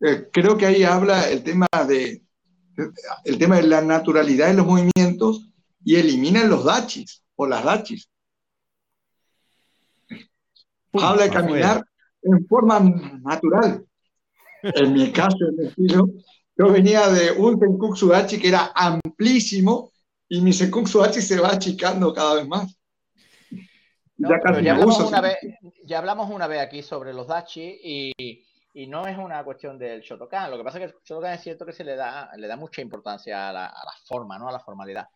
¿eh? 0.00 0.28
creo 0.32 0.56
que 0.56 0.66
ahí 0.66 0.82
habla 0.82 1.30
el 1.30 1.44
tema 1.44 1.68
de 1.86 2.22
el 3.24 3.38
tema 3.38 3.56
de 3.56 3.62
la 3.68 3.80
naturalidad 3.80 4.48
de 4.48 4.54
los 4.54 4.66
movimientos 4.66 5.48
y 5.84 5.94
eliminan 5.94 6.50
los 6.50 6.64
dachis 6.64 7.22
o 7.36 7.46
las 7.46 7.64
dachis 7.64 8.10
habla 11.02 11.24
de 11.24 11.30
caminar 11.30 11.84
en 12.22 12.46
forma 12.46 12.80
natural. 13.22 13.84
En 14.62 14.92
mi 14.92 15.12
caso, 15.12 15.36
en 15.48 15.66
estilo, 15.66 16.08
yo 16.56 16.72
venía 16.72 17.08
de 17.08 17.32
un 17.32 17.58
Tenkuksudachi 17.58 18.40
que 18.40 18.48
era 18.48 18.72
amplísimo 18.74 19.92
y 20.28 20.40
mi 20.40 20.52
Tenkuksudachi 20.52 21.20
se 21.20 21.38
va 21.38 21.50
achicando 21.50 22.12
cada 22.12 22.34
vez 22.34 22.48
más. 22.48 22.76
ya, 24.16 24.36
hablamos 24.72 25.00
una 25.00 25.20
vez, 25.20 25.36
ya, 25.84 25.98
hablamos 25.98 26.30
una 26.30 26.46
vez, 26.46 26.60
aquí 26.60 26.82
sobre 26.82 27.12
los 27.12 27.28
dachi 27.28 27.78
y, 27.82 28.12
y, 28.72 28.86
no 28.86 29.06
es 29.06 29.16
una 29.18 29.44
cuestión 29.44 29.78
del 29.78 30.00
Shotokan. 30.00 30.50
Lo 30.50 30.56
que 30.56 30.64
pasa 30.64 30.78
es 30.78 30.84
que 30.84 30.96
el 30.96 31.02
Shotokan 31.04 31.34
es 31.34 31.42
cierto 31.42 31.66
que 31.66 31.72
se 31.72 31.84
le 31.84 31.94
da, 31.94 32.30
le 32.36 32.48
da 32.48 32.56
mucha 32.56 32.80
importancia 32.80 33.50
a 33.50 33.52
la, 33.52 33.66
a 33.66 33.84
la 33.84 33.92
forma, 34.04 34.38
¿no? 34.38 34.48
a 34.48 34.52
la 34.52 34.60
formalidad. 34.60 35.08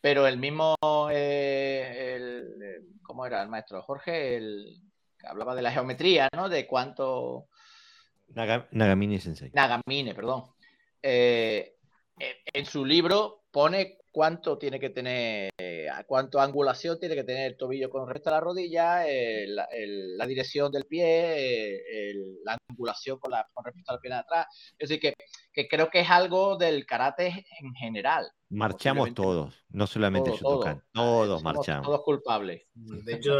Pero 0.00 0.26
el 0.26 0.38
mismo, 0.38 0.76
eh, 1.10 2.14
el, 2.16 3.02
¿cómo 3.02 3.26
era 3.26 3.42
el 3.42 3.48
maestro? 3.48 3.82
Jorge, 3.82 4.36
el, 4.36 4.80
hablaba 5.26 5.54
de 5.54 5.62
la 5.62 5.72
geometría, 5.72 6.28
¿no? 6.34 6.48
De 6.48 6.66
cuánto... 6.66 7.48
Nagamine 8.28 9.20
Sensei. 9.20 9.50
Nagamine, 9.52 10.14
perdón. 10.14 10.44
Eh, 11.02 11.76
en 12.18 12.66
su 12.66 12.84
libro 12.84 13.44
pone 13.50 13.98
cuánto 14.14 14.56
tiene 14.56 14.78
que 14.78 14.90
tener, 14.90 15.50
cuánto 16.06 16.40
angulación 16.40 17.00
tiene 17.00 17.16
que 17.16 17.24
tener 17.24 17.50
el 17.50 17.56
tobillo 17.56 17.90
con 17.90 18.06
respecto 18.06 18.30
a 18.30 18.34
la 18.34 18.40
rodilla, 18.40 19.04
la 19.04 20.26
dirección 20.26 20.70
del 20.70 20.84
pie, 20.84 22.14
la 22.44 22.56
angulación 22.70 23.18
con, 23.18 23.32
la, 23.32 23.44
con 23.52 23.64
respecto 23.64 23.90
a 23.90 23.94
la 23.96 24.00
pierna 24.00 24.16
de 24.18 24.22
atrás. 24.22 24.46
Es 24.78 24.88
decir, 24.88 25.00
que, 25.00 25.14
que, 25.52 25.66
creo 25.66 25.90
que 25.90 25.98
es 26.02 26.10
algo 26.10 26.56
del 26.56 26.86
karate 26.86 27.44
en 27.60 27.74
general. 27.74 28.30
Marchamos 28.50 29.12
todos, 29.14 29.64
no 29.70 29.88
solamente 29.88 30.30
todo, 30.40 30.80
todos 30.92 31.42
marchamos. 31.42 31.84
Todos 31.84 32.02
culpables. 32.04 32.68
De 32.72 33.14
hecho, 33.14 33.32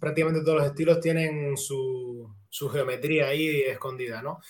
prácticamente 0.00 0.42
todos 0.42 0.60
los 0.60 0.66
estilos 0.66 0.98
tienen 1.00 1.58
su, 1.58 2.34
su 2.48 2.70
geometría 2.70 3.26
ahí 3.26 3.60
escondida, 3.68 4.22
¿no? 4.22 4.40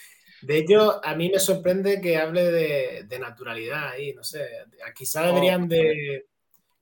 De 0.44 0.58
hecho, 0.58 1.04
a 1.04 1.14
mí 1.14 1.30
me 1.30 1.38
sorprende 1.38 2.00
que 2.00 2.18
hable 2.18 2.50
de, 2.50 3.18
naturalidad 3.18 3.88
ahí, 3.88 4.12
no 4.12 4.22
sé. 4.22 4.46
Quizá 4.94 5.22
deberían 5.22 5.68
de. 5.68 6.26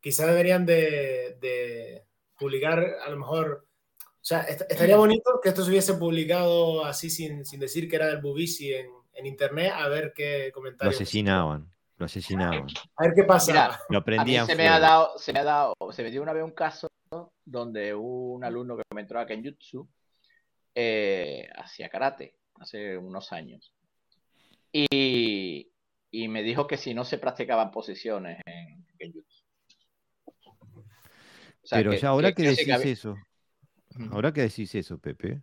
Quizá 0.01 0.27
deberían 0.27 0.67
de, 0.67 2.05
publicar, 2.37 2.97
a 3.05 3.11
lo 3.11 3.17
mejor. 3.17 3.67
O 4.01 4.25
sea, 4.25 4.41
estaría 4.43 4.97
bonito 4.97 5.41
que 5.43 5.49
esto 5.49 5.65
se 5.65 5.71
hubiese 5.71 5.95
publicado 5.95 6.85
así 6.85 7.11
sin, 7.11 7.43
decir 7.59 7.89
que 7.89 7.97
era 7.97 8.07
del 8.07 8.21
Bubisi 8.21 8.73
en, 8.73 8.89
en 9.15 9.27
internet, 9.27 9.73
a 9.75 9.89
ver 9.89 10.13
qué 10.15 10.51
comentarios. 10.53 10.95
Lo 10.95 11.03
asesinaban, 11.03 11.73
lo 11.97 12.07
asesinaban. 12.07 12.67
A 12.97 13.05
ver 13.05 13.15
qué 13.15 13.25
pasa. 13.25 13.81
lo 13.89 13.99
aprendían. 13.99 14.47
se 14.47 14.57
me 14.57 14.69
ha 14.69 14.79
dado, 14.79 15.19
se 15.19 15.33
me 15.33 15.41
ha 15.41 15.45
dado, 15.45 15.75
se 15.91 16.03
me 16.03 16.11
dio 16.11 16.23
una 16.23 16.33
vez 16.33 16.45
un 16.45 16.53
caso 16.53 16.89
donde 17.45 17.95
un 17.95 18.43
alumno 18.45 18.77
que 18.77 18.83
me 18.95 19.03
entró 19.03 19.21
a 19.21 19.27
Kenjutsu 19.27 19.89
eh, 20.75 21.49
hacía 21.57 21.89
karate 21.89 22.42
hace 22.55 22.97
unos 22.97 23.33
años. 23.33 23.73
Y, 24.73 25.69
me 26.13 26.43
dijo 26.43 26.67
que 26.67 26.77
si 26.77 26.95
no 26.95 27.05
se 27.05 27.19
practicaban 27.19 27.71
posiciones 27.71 28.41
en 28.47 28.87
Kenjutsu. 28.99 29.45
Pero 31.71 31.95
ya 31.95 32.09
ahora 32.09 32.33
que, 32.33 32.43
decís 32.43 32.69
eso, 32.85 33.17
ahora 34.11 34.33
que 34.33 34.43
decís 34.43 34.75
eso, 34.75 34.99
Pepe, 34.99 35.43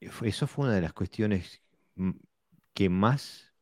eso 0.00 0.46
fue 0.46 0.66
una 0.66 0.74
de 0.74 0.80
las 0.80 0.92
cuestiones 0.92 1.62
que 2.74 2.88
más 2.88 3.52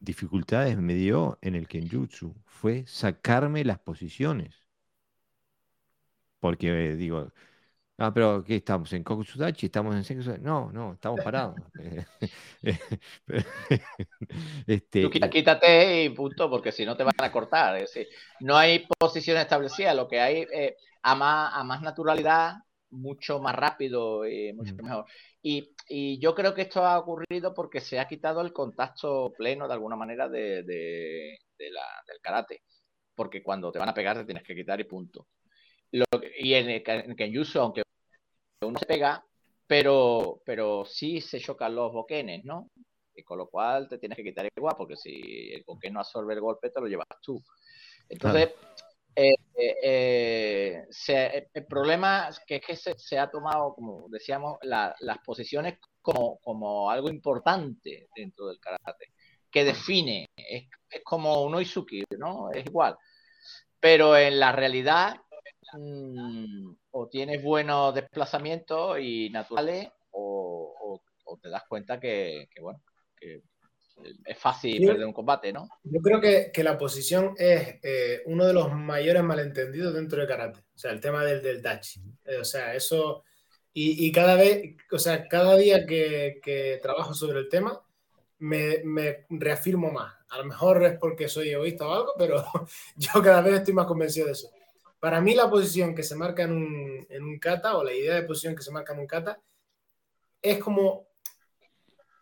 dificultades 0.00 0.78
me 0.78 0.94
dio 0.94 1.38
en 1.42 1.54
el 1.54 1.68
Kenjutsu, 1.68 2.34
fue 2.46 2.84
sacarme 2.86 3.64
las 3.64 3.78
posiciones. 3.78 4.66
Porque 6.38 6.96
digo, 6.96 7.32
Ah, 8.02 8.14
pero 8.14 8.42
¿qué 8.42 8.56
estamos? 8.56 8.90
¿En 8.94 9.04
Kokusudachi? 9.04 9.66
¿Estamos 9.66 9.94
en 9.94 10.04
Senku 10.04 10.24
No, 10.40 10.72
no, 10.72 10.94
estamos 10.94 11.20
parados. 11.22 11.54
este, 14.66 15.02
Tú 15.02 15.10
quítate 15.10 16.04
y 16.04 16.08
punto, 16.08 16.48
porque 16.48 16.72
si 16.72 16.86
no 16.86 16.96
te 16.96 17.04
van 17.04 17.12
a 17.18 17.30
cortar. 17.30 17.76
Es 17.76 17.92
decir, 17.92 18.08
no 18.40 18.56
hay 18.56 18.86
posición 18.98 19.36
establecida, 19.36 19.92
lo 19.92 20.08
que 20.08 20.18
hay 20.18 20.46
eh, 20.50 20.76
a, 21.02 21.14
más, 21.14 21.52
a 21.54 21.62
más 21.62 21.82
naturalidad, 21.82 22.54
mucho 22.88 23.38
más 23.38 23.54
rápido 23.54 24.26
y 24.26 24.54
mucho 24.54 24.72
mm. 24.72 24.82
mejor. 24.82 25.04
Y, 25.42 25.74
y, 25.86 26.18
yo 26.18 26.34
creo 26.34 26.54
que 26.54 26.62
esto 26.62 26.86
ha 26.86 26.98
ocurrido 26.98 27.52
porque 27.52 27.82
se 27.82 28.00
ha 28.00 28.08
quitado 28.08 28.40
el 28.40 28.54
contacto 28.54 29.30
pleno 29.36 29.68
de 29.68 29.74
alguna 29.74 29.96
manera 29.96 30.26
de, 30.26 30.62
de, 30.62 31.38
la, 31.70 31.84
del 32.06 32.18
karate. 32.22 32.62
Porque 33.14 33.42
cuando 33.42 33.70
te 33.70 33.78
van 33.78 33.90
a 33.90 33.94
pegar 33.94 34.16
te 34.16 34.24
tienes 34.24 34.42
que 34.42 34.54
quitar 34.54 34.80
y 34.80 34.84
punto. 34.84 35.26
Lo, 35.92 36.06
y 36.38 36.54
en, 36.54 36.70
en 36.70 37.14
Kenjutsu, 37.14 37.60
aunque 37.60 37.82
uno 38.66 38.78
se 38.78 38.86
pega, 38.86 39.24
pero, 39.66 40.42
pero 40.44 40.84
sí 40.84 41.20
se 41.20 41.40
chocan 41.40 41.74
los 41.74 41.92
boquenes, 41.92 42.44
¿no? 42.44 42.70
Y 43.14 43.22
con 43.22 43.38
lo 43.38 43.48
cual 43.48 43.88
te 43.88 43.98
tienes 43.98 44.16
que 44.16 44.24
quitar 44.24 44.48
igual, 44.54 44.74
porque 44.76 44.96
si 44.96 45.52
el 45.52 45.64
boquén 45.66 45.94
no 45.94 46.00
absorbe 46.00 46.34
el 46.34 46.40
golpe, 46.40 46.70
te 46.70 46.80
lo 46.80 46.86
llevas 46.86 47.06
tú. 47.22 47.42
Entonces, 48.08 48.50
eh, 49.14 49.34
eh, 49.56 50.86
eh, 51.08 51.48
el 51.54 51.66
problema 51.66 52.28
es 52.28 52.40
que, 52.40 52.56
es 52.56 52.62
que 52.66 52.76
se, 52.76 53.18
ha 53.18 53.30
tomado, 53.30 53.74
como 53.74 54.06
decíamos, 54.08 54.58
las 54.62 55.18
posiciones 55.24 55.78
como, 56.02 56.38
como, 56.40 56.90
algo 56.90 57.08
importante 57.08 58.08
dentro 58.14 58.46
del 58.46 58.58
karate, 58.60 59.12
que 59.50 59.64
define, 59.64 60.26
es, 60.36 60.68
es 60.90 61.02
como 61.04 61.42
un 61.42 61.54
Oizuki, 61.54 62.04
¿no? 62.18 62.50
Es 62.50 62.66
igual. 62.66 62.96
Pero 63.78 64.16
en 64.16 64.38
la 64.38 64.52
realidad, 64.52 65.16
Mm, 65.72 66.72
o 66.90 67.08
tienes 67.08 67.42
buenos 67.42 67.94
desplazamientos 67.94 68.98
y 69.00 69.30
naturales 69.30 69.88
o, 70.12 71.00
te 71.40 71.48
das 71.48 71.62
cuenta 71.68 72.00
que, 72.00 72.48
bueno, 72.60 72.82
que 73.16 73.42
es 74.24 74.38
fácil 74.38 74.84
perder 74.84 75.06
un 75.06 75.12
combate, 75.12 75.52
¿no? 75.52 75.68
Yo 75.84 76.00
creo 76.00 76.20
que, 76.20 76.64
la 76.64 76.76
posición 76.76 77.34
es 77.38 77.78
eh, 77.82 78.22
uno 78.26 78.46
de 78.46 78.52
los 78.52 78.72
mayores 78.72 79.22
malentendidos 79.22 79.94
dentro 79.94 80.18
del 80.18 80.28
karate. 80.28 80.58
O 80.74 80.78
sea, 80.78 80.90
el 80.90 81.00
tema 81.00 81.24
del, 81.24 81.40
del 81.40 81.62
dachi. 81.62 82.00
Eh, 82.24 82.38
o 82.38 82.44
sea, 82.44 82.74
eso... 82.74 83.24
Y, 83.72 84.10
cada 84.10 84.34
vez, 84.34 84.74
o 84.90 84.98
sea, 84.98 85.28
cada 85.28 85.56
día 85.56 85.86
que, 85.86 86.80
trabajo 86.82 87.14
sobre 87.14 87.38
el 87.38 87.48
tema, 87.48 87.80
me, 88.40 88.82
me, 88.82 89.26
reafirmo 89.30 89.92
más. 89.92 90.12
A 90.30 90.38
lo 90.38 90.44
mejor 90.44 90.84
es 90.84 90.98
porque 90.98 91.28
soy 91.28 91.50
egoísta 91.50 91.86
o 91.86 91.92
algo, 91.92 92.12
pero 92.18 92.44
yo 92.96 93.22
cada 93.22 93.40
vez 93.40 93.54
estoy 93.54 93.72
más 93.72 93.86
convencido 93.86 94.26
de 94.26 94.32
eso. 94.32 94.50
Para 95.00 95.20
mí 95.20 95.34
la 95.34 95.50
posición 95.50 95.94
que 95.94 96.02
se 96.02 96.14
marca 96.14 96.42
en 96.42 96.52
un, 96.52 97.06
en 97.08 97.22
un 97.24 97.38
kata 97.38 97.76
o 97.76 97.82
la 97.82 97.94
idea 97.94 98.14
de 98.14 98.22
posición 98.22 98.54
que 98.54 98.62
se 98.62 98.70
marca 98.70 98.92
en 98.92 99.00
un 99.00 99.06
kata 99.06 99.40
es 100.42 100.58
como, 100.58 101.08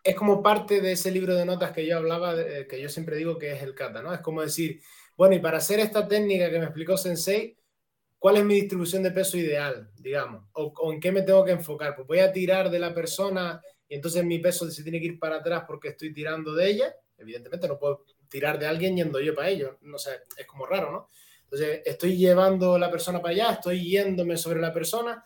es 0.03 0.15
como 0.15 0.41
parte 0.41 0.81
de 0.81 0.93
ese 0.93 1.11
libro 1.11 1.35
de 1.35 1.45
notas 1.45 1.71
que 1.71 1.85
yo 1.85 1.97
hablaba, 1.97 2.35
que 2.67 2.81
yo 2.81 2.89
siempre 2.89 3.17
digo 3.17 3.37
que 3.37 3.51
es 3.51 3.61
el 3.61 3.75
kata, 3.75 4.01
¿no? 4.01 4.13
Es 4.13 4.21
como 4.21 4.41
decir, 4.41 4.81
bueno, 5.19 5.35
y 5.35 5.39
para 5.39 5.57
hacer 5.57 5.81
esta 5.81 6.07
técnica 6.07 6.49
que 6.49 6.59
me 6.59 6.65
explicó 6.65 6.95
Sensei, 6.97 7.57
¿cuál 8.17 8.37
es 8.37 8.45
mi 8.45 8.55
distribución 8.55 9.03
de 9.03 9.11
peso 9.11 9.37
ideal, 9.37 9.91
digamos? 9.97 10.45
¿O, 10.53 10.93
en 10.93 10.99
qué 11.01 11.11
me 11.11 11.23
tengo 11.23 11.43
que 11.43 11.51
enfocar? 11.51 11.93
Pues 11.93 12.07
voy 12.07 12.19
a 12.19 12.31
tirar 12.31 12.71
de 12.71 12.79
la 12.79 12.93
persona 12.93 13.61
y 13.87 13.95
entonces 13.95 14.23
mi 14.23 14.39
peso 14.39 14.69
se 14.71 14.83
tiene 14.83 14.99
que 14.99 15.07
ir 15.07 15.19
para 15.19 15.37
atrás 15.37 15.63
porque 15.67 15.89
estoy 15.89 16.13
tirando 16.13 16.53
de 16.53 16.69
ella. 16.69 16.95
Evidentemente 17.17 17.67
no 17.67 17.77
puedo 17.77 18.05
tirar 18.29 18.57
de 18.59 18.67
alguien 18.67 18.95
yendo 18.95 19.19
yo 19.19 19.35
para 19.35 19.49
ello. 19.49 19.77
No 19.81 19.97
sé, 19.97 20.11
es 20.37 20.45
como 20.45 20.65
raro, 20.65 20.89
¿no? 20.89 21.09
Entonces, 21.51 21.81
estoy 21.83 22.15
llevando 22.15 22.77
la 22.77 22.91
persona 22.91 23.19
para 23.19 23.33
allá, 23.33 23.51
estoy 23.53 23.89
yéndome 23.89 24.37
sobre 24.37 24.61
la 24.61 24.71
persona 24.71 25.23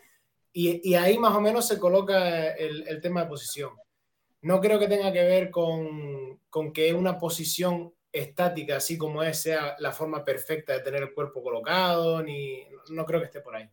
y, 0.54 0.94
ahí 0.94 1.18
más 1.18 1.36
o 1.36 1.42
menos 1.42 1.68
se 1.68 1.78
coloca 1.78 2.52
el, 2.52 3.02
tema 3.02 3.24
de 3.24 3.28
posición. 3.28 3.72
No 4.44 4.62
creo 4.62 4.80
que 4.80 4.88
tenga 4.88 5.12
que 5.12 5.24
ver 5.24 5.52
con, 5.52 6.40
con, 6.50 6.72
que 6.72 6.94
una 6.94 7.18
posición 7.18 7.94
estática, 8.12 8.78
así 8.78 8.98
como 8.98 9.22
es, 9.22 9.42
sea 9.42 9.76
la 9.80 9.92
forma 9.92 10.24
perfecta 10.24 10.74
de 10.74 10.80
tener 10.80 11.04
el 11.04 11.14
cuerpo 11.14 11.44
colocado, 11.44 12.24
ni 12.24 12.64
no 12.90 13.06
creo 13.06 13.20
que 13.20 13.26
esté 13.26 13.42
por 13.42 13.56
ahí. 13.56 13.68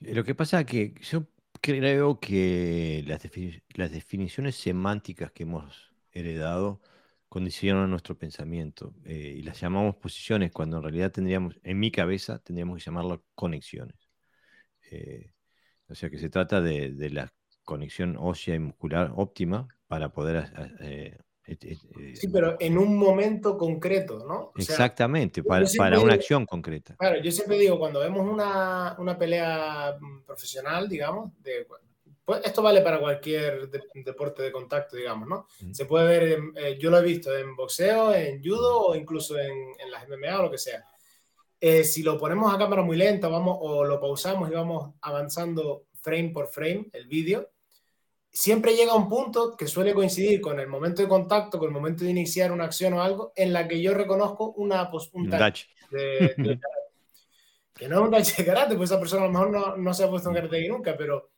Lo 0.00 0.22
que 0.22 0.36
pasa 0.36 0.60
es 0.60 0.66
que 0.66 0.94
yo 1.00 1.26
creo 1.60 2.20
que 2.20 3.04
las 3.74 3.90
definiciones 3.90 4.54
semánticas 4.54 5.32
que 5.32 5.42
hemos 5.42 5.90
heredado 6.12 6.80
condicionan 7.28 7.90
nuestro 7.90 8.16
pensamiento 8.16 8.94
eh, 9.04 9.34
y 9.36 9.42
las 9.42 9.60
llamamos 9.60 9.96
posiciones 9.96 10.50
cuando 10.50 10.78
en 10.78 10.82
realidad 10.82 11.12
tendríamos, 11.12 11.58
en 11.62 11.78
mi 11.78 11.90
cabeza, 11.90 12.38
tendríamos 12.38 12.78
que 12.78 12.84
llamarlo 12.84 13.24
conexiones. 13.34 13.96
Eh, 14.90 15.32
o 15.88 15.94
sea 15.94 16.10
que 16.10 16.18
se 16.18 16.30
trata 16.30 16.60
de, 16.60 17.10
la 17.10 17.32
conexión 17.64 18.16
ósea 18.18 18.54
y 18.54 18.58
muscular 18.58 19.12
óptima 19.14 19.68
para 19.86 20.10
poder... 20.10 20.50
Eh, 20.80 21.16
sí, 22.14 22.28
pero 22.30 22.56
en 22.60 22.76
un 22.76 22.96
momento 22.96 23.56
concreto, 23.56 24.24
¿no? 24.26 24.52
exactamente, 24.56 25.42
para, 25.42 25.66
para, 25.78 25.98
una 25.98 26.12
acción 26.12 26.44
concreta. 26.44 26.94
Claro, 26.96 27.22
yo 27.22 27.30
siempre 27.30 27.56
digo, 27.56 27.78
cuando 27.78 28.00
vemos 28.00 28.26
una, 28.26 28.94
una 28.98 29.16
pelea 29.16 29.96
mm, 29.98 30.24
profesional, 30.26 30.90
digamos, 30.90 31.32
de 31.42 31.66
pues 32.28 32.42
esto 32.44 32.60
vale 32.60 32.82
para 32.82 33.00
cualquier 33.00 33.70
deporte 33.70 34.42
de 34.42 34.52
contacto, 34.52 34.96
digamos, 34.96 35.26
¿no? 35.26 35.46
Se 35.72 35.86
puede 35.86 36.06
ver, 36.06 36.38
eh, 36.56 36.76
yo 36.78 36.90
lo 36.90 36.98
he 36.98 37.02
visto 37.02 37.34
en 37.34 37.56
boxeo, 37.56 38.12
en 38.12 38.44
judo 38.44 38.88
o 38.88 38.94
incluso 38.94 39.38
en, 39.38 39.50
en 39.78 39.90
las 39.90 40.06
MMA 40.06 40.38
o 40.38 40.42
lo 40.42 40.50
que 40.50 40.58
sea. 40.58 40.84
Eh, 41.58 41.84
si 41.84 42.02
lo 42.02 42.18
ponemos 42.18 42.52
a 42.52 42.58
cámara 42.58 42.82
muy 42.82 42.98
lenta 42.98 43.28
vamos, 43.28 43.56
o 43.62 43.82
lo 43.82 43.98
pausamos 43.98 44.50
y 44.50 44.52
vamos 44.52 44.92
avanzando 45.00 45.86
frame 46.02 46.28
por 46.28 46.48
frame 46.48 46.90
el 46.92 47.08
vídeo, 47.08 47.48
siempre 48.30 48.76
llega 48.76 48.94
un 48.94 49.08
punto 49.08 49.56
que 49.56 49.66
suele 49.66 49.94
coincidir 49.94 50.42
con 50.42 50.60
el 50.60 50.68
momento 50.68 51.00
de 51.00 51.08
contacto, 51.08 51.58
con 51.58 51.68
el 51.68 51.74
momento 51.74 52.04
de 52.04 52.10
iniciar 52.10 52.52
una 52.52 52.64
acción 52.64 52.92
o 52.92 53.00
algo, 53.00 53.32
en 53.36 53.54
la 53.54 53.66
que 53.66 53.80
yo 53.80 53.94
reconozco 53.94 54.52
una, 54.58 54.90
pues, 54.90 55.08
un 55.14 55.30
touch, 55.30 55.62
de, 55.90 56.34
que 57.74 57.88
no 57.88 58.00
es 58.00 58.02
un 58.02 58.10
touch 58.10 58.36
de 58.36 58.44
karate, 58.44 58.76
pues 58.76 58.90
esa 58.90 59.00
persona 59.00 59.22
a 59.22 59.26
lo 59.28 59.32
mejor 59.32 59.50
no, 59.50 59.76
no 59.78 59.94
se 59.94 60.04
ha 60.04 60.10
puesto 60.10 60.28
en 60.28 60.34
karate 60.34 60.68
nunca, 60.68 60.94
pero 60.94 61.30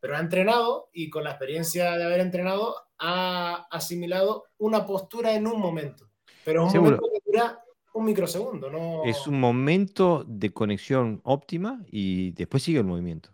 pero 0.00 0.16
ha 0.16 0.20
entrenado 0.20 0.90
y 0.92 1.10
con 1.10 1.24
la 1.24 1.30
experiencia 1.30 1.96
de 1.96 2.04
haber 2.04 2.20
entrenado 2.20 2.74
ha 2.98 3.66
asimilado 3.70 4.44
una 4.58 4.86
postura 4.86 5.34
en 5.34 5.46
un 5.46 5.60
momento. 5.60 6.08
Pero 6.44 6.66
un 6.66 6.72
momento 6.72 7.10
que 7.12 7.20
dura 7.24 7.64
un 7.92 8.04
microsegundo. 8.04 8.70
No... 8.70 9.04
Es 9.04 9.26
un 9.26 9.40
momento 9.40 10.24
de 10.26 10.52
conexión 10.52 11.20
óptima 11.24 11.84
y 11.90 12.32
después 12.32 12.62
sigue 12.62 12.78
el 12.78 12.84
movimiento. 12.84 13.30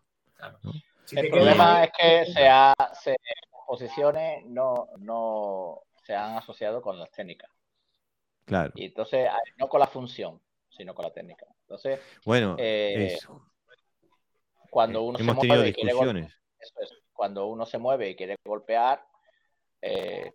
el 1.13 1.31
problema 1.31 1.85
es 1.85 1.91
que 1.97 2.33
se 2.33 2.49
ha, 2.49 2.75
se, 3.01 3.17
posiciones 3.67 4.45
no, 4.47 4.89
no 4.99 5.83
se 6.03 6.15
han 6.15 6.37
asociado 6.37 6.83
con 6.83 6.99
las 6.99 7.11
técnicas. 7.11 7.51
Claro. 8.45 8.73
Y 8.75 8.87
entonces, 8.87 9.29
no 9.59 9.69
con 9.69 9.81
la 9.81 9.87
función, 9.87 10.41
sino 10.69 10.95
con 10.95 11.05
la 11.05 11.13
técnica. 11.13 11.47
Entonces, 11.63 11.99
bueno, 12.27 12.57
eh, 12.59 13.17
cuando 14.71 15.03
uno 15.03 15.19
hemos 15.19 15.39
tenido 15.39 15.63
discusiones 15.63 16.44
cuando 17.13 17.47
uno 17.47 17.67
se 17.67 17.79
mueve 17.79 18.11
y 18.11 18.17
quiere 18.17 18.37
golpear, 18.45 19.05
eh, 19.81 20.33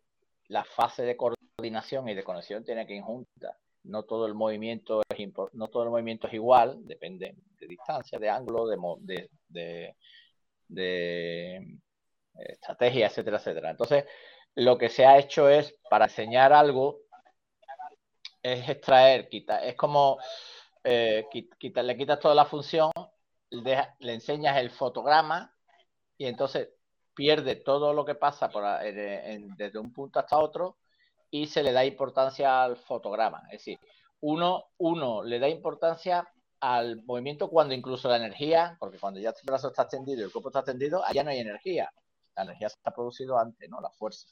la 0.48 0.64
fase 0.64 1.04
de 1.04 1.18
coordinación 1.18 2.08
y 2.10 2.16
de 2.16 2.24
conexión 2.24 2.64
tiene 2.64 2.86
que 2.86 2.96
ir 2.96 3.04
junta. 3.04 3.58
No 3.84 4.04
todo 4.04 4.26
el 4.26 4.34
movimiento 4.34 5.02
es 5.10 5.28
no 5.54 5.68
todo 5.70 5.84
el 5.84 5.90
movimiento 5.90 6.28
es 6.28 6.34
igual, 6.34 6.86
depende 6.86 7.36
de 7.60 7.68
distancia, 7.68 8.20
de 8.20 8.30
ángulo, 8.30 8.68
de, 8.68 9.30
de, 9.48 9.96
estrategia, 12.36 13.08
etcétera, 13.08 13.38
etcétera. 13.38 13.72
Entonces, 13.72 14.06
lo 14.56 14.78
que 14.78 14.90
se 14.90 15.06
ha 15.06 15.18
hecho 15.18 15.50
es, 15.50 15.76
para 15.90 16.06
enseñar 16.06 16.54
algo, 16.54 17.00
es 18.42 18.68
extraer, 18.70 19.30
quitar, 19.30 19.64
es 19.64 19.76
como 19.76 20.20
eh, 20.84 21.26
le 21.62 21.98
quitas 21.98 22.20
toda 22.20 22.36
la 22.36 22.46
función, 22.46 22.92
le, 23.50 23.88
enseñas 24.00 24.58
el 24.58 24.70
fotograma 24.70 25.54
y 26.20 26.28
entonces 26.28 26.70
pierde 27.16 27.56
todo 27.56 27.94
lo 27.94 28.06
que 28.06 28.14
pasa 28.14 28.50
por, 28.50 28.64
desde 28.64 29.80
un 29.80 29.92
punto 29.92 30.20
hasta 30.20 30.38
otro 30.38 30.78
y 31.32 31.48
se 31.48 31.64
le 31.64 31.72
da 31.72 31.86
importancia 31.86 32.62
al 32.62 32.78
fotograma. 32.78 33.42
Es 33.46 33.60
decir, 33.60 33.80
uno, 34.22 34.66
uno 34.78 35.24
le 35.24 35.40
da 35.40 35.48
importancia 35.48 36.28
al 36.60 37.02
movimiento 37.06 37.50
cuando 37.50 37.74
incluso 37.74 38.10
la 38.10 38.18
energía, 38.18 38.76
porque 38.80 39.00
cuando 39.00 39.20
ya 39.20 39.30
el 39.30 39.36
brazo 39.46 39.70
está 39.70 39.84
extendido 39.84 40.22
y 40.22 40.24
el 40.26 40.32
cuerpo 40.32 40.50
está 40.50 40.60
extendido, 40.60 41.04
allá 41.06 41.24
no 41.24 41.30
hay 41.30 41.40
energía. 41.40 41.90
La 42.36 42.44
energía 42.44 42.70
se 42.70 42.78
ha 42.84 42.92
producido 42.92 43.40
antes, 43.40 43.70
¿no? 43.70 43.80
La 43.80 43.90
fuerza. 43.92 44.28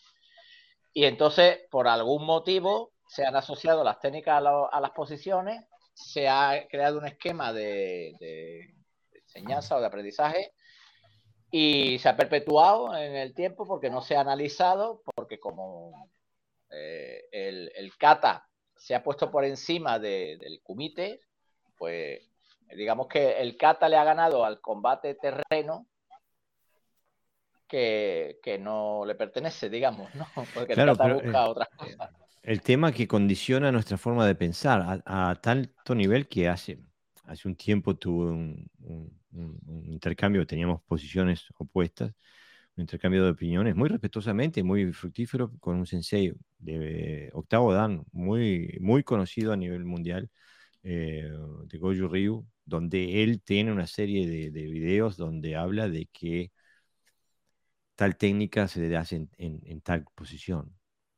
Y 0.94 1.06
entonces, 1.06 1.60
por 1.72 1.88
algún 1.88 2.26
motivo, 2.26 2.92
se 3.08 3.26
han 3.26 3.38
asociado 3.38 3.84
las 3.84 4.00
técnicas 4.02 4.44
a, 4.46 4.82
las 4.82 4.92
posiciones, 4.92 5.64
se 5.94 6.28
ha 6.28 6.68
creado 6.70 6.98
un 6.98 7.08
esquema 7.08 7.54
de, 7.54 8.76
enseñanza 9.14 9.78
o 9.78 9.80
de 9.80 9.88
aprendizaje 9.88 10.52
y 11.52 12.00
se 12.00 12.10
ha 12.10 12.18
perpetuado 12.18 12.96
en 12.96 13.16
el 13.16 13.34
tiempo 13.34 13.66
porque 13.66 13.90
no 13.90 14.02
se 14.02 14.16
ha 14.16 14.22
analizado, 14.22 15.02
porque 15.16 15.40
como 15.40 16.10
eh, 16.70 17.26
el, 17.32 17.72
el, 17.76 17.96
kata 17.98 18.48
se 18.76 18.96
ha 18.96 19.04
puesto 19.04 19.32
por 19.32 19.46
encima 19.46 20.00
del 20.00 20.62
kumite, 20.62 21.22
pues 21.78 22.22
digamos 22.76 23.08
que 23.08 23.40
el 23.40 23.58
kata 23.58 23.88
le 23.88 23.98
ha 23.98 24.04
ganado 24.04 24.44
al 24.44 24.60
combate 24.60 25.16
terreno 25.16 25.88
que, 27.68 28.58
no 28.60 29.04
le 29.06 29.16
pertenece, 29.16 29.70
digamos, 29.70 30.14
¿no? 30.16 30.26
Porque 30.54 30.74
el 30.74 30.86
kata 30.86 31.14
busca 31.14 31.46
eh, 31.46 31.50
otras 31.50 31.70
cosas. 31.76 32.10
El 32.44 32.62
tema 32.62 32.94
que 32.94 33.08
condiciona 33.08 33.72
nuestra 33.72 33.98
forma 33.98 34.26
de 34.26 34.36
pensar 34.36 35.02
a, 35.06 35.36
tanto 35.42 35.94
nivel 35.94 36.30
que 36.30 36.48
hace, 36.48 36.80
hace 37.26 37.48
un 37.48 37.56
tiempo 37.56 37.96
tuve 37.96 38.32
un, 38.32 38.70
intercambio, 39.86 40.46
teníamos 40.46 40.82
posiciones 40.84 41.46
opuestas, 41.58 42.14
un 42.76 42.82
intercambio 42.82 43.24
de 43.24 43.32
opiniones 43.32 43.76
muy 43.76 43.90
respetuosamente, 43.90 44.64
muy 44.64 44.94
fructífero 44.94 45.52
con 45.60 45.78
un 45.78 45.86
sensei 45.88 46.34
de 46.60 47.30
octavo 47.34 47.74
dan, 47.74 48.06
muy, 48.12 48.78
muy 48.82 49.04
conocido 49.04 49.54
a 49.54 49.58
nivel 49.58 49.84
mundial, 49.86 50.30
eh, 50.84 51.30
de 51.66 51.78
Goju 51.80 52.08
Ryu, 52.08 52.48
donde 52.66 53.24
él 53.24 53.42
tiene 53.42 53.72
una 53.72 53.88
serie 53.88 54.28
de, 54.28 54.50
videos 54.68 55.18
donde 55.18 55.56
habla 55.56 55.90
de 55.90 56.06
que 56.08 56.52
tal 57.96 58.16
técnica 58.16 58.68
se 58.68 58.88
le 58.88 58.96
hace 58.96 59.28
en, 59.38 59.82
tal 59.82 60.06
posición, 60.16 60.78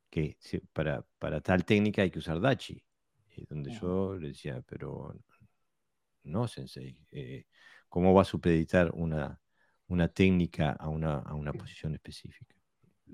que 0.09 0.37
para, 0.73 1.05
para, 1.19 1.41
tal 1.41 1.65
técnica 1.65 2.01
hay 2.03 2.11
que 2.11 2.19
usar 2.19 2.39
Dachi, 2.39 2.81
eh, 3.35 3.45
donde 3.49 3.71
yo 3.79 4.15
le 4.15 4.29
decía, 4.29 4.61
pero 4.67 5.13
no, 6.23 6.47
sensei, 6.47 6.97
eh, 7.11 7.45
¿cómo 7.89 8.13
va 8.13 8.21
a 8.23 8.25
supeditar 8.25 8.91
una, 8.93 9.39
una 9.87 10.07
técnica 10.07 10.71
a 10.71 10.89
una, 10.89 11.15
a 11.19 11.33
una 11.33 11.53
posición 11.53 11.93
específica? 11.95 12.59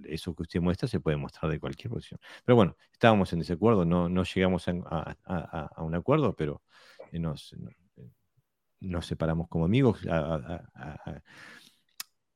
eso 0.03 0.35
que 0.35 0.43
usted 0.43 0.61
muestra 0.61 0.88
se 0.88 0.99
puede 0.99 1.18
mostrar 1.18 1.52
de 1.52 1.60
cualquier 1.60 1.91
posición. 1.91 2.19
Pero 2.43 2.56
bueno, 2.56 2.77
estábamos 2.91 3.31
en 3.34 3.39
desacuerdo, 3.39 3.85
no, 3.85 4.10
no 4.10 4.23
llegamos 4.23 4.68
a, 4.68 5.72
un 5.77 5.95
acuerdo, 5.95 6.35
pero 6.35 6.61
eh, 7.11 7.19
nos, 7.19 7.53
eh, 7.53 8.10
nos, 8.81 9.06
separamos 9.06 9.47
como 9.47 9.65
amigos, 9.65 9.99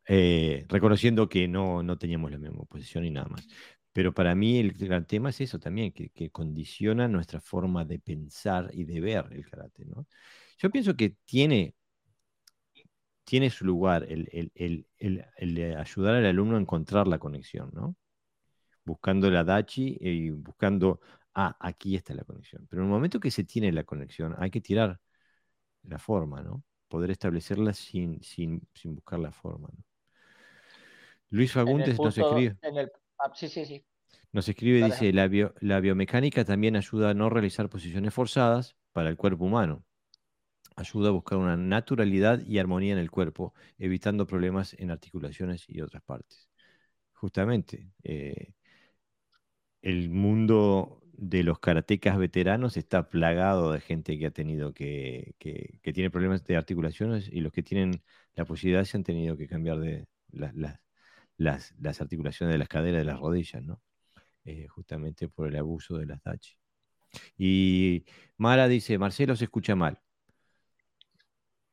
eh, 0.07 0.65
reconociendo 0.67 1.29
que 1.29 1.47
no, 1.47 1.83
no 1.83 1.97
teníamos 1.97 2.31
la 2.31 2.37
misma 2.37 2.63
posición 2.65 3.05
y 3.05 3.11
nada 3.11 3.27
más. 3.27 3.47
Pero 3.91 4.13
para 4.13 4.35
mí 4.35 4.59
el 4.59 4.73
gran 4.73 5.05
tema 5.05 5.29
es 5.29 5.41
eso 5.41 5.59
también, 5.59 5.91
que, 5.91 6.09
que, 6.09 6.29
condiciona 6.29 7.07
nuestra 7.07 7.39
forma 7.41 7.85
de 7.85 7.99
pensar 7.99 8.69
y 8.73 8.85
de 8.85 9.01
ver 9.01 9.25
el 9.31 9.45
karate. 9.49 9.85
¿no? 9.85 10.07
Yo 10.57 10.69
pienso 10.69 10.95
que 10.95 11.15
tiene 11.25 11.75
tiene 13.29 13.51
su 13.51 13.63
lugar 13.63 14.07
el, 14.09 14.51
el, 14.55 15.75
ayudar 15.77 16.15
al 16.15 16.25
alumno 16.25 16.57
a 16.57 16.59
encontrar 16.59 17.07
la 17.07 17.19
conexión, 17.19 17.69
¿no? 17.73 17.95
Buscando 18.83 19.29
la 19.29 19.43
Dachi 19.43 19.99
y 20.01 20.31
buscando, 20.31 20.99
ah, 21.35 21.55
aquí 21.59 21.95
está 21.95 22.15
la 22.15 22.23
conexión. 22.23 22.65
Pero 22.67 22.81
en 22.81 22.87
el 22.87 22.91
momento 22.91 23.19
que 23.19 23.29
se 23.29 23.43
tiene 23.43 23.71
la 23.71 23.83
conexión, 23.83 24.35
hay 24.39 24.49
que 24.49 24.61
tirar 24.61 24.99
la 25.83 25.99
forma, 25.99 26.41
¿no? 26.41 26.63
Poder 26.87 27.11
establecerla 27.11 27.71
sin, 27.73 28.19
sin, 28.23 28.67
buscar 28.83 29.19
la 29.19 29.31
forma. 29.31 29.69
¿no? 29.71 29.83
Luis 31.29 31.51
Fagundes 31.51 31.99
nos 31.99 32.17
escribe. 32.17 32.57
Ah, 33.19 33.31
sí, 33.35 33.47
sí, 33.47 33.63
sí. 33.63 33.85
Nos 34.31 34.49
escribe, 34.49 34.83
dice, 34.83 35.13
la, 35.13 35.29
la 35.59 35.79
biomecánica 35.79 36.45
también 36.45 36.75
ayuda 36.75 37.11
a 37.11 37.13
no 37.13 37.29
realizar 37.29 37.69
posiciones 37.69 38.11
forzadas 38.11 38.75
para 38.91 39.09
el 39.09 39.17
cuerpo 39.17 39.45
humano 39.45 39.85
ayuda 40.79 41.09
a 41.09 41.11
buscar 41.11 41.37
una 41.37 41.57
naturalidad 41.57 42.41
y 42.45 42.57
armonía 42.59 42.93
en 42.93 42.99
el 42.99 43.11
cuerpo, 43.11 43.53
evitando 43.77 44.25
problemas 44.25 44.75
en 44.79 44.91
articulaciones 44.91 45.65
y 45.67 45.81
otras 45.81 46.03
partes. 46.03 46.49
Justamente, 47.13 47.91
eh, 48.03 48.53
el 49.81 50.09
mundo 50.09 51.01
de 51.13 51.43
los 51.43 51.59
karatecas 51.59 52.17
veteranos 52.17 52.77
está 52.77 53.09
plagado 53.09 53.73
de 53.73 53.81
gente 53.81 54.17
que 54.17 54.27
ha 54.27 54.31
tenido 54.31 54.73
que, 54.73 55.35
que, 55.37 55.93
tiene 55.93 56.09
problemas 56.09 56.45
de 56.45 56.55
articulaciones 56.55 57.29
y 57.31 57.41
los 57.41 57.51
que 57.51 57.63
tienen 57.63 58.03
la 58.35 58.45
posibilidad 58.45 58.85
se 58.85 58.97
han 58.97 59.03
tenido 59.03 59.35
que 59.37 59.47
cambiar 59.47 59.79
de 59.79 60.07
las, 60.31 62.01
articulaciones 62.01 62.53
de 62.53 62.59
las 62.59 62.69
caderas, 62.69 62.99
de 62.99 63.05
las 63.05 63.19
rodillas, 63.19 63.63
¿no? 63.63 63.81
Eh, 64.45 64.67
justamente 64.67 65.27
por 65.29 65.47
el 65.49 65.57
abuso 65.57 65.97
de 65.97 66.05
las 66.05 66.23
dachi. 66.23 66.55
Y 67.37 68.05
Mara 68.37 68.67
dice, 68.67 68.97
Marcelo 68.97 69.35
se 69.35 69.45
escucha 69.45 69.75
mal. 69.75 70.01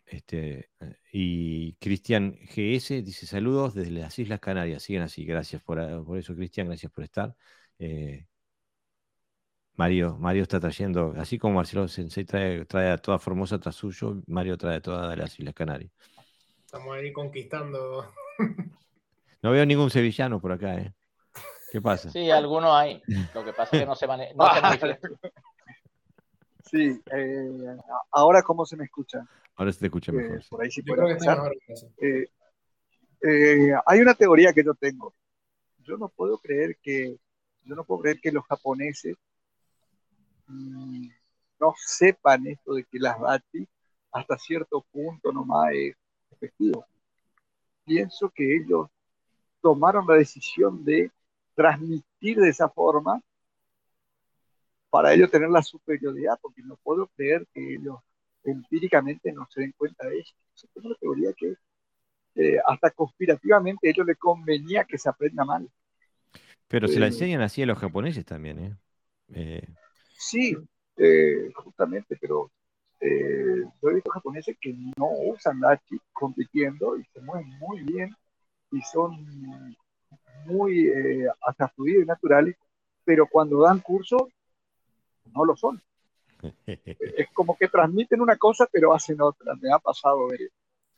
Este, 0.07 0.71
eh, 0.81 0.97
y 1.13 1.75
Cristian 1.75 2.33
GS 2.33 3.03
dice 3.03 3.27
saludos 3.27 3.75
desde 3.75 3.91
las 3.91 4.19
Islas 4.19 4.41
Canarias. 4.41 4.83
Siguen 4.83 5.03
así, 5.03 5.25
gracias 5.25 5.63
por, 5.63 5.81
ah, 5.81 6.03
eso, 6.17 6.35
Cristian, 6.35 6.69
gracias 6.69 6.93
por 6.93 7.05
estar. 7.05 7.35
Eh, 7.79 8.27
Mario, 9.75 10.17
Mario 10.19 10.43
está 10.43 10.59
trayendo, 10.59 11.13
así 11.19 11.39
como 11.39 11.57
Marcelo 11.57 11.87
Sensei 11.87 12.25
trae, 12.25 12.65
trae 12.65 12.93
a 12.93 12.99
toda 12.99 13.19
Formosa 13.19 13.59
tras 13.59 13.75
suyo, 13.75 14.23
Mario 14.27 14.57
trae 14.57 14.77
a 14.77 14.81
todas 14.81 15.19
las 15.19 15.39
Islas 15.39 15.55
Canarias. 15.55 15.93
Estamos 16.65 16.97
ahí 16.97 17.13
conquistando. 17.13 18.13
No 19.43 19.53
veo 19.53 19.65
ningún 19.65 19.91
sevillano 19.91 20.41
por 20.41 20.51
acá, 20.51 20.77
¿eh? 20.77 20.93
¿Qué 21.71 21.81
pasa? 21.81 22.11
Sí, 22.11 22.31
algunos 22.31 22.75
hay. 22.75 23.01
Lo 23.33 23.45
que 23.45 23.53
pasa 23.53 23.77
es 23.77 23.83
que 23.83 23.87
no 23.87 23.95
se, 23.95 24.07
maneja. 24.07 24.35
Sí, 26.65 27.01
eh, 27.13 27.77
ahora 28.11 28.43
cómo 28.43 28.67
se 28.67 28.77
me 28.77 28.87
escucha. 28.87 29.25
Ahora 29.57 29.73
se 29.73 29.81
te 29.81 29.87
escucha 29.87 30.13
eh, 30.13 30.15
mejor. 30.15 30.43
por 30.51 30.63
ahí 30.63 30.71
sí 30.71 30.83
puedo 30.83 31.09
eh, 31.09 32.27
eh, 33.23 33.73
hay 33.87 34.01
una 34.01 34.15
teoría 34.15 34.53
que 34.53 34.63
yo 34.63 34.75
tengo. 34.75 35.15
Yo 35.79 35.97
no 35.97 36.09
puedo 36.09 36.39
creer 36.39 36.77
que, 36.83 37.19
yo 37.65 37.75
no 37.75 37.85
puedo 37.85 38.03
creer 38.03 38.21
que 38.21 38.33
los 38.33 38.45
japoneses 38.45 39.17
mm, 40.47 41.09
no 41.59 41.75
sepan 41.79 42.47
esto 42.47 42.75
de 42.75 42.85
que 42.85 42.99
las 42.99 43.19
bati 43.19 43.67
hasta 44.13 44.39
cierto 44.39 44.85
punto 44.93 45.33
nomás 45.33 45.73
es 45.73 45.97
efectivo. 46.31 46.87
Pienso 47.85 48.29
que 48.31 48.57
ellos 48.57 48.89
tomaron 49.63 50.07
la 50.07 50.15
decisión 50.15 50.85
de 50.85 51.11
transmitir 51.55 52.39
de 52.39 52.51
esa 52.51 52.69
forma 52.69 53.23
para 54.91 55.15
ellos 55.15 55.31
tener 55.31 55.49
la 55.51 55.63
superioridad, 55.63 56.39
porque 56.41 56.63
no 56.63 56.77
puedo 56.77 57.07
creer 57.09 57.47
que 57.53 57.75
ellos 57.75 57.99
empíricamente 58.51 59.33
no 59.33 59.47
se 59.51 59.61
den 59.61 59.75
cuenta 59.77 60.07
de 60.07 60.21
eso. 60.21 60.35
Es 60.55 60.85
una 60.85 60.95
teoría 60.97 61.33
que 61.37 61.55
eh, 62.37 62.59
hasta 62.67 62.91
conspirativamente 62.91 63.89
a 63.89 63.91
ellos 63.91 64.07
les 64.07 64.19
convenía 64.19 64.85
que 64.85 64.99
se 64.99 65.09
aprenda 65.09 65.45
mal. 65.45 65.69
Pero 66.69 66.87
se 66.87 67.01
la 67.01 67.07
eh, 67.07 67.09
enseñan 67.09 67.41
así 67.41 67.63
a 67.63 67.67
los 67.67 67.79
japoneses 67.79 68.25
también, 68.25 68.59
¿eh? 68.59 68.77
eh 69.33 69.69
sí, 70.19 70.57
justamente, 71.55 72.17
pero 72.21 72.51
yo 73.01 73.91
he 73.91 73.95
visto 73.95 74.11
japoneses 74.11 74.57
que 74.61 74.75
no 74.97 75.09
usan 75.29 75.61
Dachi 75.61 75.99
compitiendo 76.13 76.99
y 76.99 77.05
se 77.05 77.21
mueven 77.21 77.49
muy 77.59 77.83
bien 77.83 78.15
y 78.73 78.81
son 78.83 79.77
muy 80.47 80.91
hasta 81.47 81.69
fluidos 81.69 82.05
y 82.05 82.07
naturales, 82.07 82.57
pero 83.05 83.27
cuando 83.27 83.61
dan 83.61 83.81
curso 83.81 84.29
no 85.33 85.45
lo 85.45 85.57
son. 85.57 85.81
Es 86.67 87.29
como 87.33 87.57
que 87.57 87.69
transmiten 87.69 88.21
una 88.21 88.37
cosa 88.37 88.69
pero 88.71 88.95
hacen 88.95 89.21
otra, 89.21 89.55
me 89.61 89.73
ha 89.73 89.79
pasado 89.79 90.29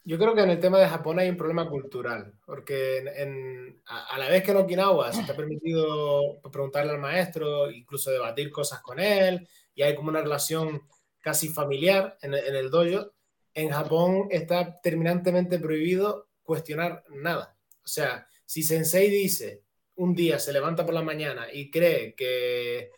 Yo 0.04 0.18
creo 0.18 0.34
que 0.34 0.42
en 0.42 0.50
el 0.50 0.60
tema 0.60 0.78
de 0.78 0.88
Japón 0.88 1.18
hay 1.18 1.28
un 1.28 1.36
problema 1.36 1.68
cultural, 1.68 2.32
porque 2.44 2.98
en, 2.98 3.80
a, 3.86 4.18
la 4.18 4.28
vez 4.28 4.42
que 4.42 4.52
en 4.52 4.56
Okinawa 4.58 5.12
se 5.12 5.24
te 5.24 5.32
ha 5.32 5.36
permitido 5.36 6.40
preguntarle 6.50 6.92
al 6.92 7.00
maestro, 7.00 7.70
incluso 7.70 8.10
debatir 8.10 8.50
cosas 8.50 8.80
con 8.80 8.98
él, 9.00 9.46
y 9.74 9.82
hay 9.82 9.94
como 9.94 10.08
una 10.08 10.22
relación 10.22 10.82
casi 11.20 11.48
familiar 11.48 12.16
en, 12.22 12.34
en 12.34 12.56
el 12.56 12.70
dojo, 12.70 13.12
en 13.54 13.70
Japón 13.70 14.28
está 14.30 14.80
terminantemente 14.80 15.58
prohibido 15.58 16.28
cuestionar 16.42 17.04
nada. 17.10 17.56
O 17.84 17.88
sea, 17.88 18.26
Si 18.44 18.62
Sensei 18.62 19.10
dice, 19.10 19.64
un 19.96 20.14
día 20.14 20.38
se 20.38 20.52
levanta 20.52 20.84
por 20.84 20.94
la 20.94 21.02
mañana 21.02 21.48
y 21.52 21.70
cree 21.70 22.14
que 22.14 22.92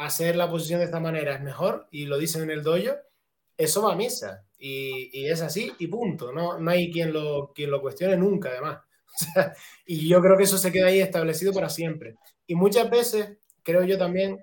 hacer 0.00 0.36
la 0.36 0.50
posición 0.50 0.80
de 0.80 0.86
esta 0.86 1.00
manera 1.00 1.34
es 1.34 1.42
mejor 1.42 1.86
y 1.90 2.06
lo 2.06 2.18
dicen 2.18 2.42
en 2.42 2.50
el 2.50 2.62
dojo, 2.62 2.94
eso 3.56 3.82
va 3.82 3.92
a 3.92 3.96
misa. 3.96 4.46
Y, 4.58 5.26
es 5.26 5.40
así 5.42 5.72
y 5.78 5.86
punto. 5.86 6.32
No, 6.32 6.58
no 6.58 6.70
hay 6.70 6.90
quien 6.90 7.12
lo, 7.12 7.52
quien 7.54 7.70
lo 7.70 7.80
cuestione 7.80 8.16
nunca, 8.16 8.50
además. 8.50 8.80
y 9.86 10.08
yo 10.08 10.20
creo 10.20 10.36
que 10.36 10.44
eso 10.44 10.58
se 10.58 10.72
queda 10.72 10.88
ahí 10.88 11.00
establecido 11.00 11.52
para 11.52 11.68
siempre. 11.68 12.16
Y 12.46 12.54
muchas 12.54 12.88
veces, 12.90 13.38
creo 13.62 13.84
yo 13.84 13.98
también, 13.98 14.42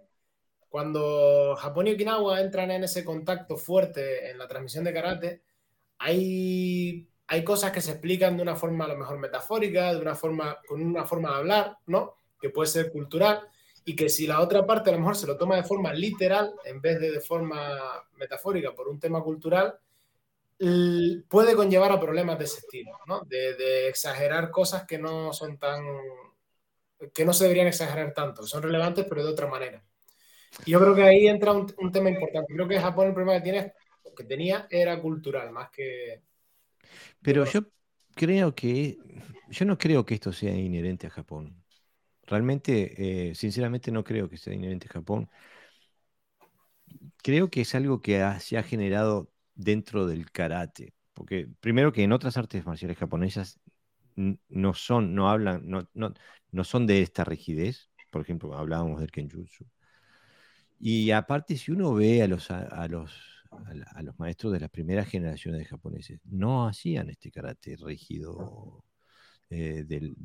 cuando 0.69 1.55
Japón 1.57 1.87
y 1.87 1.93
Okinawa 1.93 2.41
entran 2.41 2.71
en 2.71 2.83
ese 2.83 3.03
contacto 3.03 3.57
fuerte 3.57 4.29
en 4.29 4.37
la 4.37 4.47
transmisión 4.47 4.83
de 4.83 4.93
karate, 4.93 5.43
hay, 5.97 7.09
hay 7.27 7.43
cosas 7.43 7.71
que 7.71 7.81
se 7.81 7.91
explican 7.91 8.37
de 8.37 8.43
una 8.43 8.55
forma 8.55 8.85
a 8.85 8.89
lo 8.89 8.97
mejor 8.97 9.17
metafórica, 9.17 9.93
de 9.93 10.01
una 10.01 10.15
forma, 10.15 10.59
con 10.67 10.81
una 10.81 11.05
forma 11.05 11.29
de 11.31 11.35
hablar, 11.35 11.77
¿no? 11.87 12.15
Que 12.39 12.49
puede 12.49 12.69
ser 12.69 12.91
cultural, 12.91 13.41
y 13.87 13.95
que 13.95 14.09
si 14.09 14.27
la 14.27 14.41
otra 14.41 14.65
parte 14.65 14.89
a 14.89 14.93
lo 14.93 14.99
mejor 14.99 15.15
se 15.15 15.25
lo 15.25 15.37
toma 15.37 15.55
de 15.55 15.63
forma 15.63 15.93
literal 15.93 16.53
en 16.65 16.81
vez 16.81 16.99
de 16.99 17.09
de 17.09 17.21
forma 17.21 17.57
metafórica 18.17 18.75
por 18.75 18.89
un 18.89 18.99
tema 18.99 19.23
cultural, 19.23 19.79
puede 21.29 21.55
conllevar 21.55 21.93
a 21.93 21.99
problemas 21.99 22.37
de 22.37 22.43
ese 22.43 22.59
estilo, 22.59 22.91
¿no? 23.07 23.21
De, 23.21 23.55
de, 23.55 23.87
exagerar 23.87 24.51
cosas 24.51 24.85
que 24.85 24.97
no 24.97 25.31
son 25.31 25.57
tan, 25.57 25.85
que 27.13 27.23
no 27.23 27.31
se 27.31 27.45
deberían 27.45 27.67
exagerar 27.67 28.13
tanto, 28.13 28.45
son 28.45 28.61
relevantes 28.61 29.05
pero 29.07 29.23
de 29.23 29.31
otra 29.31 29.47
manera. 29.47 29.81
Y 30.65 30.71
yo 30.71 30.81
creo 30.81 30.93
que 30.93 31.03
ahí 31.03 31.25
entra 31.25 31.53
un, 31.53 31.73
un 31.77 31.89
tema 31.89 32.09
importante. 32.09 32.53
Creo 32.53 32.67
que 32.67 32.81
Japón 32.81 33.07
el 33.07 33.13
problema 33.13 33.37
que 33.37 33.43
tiene, 33.43 33.73
que 34.17 34.23
tenía 34.25 34.67
era 34.69 34.99
cultural 35.01 35.49
más 35.53 35.69
que... 35.69 36.23
Pero 37.21 37.45
yo 37.45 37.61
creo 38.15 38.53
que, 38.53 38.97
yo 39.47 39.65
no 39.65 39.77
creo 39.77 40.05
que 40.05 40.15
esto 40.15 40.33
sea 40.33 40.53
inherente 40.53 41.07
a 41.07 41.09
Japón. 41.09 41.63
Realmente, 42.27 43.29
eh, 43.29 43.35
sinceramente, 43.35 43.91
no 43.91 44.03
creo 44.03 44.29
que 44.29 44.37
sea 44.37 44.53
inherente 44.53 44.87
Japón. 44.89 45.29
Creo 47.23 47.49
que 47.49 47.61
es 47.61 47.75
algo 47.75 48.01
que 48.01 48.23
se 48.39 48.57
ha 48.57 48.63
generado 48.63 49.31
dentro 49.55 50.07
del 50.07 50.31
karate. 50.31 50.93
Porque 51.13 51.47
primero 51.59 51.91
que 51.91 52.03
en 52.03 52.11
otras 52.11 52.37
artes 52.37 52.65
marciales 52.65 52.97
japonesas 52.97 53.59
no 54.15 54.73
son, 54.73 55.15
no 55.15 55.29
hablan, 55.29 55.67
no, 55.67 55.89
no, 55.93 56.63
son 56.63 56.87
de 56.87 57.01
esta 57.01 57.23
rigidez. 57.23 57.89
Por 58.11 58.21
ejemplo, 58.21 58.55
hablábamos 58.55 58.99
del 58.99 59.11
kenjutsu. 59.11 59.65
Y 60.79 61.11
aparte, 61.11 61.57
si 61.57 61.71
uno 61.71 61.93
ve 61.93 62.21
a 62.21 62.27
los, 62.27 62.51
a, 62.51 62.87
los, 62.87 63.43
a, 63.95 64.03
los 64.03 64.19
maestros 64.19 64.53
de 64.53 64.59
las 64.59 64.69
primeras 64.69 65.07
generaciones 65.07 65.59
de 65.59 65.65
japoneses, 65.65 66.19
no 66.25 66.67
hacían 66.67 67.09
este 67.09 67.31
karate 67.31 67.75
rígido 67.77 68.83
eh, 69.49 69.83
del, 69.87 70.15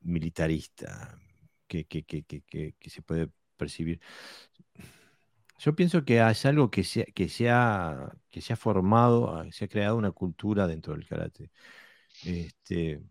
militarista 0.00 1.18
que, 1.66 1.86
se 2.86 3.02
puede 3.02 3.28
percibir. 3.56 4.00
Yo 5.58 5.74
pienso 5.74 6.04
que 6.04 6.20
es 6.20 6.46
algo 6.46 6.70
que 6.70 6.84
se, 6.84 7.04
que 7.06 7.28
se, 7.28 7.50
ha, 7.50 8.12
que 8.30 8.40
se 8.40 8.52
ha 8.52 8.56
formado, 8.56 9.34
ah, 9.34 9.46
se 9.52 9.66
ha 9.66 9.68
creado 9.68 9.96
una 9.96 10.10
cultura 10.10 10.66
dentro 10.66 10.94
del 10.94 11.06
karate. 11.06 11.50
Este, 12.24 13.02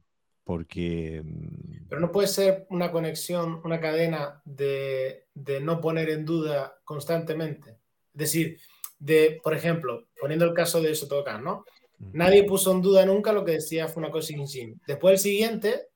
porque... 0.44 1.22
Mm, 1.24 1.88
Pero 1.90 2.02
no 2.02 2.12
puede 2.12 2.28
ser 2.28 2.66
una 2.70 2.92
conexión, 2.92 3.62
una 3.64 3.80
cadena 3.80 4.42
de, 4.46 5.28
no 5.62 5.80
poner 5.80 6.10
en 6.10 6.26
duda 6.26 6.80
constantemente. 6.84 7.70
Es 8.14 8.20
decir, 8.20 8.60
de, 8.98 9.40
por 9.44 9.54
ejemplo, 9.54 10.08
poniendo 10.20 10.46
el 10.46 10.54
caso 10.54 10.82
de 10.82 10.96
Sotokan, 10.96 11.44
¿no? 11.44 11.66
Nadie 12.14 12.46
puso 12.46 12.72
en 12.72 12.82
duda 12.82 13.06
nunca 13.06 13.34
lo 13.34 13.44
que 13.44 13.52
decía 13.52 13.90
Funako 13.90 14.22
Shinshin. 14.22 14.82
Después 14.88 15.14
el 15.14 15.20
siguiente 15.20 15.89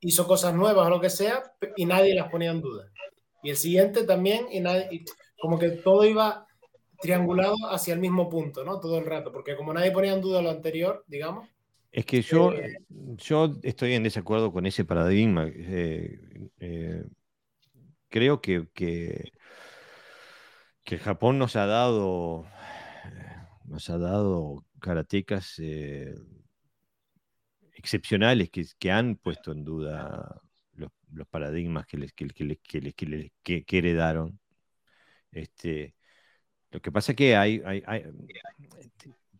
hizo 0.00 0.26
cosas 0.26 0.54
nuevas 0.54 0.86
o 0.86 0.90
lo 0.90 1.00
que 1.00 1.10
sea 1.10 1.42
y 1.76 1.84
nadie 1.84 2.14
las 2.14 2.30
ponía 2.30 2.50
en 2.50 2.60
duda. 2.60 2.90
Y 3.42 3.50
el 3.50 3.56
siguiente 3.56 4.04
también 4.04 4.46
y 4.50 4.60
nadie, 4.60 5.04
como 5.38 5.58
que 5.58 5.70
todo 5.70 6.04
iba 6.04 6.46
triangulado 7.00 7.56
hacia 7.70 7.94
el 7.94 8.00
mismo 8.00 8.28
punto, 8.28 8.64
¿no? 8.64 8.78
Todo 8.78 8.98
el 8.98 9.06
rato, 9.06 9.32
porque 9.32 9.56
como 9.56 9.72
nadie 9.72 9.90
ponía 9.90 10.12
en 10.12 10.20
duda 10.20 10.42
lo 10.42 10.50
anterior, 10.50 11.04
digamos. 11.06 11.48
Es 11.92 12.06
que 12.06 12.22
yo, 12.22 12.52
eh, 12.52 12.76
yo 13.16 13.56
estoy 13.62 13.94
en 13.94 14.02
desacuerdo 14.02 14.52
con 14.52 14.66
ese 14.66 14.84
paradigma. 14.84 15.48
Eh, 15.48 16.18
eh, 16.60 17.04
creo 18.08 18.40
que, 18.40 18.68
que, 18.74 19.32
que, 20.84 20.98
Japón 20.98 21.38
nos 21.38 21.56
ha 21.56 21.66
dado, 21.66 22.46
nos 23.64 23.90
ha 23.90 23.98
dado 23.98 24.64
karatecas 24.78 25.60
excepcionales 27.80 28.50
que, 28.50 28.90
han 28.92 29.16
puesto 29.16 29.52
en 29.52 29.64
duda 29.64 30.40
los, 30.74 30.90
paradigmas 31.28 31.86
que 31.86 31.96
les, 31.98 32.12
que, 32.12 32.28
que, 33.42 33.64
que, 33.64 33.78
heredaron. 33.78 34.38
Este, 35.32 35.94
lo 36.70 36.80
que 36.80 36.92
pasa 36.92 37.12
es 37.12 37.16
que 37.16 37.36
hay, 37.36 37.62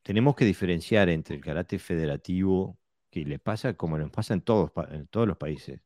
tenemos 0.03 0.35
que 0.37 0.45
diferenciar 0.45 1.09
entre 1.09 1.37
el 1.37 1.43
karate 1.43 1.79
federativo, 1.79 2.79
que 3.11 3.25
le 3.25 3.39
pasa 3.39 3.75
como 3.75 3.99
nos 3.99 4.11
pasa 4.11 4.35
en 4.35 4.43
todos, 4.43 4.73
en 4.91 5.07
todos 5.09 5.29
los 5.29 5.37
países, 5.37 5.81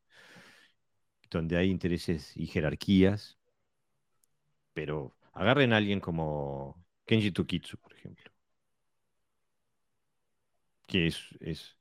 donde 1.29 1.57
hay 1.57 1.69
intereses 1.69 2.35
y 2.37 2.47
jerarquías, 2.47 3.37
pero 4.73 5.15
agarren 5.33 5.73
a 5.73 5.77
alguien 5.77 5.99
como 5.99 6.85
Kenji 7.05 7.31
Tokitsu, 7.31 7.77
por 7.77 7.93
ejemplo, 7.93 8.31
que 10.87 11.07
es, 11.07 11.19
es 11.39 11.77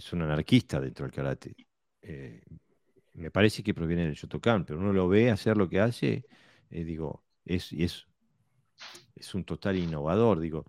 es 0.00 0.12
un 0.14 0.22
anarquista 0.22 0.80
dentro 0.80 1.04
del 1.04 1.12
karate. 1.14 1.54
Eh, 2.02 2.42
me 3.14 3.30
parece 3.30 3.62
que 3.62 3.74
proviene 3.74 4.06
del 4.06 4.14
Shotokan, 4.14 4.64
pero 4.64 4.78
uno 4.78 4.92
lo 4.92 5.08
ve 5.08 5.30
hacer 5.30 5.56
lo 5.56 5.68
que 5.68 5.80
hace, 5.80 6.24
eh, 6.70 6.84
digo, 6.84 7.22
es, 7.44 7.72
es, 7.72 8.06
es 9.14 9.34
un 9.34 9.44
total 9.44 9.76
innovador, 9.76 10.40
digo. 10.40 10.64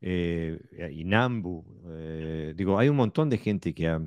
Eh, 0.00 0.58
y 0.92 1.04
Nambu, 1.04 1.64
digo, 2.54 2.78
hay 2.78 2.88
un 2.88 2.96
montón 2.96 3.30
de 3.30 3.38
gente 3.38 3.74
que 3.74 3.88
ha... 3.88 4.02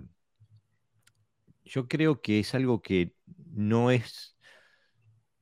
Yo 1.64 1.88
creo 1.88 2.22
que 2.22 2.40
es 2.40 2.54
algo 2.54 2.82
que 2.82 3.14
no 3.46 3.92
es 3.92 4.38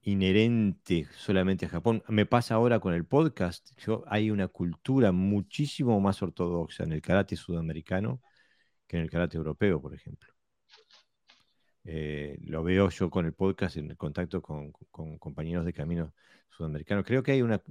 inherente 0.01 1.07
solamente 1.17 1.65
a 1.65 1.69
Japón. 1.69 2.03
Me 2.07 2.25
pasa 2.25 2.55
ahora 2.55 2.79
con 2.79 2.93
el 2.93 3.05
podcast. 3.05 3.71
Hay 4.07 4.31
una 4.31 4.47
cultura 4.47 5.11
muchísimo 5.11 5.99
más 5.99 6.21
ortodoxa 6.21 6.83
en 6.83 6.93
el 6.93 7.01
karate 7.01 7.35
sudamericano 7.35 8.21
que 8.87 8.97
en 8.97 9.03
el 9.03 9.09
karate 9.09 9.37
europeo, 9.37 9.81
por 9.81 9.93
ejemplo. 9.93 10.35
Eh, 11.87 12.39
lo 12.41 12.63
veo 12.63 12.89
yo 12.89 13.11
con 13.11 13.27
el 13.27 13.33
podcast 13.33 13.77
en 13.77 13.93
contacto 13.95 14.41
con, 14.41 14.71
compañeros 15.19 15.65
de 15.65 15.73
camino 15.73 16.13
sudamericanos. 16.49 17.05
Creo 17.05 17.21
que 17.21 17.33
hay 17.33 17.41
una, 17.43 17.61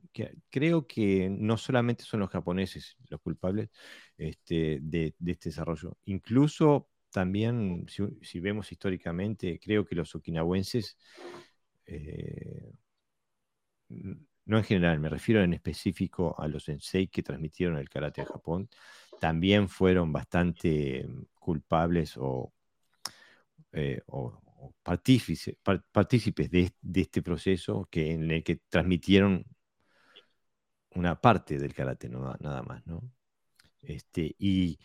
creo 0.51 0.87
que 0.87 1.29
no 1.29 1.57
solamente 1.57 2.05
son 2.05 2.21
los 2.21 2.31
japoneses 2.31 2.97
los 3.09 3.21
culpables 3.21 3.71
este, 4.17 4.79
de, 4.81 5.15
este 5.27 5.49
desarrollo. 5.49 5.97
Incluso 6.05 6.89
también, 7.11 7.87
si, 7.89 8.41
vemos 8.41 8.71
históricamente, 8.71 9.59
creo 9.61 9.85
que 9.85 9.97
los 9.97 10.15
okinawenses, 10.15 10.97
eh, 11.87 12.73
no 13.89 14.59
en 14.59 14.65
general, 14.65 15.01
me 15.01 15.09
refiero 15.09 15.43
en 15.43 15.55
específico 15.55 16.37
a 16.39 16.47
los 16.49 16.65
sensei 16.65 17.09
que 17.09 17.23
transmitieron 17.23 17.79
el 17.79 17.89
karate 17.89 18.21
a 18.23 18.27
Japón, 18.27 18.69
también 19.25 19.71
fueron 19.71 20.13
bastante 20.13 21.07
mm, 21.09 21.23
culpables 21.35 22.15
o, 22.19 22.53
eh, 23.73 24.03
partícipes, 24.83 26.51
de, 26.51 26.71
este 26.95 27.23
proceso 27.23 27.89
que, 27.91 28.13
en 28.13 28.31
el 28.31 28.45
que 28.45 28.57
transmitieron 28.69 29.47
una 30.91 31.19
parte 31.19 31.59
del 31.59 31.73
karate, 31.73 32.11
nada 32.11 32.63
más. 32.65 32.87
¿no? 32.87 33.01
Este, 33.81 34.35
y 34.39 34.79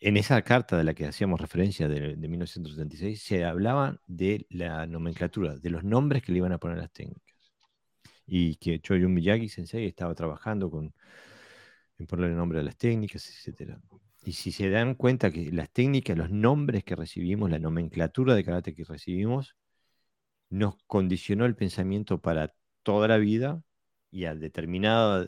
en 0.00 0.16
esa 0.16 0.42
carta 0.42 0.76
de 0.76 0.82
la 0.82 0.94
que 0.94 1.06
hacíamos 1.06 1.40
referencia 1.40 1.86
de, 1.86 2.16
1976 2.16 3.22
se 3.22 3.44
hablaba 3.44 4.00
de 4.08 4.44
la 4.50 4.86
nomenclatura, 4.88 5.56
de 5.56 5.70
los 5.70 5.84
nombres 5.84 6.24
que 6.24 6.32
le 6.32 6.38
iban 6.38 6.52
a 6.52 6.58
poner 6.58 6.78
a 6.78 6.82
las 6.82 6.92
técnicas. 6.92 7.52
Y 8.26 8.56
que 8.56 8.80
Choyun 8.80 9.14
Miyagi 9.14 9.48
Sensei 9.48 9.86
estaba 9.86 10.16
trabajando 10.16 10.68
con 10.68 10.92
en 11.98 12.06
ponerle 12.06 12.34
nombre 12.34 12.60
a 12.60 12.62
las 12.62 12.76
técnicas, 12.76 13.46
etc. 13.46 13.78
Y 14.24 14.32
si 14.32 14.52
se 14.52 14.70
dan 14.70 14.94
cuenta 14.94 15.30
que 15.30 15.50
las 15.52 15.70
técnicas, 15.70 16.16
los 16.16 16.30
nombres 16.30 16.84
que 16.84 16.96
recibimos, 16.96 17.50
la 17.50 17.58
nomenclatura 17.58 18.34
de 18.34 18.44
karate 18.44 18.74
que 18.74 18.84
recibimos, 18.84 19.56
nos 20.50 20.76
condicionó 20.86 21.46
el 21.46 21.56
pensamiento 21.56 22.20
para 22.20 22.54
toda 22.82 23.08
la 23.08 23.18
vida 23.18 23.62
y 24.10 24.24
a 24.26 24.34
determinado 24.34 25.24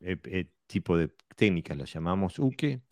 eh, 0.00 0.18
eh, 0.24 0.50
tipo 0.66 0.96
de 0.96 1.14
técnicas 1.36 1.76
los 1.76 1.92
llamamos 1.92 2.38
uke 2.38 2.82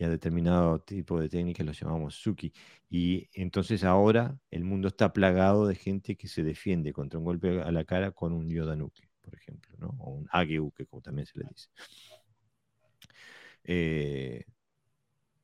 y 0.00 0.04
a 0.04 0.08
determinado 0.08 0.80
tipo 0.80 1.20
de 1.20 1.28
técnicas 1.28 1.66
los 1.66 1.78
llamamos 1.78 2.14
suki. 2.14 2.52
Y 2.88 3.28
entonces 3.34 3.84
ahora 3.84 4.38
el 4.50 4.64
mundo 4.64 4.88
está 4.88 5.12
plagado 5.12 5.66
de 5.66 5.74
gente 5.74 6.16
que 6.16 6.26
se 6.26 6.42
defiende 6.42 6.94
contra 6.94 7.18
un 7.18 7.26
golpe 7.26 7.60
a 7.60 7.70
la 7.70 7.84
cara 7.84 8.10
con 8.10 8.32
un 8.32 8.48
yodanuke, 8.48 9.10
por 9.20 9.34
ejemplo, 9.34 9.76
¿no? 9.78 9.94
o 9.98 10.12
un 10.12 10.26
ageuke, 10.32 10.86
como 10.86 11.02
también 11.02 11.26
se 11.26 11.38
le 11.38 11.44
dice. 11.50 11.68
Eh, 13.72 14.44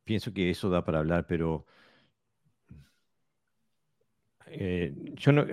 pienso 0.03 0.33
que 0.33 0.51
eso 0.51 0.69
da 0.69 0.85
para 0.85 0.99
hablar, 0.99 1.29
pero 1.29 1.65
eh, 4.49 4.93
yo 5.15 5.31
no, 5.31 5.47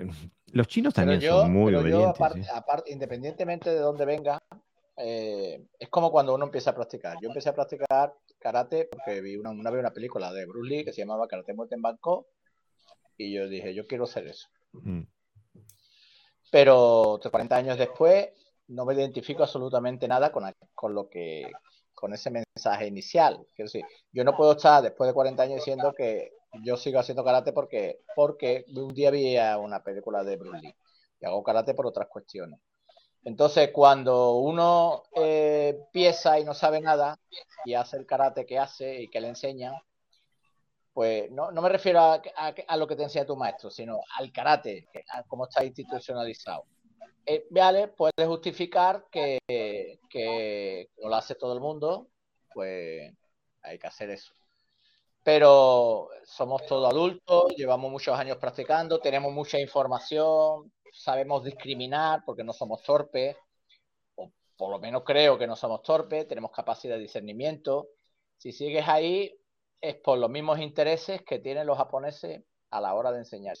los 0.50 0.66
chinos 0.66 0.92
también 0.92 1.20
son 1.20 1.52
muy 1.52 1.72
obedientes. 1.72 2.50
aparte, 2.52 2.92
independientemente 2.92 3.70
de 3.70 3.78
dónde 3.78 4.04
venga, 4.04 4.42
eh, 4.96 5.64
es 5.78 5.88
como 5.88 6.10
cuando 6.10 6.34
uno 6.34 6.46
empieza 6.46 6.70
a 6.70 6.74
practicar. 6.74 7.16
Yo 7.22 7.28
empecé 7.28 7.50
a 7.50 7.54
practicar 7.54 8.12
karate 8.40 8.88
porque 8.90 9.20
vi 9.20 9.36
una, 9.36 9.50
una 9.50 9.70
vez 9.70 9.78
una 9.78 9.92
película 9.92 10.32
de 10.32 10.44
Bruce 10.44 10.68
Lee 10.68 10.84
que 10.84 10.92
se 10.92 11.02
llamaba 11.02 11.28
Karate 11.28 11.54
Muerte 11.54 11.76
en 11.76 11.82
Bangkok 11.82 12.26
y 13.16 13.32
yo 13.32 13.46
dije, 13.46 13.72
yo 13.72 13.86
quiero 13.86 14.02
hacer 14.02 14.26
eso. 14.26 14.48
Pero 16.50 17.20
40 17.22 17.54
años 17.54 17.78
después 17.78 18.30
no 18.66 18.84
me 18.84 18.94
identifico 18.94 19.44
absolutamente 19.44 20.08
nada 20.08 20.32
con, 20.32 20.52
con 20.74 20.92
lo 20.92 21.08
que 21.08 21.52
con 22.04 22.12
ese 22.12 22.30
mensaje 22.30 22.86
inicial. 22.86 23.46
Quiero 23.54 23.70
yo 24.12 24.24
no 24.24 24.36
puedo 24.36 24.52
estar 24.52 24.82
después 24.82 25.08
de 25.08 25.14
40 25.14 25.42
años 25.42 25.56
diciendo 25.56 25.94
que 25.96 26.32
yo 26.62 26.76
sigo 26.76 26.98
haciendo 26.98 27.24
karate 27.24 27.54
porque, 27.54 28.00
porque 28.14 28.66
un 28.76 28.92
día 28.92 29.10
vi 29.10 29.38
una 29.58 29.82
película 29.82 30.22
de 30.22 30.36
Bruce 30.36 30.60
Lee 30.60 30.76
y 31.18 31.24
hago 31.24 31.42
karate 31.42 31.72
por 31.72 31.86
otras 31.86 32.08
cuestiones. 32.08 32.60
Entonces, 33.22 33.70
cuando 33.72 34.34
uno 34.34 35.04
eh, 35.16 35.76
empieza 35.78 36.38
y 36.38 36.44
no 36.44 36.52
sabe 36.52 36.82
nada 36.82 37.18
y 37.64 37.72
hace 37.72 37.96
el 37.96 38.04
karate 38.04 38.44
que 38.44 38.58
hace 38.58 39.00
y 39.00 39.08
que 39.08 39.22
le 39.22 39.28
enseña, 39.28 39.72
pues 40.92 41.30
no, 41.30 41.50
me 41.52 41.70
refiero 41.70 42.00
a, 42.02 42.76
lo 42.76 42.86
que 42.86 42.96
te 42.96 43.04
enseña 43.04 43.24
tu 43.24 43.34
maestro, 43.34 43.70
sino 43.70 44.00
al 44.18 44.30
karate, 44.30 44.88
a 45.10 45.22
cómo 45.22 45.44
está 45.44 45.64
institucionalizado. 45.64 46.66
Eh, 47.26 47.46
puede 47.96 48.26
justificar 48.26 49.06
que, 49.10 49.38
que 50.10 50.90
lo 50.98 51.14
hace 51.14 51.34
todo 51.34 51.54
el 51.54 51.60
mundo, 51.60 52.08
pues 52.52 53.12
hay 53.62 53.78
que 53.78 53.86
hacer 53.86 54.10
eso. 54.10 54.34
Pero 55.22 56.10
somos 56.24 56.66
todos 56.66 56.92
adultos, 56.92 57.54
llevamos 57.56 57.90
muchos 57.90 58.18
años 58.18 58.36
practicando, 58.36 59.00
tenemos 59.00 59.32
mucha 59.32 59.58
información, 59.58 60.70
sabemos 60.92 61.42
discriminar 61.42 62.22
porque 62.26 62.44
no 62.44 62.52
somos 62.52 62.82
torpes, 62.82 63.36
o 64.16 64.30
por 64.56 64.70
lo 64.70 64.78
menos 64.78 65.02
creo 65.02 65.38
que 65.38 65.46
no 65.46 65.56
somos 65.56 65.82
torpes, 65.82 66.28
tenemos 66.28 66.50
capacidad 66.50 66.96
de 66.96 67.02
discernimiento. 67.02 67.88
Si 68.36 68.52
sigues 68.52 68.86
ahí, 68.86 69.34
es 69.80 69.96
por 69.96 70.18
los 70.18 70.28
mismos 70.30 70.60
intereses 70.60 71.22
que 71.22 71.38
tienen 71.38 71.66
los 71.66 71.78
japoneses 71.78 72.42
a 72.70 72.80
la 72.80 72.94
hora 72.94 73.10
de 73.10 73.18
enseñar, 73.20 73.56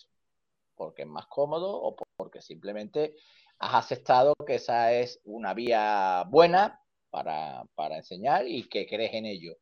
porque 0.74 1.02
es 1.02 1.08
más 1.08 1.26
cómodo 1.26 1.70
o 1.70 1.96
porque 2.16 2.42
simplemente 2.42 3.14
has 3.58 3.74
aceptado 3.74 4.34
que 4.46 4.56
esa 4.56 4.92
es 4.92 5.20
una 5.24 5.54
vía 5.54 6.24
buena 6.28 6.80
para, 7.10 7.96
enseñar 7.96 8.46
y 8.46 8.68
que 8.68 8.86
crees 8.86 9.14
en 9.14 9.26
ello. 9.26 9.56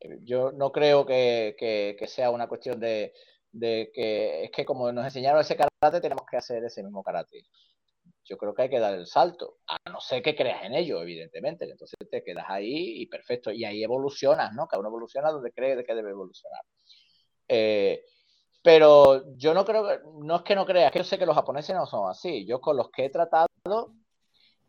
Eh, 0.00 0.18
yo 0.22 0.52
no 0.52 0.72
creo 0.72 1.04
que, 1.04 1.96
sea 2.06 2.30
una 2.30 2.48
cuestión 2.48 2.80
de, 2.80 3.12
de, 3.52 3.90
que 3.94 4.44
es 4.44 4.50
que 4.50 4.64
como 4.64 4.90
nos 4.92 5.04
enseñaron 5.04 5.40
ese 5.40 5.56
karate, 5.56 6.00
tenemos 6.00 6.26
que 6.30 6.36
hacer 6.36 6.64
ese 6.64 6.82
mismo 6.82 7.02
karate. 7.02 7.46
Yo 8.24 8.36
creo 8.36 8.54
que 8.54 8.62
hay 8.62 8.70
que 8.70 8.80
dar 8.80 8.94
el 8.94 9.06
salto, 9.06 9.58
a 9.68 9.76
no 9.90 10.00
ser 10.00 10.20
que 10.22 10.34
creas 10.34 10.64
en 10.64 10.74
ello, 10.74 11.00
evidentemente. 11.00 11.64
Entonces 11.64 11.96
te 12.10 12.24
quedas 12.24 12.46
ahí 12.48 13.02
y 13.02 13.06
perfecto. 13.06 13.52
Y 13.52 13.64
ahí 13.64 13.84
evolucionas, 13.84 14.52
¿no? 14.52 14.66
Cada 14.66 14.80
uno 14.80 14.88
evoluciona 14.88 15.30
donde 15.30 15.52
cree 15.52 15.84
que 15.84 15.94
debe 15.94 16.10
evolucionar. 16.10 16.62
Eh, 17.48 18.04
pero 18.66 19.22
yo 19.36 19.54
no 19.54 19.64
creo 19.64 19.86
que, 19.86 20.00
no 20.24 20.34
es 20.34 20.42
que 20.42 20.56
no 20.56 20.66
creas, 20.66 20.90
que 20.90 20.98
yo 20.98 21.04
sé 21.04 21.18
que 21.18 21.24
los 21.24 21.36
japoneses 21.36 21.76
no 21.76 21.86
son 21.86 22.10
así. 22.10 22.44
Yo 22.46 22.60
con 22.60 22.76
los 22.76 22.90
que 22.90 23.04
he 23.04 23.10
tratado, 23.10 23.46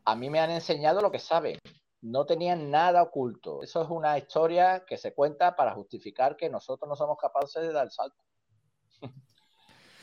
a 0.05 0.15
mí 0.15 0.29
me 0.29 0.39
han 0.39 0.51
enseñado 0.51 1.01
lo 1.01 1.09
que 1.09 1.17
saben. 1.17 1.57
No 2.01 2.23
tenían 2.27 2.69
nada 2.69 3.01
oculto. 3.01 3.63
Eso 3.63 3.81
es 3.81 3.89
una 3.89 4.15
historia 4.19 4.85
que 4.85 4.97
se 4.97 5.15
cuenta 5.15 5.55
para 5.55 5.73
justificar 5.73 6.37
que 6.37 6.47
nosotros 6.47 6.87
no 6.87 6.95
somos 6.95 7.17
capaces 7.17 7.59
de 7.59 7.73
dar 7.73 7.85
el 7.85 7.91
salto. 7.91 8.21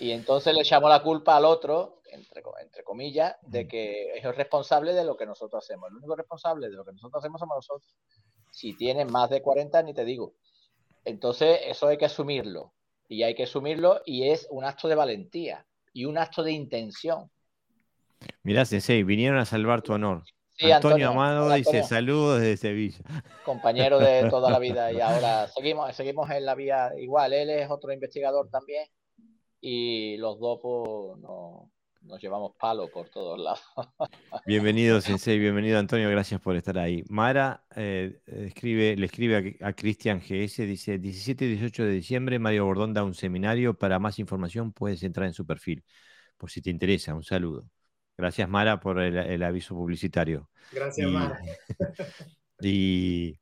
y 0.01 0.11
entonces 0.11 0.53
le 0.53 0.63
echamos 0.63 0.91
la 0.91 1.01
culpa 1.01 1.37
al 1.37 1.45
otro, 1.45 2.01
entre, 2.07 2.43
entre 2.63 2.83
comillas, 2.83 3.37
de 3.43 3.69
que 3.69 4.17
es 4.17 4.25
el 4.25 4.35
responsable 4.35 4.93
de 4.93 5.05
lo 5.05 5.17
que 5.17 5.25
nosotros 5.25 5.65
hacemos. 5.65 5.89
El 5.91 5.99
único 5.99 6.17
responsable 6.17 6.69
de 6.69 6.75
lo 6.75 6.85
que 6.85 6.91
nosotros 6.91 7.23
hacemos 7.23 7.39
somos 7.39 7.59
nosotros. 7.59 7.95
Si 8.51 8.77
tienes 8.77 9.09
más 9.09 9.31
de 9.31 9.41
40, 9.41 9.85
ni 9.85 9.95
te 9.95 10.05
digo. 10.05 10.35
Entonces, 11.05 11.61
eso 11.67 11.87
hay 11.87 11.97
que 11.97 12.07
asumirlo. 12.07 12.73
Y 13.09 13.23
hay 13.23 13.35
que 13.35 13.45
asumirlo 13.45 14.01
y 14.05 14.29
es 14.29 14.47
un 14.51 14.65
acto 14.65 14.89
de 14.89 14.95
valentía 14.95 15.67
y 15.93 16.05
un 16.07 16.19
acto 16.19 16.43
de 16.43 16.53
intención. 16.53 17.31
Mirá, 18.43 18.65
Sensei, 18.65 19.03
vinieron 19.03 19.39
a 19.39 19.45
salvar 19.45 19.83
tu 19.83 19.93
honor. 19.93 20.25
Antonio, 20.61 21.11
Amado 21.11 21.53
dice 21.53 21.83
saludos 21.83 22.41
desde 22.41 22.57
Sevilla. 22.57 22.99
Compañero 23.45 23.99
de 23.99 24.29
toda 24.31 24.51
la 24.51 24.59
vida 24.59 24.93
y 24.93 25.01
ahora 25.01 25.49
seguimos, 25.49 25.95
seguimos 25.97 26.31
en 26.31 26.45
la 26.45 26.55
vía 26.55 26.93
igual. 26.97 27.33
Él 27.33 27.51
es 27.51 27.69
otro 27.71 27.93
investigador 27.93 28.49
también 28.51 28.87
y 29.61 30.17
los 30.19 30.39
dos 30.39 30.61
pues, 30.63 31.19
nos 32.05 32.21
llevamos 32.21 32.53
palo 32.59 32.89
por 32.91 33.09
todos 33.09 33.39
lados. 33.39 33.61
Bienvenido, 34.47 35.01
Sensei, 35.01 35.39
bienvenido, 35.39 35.79
Antonio, 35.79 36.11
gracias 36.11 36.41
por 36.41 36.57
estar 36.57 36.79
ahí. 36.79 37.03
Mara 37.09 37.65
eh, 37.75 38.21
escribe, 38.27 38.97
le 38.97 39.07
escribe 39.07 39.59
a, 39.61 39.73
Cristian 39.73 40.21
GS, 40.21 40.67
dice, 40.67 40.99
17 40.99 41.45
y 41.45 41.49
18 41.49 41.85
de 41.85 41.91
diciembre, 41.91 42.39
Mario 42.39 42.67
Bordón 42.67 42.93
da 42.93 43.05
un 43.05 43.15
seminario, 43.15 43.75
para 43.75 43.99
más 43.99 44.19
información 44.19 44.73
puedes 44.73 45.03
entrar 45.03 45.27
en 45.27 45.35
su 45.35 45.47
perfil, 45.47 45.85
por 46.37 46.51
si 46.51 46.61
te 46.61 46.71
interesa, 46.71 47.15
un 47.15 47.25
saludo. 47.25 47.69
Gracias, 48.17 48.49
Mara, 48.49 48.79
por 48.81 49.01
el, 49.01 49.43
aviso 49.43 49.75
publicitario. 49.75 50.49
Gracias, 50.73 51.11
Mara. 51.11 51.41
y 52.61 53.39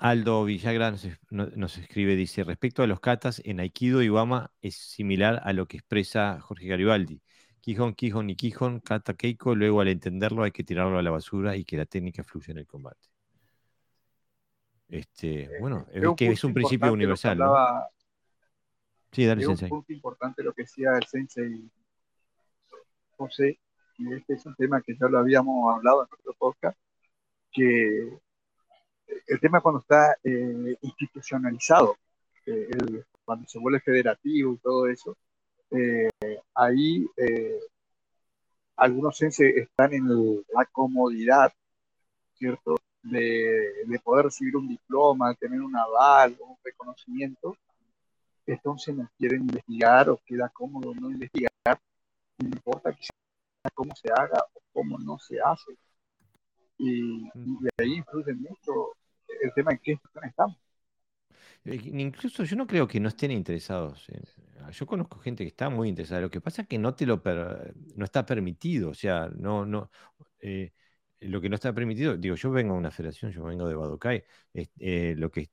Aldo 0.00 0.44
Villagra 0.44 0.92
nos, 1.30 1.78
escribe, 1.78 2.16
dice, 2.16 2.44
respecto 2.44 2.82
a 2.82 2.86
los 2.86 3.00
katas, 3.00 3.40
en 3.44 3.60
Aikido 3.60 4.02
y 4.02 4.08
Bama 4.08 4.52
es 4.60 4.76
similar 4.76 5.40
a 5.44 5.52
lo 5.52 5.66
que 5.66 5.76
expresa 5.76 6.40
Jorge 6.40 6.66
Garibaldi. 6.66 7.22
Quijón, 7.60 7.94
Quijón 7.94 8.30
y 8.30 8.36
Quijón, 8.36 8.80
kata 8.80 9.14
Keiko, 9.14 9.54
luego 9.54 9.80
al 9.80 9.88
entenderlo 9.88 10.44
hay 10.44 10.52
que 10.52 10.62
tirarlo 10.62 10.98
a 10.98 11.02
la 11.02 11.10
basura 11.10 11.56
y 11.56 11.64
que 11.64 11.76
la 11.76 11.86
técnica 11.86 12.22
fluya 12.22 12.52
en 12.52 12.58
el 12.58 12.66
combate. 12.66 13.08
Este, 14.88 15.44
eh, 15.44 15.50
bueno, 15.60 15.86
es 15.92 16.02
que 16.16 16.28
es 16.28 16.44
un 16.44 16.54
principio 16.54 16.92
universal. 16.92 17.38
Sí, 19.10 19.24
dale, 19.24 19.42
es 19.42 19.48
un 19.48 19.68
punto 19.68 19.92
importante 19.92 20.42
lo 20.42 20.52
que 20.52 20.62
decía 20.62 20.90
el 20.96 21.06
sensei 21.06 21.68
José, 23.16 23.58
y 23.98 24.12
este 24.12 24.34
es 24.34 24.46
un 24.46 24.54
tema 24.54 24.80
que 24.82 24.94
ya 24.94 25.08
lo 25.08 25.18
habíamos 25.18 25.74
hablado 25.74 26.02
en 26.02 26.08
nuestro 26.10 26.34
podcast, 26.34 26.78
que 27.50 28.18
el 29.26 29.40
tema 29.40 29.60
cuando 29.60 29.80
está 29.80 30.16
eh, 30.22 30.76
institucionalizado, 30.82 31.96
eh, 32.46 33.02
cuando 33.24 33.48
se 33.48 33.58
vuelve 33.58 33.80
federativo 33.80 34.54
y 34.54 34.58
todo 34.58 34.86
eso, 34.88 35.16
eh, 35.70 36.08
ahí 36.54 37.06
algunos 38.76 39.16
sense 39.16 39.48
están 39.58 39.94
en 39.94 40.06
la 40.52 40.64
comodidad, 40.66 41.52
¿cierto? 42.34 42.76
De, 43.02 43.84
de, 43.86 43.98
poder 44.00 44.26
recibir 44.26 44.56
un 44.56 44.68
diploma, 44.68 45.34
tener 45.34 45.60
un 45.60 45.76
aval, 45.76 46.36
un 46.40 46.56
reconocimiento, 46.62 47.56
entonces 48.46 48.94
no 48.96 49.08
quieren 49.16 49.42
investigar 49.42 50.10
o 50.10 50.20
queda 50.24 50.48
cómodo 50.48 50.92
no 50.94 51.10
investigar, 51.10 51.52
no 52.38 52.48
importa 52.48 52.92
que 52.92 53.02
sea, 53.02 53.70
cómo 53.74 53.94
se 53.94 54.08
haga 54.10 54.44
o 54.54 54.60
cómo 54.72 54.98
no 54.98 55.18
se 55.18 55.40
hace. 55.40 55.76
Y, 56.78 57.22
de 57.34 57.70
ahí 57.78 57.94
influye 57.94 58.34
mucho 58.34 58.92
el 59.42 59.52
tema 59.54 59.72
en 59.72 59.78
qué 59.82 59.92
situación 59.96 60.24
estamos. 60.24 60.56
Eh, 61.64 61.80
incluso 61.84 62.44
yo 62.44 62.56
no 62.56 62.66
creo 62.66 62.86
que 62.86 63.00
no 63.00 63.08
estén 63.08 63.30
interesados. 63.30 64.06
yo 64.72 64.86
conozco 64.86 65.18
gente 65.18 65.44
que 65.44 65.48
está 65.48 65.68
muy 65.68 65.88
interesada. 65.88 66.20
Lo 66.20 66.30
que 66.30 66.40
pasa 66.40 66.62
es 66.62 66.68
que 66.68 66.78
no 66.78 66.94
te 66.94 67.06
lo 67.06 67.22
no 67.96 68.04
está 68.04 68.24
permitido. 68.24 68.90
O 68.90 68.94
sea, 68.94 69.28
no, 69.34 69.64
no. 69.66 69.90
Eh, 70.40 70.72
lo 71.20 71.40
que 71.40 71.48
no 71.48 71.54
está 71.54 71.72
permitido, 71.72 72.16
digo, 72.16 72.36
yo 72.36 72.50
vengo 72.50 72.74
a 72.74 72.78
una 72.78 72.90
federación, 72.90 73.32
yo 73.32 73.44
vengo 73.44 73.66
de 73.68 73.74
Badokai, 73.74 74.24
eh, 74.52 75.14
lo 75.16 75.30
que 75.30 75.48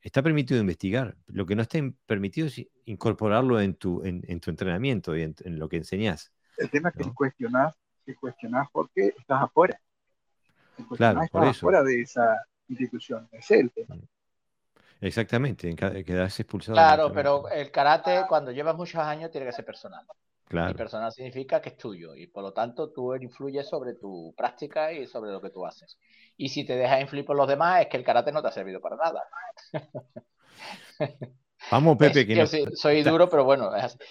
está 0.00 0.22
permitido 0.22 0.60
investigar, 0.60 1.16
lo 1.26 1.46
que 1.46 1.56
no 1.56 1.62
está 1.62 1.78
permitido 2.06 2.46
es 2.46 2.64
incorporarlo 2.84 3.60
en 3.60 3.74
tu, 3.74 4.02
en, 4.04 4.40
tu 4.40 4.50
entrenamiento 4.50 5.16
y 5.16 5.22
en, 5.22 5.34
lo 5.58 5.68
que 5.68 5.76
enseñás. 5.78 6.32
El 6.56 6.70
tema 6.70 6.90
es 6.90 7.04
que 7.04 7.12
cuestionás, 7.12 7.74
que 8.04 8.14
cuestionás 8.14 8.68
porque 8.72 9.14
estás 9.18 9.42
afuera. 9.42 9.80
Claro, 10.96 11.20
por 11.30 11.42
eso. 11.44 11.50
afuera 11.50 11.82
de 11.82 12.02
esa, 12.02 12.44
institución. 12.68 13.28
Es 13.32 13.50
el 13.50 13.70
tema. 13.70 13.96
Exactamente, 15.00 15.74
quedas 15.74 16.38
expulsado. 16.38 16.76
Claro, 16.76 17.12
pero 17.12 17.48
el 17.48 17.70
karate 17.70 18.24
cuando 18.28 18.52
llevas 18.52 18.76
muchos 18.76 19.00
años 19.00 19.30
tiene 19.30 19.46
que 19.46 19.52
ser 19.52 19.64
personal. 19.64 20.06
Claro. 20.46 20.70
Y 20.70 20.74
personal 20.74 21.10
significa 21.10 21.60
que 21.60 21.70
es 21.70 21.78
tuyo 21.78 22.14
y 22.14 22.26
por 22.26 22.42
lo 22.42 22.52
tanto 22.52 22.90
tú 22.90 23.14
influyes 23.14 23.66
sobre 23.66 23.94
tu 23.94 24.34
práctica 24.36 24.92
y 24.92 25.06
sobre 25.06 25.32
lo 25.32 25.40
que 25.40 25.50
tú 25.50 25.66
haces. 25.66 25.98
Y 26.36 26.50
si 26.50 26.64
te 26.64 26.76
dejas 26.76 27.00
influir 27.00 27.24
por 27.24 27.36
los 27.36 27.48
demás 27.48 27.80
es 27.80 27.86
que 27.88 27.96
el 27.96 28.04
karate 28.04 28.32
no 28.32 28.42
te 28.42 28.48
ha 28.48 28.52
servido 28.52 28.80
para 28.80 28.96
nada. 28.96 29.22
Vamos, 31.70 31.96
Pepe, 31.96 32.26
que, 32.26 32.46
soy, 32.74 33.02
duro, 33.02 33.28
pero 33.28 33.44
bueno. 33.44 33.70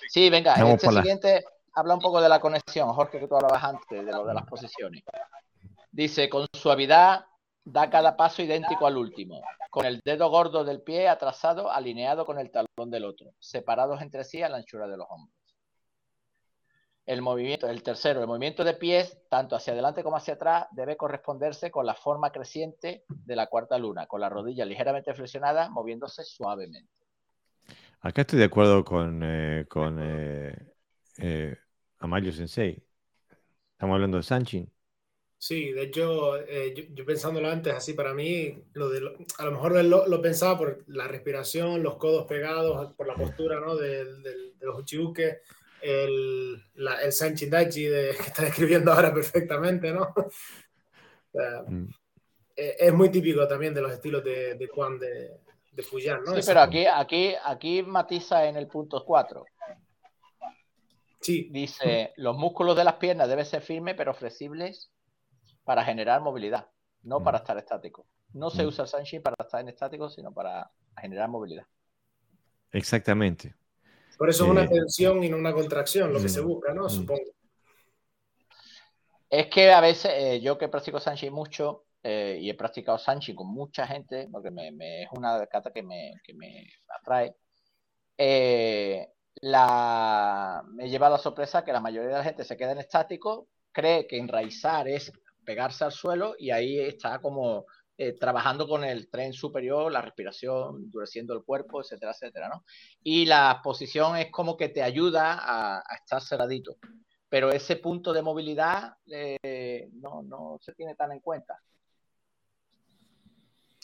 Sí, 0.09 0.29
venga, 0.29 0.55
este 0.55 0.89
siguiente 0.89 1.43
habla 1.73 1.93
un 1.93 2.01
poco 2.01 2.21
de 2.21 2.29
la 2.29 2.39
conexión, 2.39 2.91
Jorge, 2.93 3.19
que 3.19 3.27
tú 3.27 3.35
hablabas 3.35 3.63
antes, 3.63 4.05
de 4.05 4.11
lo 4.11 4.25
de 4.25 4.33
las 4.33 4.45
posiciones. 4.45 5.03
Dice, 5.91 6.29
con 6.29 6.47
suavidad 6.53 7.25
da 7.63 7.89
cada 7.89 8.15
paso 8.15 8.41
idéntico 8.41 8.87
al 8.87 8.97
último. 8.97 9.41
con 9.69 9.85
el 9.85 10.01
dedo 10.03 10.29
gordo 10.29 10.65
del 10.65 10.81
pie 10.81 11.07
atrasado 11.07 11.71
alineado 11.71 12.25
con 12.25 12.37
el 12.39 12.51
talón 12.51 12.89
del 12.89 13.05
otro, 13.05 13.33
separados 13.39 14.01
entre 14.01 14.25
sí 14.25 14.41
a 14.41 14.49
la 14.49 14.57
anchura 14.57 14.87
de 14.87 14.97
los 14.97 15.07
hombros. 15.09 15.33
El 17.05 17.21
movimiento, 17.21 17.67
el 17.67 17.81
tercero, 17.81 18.21
el 18.21 18.27
movimiento 18.27 18.63
de 18.63 18.73
pies, 18.73 19.17
tanto 19.29 19.55
hacia 19.55 19.73
adelante 19.73 20.03
como 20.03 20.17
hacia 20.17 20.33
atrás, 20.33 20.67
debe 20.71 20.97
corresponderse 20.97 21.71
con 21.71 21.85
la 21.85 21.95
forma 21.95 22.31
creciente 22.31 23.05
de 23.07 23.35
la 23.35 23.47
cuarta 23.47 23.77
luna, 23.77 24.07
con 24.07 24.19
la 24.21 24.29
rodilla 24.29 24.65
ligeramente 24.65 25.13
flexionada, 25.13 25.69
moviéndose 25.69 26.23
suavemente. 26.23 26.91
Acá 28.01 28.21
estoy 28.21 28.39
de 28.39 28.45
acuerdo 28.45 28.83
con, 28.83 29.21
eh, 29.23 29.65
con 29.69 29.99
eh, 30.01 30.73
eh, 31.17 31.55
Amalio 31.99 32.31
Sensei. 32.33 32.83
Estamos 33.71 33.95
hablando 33.95 34.17
de 34.17 34.23
Sanchin. 34.23 34.71
Sí, 35.41 35.71
de 35.71 35.85
hecho, 35.85 36.35
yo, 36.93 37.03
pensándolo 37.03 37.49
antes, 37.49 37.73
así 37.73 37.93
para 37.93 38.13
mí, 38.13 38.63
lo 38.73 38.89
de 38.89 38.99
a 39.39 39.45
lo 39.45 39.51
mejor 39.51 39.83
lo, 39.83 40.21
pensaba 40.21 40.55
por 40.55 40.83
la 40.85 41.07
respiración, 41.07 41.81
los 41.81 41.97
codos 41.97 42.27
pegados, 42.27 42.93
por 42.93 43.07
la 43.07 43.15
postura 43.15 43.59
¿no? 43.59 43.75
de, 43.75 44.05
los 44.59 44.77
uchiuques, 44.77 45.39
el, 45.81 46.63
el 46.75 47.11
Sanchin 47.11 47.49
Dachi 47.49 47.85
de, 47.85 48.11
que 48.17 48.21
está 48.21 48.43
describiendo 48.43 48.93
ahora 48.93 49.11
perfectamente, 49.11 49.91
¿no? 49.91 50.13
Mm. 51.33 51.85
es 52.57 52.93
muy 52.93 53.07
típico 53.09 53.47
también 53.47 53.73
de 53.73 53.79
los 53.79 53.93
estilos 53.93 54.21
de, 54.21 54.55
de 54.55 54.67
Juan 54.67 54.99
de, 54.99 55.39
de 55.71 55.83
¿no? 56.25 56.35
Sí, 56.35 56.41
pero 56.45 56.59
aquí, 56.59 56.85
aquí, 56.85 57.33
aquí 57.45 57.81
matiza 57.83 58.45
en 58.47 58.57
el 58.57 58.67
punto 58.67 59.05
4. 59.05 59.45
Sí. 61.21 61.47
Dice, 61.49 62.11
los 62.17 62.35
músculos 62.35 62.75
de 62.75 62.83
las 62.83 62.95
piernas 62.95 63.29
deben 63.29 63.45
ser 63.45 63.61
firmes 63.61 63.95
pero 63.95 64.13
flexibles 64.13 64.91
para 65.71 65.85
generar 65.85 66.19
movilidad, 66.19 66.67
no 67.03 67.23
para 67.23 67.37
mm. 67.37 67.41
estar 67.41 67.57
estático. 67.57 68.05
No 68.33 68.49
se 68.49 68.61
mm. 68.61 68.67
usa 68.67 68.83
el 68.83 68.89
Sanshin 68.89 69.21
para 69.21 69.37
estar 69.39 69.61
en 69.61 69.69
estático, 69.69 70.09
sino 70.09 70.33
para 70.33 70.69
generar 70.97 71.29
movilidad. 71.29 71.65
Exactamente. 72.73 73.55
Por 74.17 74.29
eso 74.29 74.43
es 74.43 74.51
una 74.51 74.67
tensión 74.67 75.23
y 75.23 75.29
no 75.29 75.37
una 75.37 75.53
contracción, 75.53 76.11
lo 76.11 76.19
que 76.19 76.25
mm. 76.25 76.29
se 76.29 76.41
busca, 76.41 76.73
¿no? 76.73 76.89
Supongo. 76.89 77.21
Es 79.29 79.47
que 79.47 79.71
a 79.71 79.79
veces, 79.79 80.11
eh, 80.13 80.41
yo 80.41 80.57
que 80.57 80.67
practico 80.67 80.99
Sanshin 80.99 81.31
mucho, 81.31 81.85
eh, 82.03 82.37
y 82.41 82.49
he 82.49 82.53
practicado 82.53 82.97
Sanchi 82.97 83.33
con 83.33 83.47
mucha 83.47 83.87
gente, 83.87 84.27
porque 84.29 84.51
me, 84.51 85.03
es 85.03 85.09
una 85.13 85.47
cata 85.47 85.71
que 85.71 85.83
me, 85.83 86.15
que 86.21 86.33
me 86.33 86.67
atrae, 86.99 87.33
eh, 88.17 89.07
la, 89.35 90.65
me 90.67 90.89
lleva 90.89 91.07
a 91.07 91.11
la 91.11 91.17
sorpresa 91.17 91.63
que 91.63 91.71
la 91.71 91.79
mayoría 91.79 92.09
de 92.09 92.17
la 92.17 92.25
gente 92.25 92.43
se 92.43 92.57
queda 92.57 92.73
en 92.73 92.79
estático, 92.79 93.47
cree 93.71 94.05
que 94.05 94.17
enraizar 94.17 94.89
es 94.89 95.13
pegarse 95.45 95.83
al 95.83 95.91
suelo 95.91 96.35
y 96.37 96.51
ahí 96.51 96.79
está 96.79 97.19
como 97.19 97.65
eh, 97.97 98.13
trabajando 98.13 98.67
con 98.67 98.83
el 98.83 99.09
tren 99.09 99.33
superior, 99.33 99.91
la 99.91 100.01
respiración, 100.01 100.77
endureciendo 100.83 101.33
el 101.33 101.43
cuerpo, 101.43 101.81
etcétera, 101.81 102.11
etcétera, 102.11 102.49
¿no? 102.49 102.63
Y 103.03 103.25
la 103.25 103.61
posición 103.63 104.17
es 104.17 104.31
como 104.31 104.57
que 104.57 104.69
te 104.69 104.81
ayuda 104.81 105.39
a, 105.41 105.83
estar 105.95 106.21
cerradito, 106.21 106.77
pero 107.29 107.51
ese 107.51 107.75
punto 107.77 108.13
de 108.13 108.21
movilidad 108.21 108.95
no, 109.93 110.23
no 110.23 110.57
se 110.61 110.73
tiene 110.73 110.95
tan 110.95 111.11
en 111.11 111.19
cuenta. 111.19 111.59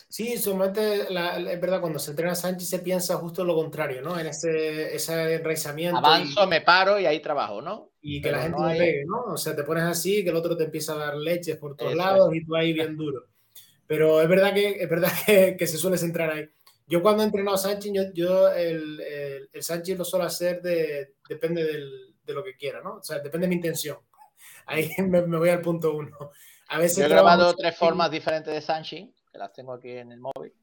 Sí, 0.09 0.37
solamente 0.37 1.01
es 1.01 1.61
verdad, 1.61 1.81
cuando 1.81 1.99
se 1.99 2.11
entrena 2.11 2.33
Sánchez 2.33 2.69
se 2.69 2.79
piensa 2.79 3.17
justo 3.17 3.43
lo 3.43 3.55
contrario, 3.55 4.01
¿no? 4.01 4.17
En 4.17 4.27
ese, 4.27 4.95
ese 4.95 5.35
enraizamiento. 5.35 5.97
Avanzo, 5.97 6.47
me 6.47 6.61
paro 6.61 6.97
y 6.97 7.05
ahí 7.05 7.19
trabajo, 7.19 7.61
¿no? 7.61 7.91
Y 8.01 8.21
que 8.21 8.31
la 8.31 8.43
gente 8.43 8.57
no 8.57 8.67
pegue, 8.69 9.03
¿no? 9.05 9.33
O 9.33 9.37
sea, 9.37 9.53
te 9.53 9.63
pones 9.63 9.83
así, 9.83 10.23
que 10.23 10.29
el 10.29 10.35
otro 10.37 10.55
te 10.55 10.63
empieza 10.63 10.93
a 10.93 10.97
dar 10.97 11.15
leches 11.17 11.57
por 11.57 11.75
todos 11.75 11.93
lados 11.93 12.33
y 12.33 12.45
tú 12.45 12.55
ahí 12.55 12.71
bien 12.71 12.95
duro. 12.95 13.25
Pero 13.85 14.21
es 14.21 14.29
verdad 14.29 14.53
que, 14.53 14.81
es 14.81 14.89
verdad 14.89 15.11
que, 15.25 15.57
que 15.57 15.67
se 15.67 15.77
suele 15.77 15.97
centrar 15.97 16.31
ahí. 16.31 16.49
Yo 16.87 17.01
cuando 17.01 17.23
he 17.23 17.25
entrenado 17.25 17.55
a 17.55 17.59
Sánchez, 17.59 17.91
yo, 17.93 18.03
yo 18.13 18.49
el, 18.53 19.01
el, 19.01 19.49
el, 19.51 19.63
Sánchez 19.63 19.97
lo 19.97 20.05
suelo 20.05 20.23
hacer 20.23 20.61
de, 20.61 21.15
depende 21.27 21.65
del, 21.65 22.15
de 22.23 22.33
lo 22.33 22.45
que 22.45 22.55
quiera, 22.55 22.81
¿no? 22.81 22.95
O 22.95 23.03
sea, 23.03 23.19
depende 23.19 23.45
de 23.45 23.49
mi 23.49 23.55
intención. 23.55 23.97
Ahí 24.67 24.89
me, 24.99 25.21
me 25.23 25.37
voy 25.37 25.49
al 25.49 25.59
punto 25.59 25.93
uno. 25.93 26.31
A 26.69 26.79
veces 26.79 26.99
yo 26.99 27.05
he 27.05 27.09
grabado 27.09 27.53
tres 27.55 27.75
formas 27.75 28.09
diferentes 28.09 28.53
de 28.53 28.61
Sánchez 28.61 29.09
las 29.37 29.53
tengo 29.53 29.73
aquí 29.73 29.91
en 29.91 30.11
el 30.11 30.19
móvil. 30.19 30.53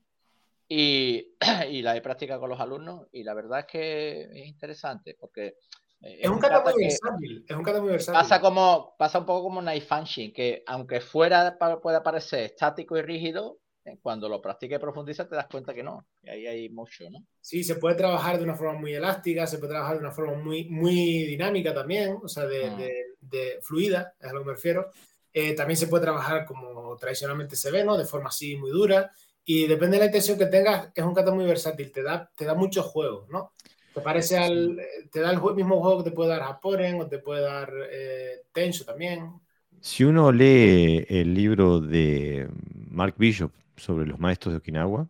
Y, 0.68 1.34
y 1.70 1.82
la 1.82 1.96
he 1.96 2.00
practicado 2.00 2.40
con 2.40 2.50
los 2.50 2.60
alumnos 2.60 3.08
y 3.12 3.22
la 3.22 3.34
verdad 3.34 3.60
es 3.60 3.66
que 3.66 4.22
es 4.22 4.46
interesante 4.46 5.16
porque... 5.18 5.56
Eh, 6.00 6.20
es, 6.22 6.28
un 6.28 6.38
kata 6.38 6.62
muy 6.62 6.82
versátil, 6.82 7.44
es 7.48 7.56
un 7.56 7.62
kata 7.62 7.80
muy 7.80 7.90
versátil. 7.90 8.20
Pasa, 8.20 8.40
como, 8.40 8.94
pasa 8.98 9.18
un 9.18 9.26
poco 9.26 9.44
como 9.44 9.60
Knife 9.60 9.86
Function, 9.86 10.32
que 10.32 10.62
aunque 10.66 11.00
fuera 11.00 11.56
puede 11.82 12.00
parecer 12.02 12.44
estático 12.44 12.96
y 12.96 13.02
rígido, 13.02 13.58
eh, 13.86 13.98
cuando 14.00 14.28
lo 14.28 14.40
practiques 14.40 14.78
y 14.78 14.80
profundizas 14.80 15.28
te 15.28 15.36
das 15.36 15.46
cuenta 15.46 15.74
que 15.74 15.82
no, 15.82 16.06
que 16.22 16.30
ahí 16.30 16.46
hay 16.46 16.68
mucho, 16.70 17.04
¿no? 17.10 17.18
Sí, 17.40 17.62
se 17.62 17.76
puede 17.76 17.96
trabajar 17.96 18.38
de 18.38 18.44
una 18.44 18.54
forma 18.54 18.80
muy 18.80 18.94
elástica, 18.94 19.46
se 19.46 19.58
puede 19.58 19.72
trabajar 19.72 19.96
de 19.96 20.00
una 20.00 20.10
forma 20.10 20.34
muy, 20.34 20.68
muy 20.70 21.24
dinámica 21.26 21.74
también, 21.74 22.16
o 22.22 22.28
sea, 22.28 22.46
de, 22.46 22.70
mm. 22.70 22.76
de, 22.78 23.04
de 23.20 23.58
fluida, 23.60 24.14
es 24.18 24.30
a 24.30 24.32
lo 24.32 24.40
que 24.40 24.46
me 24.46 24.52
refiero. 24.52 24.90
Eh, 25.36 25.54
también 25.54 25.76
se 25.76 25.88
puede 25.88 26.04
trabajar 26.04 26.46
como 26.46 26.96
tradicionalmente 26.96 27.56
se 27.56 27.72
ve, 27.72 27.84
¿no? 27.84 27.98
De 27.98 28.04
forma 28.04 28.28
así 28.28 28.56
muy 28.56 28.70
dura. 28.70 29.10
Y 29.44 29.66
depende 29.66 29.96
de 29.96 30.00
la 30.00 30.06
intención 30.06 30.38
que 30.38 30.46
tengas, 30.46 30.90
es 30.94 31.04
un 31.04 31.12
kata 31.12 31.32
muy 31.32 31.44
versátil, 31.44 31.90
te 31.90 32.02
da, 32.02 32.30
te 32.34 32.44
da 32.44 32.54
muchos 32.54 32.86
juegos, 32.86 33.28
¿no? 33.28 33.52
Te 33.92 34.00
parece 34.00 34.38
al, 34.38 34.80
te 35.10 35.20
da 35.20 35.32
el 35.32 35.40
mismo 35.54 35.80
juego 35.80 35.98
que 36.02 36.10
te 36.10 36.16
puede 36.16 36.30
dar 36.30 36.42
Haporen 36.44 37.00
o 37.00 37.06
te 37.08 37.18
puede 37.18 37.42
dar 37.42 37.72
eh, 37.90 38.44
Tenso 38.52 38.84
también. 38.84 39.32
Si 39.80 40.04
uno 40.04 40.32
lee 40.32 41.04
el 41.08 41.34
libro 41.34 41.80
de 41.80 42.48
Mark 42.90 43.16
Bishop 43.18 43.52
sobre 43.76 44.06
los 44.06 44.18
maestros 44.18 44.54
de 44.54 44.58
Okinawa, 44.58 45.08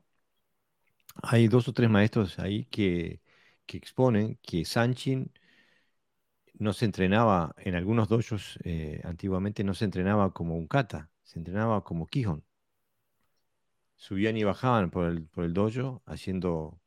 hay 1.22 1.48
dos 1.48 1.68
o 1.68 1.72
tres 1.72 1.88
maestros 1.90 2.38
ahí 2.38 2.64
que, 2.66 3.20
que 3.66 3.76
exponen 3.76 4.38
que 4.42 4.64
Sanchin 4.64 5.30
no 6.54 6.72
se 6.72 6.84
entrenaba, 6.84 7.54
en 7.58 7.74
algunos 7.74 8.08
dojos 8.08 8.58
eh, 8.64 9.00
antiguamente 9.04 9.64
no 9.64 9.74
se 9.74 9.84
entrenaba 9.84 10.32
como 10.32 10.56
un 10.56 10.66
kata, 10.66 11.10
se 11.22 11.38
entrenaba 11.38 11.82
como 11.82 12.06
Kihon. 12.06 12.44
Subían 13.96 14.36
y 14.36 14.44
bajaban 14.44 14.90
por 14.90 15.06
el, 15.06 15.26
por 15.26 15.44
el 15.44 15.52
dojo 15.54 16.02
haciendo, 16.06 16.80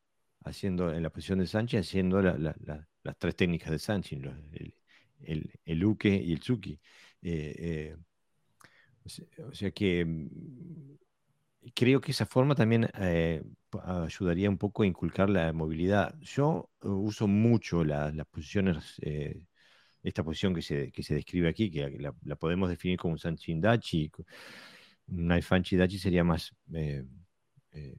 haciendo 0.43 0.93
en 0.93 1.03
la 1.03 1.09
posición 1.09 1.39
de 1.39 1.47
Sanchi, 1.47 1.77
haciendo 1.77 2.21
las 2.21 3.17
tres 3.17 3.35
técnicas 3.35 3.71
de 3.71 3.79
Sanchi, 3.79 4.15
el, 4.15 4.75
el, 5.21 5.59
el, 5.65 5.85
uke 5.85 6.15
y 6.15 6.33
el 6.33 6.39
tsuki. 6.39 6.79
Eh, 7.21 7.55
eh, 7.59 7.97
o, 9.43 9.53
sea, 9.53 9.71
que 9.71 10.05
mm, 10.05 10.97
creo 11.73 11.99
que 12.01 12.11
esa 12.11 12.25
forma 12.25 12.55
también 12.55 12.89
ayudaría 13.71 14.49
un 14.49 14.57
poco 14.57 14.83
a 14.83 14.87
inculcar 14.87 15.29
la 15.29 15.51
movilidad. 15.53 16.17
Yo 16.21 16.69
uso 16.81 17.27
mucho 17.27 17.83
las 17.83 18.13
posiciones 18.27 18.99
esta 20.07 20.23
posición 20.23 20.53
que 20.55 20.61
se, 20.61 20.91
que 20.91 21.03
se 21.03 21.15
describe 21.15 21.49
aquí, 21.49 21.69
que 21.69 21.99
la, 21.99 22.35
podemos 22.35 22.69
definir 22.69 22.97
como 22.97 23.13
un 23.13 23.19
Sanchindachi. 23.19 24.11
Un 25.07 25.27
Dachi 25.27 25.99
sería 25.99 26.23
más. 26.23 26.55
Eh, 26.73 27.03
eh, 27.73 27.97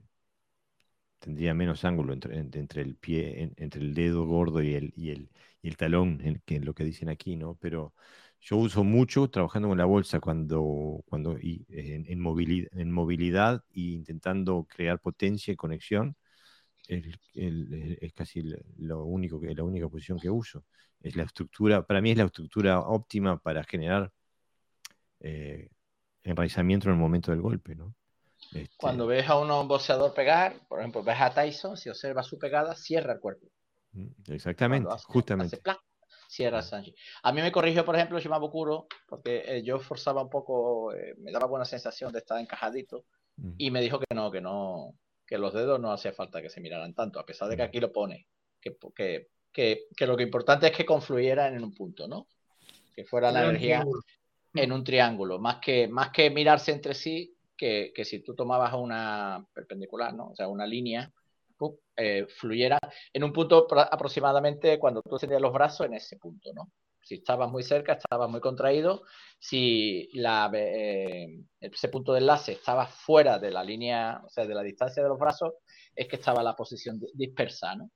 tendría 1.19 1.55
menos 1.55 1.85
ángulo 1.85 2.13
entre, 2.13 2.39
entre 2.39 2.83
el 2.83 2.97
pie, 2.97 3.53
entre 3.57 3.81
el 3.83 3.95
dedo 3.95 4.27
gordo 4.27 4.63
y 4.63 4.75
el, 4.75 4.93
y 4.97 5.11
el, 5.11 5.31
y 5.63 5.69
el 5.69 5.77
talón, 5.77 6.21
en, 6.23 6.43
que 6.45 6.61
lo 6.61 6.75
que 6.75 6.85
dicen 6.85 7.09
aquí, 7.09 7.37
¿no? 7.37 7.57
Pero 7.57 7.95
yo 8.41 8.57
uso 8.57 8.85
mucho 8.85 9.29
trabajando 9.29 9.69
con 9.69 9.79
la 9.79 9.85
bolsa 9.85 10.21
cuando, 10.21 11.03
cuando 11.07 11.39
y, 11.39 11.67
en, 11.71 12.21
movilidad, 12.21 12.69
en 12.79 12.93
movilidad 12.93 13.65
e 13.75 13.81
intentando 13.81 14.67
crear 14.69 15.01
potencia 15.01 15.53
y 15.53 15.57
conexión. 15.57 16.17
es 16.89 18.13
casi 18.15 18.43
lo 18.79 19.05
único 19.05 19.41
que, 19.41 19.55
la 19.55 19.65
única 19.65 19.89
posición 19.89 20.19
que 20.19 20.31
uso 20.31 20.65
es 21.01 21.17
la 21.17 21.25
estructura, 21.25 21.87
para 21.87 22.01
mí 22.01 22.11
es 22.11 22.19
la 22.19 22.25
estructura 22.25 22.81
óptima 22.81 23.39
para 23.39 23.65
generar 23.65 24.13
eh, 25.21 25.71
enraizamiento 26.23 26.89
en 26.89 26.95
el 26.95 27.01
momento 27.01 27.31
del 27.31 27.41
golpe, 27.41 27.75
¿no? 27.75 27.95
Este 28.53 28.77
Cuando 28.77 29.07
ves 29.07 29.29
a 29.29 29.37
un 29.37 29.69
boxeador 29.69 30.15
pegar, 30.15 30.67
por 30.69 30.79
ejemplo, 30.79 31.03
ves 31.03 31.21
a 31.21 31.35
Tyson, 31.35 31.77
si 31.77 31.89
observas 31.89 32.27
su 32.27 32.39
pegada, 32.39 32.75
cierra 32.75 33.15
el 33.15 33.21
cuerpo. 33.21 33.47
Mm, 33.93 34.33
exactamente, 34.33 34.89
justamente. 35.05 35.61
cierra 36.29 36.63
Sanji. 36.63 36.95
A 37.23 37.33
mí 37.33 37.43
me 37.43 37.53
corrigió, 37.53 37.85
por 37.85 37.97
ejemplo, 37.97 38.19
Shimabukuro, 38.19 38.87
porque 39.09 39.43
eh, 39.47 39.63
yo 39.63 39.79
forzaba 39.81 40.23
un 40.23 40.31
poco, 40.31 40.93
eh, 40.95 41.15
me 41.19 41.33
daba 41.33 41.47
buena 41.47 41.65
sensación 41.65 42.13
de 42.13 42.21
estar 42.21 42.39
encajadito, 42.39 43.05
mm. 43.37 43.55
y 43.59 43.71
me 43.71 43.81
dijo 43.81 43.99
que 43.99 44.15
no, 44.15 44.31
que 44.31 44.41
no, 44.41 44.95
que 45.27 45.39
los 45.39 45.53
dedos 45.53 45.81
no 45.81 45.93
hacía 45.93 46.13
falta 46.13 46.41
que 46.41 46.49
se 46.49 46.61
miraran 46.61 46.95
tanto, 46.95 47.19
a 47.19 47.27
pesar 47.27 47.49
de 47.49 47.57
que 47.57 47.63
mm. 47.63 47.67
aquí 47.67 47.81
lo 47.81 47.93
pone, 47.93 48.29
que, 48.61 48.77
que 48.95 49.29
que, 49.59 50.07
lo 50.07 50.17
que 50.17 50.23
importante 50.23 50.69
es 50.69 50.77
que 50.77 50.87
confluyeran 50.87 51.53
en 51.57 51.65
un 51.65 51.75
punto, 51.75 52.07
¿no? 52.07 52.29
Que 52.95 53.05
fuera 53.05 53.33
la 53.33 53.43
energía 53.45 53.85
en 54.55 54.71
un 54.71 54.85
triángulo, 54.85 55.41
más 55.41 55.57
que, 55.57 55.89
más 55.89 56.11
que 56.11 56.31
mirarse 56.31 56.71
entre 56.71 56.95
sí, 56.95 57.37
que, 57.57 57.93
si 58.05 58.21
tú 58.21 58.37
tomabas 58.37 58.73
una 58.75 59.45
perpendicular, 59.53 60.15
¿no? 60.15 60.29
O 60.29 60.37
sea, 60.37 60.47
una 60.47 60.65
línea, 60.65 61.13
eh, 61.97 62.27
fluyera 62.29 62.79
en 63.13 63.25
un 63.25 63.33
punto 63.33 63.67
aproximadamente 63.75 64.79
cuando 64.79 65.03
tú 65.03 65.17
extendías 65.17 65.43
los 65.43 65.53
brazos 65.53 65.87
en 65.87 65.95
ese 65.95 66.17
punto, 66.17 66.53
¿no? 66.55 66.71
Si 67.03 67.17
estabas 67.17 67.51
muy 67.51 67.65
cerca, 67.65 67.95
estabas 67.95 68.31
muy 68.31 68.41
contraído. 68.41 69.03
Si 69.41 70.09
la, 70.13 70.49
eh, 70.55 71.27
ese 71.59 71.89
punto 71.89 72.13
de 72.13 72.21
enlace 72.21 72.53
estaba 72.53 72.87
fuera 72.87 73.41
de 73.41 73.51
la 73.51 73.65
línea, 73.65 74.23
o 74.25 74.29
sea, 74.29 74.47
de 74.47 74.55
la 74.55 74.63
distancia 74.63 75.03
de 75.03 75.09
los 75.09 75.19
brazos, 75.19 75.55
es 75.97 76.07
que 76.07 76.17
estaba 76.17 76.45
la 76.45 76.55
posición 76.55 77.01
dispersa, 77.15 77.75
¿no? 77.75 77.91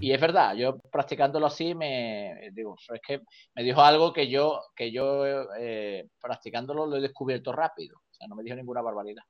Y 0.00 0.12
es 0.12 0.20
verdad, 0.20 0.54
yo 0.54 0.78
practicándolo 0.78 1.46
así 1.46 1.74
me 1.74 2.50
digo, 2.52 2.76
es 2.92 3.00
que 3.06 3.20
me 3.54 3.62
dijo 3.62 3.82
algo 3.82 4.12
que 4.12 4.28
yo, 4.28 4.60
que 4.74 4.90
yo 4.90 5.24
eh, 5.58 6.08
practicándolo 6.20 6.86
lo 6.86 6.96
he 6.96 7.00
descubierto 7.00 7.52
rápido. 7.52 7.98
O 7.98 8.14
sea, 8.14 8.26
no 8.26 8.34
me 8.34 8.42
dijo 8.42 8.56
ninguna 8.56 8.80
barbaridad. 8.80 9.22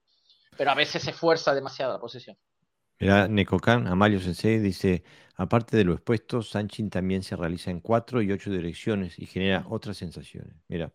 Pero 0.57 0.71
a 0.71 0.75
veces 0.75 1.03
se 1.03 1.13
fuerza 1.13 1.55
demasiado 1.55 1.93
la 1.93 1.99
posición. 1.99 2.37
Mira, 3.01 3.27
Necocan, 3.27 3.89
Amalio 3.89 4.21
Sensei 4.21 4.61
dice, 4.61 5.03
aparte 5.37 5.77
de 5.77 5.85
lo 5.85 5.95
expuesto, 5.95 6.43
Sanchin 6.43 6.91
también 6.91 7.23
se 7.25 7.35
realiza 7.35 7.71
en 7.71 7.81
cuatro 7.81 8.23
y 8.23 8.31
ocho 8.31 8.51
direcciones 8.51 9.19
y 9.19 9.27
genera 9.27 9.65
otras 9.69 9.97
sensaciones. 9.97 10.55
Mira, 10.69 10.93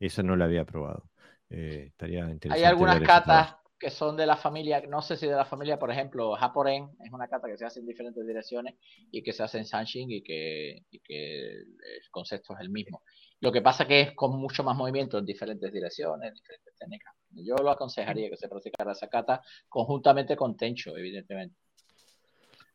esa 0.00 0.22
no 0.22 0.36
la 0.36 0.46
había 0.46 0.64
probado. 0.64 1.10
Eh, 1.50 1.84
estaría 1.88 2.20
interesante. 2.20 2.54
Hay 2.58 2.64
algunas 2.64 3.00
catas 3.00 3.56
que 3.82 3.90
son 3.90 4.16
de 4.16 4.26
la 4.26 4.36
familia, 4.36 4.80
no 4.88 5.02
sé 5.02 5.16
si 5.16 5.26
de 5.26 5.34
la 5.34 5.44
familia, 5.44 5.76
por 5.76 5.90
ejemplo, 5.90 6.36
Japoren 6.36 6.88
es 7.04 7.12
una 7.12 7.26
cata 7.26 7.48
que 7.48 7.56
se 7.56 7.64
hace 7.64 7.80
en 7.80 7.86
diferentes 7.86 8.24
direcciones 8.24 8.76
y 9.10 9.24
que 9.24 9.32
se 9.32 9.42
hace 9.42 9.58
en 9.58 9.66
Sanshin 9.66 10.08
y 10.08 10.22
que, 10.22 10.84
y 10.88 11.00
que 11.00 11.48
el 11.48 12.10
concepto 12.12 12.54
es 12.54 12.60
el 12.60 12.70
mismo. 12.70 13.02
Lo 13.40 13.50
que 13.50 13.60
pasa 13.60 13.84
que 13.84 14.00
es 14.00 14.12
con 14.14 14.38
mucho 14.38 14.62
más 14.62 14.76
movimiento 14.76 15.18
en 15.18 15.26
diferentes 15.26 15.72
direcciones, 15.72 16.32
diferentes 16.32 16.76
técnicas. 16.78 17.12
Yo 17.30 17.56
lo 17.56 17.70
aconsejaría 17.72 18.30
que 18.30 18.36
se 18.36 18.48
practicara 18.48 18.92
esa 18.92 19.08
kata 19.08 19.42
conjuntamente 19.68 20.36
con 20.36 20.56
Tencho, 20.56 20.96
evidentemente. 20.96 21.56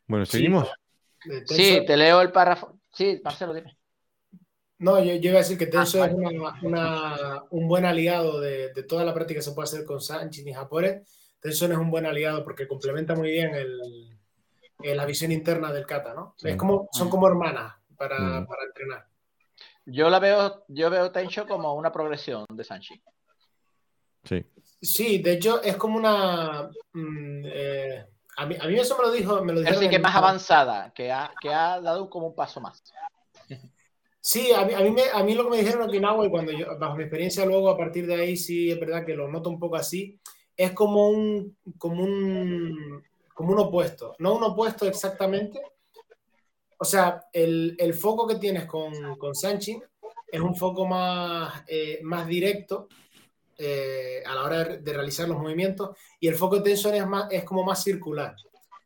Bueno, 0.07 0.25
seguimos. 0.25 0.69
Sí, 1.45 1.85
te 1.87 1.95
leo 1.95 2.19
el 2.19 2.33
párrafo. 2.33 2.81
Sí, 2.91 3.21
Marcelo, 3.23 3.53
dime. 3.53 3.76
No, 4.79 5.03
yo, 5.03 5.13
iba 5.13 5.35
a 5.35 5.37
decir 5.39 5.57
que 5.57 5.67
Tenso 5.67 6.03
ah, 6.03 6.07
es 6.07 6.13
un 7.49 7.67
buen 7.67 7.85
aliado 7.85 8.39
de, 8.39 8.69
toda 8.83 9.03
la 9.03 9.13
práctica 9.13 9.39
que 9.39 9.43
se 9.43 9.53
puede 9.53 9.65
hacer 9.65 9.85
con 9.85 10.01
Sanchin 10.01 10.47
y 10.47 10.53
Japore. 10.53 11.03
Tenso 11.39 11.65
es 11.65 11.77
un 11.77 11.89
buen 11.89 12.05
aliado 12.05 12.43
porque 12.43 12.67
complementa 12.67 13.15
muy 13.15 13.31
bien 13.31 13.51
la 14.83 15.05
visión 15.05 15.31
interna 15.31 15.71
del 15.71 15.85
kata, 15.85 16.13
¿no? 16.13 16.35
Es 16.43 16.55
como, 16.55 16.89
son 16.91 17.09
como 17.09 17.27
hermanas 17.27 17.75
para, 17.97 18.19
mm. 18.19 18.47
para, 18.47 18.63
entrenar. 18.65 19.07
Yo 19.85 20.09
la 20.09 20.19
veo, 20.19 20.65
yo 20.67 20.89
veo 20.89 21.11
Tencho 21.11 21.47
como 21.47 21.73
una 21.73 21.91
progresión 21.91 22.45
de 22.49 22.63
Sanchin. 22.63 23.01
Sí. 24.23 24.45
Sí, 24.79 25.17
de 25.19 25.33
hecho 25.33 25.61
es 25.63 25.75
como 25.77 25.97
una... 25.97 26.69
Mm, 26.93 27.45
eh, 27.45 28.05
a, 28.35 28.45
mí, 28.45 28.55
a, 28.59 28.67
mí, 28.67 28.75
eso 28.75 28.95
me 28.97 29.05
lo 29.05 29.11
dijo... 29.11 29.43
Me 29.43 29.53
lo 29.53 29.61
es 29.61 29.71
decir, 29.71 29.89
que 29.89 29.95
es 29.95 30.01
más 30.01 30.15
avanzada, 30.15 30.91
que 30.93 31.11
ha, 31.11 31.31
que 31.41 31.51
ha 31.51 31.81
dado 31.81 32.09
como 32.09 32.27
un 32.27 32.35
paso 32.35 32.61
más. 32.61 32.83
Sí, 34.27 34.51
a 34.51 34.65
mí, 34.65 34.73
a 34.73 34.81
mí, 34.81 34.91
me, 34.91 35.03
a 35.09 35.23
mí 35.23 35.35
lo 35.35 35.45
que 35.45 35.51
me 35.51 35.57
dijeron 35.59 35.83
en 35.83 35.87
Okinawa 35.87 36.25
y 36.25 36.29
cuando 36.29 36.51
yo, 36.51 36.77
bajo 36.77 36.97
mi 36.97 37.03
experiencia 37.03 37.45
luego 37.45 37.69
a 37.69 37.77
partir 37.77 38.05
de 38.05 38.15
ahí 38.15 38.35
sí 38.35 38.69
es 38.69 38.77
verdad 38.77 39.05
que 39.05 39.15
lo 39.15 39.29
noto 39.29 39.49
un 39.49 39.57
poco 39.57 39.77
así, 39.77 40.19
es 40.57 40.73
como 40.73 41.07
un, 41.07 41.55
como 41.77 42.03
un, 42.03 43.01
como 43.33 43.53
un 43.53 43.59
opuesto, 43.59 44.17
no 44.19 44.35
un 44.35 44.43
opuesto 44.43 44.85
exactamente. 44.85 45.61
O 46.77 46.83
sea, 46.83 47.23
el, 47.31 47.77
el 47.79 47.93
foco 47.93 48.27
que 48.27 48.35
tienes 48.35 48.65
con, 48.65 49.15
con 49.15 49.33
Sanchin 49.33 49.81
es 50.29 50.41
un 50.41 50.57
foco 50.57 50.85
más, 50.85 51.63
eh, 51.65 52.01
más 52.03 52.27
directo 52.27 52.89
eh, 53.57 54.21
a 54.25 54.35
la 54.35 54.43
hora 54.43 54.63
de, 54.65 54.93
realizar 54.93 55.29
los 55.29 55.39
movimientos 55.39 55.97
y 56.19 56.27
el 56.27 56.35
foco 56.35 56.57
de 56.57 56.63
tensión 56.63 56.95
es, 56.95 57.07
más, 57.07 57.31
es 57.31 57.45
como 57.45 57.63
más 57.63 57.81
circular. 57.81 58.35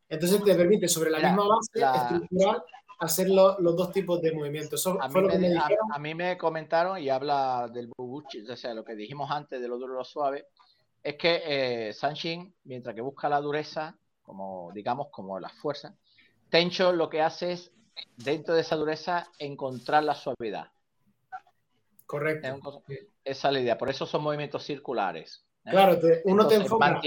Entonces 0.08 0.44
te 0.44 0.54
permite 0.54 0.88
sobre 0.88 1.10
la, 1.10 1.18
misma 1.18 1.48
base 1.48 2.00
estructural 2.00 2.64
hacer 3.02 3.30
los 3.30 3.58
dos 3.60 3.92
tipos 3.92 4.22
de 4.22 4.32
movimientos. 4.32 4.86
a, 4.86 5.08
mí 5.08 5.22
me, 5.22 5.58
a, 5.58 6.00
mí 6.00 6.16
me, 6.16 6.38
comentaron 6.38 7.02
y 7.02 7.10
habla 7.10 7.68
del 7.74 7.90
bubuchi, 7.98 8.48
o 8.48 8.56
sea, 8.56 8.74
lo 8.76 8.86
que 8.86 8.96
dijimos 8.96 9.30
antes 9.32 9.60
de 9.60 9.68
lo 9.68 9.78
duro 9.78 9.94
y 9.94 9.98
lo 9.98 10.04
suave, 10.04 10.48
es 11.02 11.16
que 11.16 11.42
eh, 11.44 11.94
Sanshin, 11.94 12.54
mientras 12.66 12.96
que 12.96 13.02
busca 13.02 13.28
la 13.28 13.42
dureza, 13.42 13.98
como 14.22 14.72
digamos, 14.74 15.08
como 15.10 15.40
la 15.40 15.50
fuerza, 15.50 15.96
Tencho 16.50 16.92
lo 16.92 17.10
que 17.10 17.22
hace 17.22 17.54
es, 17.54 17.72
dentro 18.18 18.54
de 18.54 18.62
esa 18.62 18.76
dureza, 18.76 19.28
encontrar 19.40 20.04
la 20.04 20.14
suavidad. 20.14 20.68
Correcto. 22.06 22.84
esa 23.24 23.48
es 23.48 23.54
la 23.54 23.60
idea, 23.62 23.78
por 23.78 23.90
eso 23.90 24.06
son 24.06 24.22
movimientos 24.22 24.64
circulares. 24.64 25.44
¿Eh? 25.66 25.70
Claro, 25.72 26.00
uno 26.26 26.48
te 26.48 26.56
enfoca 26.56 27.02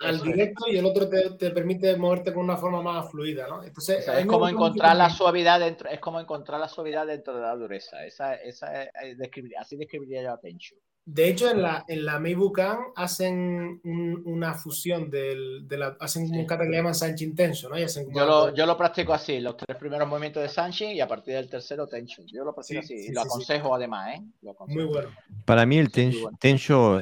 al 0.00 0.20
directo 0.20 0.64
y 0.68 0.76
el 0.76 0.86
otro 0.86 1.08
te, 1.08 1.50
permite 1.50 1.96
moverte 1.96 2.32
con 2.32 2.44
una 2.44 2.56
forma 2.56 2.82
más 2.82 3.10
fluida, 3.10 3.46
¿no? 3.48 3.62
Entonces, 3.62 4.06
es 4.06 4.26
como 4.26 4.48
encontrar 4.48 4.96
la 4.96 5.10
suavidad 5.10 5.60
dentro, 5.60 5.88
es 5.88 6.00
como 6.00 6.20
encontrar 6.20 6.60
la 6.60 6.68
suavidad 6.68 7.06
dentro 7.06 7.34
de 7.34 7.42
la 7.42 7.54
dureza. 7.54 8.04
Esa, 8.04 8.34
esa, 8.34 8.84
eh, 8.84 9.16
así 9.58 9.76
describiría 9.76 10.22
yo 10.22 10.32
a 10.32 10.38
Tenchu. 10.38 10.76
De 11.04 11.28
hecho, 11.28 11.50
en 11.50 11.62
la, 11.62 11.84
en 11.88 12.04
la 12.04 12.20
Meibukan 12.20 12.78
hacen 12.94 13.80
una 14.24 14.54
fusión 14.54 15.10
del, 15.10 15.66
de 15.66 15.76
la, 15.76 15.96
hacen 15.98 16.30
un 16.32 16.46
kata 16.46 16.62
que 16.62 16.70
le 16.70 16.76
llaman 16.76 16.94
Sanchin 16.94 17.34
Tenso, 17.34 17.68
¿no? 17.68 17.76
yo, 17.76 18.24
lo, 18.24 18.54
yo 18.54 18.66
lo 18.66 18.76
practico 18.76 19.12
así, 19.12 19.40
los 19.40 19.56
tres 19.56 19.76
primeros 19.78 20.06
movimientos 20.06 20.40
de 20.44 20.48
Sanchin 20.48 20.92
y 20.92 21.00
a 21.00 21.08
partir 21.08 21.34
del 21.34 21.50
tercero 21.50 21.88
Tencho. 21.88 22.22
Yo 22.26 22.44
lo 22.44 22.54
practico 22.54 22.80
así 22.80 22.94
y 22.94 23.12
lo 23.12 23.22
aconsejo 23.22 23.74
además, 23.74 24.14
¿eh? 24.14 24.22
Muy 24.68 24.84
bueno. 24.84 25.08
Para 25.44 25.66
mí 25.66 25.78
el 25.78 25.90
Tencho 25.90 27.00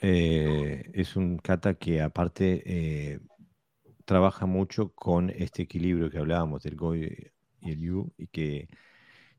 eh, 0.00 0.90
es 0.94 1.16
un 1.16 1.38
kata 1.38 1.74
que 1.74 2.02
aparte 2.02 2.62
eh, 3.14 3.20
trabaja 4.04 4.46
mucho 4.46 4.92
con 4.94 5.30
este 5.30 5.62
equilibrio 5.62 6.10
que 6.10 6.18
hablábamos 6.18 6.62
del 6.62 6.76
Go 6.76 6.94
y 6.96 7.32
el 7.62 7.80
Yu 7.80 8.12
y 8.16 8.28
que, 8.28 8.68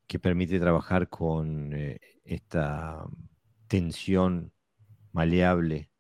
que 0.08 0.20
permite 0.20 0.60
trabajar 0.60 1.10
con 1.10 1.74
eh, 1.74 2.00
esta 2.26 3.06
tensión 3.68 4.54
maleable 5.14 5.92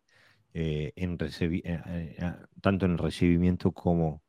en 0.53 1.17
tanto 2.61 2.85
en 2.85 2.91
el 2.93 2.97
recibimiento 2.97 3.71
como 3.71 4.23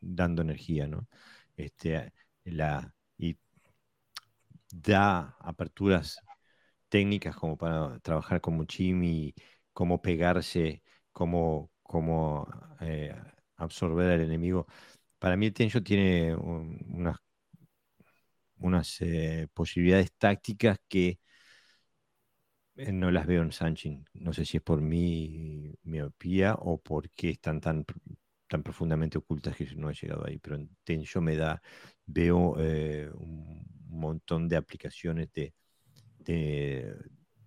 dando 0.00 0.42
energía, 0.42 0.86
¿no? 0.86 1.08
Este, 1.56 2.12
la, 2.44 2.94
y 3.18 3.36
da 4.70 5.36
aperturas 5.40 6.18
técnicas 6.88 7.36
como 7.36 7.56
para 7.56 7.98
trabajar 8.00 8.40
con 8.40 8.56
Muchimi 8.56 9.34
cómo 9.76 10.00
pegarse, 10.00 10.82
cómo, 11.12 11.70
cómo 11.82 12.48
eh, 12.80 13.14
absorber 13.56 14.10
al 14.10 14.22
enemigo. 14.22 14.66
Para 15.18 15.36
mí 15.36 15.46
el 15.46 15.52
Tenjo 15.52 15.82
tiene 15.82 16.34
unas, 16.34 17.18
unas 18.58 19.00
eh, 19.02 19.48
posibilidades 19.52 20.12
tácticas 20.18 20.78
que 20.88 21.18
eh, 22.76 22.90
no 22.92 23.10
las 23.10 23.26
veo 23.26 23.42
en 23.42 23.52
Sanchin. 23.52 24.04
No 24.14 24.32
sé 24.32 24.46
si 24.46 24.56
es 24.56 24.62
por 24.62 24.80
mi 24.80 25.74
miopía 25.82 26.54
o 26.54 26.78
porque 26.80 27.30
están 27.30 27.60
tan, 27.60 27.84
tan 28.48 28.62
profundamente 28.62 29.18
ocultas 29.18 29.56
que 29.56 29.66
no 29.76 29.90
he 29.90 29.94
llegado 29.94 30.26
ahí. 30.26 30.38
Pero 30.38 30.56
en 30.56 30.70
Tenjo 30.84 31.20
me 31.20 31.36
da, 31.36 31.60
veo 32.06 32.54
un 32.54 33.62
montón 33.88 34.48
de 34.48 34.56
aplicaciones 34.56 35.28
de, 35.34 35.52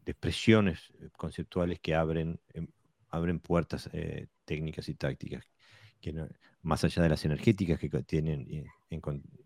expresiones 0.09 0.79
eh, 1.01 1.09
conceptuales 1.15 1.79
que 1.79 1.95
abren, 1.95 2.39
em, 2.53 2.67
abren 3.09 3.39
puertas 3.39 3.89
eh, 3.93 4.27
técnicas 4.45 4.89
y 4.89 4.95
tácticas, 4.95 5.45
que 6.01 6.13
más 6.61 6.83
allá 6.83 7.03
de 7.03 7.09
las 7.09 7.25
energéticas 7.25 7.79
que 7.79 7.89
tienen 8.03 8.41
y, 8.49 8.65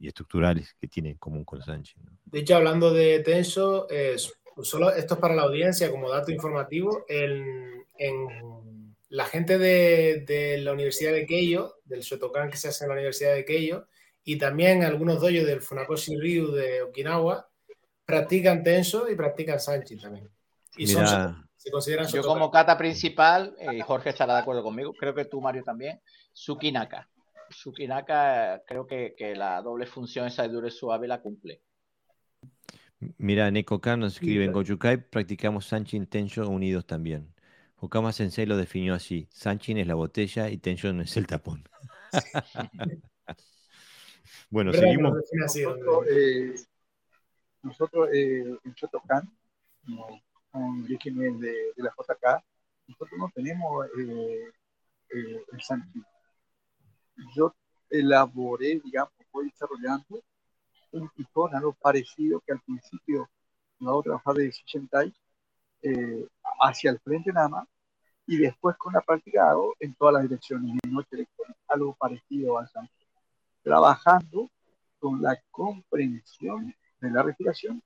estructurales 0.07 0.76
que 0.80 0.88
tienen 0.88 1.14
en 1.14 1.18
común 1.18 1.44
con 1.44 1.61
Sánchez. 1.61 1.98
De 2.26 2.40
hecho, 2.40 2.56
hablando 2.56 2.94
de 2.94 3.19
Tenso, 3.19 3.90
es, 3.90 4.34
solo 4.61 4.94
esto 4.94 5.15
es 5.15 5.19
para 5.19 5.35
la 5.35 5.44
audiencia 5.44 5.91
como 5.91 6.10
dato 6.10 6.31
informativo, 6.31 7.06
en, 7.10 7.84
la 9.10 9.26
gente 9.26 9.60
de, 9.60 10.57
la 10.60 10.73
Universidad 10.73 11.11
de 11.11 11.27
Keio, 11.27 11.76
del 11.85 12.02
Shotokan 12.02 12.49
que 12.49 12.57
se 12.57 12.69
hace 12.69 12.85
en 12.85 12.90
la 12.90 12.95
Universidad 12.95 13.35
de 13.35 13.45
Keio, 13.45 13.88
y 14.23 14.38
también 14.38 14.84
algunos 14.84 15.22
doyos 15.22 15.45
del 15.45 15.61
Funakoshi 15.61 16.18
Ryu 16.18 16.52
de 16.52 16.81
Okinawa, 16.81 17.48
practican 18.06 18.64
Tenso 18.64 19.10
y 19.10 19.15
practican 19.15 19.60
Sanchi 19.60 19.98
también. 19.98 20.30
Y 20.78 20.88
se 20.88 21.72
consideran 21.72 22.08
Yo 22.08 22.24
como 22.24 22.52
kata 22.52 22.78
principal, 22.78 23.56
eh, 23.58 23.82
Jorge 23.82 24.10
estará 24.10 24.34
de 24.36 24.41
acuerdo 24.41 24.64
conmigo, 24.64 24.94
creo 24.94 25.16
que 25.16 25.26
tú, 25.26 25.40
Mario, 25.40 25.64
también, 25.64 26.02
Sukinaka. 26.34 27.10
Sukinaka, 27.50 28.64
creo 28.66 28.86
que, 28.86 29.34
la 29.36 29.62
doble 29.62 29.86
función 29.86 30.28
esa 30.28 30.44
de 30.44 30.50
dure 30.50 30.72
suave 30.72 31.08
la 31.08 31.22
cumple. 31.22 31.62
Mira, 33.18 33.50
Neko 33.52 33.80
Khan 33.80 34.00
nos 34.00 34.14
escribe, 34.14 34.45
en 34.45 34.52
Gojukai 34.52 34.98
practicamos 35.10 35.66
Sanchin 35.66 36.08
Tensho 36.08 36.48
unidos 36.48 36.86
también. 36.86 37.34
Okama 37.78 38.14
Sensei 38.14 38.45
lo 38.45 38.56
definió 38.56 38.94
así, 38.94 39.28
Sanchin 39.30 39.78
es 39.78 39.88
la 39.88 39.95
botella 39.95 40.50
y 40.50 40.58
Tensho 40.58 40.90
es 40.90 41.18
el 41.18 41.28
tapón. 41.28 41.68
bueno, 44.50 44.72
seguimos. 44.72 45.14
Nosotros, 47.62 48.10
eh, 48.14 48.40
eh, 48.41 48.58
en 48.64 48.74
Shotokan, 48.74 49.30
con 50.54 50.88
régimen 50.88 51.40
de, 51.40 51.52
de, 51.76 51.84
la 51.84 51.90
JK, 51.90 52.44
nosotros 52.88 53.20
no 53.20 53.30
tenemos 53.34 53.88
eh, 53.98 54.52
eh, 55.10 55.46
el 55.52 55.62
Sanchi. 55.62 56.00
Yo 57.36 57.56
elaboré, 57.90 58.80
digamos, 58.84 59.12
voy 59.32 59.50
desarrollando 59.50 60.24
un 60.92 61.10
pitón, 61.10 61.56
algo 61.56 61.74
parecido 61.74 62.40
que 62.46 62.54
al 62.54 62.62
principio 62.62 63.28
no 63.80 63.90
hago 63.90 64.04
trabajar 64.04 64.36
de 64.36 64.52
Shishentai 64.52 65.12
eh, 65.82 66.28
hacia 66.62 66.92
el 66.92 67.00
frente 67.00 67.34
nada 67.34 67.50
más, 67.50 67.68
y 68.28 68.38
después 68.38 68.78
con 68.78 68.94
la 68.94 69.02
práctica 69.02 69.50
hago 69.50 69.74
en 69.80 69.96
todas 69.96 70.14
las 70.14 70.24
direcciones, 70.24 70.78
en 70.84 70.94
noche 70.94 71.28
algo 71.68 71.96
parecido 71.96 72.60
a 72.60 72.68
San 72.68 72.88
trabajando 73.64 74.52
con 75.00 75.20
la 75.22 75.42
comprensión 75.50 76.76
de 77.00 77.10
la 77.10 77.24
respiración, 77.24 77.82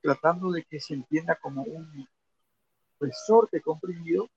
tratando 0.00 0.50
de 0.50 0.64
que 0.64 0.80
se 0.80 0.94
entienda 0.94 1.36
como 1.36 1.62
un 1.62 2.08
resorte 3.00 3.60
comprimido 3.60 4.28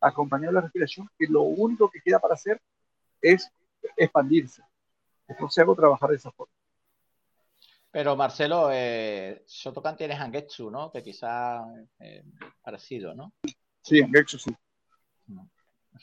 acompañado 0.00 0.50
de 0.50 0.54
la 0.54 0.60
respiración, 0.62 1.08
que 1.16 1.26
lo 1.28 1.42
único 1.42 1.88
que 1.90 2.00
queda 2.00 2.18
para 2.18 2.34
hacer 2.34 2.60
es 3.20 3.50
expandirse. 3.96 4.62
Entonces 5.28 5.62
hago 5.62 5.76
trabajar 5.76 6.10
de 6.10 6.16
esa 6.16 6.32
forma. 6.32 6.52
Pero 7.90 8.16
Marcelo, 8.16 8.70
eh, 8.72 9.44
Shotokan 9.46 9.96
tiene 9.96 10.14
Hangetsu, 10.14 10.70
¿no? 10.70 10.90
Que 10.90 11.02
quizá 11.02 11.62
eh, 11.98 12.24
parecido, 12.62 13.14
¿no? 13.14 13.34
Sí, 13.82 14.00
Hangetsu 14.02 14.38
sí. 14.38 14.50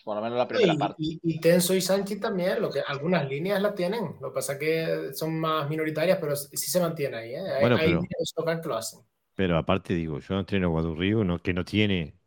Por 0.04 0.16
lo 0.16 0.22
menos 0.22 0.38
la 0.38 0.48
primera 0.48 0.76
parte. 0.76 0.96
Y, 1.00 1.40
Tenso 1.40 1.74
y 1.74 1.82
Sanchi 1.82 2.20
también, 2.20 2.62
lo 2.62 2.70
que 2.70 2.82
algunas 2.82 3.28
líneas 3.28 3.62
la 3.62 3.74
tienen. 3.74 4.16
Lo 4.22 4.30
que 4.30 4.36
pasa 4.36 4.54
es 4.54 4.60
que 4.60 5.14
son 5.14 5.40
más 5.40 5.70
minoritarias, 5.70 6.18
pero 6.20 6.36
sí 6.36 6.58
se 6.58 6.80
mantiene 6.80 7.18
ahí. 7.18 7.36
¿eh? 7.36 7.52
Hay, 7.56 7.62
bueno, 7.62 7.78
pero, 7.78 8.02
que 8.02 8.68
lo 8.68 8.76
hacen. 8.76 9.00
Pero 9.36 9.58
aparte 9.58 9.94
digo, 9.94 10.20
yo 10.20 10.40
entreno 10.40 10.70
Guadurrío, 10.70 11.24
no, 11.24 11.42
que 11.42 11.54
no 11.54 11.66
tiene 11.66 12.20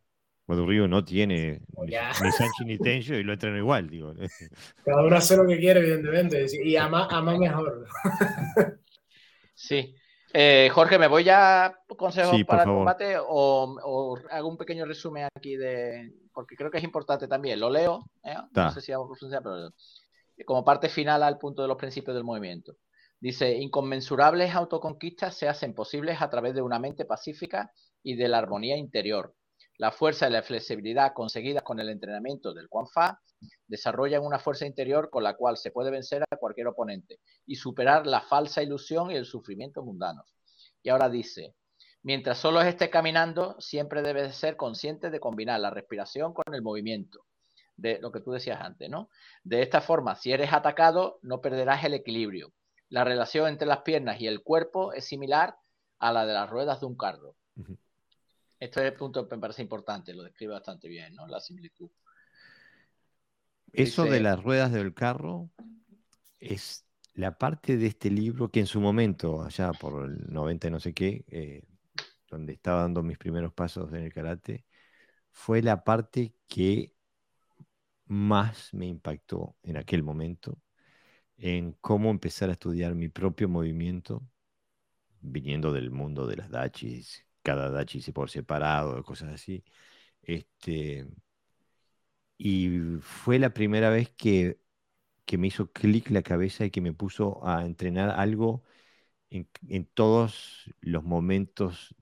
Río 0.61 0.89
no 0.89 1.05
tiene 1.05 1.63
ni, 1.87 1.93
Sanchi 2.33 2.65
ni 2.65 2.79
Tencho 2.79 3.15
y 3.15 3.23
lo 3.23 3.33
entreno 3.33 3.57
igual, 3.57 3.89
digo. 3.89 4.15
Cada 4.85 5.05
uno 5.05 5.17
hace 5.17 5.37
lo 5.37 5.47
que 5.47 5.59
quiere, 5.59 5.81
evidentemente, 5.81 6.47
y 6.63 6.77
ama, 6.77 7.09
ama 7.11 7.39
mejor. 7.39 7.87
Sí. 9.55 9.95
Eh, 10.35 10.71
Jorge, 10.73 10.99
¿me 10.99 11.09
voy 11.09 11.25
ya 11.25 11.79
consejos 11.97 12.43
para 12.47 12.63
el 12.63 12.69
combate 12.69 13.17
o, 13.19 14.17
hago 14.31 14.49
un 14.49 14.57
pequeño 14.57 14.85
resumen 14.85 15.29
aquí 15.35 15.57
de. 15.57 16.13
Porque 16.33 16.57
creo 16.57 16.71
que 16.71 16.79
es 16.79 16.85
importante 16.85 17.29
también. 17.29 17.61
Lo 17.61 17.69
leo, 17.69 18.05
¿eh? 18.25 18.37
no 18.53 18.71
sé 18.71 18.81
si 18.81 18.93
hago 18.93 19.13
pero 19.21 19.71
como 20.47 20.65
parte 20.65 20.89
final 20.89 21.23
al 21.23 21.39
punto 21.39 21.63
de 21.63 21.69
los 21.69 21.77
principios 21.77 22.15
del 22.15 22.25
movimiento. 22.25 22.77
Dice: 23.21 23.55
inconmensurables 23.57 24.55
autoconquistas 24.55 25.37
se 25.37 25.49
hacen 25.49 25.75
posibles 25.75 26.23
a 26.23 26.31
través 26.31 26.55
de 26.55 26.63
una 26.63 26.79
mente 26.79 27.05
pacífica 27.05 27.71
y 28.03 28.17
de 28.17 28.29
la 28.29 28.39
armonía 28.39 28.77
interior 28.77 29.35
la 29.83 29.91
fuerza 29.91 30.29
y 30.29 30.31
la 30.31 30.45
flexibilidad 30.45 31.13
conseguidas 31.13 31.65
con 31.65 31.81
el 31.81 31.89
entrenamiento 31.89 32.55
del 32.55 32.69
Quan 32.69 32.87
Fa 32.87 33.21
desarrollan 33.67 34.25
una 34.25 34.39
fuerza 34.39 34.65
interior 34.65 35.11
con 35.11 35.25
la 35.25 35.35
cual 35.35 35.57
se 35.57 35.73
puede 35.73 35.91
vencer 35.91 36.23
a 36.23 36.37
cualquier 36.37 36.69
oponente 36.69 37.19
y 37.47 37.57
superar 37.57 38.07
la 38.07 38.21
falsa 38.21 38.63
ilusión 38.63 39.11
y 39.11 39.17
el 39.17 39.25
sufrimiento 39.25 39.83
mundanos. 39.83 40.37
Y 40.85 40.91
ahora 40.91 41.09
dice, 41.09 41.57
mientras 42.05 42.39
solo 42.39 42.61
esté 42.61 42.91
caminando, 42.91 43.57
siempre 43.59 44.03
debes 44.03 44.37
ser 44.37 44.57
consciente 44.57 45.11
de 45.11 45.19
combinar 45.19 45.59
la 45.59 45.71
respiración 45.71 46.33
con 46.33 46.55
el 46.55 46.63
movimiento, 46.63 47.27
de 47.75 47.99
lo 47.99 48.13
que 48.13 48.21
tú 48.21 48.31
decías 48.31 48.61
antes, 48.61 48.89
¿no? 48.89 49.09
De 49.43 49.63
esta 49.63 49.81
forma, 49.81 50.15
si 50.15 50.31
eres 50.31 50.53
atacado, 50.53 51.19
no 51.23 51.41
perderás 51.41 51.83
el 51.83 51.95
equilibrio. 51.95 52.53
La 52.89 53.03
relación 53.03 53.49
entre 53.49 53.67
las 53.67 53.81
piernas 53.81 54.21
y 54.21 54.29
el 54.29 54.45
cuerpo 54.45 54.93
es 54.93 55.07
similar 55.07 55.57
a 55.99 56.13
la 56.13 56.25
de 56.25 56.35
las 56.35 56.49
ruedas 56.49 56.79
de 56.79 56.87
un 56.87 56.97
carro. 56.97 57.35
Este 58.63 58.93
punto 58.93 59.27
me 59.29 59.39
parece 59.39 59.61
importante, 59.61 60.15
lo 60.15 60.23
describe 60.23 60.53
bastante 60.53 60.87
bien, 60.87 61.17
¿no? 61.17 61.27
La 61.27 61.41
similitud. 61.41 61.91
Eso 63.73 64.05
de 64.05 64.21
las 64.21 64.41
ruedas 64.41 64.71
del 64.71 64.95
carro 64.95 65.51
es 66.39 66.87
la 67.15 67.37
parte 67.37 67.77
de 67.77 67.89
este 67.89 68.09
libro 68.09 68.53
que 68.53 68.61
en 68.61 68.69
su 68.69 68.81
momento, 68.81 69.43
allá 69.43 69.73
por 69.73 70.05
el 70.05 70.33
90 70.33 70.71
no 70.71 70.79
sé 70.79 70.95
qué, 70.95 71.25
eh, 71.27 71.65
donde 72.31 72.53
estaba 72.53 72.83
dando 72.83 73.03
mis 73.03 73.19
primeros 73.19 73.53
pasos 73.53 73.93
en 73.95 74.05
el 74.05 74.13
karate, 74.15 74.65
fue 75.33 75.61
la 75.61 75.83
parte 75.83 76.37
que 76.47 76.95
más 78.07 78.73
me 78.75 78.87
impactó 78.87 79.57
en 79.65 79.77
aquel 79.77 80.05
momento 80.05 80.63
en 81.37 81.73
cómo 81.81 82.11
empezar 82.11 82.49
a 82.49 82.53
estudiar 82.53 82.95
mi 82.95 83.09
propio 83.09 83.49
movimiento, 83.49 84.23
viniendo 85.21 85.73
del 85.73 85.91
mundo 85.91 86.29
de 86.29 86.37
las 86.37 86.49
dachis, 86.49 87.27
cada 87.43 87.71
dachi 87.71 88.01
por 88.13 88.31
separado, 88.31 89.03
cosas 89.05 89.31
así. 89.35 89.65
Este, 90.23 91.07
y 92.39 92.99
fue 93.01 93.39
la 93.39 93.51
primera 93.55 93.91
vez 93.91 94.11
que, 94.11 94.59
me 95.39 95.47
hizo 95.49 95.73
clic 95.73 96.11
la 96.11 96.23
cabeza 96.23 96.65
y 96.67 96.71
que 96.71 96.81
me 96.83 96.93
puso 96.93 97.47
a 97.47 97.65
entrenar 97.65 98.11
algo 98.11 98.65
en, 99.31 99.87
todos 99.95 100.71
los 100.81 101.05
momentos 101.05 101.95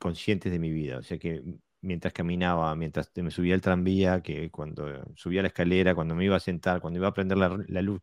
conscientes 0.00 0.52
de 0.52 0.58
mi 0.60 0.70
vida. 0.72 0.98
O 0.98 1.02
sea 1.02 1.18
que 1.18 1.42
mientras 1.82 2.12
caminaba, 2.14 2.74
mientras 2.76 3.12
me 3.16 3.30
subía 3.30 3.54
al 3.54 3.60
tranvía, 3.62 4.22
que 4.22 4.50
cuando 4.50 5.04
subía 5.16 5.42
la 5.42 5.48
escalera, 5.48 5.94
cuando 5.94 6.14
me 6.14 6.24
iba 6.24 6.36
a 6.36 6.40
sentar, 6.40 6.80
cuando 6.80 6.98
iba 7.00 7.08
a 7.08 7.14
prender 7.14 7.38
la, 7.38 7.82
luz, 7.82 8.02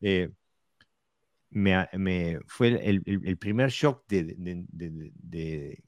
eh, 0.00 0.32
me, 1.50 2.38
fue 2.46 2.68
el, 2.88 3.38
primer 3.38 3.70
shock 3.70 4.04
de, 4.08 5.84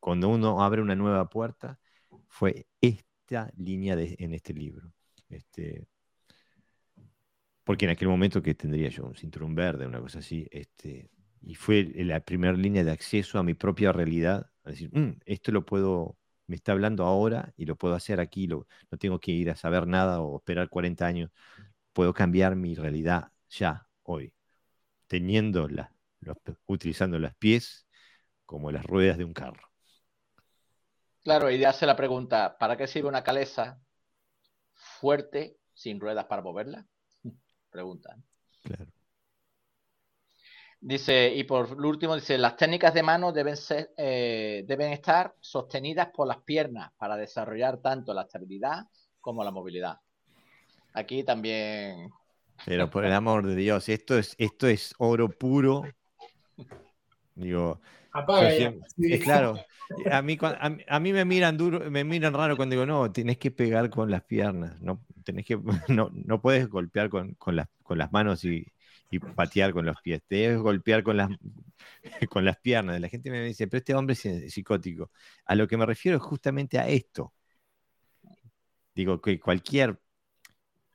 cuando 0.00 0.28
uno 0.28 0.62
abre 0.62 0.82
una 0.82 0.94
nueva 0.94 1.28
puerta, 1.28 1.78
fue 2.28 2.66
esta 2.80 3.50
línea 3.56 3.96
en 3.98 4.34
este 4.34 4.54
libro. 4.54 4.92
Este, 5.28 5.86
porque 7.64 7.84
en 7.84 7.90
aquel 7.90 8.08
momento 8.08 8.42
que 8.42 8.54
tendría 8.54 8.88
yo 8.88 9.04
un 9.04 9.14
cinturón 9.14 9.54
verde, 9.54 9.86
una 9.86 10.00
cosa 10.00 10.20
así, 10.20 10.48
este, 10.50 11.10
y 11.42 11.54
fue 11.54 11.84
la 11.96 12.20
primera 12.20 12.54
línea 12.54 12.82
de 12.84 12.90
acceso 12.90 13.38
a 13.38 13.42
mi 13.42 13.54
propia 13.54 13.92
realidad, 13.92 14.50
a 14.64 14.70
decir, 14.70 14.90
mm, 14.90 15.20
esto 15.26 15.52
lo 15.52 15.66
puedo, 15.66 16.16
me 16.46 16.56
está 16.56 16.72
hablando 16.72 17.04
ahora 17.04 17.52
y 17.56 17.66
lo 17.66 17.76
puedo 17.76 17.94
hacer 17.94 18.20
aquí, 18.20 18.46
no 18.46 18.66
tengo 18.98 19.20
que 19.20 19.32
ir 19.32 19.50
a 19.50 19.56
saber 19.56 19.86
nada 19.86 20.22
o 20.22 20.38
esperar 20.38 20.70
40 20.70 21.06
años, 21.06 21.30
puedo 21.92 22.14
cambiar 22.14 22.56
mi 22.56 22.74
realidad 22.74 23.32
ya, 23.50 23.86
hoy, 24.02 24.32
teniendo 25.06 25.68
la, 25.68 25.92
utilizando 26.66 27.18
las 27.18 27.34
pies 27.36 27.87
como 28.48 28.72
las 28.72 28.82
ruedas 28.86 29.18
de 29.18 29.24
un 29.24 29.34
carro. 29.34 29.68
Claro, 31.22 31.50
y 31.50 31.62
hace 31.64 31.84
la 31.84 31.94
pregunta, 31.94 32.56
¿para 32.58 32.78
qué 32.78 32.86
sirve 32.86 33.06
una 33.06 33.22
calesa 33.22 33.78
fuerte 34.72 35.58
sin 35.74 36.00
ruedas 36.00 36.24
para 36.24 36.40
moverla? 36.40 36.86
Pregunta. 37.70 38.16
Claro. 38.62 38.86
Dice, 40.80 41.34
y 41.34 41.44
por 41.44 41.78
último, 41.78 42.14
dice, 42.14 42.38
las 42.38 42.56
técnicas 42.56 42.94
de 42.94 43.02
mano 43.02 43.32
deben, 43.32 43.56
ser, 43.58 43.92
eh, 43.98 44.64
deben 44.66 44.92
estar 44.92 45.34
sostenidas 45.40 46.08
por 46.08 46.26
las 46.26 46.38
piernas 46.38 46.90
para 46.96 47.18
desarrollar 47.18 47.82
tanto 47.82 48.14
la 48.14 48.22
estabilidad 48.22 48.86
como 49.20 49.44
la 49.44 49.50
movilidad. 49.50 50.00
Aquí 50.94 51.22
también... 51.22 52.10
Pero 52.64 52.88
por 52.88 53.04
el 53.04 53.12
amor 53.12 53.46
de 53.46 53.56
Dios, 53.56 53.90
esto 53.90 54.16
es, 54.16 54.34
esto 54.38 54.66
es 54.68 54.94
oro 54.96 55.28
puro. 55.28 55.82
Digo, 57.38 57.80
es 58.98 59.22
claro, 59.22 59.56
a 60.10 60.22
mí, 60.22 60.36
a, 60.88 61.00
mí 61.00 61.12
me 61.12 61.24
miran 61.24 61.56
duro, 61.56 61.88
me 61.90 62.02
miran 62.02 62.34
raro 62.34 62.56
cuando 62.56 62.74
digo, 62.74 62.84
no, 62.84 63.12
tenés 63.12 63.38
que 63.38 63.52
pegar 63.52 63.90
con 63.90 64.10
las 64.10 64.24
piernas, 64.24 64.80
no, 64.80 65.04
tenés 65.24 65.46
que, 65.46 65.56
no, 65.88 66.10
no 66.12 66.40
puedes 66.40 66.68
golpear 66.68 67.08
con, 67.08 67.34
con, 67.34 67.54
las, 67.54 67.68
con 67.82 67.96
las 67.96 68.10
manos 68.10 68.44
y, 68.44 68.66
y, 69.10 69.20
patear 69.20 69.72
con 69.72 69.86
los 69.86 70.00
pies, 70.02 70.20
debes 70.28 70.58
golpear 70.58 71.04
con 71.04 71.16
las, 71.16 71.30
con 72.30 72.44
las 72.44 72.58
piernas. 72.58 73.00
La 73.00 73.08
gente 73.08 73.30
me 73.30 73.44
dice, 73.44 73.68
pero 73.68 73.78
este 73.78 73.94
hombre 73.94 74.14
es 74.14 74.52
psicótico. 74.52 75.10
A 75.44 75.54
lo 75.54 75.68
que 75.68 75.76
me 75.76 75.86
refiero 75.86 76.16
es 76.16 76.22
justamente 76.22 76.78
a 76.78 76.88
esto. 76.88 77.32
Digo 78.94 79.20
que 79.20 79.38
cualquier, 79.38 80.00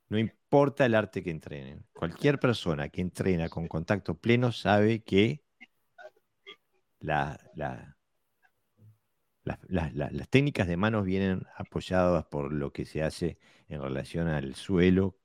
no 0.10 0.20
importa 0.20 0.86
el 0.86 0.94
arte 0.94 1.24
que 1.24 1.32
entrenen, 1.32 1.86
cualquier 1.94 2.38
persona 2.38 2.90
que 2.90 3.00
entrena 3.00 3.48
con 3.48 3.68
contacto 3.68 4.16
pleno 4.20 4.52
sabe 4.52 5.04
que 5.04 5.42
la, 7.04 7.38
las 9.44 10.30
técnicas 10.30 10.68
de 10.68 10.78
manos 10.78 11.06
vienen 11.06 11.46
apoyadas 11.56 12.26
por 12.26 12.52
lo 12.52 12.72
que 12.72 12.86
se 12.86 13.04
hace 13.04 13.38
en 13.68 13.82
relación 13.82 14.28
al 14.28 14.56
suelo, 14.56 15.18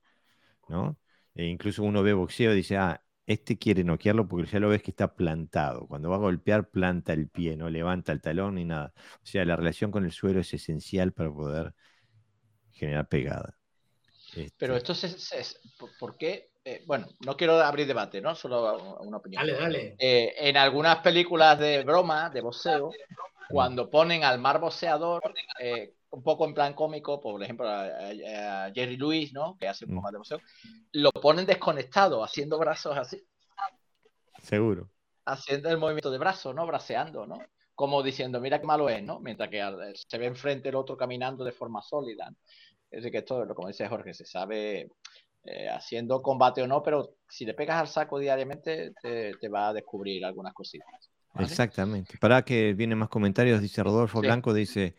¿no? 0.67 0.99
E 1.35 1.45
incluso 1.45 1.83
uno 1.83 2.03
ve 2.03 2.13
boxeo 2.13 2.53
y 2.53 2.57
dice, 2.57 2.77
ah, 2.77 3.01
este 3.25 3.57
quiere 3.57 3.83
noquearlo 3.83 4.27
porque 4.27 4.51
ya 4.51 4.59
lo 4.59 4.69
ves 4.69 4.81
que 4.81 4.91
está 4.91 5.15
plantado. 5.15 5.87
Cuando 5.87 6.09
va 6.09 6.15
a 6.15 6.19
golpear, 6.19 6.69
planta 6.69 7.13
el 7.13 7.29
pie, 7.29 7.55
no 7.55 7.69
levanta 7.69 8.11
el 8.11 8.21
talón 8.21 8.55
ni 8.55 8.65
nada. 8.65 8.91
O 9.23 9.25
sea, 9.25 9.45
la 9.45 9.55
relación 9.55 9.91
con 9.91 10.03
el 10.03 10.11
suelo 10.11 10.39
es 10.39 10.53
esencial 10.53 11.13
para 11.13 11.31
poder 11.31 11.73
generar 12.71 13.07
pegada. 13.07 13.57
Pero 14.57 14.75
este 14.75 14.93
esto 14.93 15.35
es, 15.37 15.59
¿por 15.99 16.17
qué? 16.17 16.51
Eh, 16.69 16.83
bueno, 16.85 17.07
no 17.25 17.35
quiero 17.35 17.59
abrir 17.59 17.87
debate, 17.87 18.21
¿no? 18.21 18.35
Solo 18.35 18.99
una 18.99 19.17
opinión. 19.17 19.41
Dale, 19.41 19.59
dale. 19.59 19.95
Eh, 19.97 20.35
en 20.37 20.55
algunas 20.55 20.97
películas 20.97 21.57
de 21.57 21.83
broma, 21.83 22.29
de 22.29 22.41
boxeo, 22.41 22.91
cuando 23.49 23.89
ponen 23.89 24.23
al 24.23 24.37
mar 24.37 24.59
boxeador, 24.59 25.33
eh, 25.59 25.95
un 26.11 26.21
poco 26.21 26.45
en 26.45 26.53
plan 26.53 26.75
cómico, 26.75 27.19
por 27.19 27.41
ejemplo, 27.41 27.67
a, 27.67 28.69
Jerry 28.71 28.97
Lewis, 28.97 29.33
¿no? 29.33 29.57
Que 29.57 29.67
hace 29.67 29.85
un 29.85 29.95
poco 29.95 30.03
más 30.03 30.11
de 30.11 30.17
boxeo, 30.19 30.41
lo 30.91 31.11
ponen 31.11 31.47
desconectado, 31.47 32.23
haciendo 32.23 32.59
brazos 32.59 32.95
así. 32.95 33.19
Seguro. 34.43 34.91
haciendo 35.25 35.69
el 35.69 35.79
movimiento 35.79 36.11
de 36.11 36.19
brazo, 36.19 36.53
¿no? 36.53 36.67
Braceando, 36.67 37.25
¿no? 37.25 37.39
Como 37.73 38.03
diciendo, 38.03 38.39
mira 38.39 38.59
qué 38.59 38.67
malo 38.67 38.89
es, 38.89 39.01
¿no? 39.01 39.19
Mientras 39.19 39.49
que 39.49 39.59
se 39.95 40.17
ve 40.19 40.27
enfrente 40.27 40.69
el 40.69 40.75
otro 40.75 40.95
caminando 40.95 41.43
de 41.43 41.51
forma 41.51 41.81
sólida. 41.81 42.31
Es 42.91 42.97
decir, 42.97 43.11
que 43.11 43.17
esto, 43.19 43.47
como 43.55 43.67
dice 43.69 43.87
Jorge, 43.87 44.13
se 44.13 44.25
sabe 44.25 44.89
eh, 45.43 45.69
haciendo 45.69 46.21
combate 46.21 46.61
o 46.61 46.67
no, 46.67 46.83
pero 46.83 47.15
si 47.27 47.45
le 47.45 47.53
pegas 47.53 47.79
al 47.79 47.87
saco 47.87 48.19
diariamente, 48.19 48.93
te, 49.01 49.49
va 49.49 49.69
a 49.69 49.73
descubrir 49.73 50.25
algunas 50.25 50.53
cositas. 50.53 50.87
Exactamente. 51.37 52.17
Para 52.17 52.43
que 52.43 52.73
vienen 52.73 52.97
más 52.97 53.09
comentarios, 53.09 53.61
dice 53.61 53.83
Rodolfo 53.83 54.19
Blanco, 54.19 54.53
dice, 54.53 54.95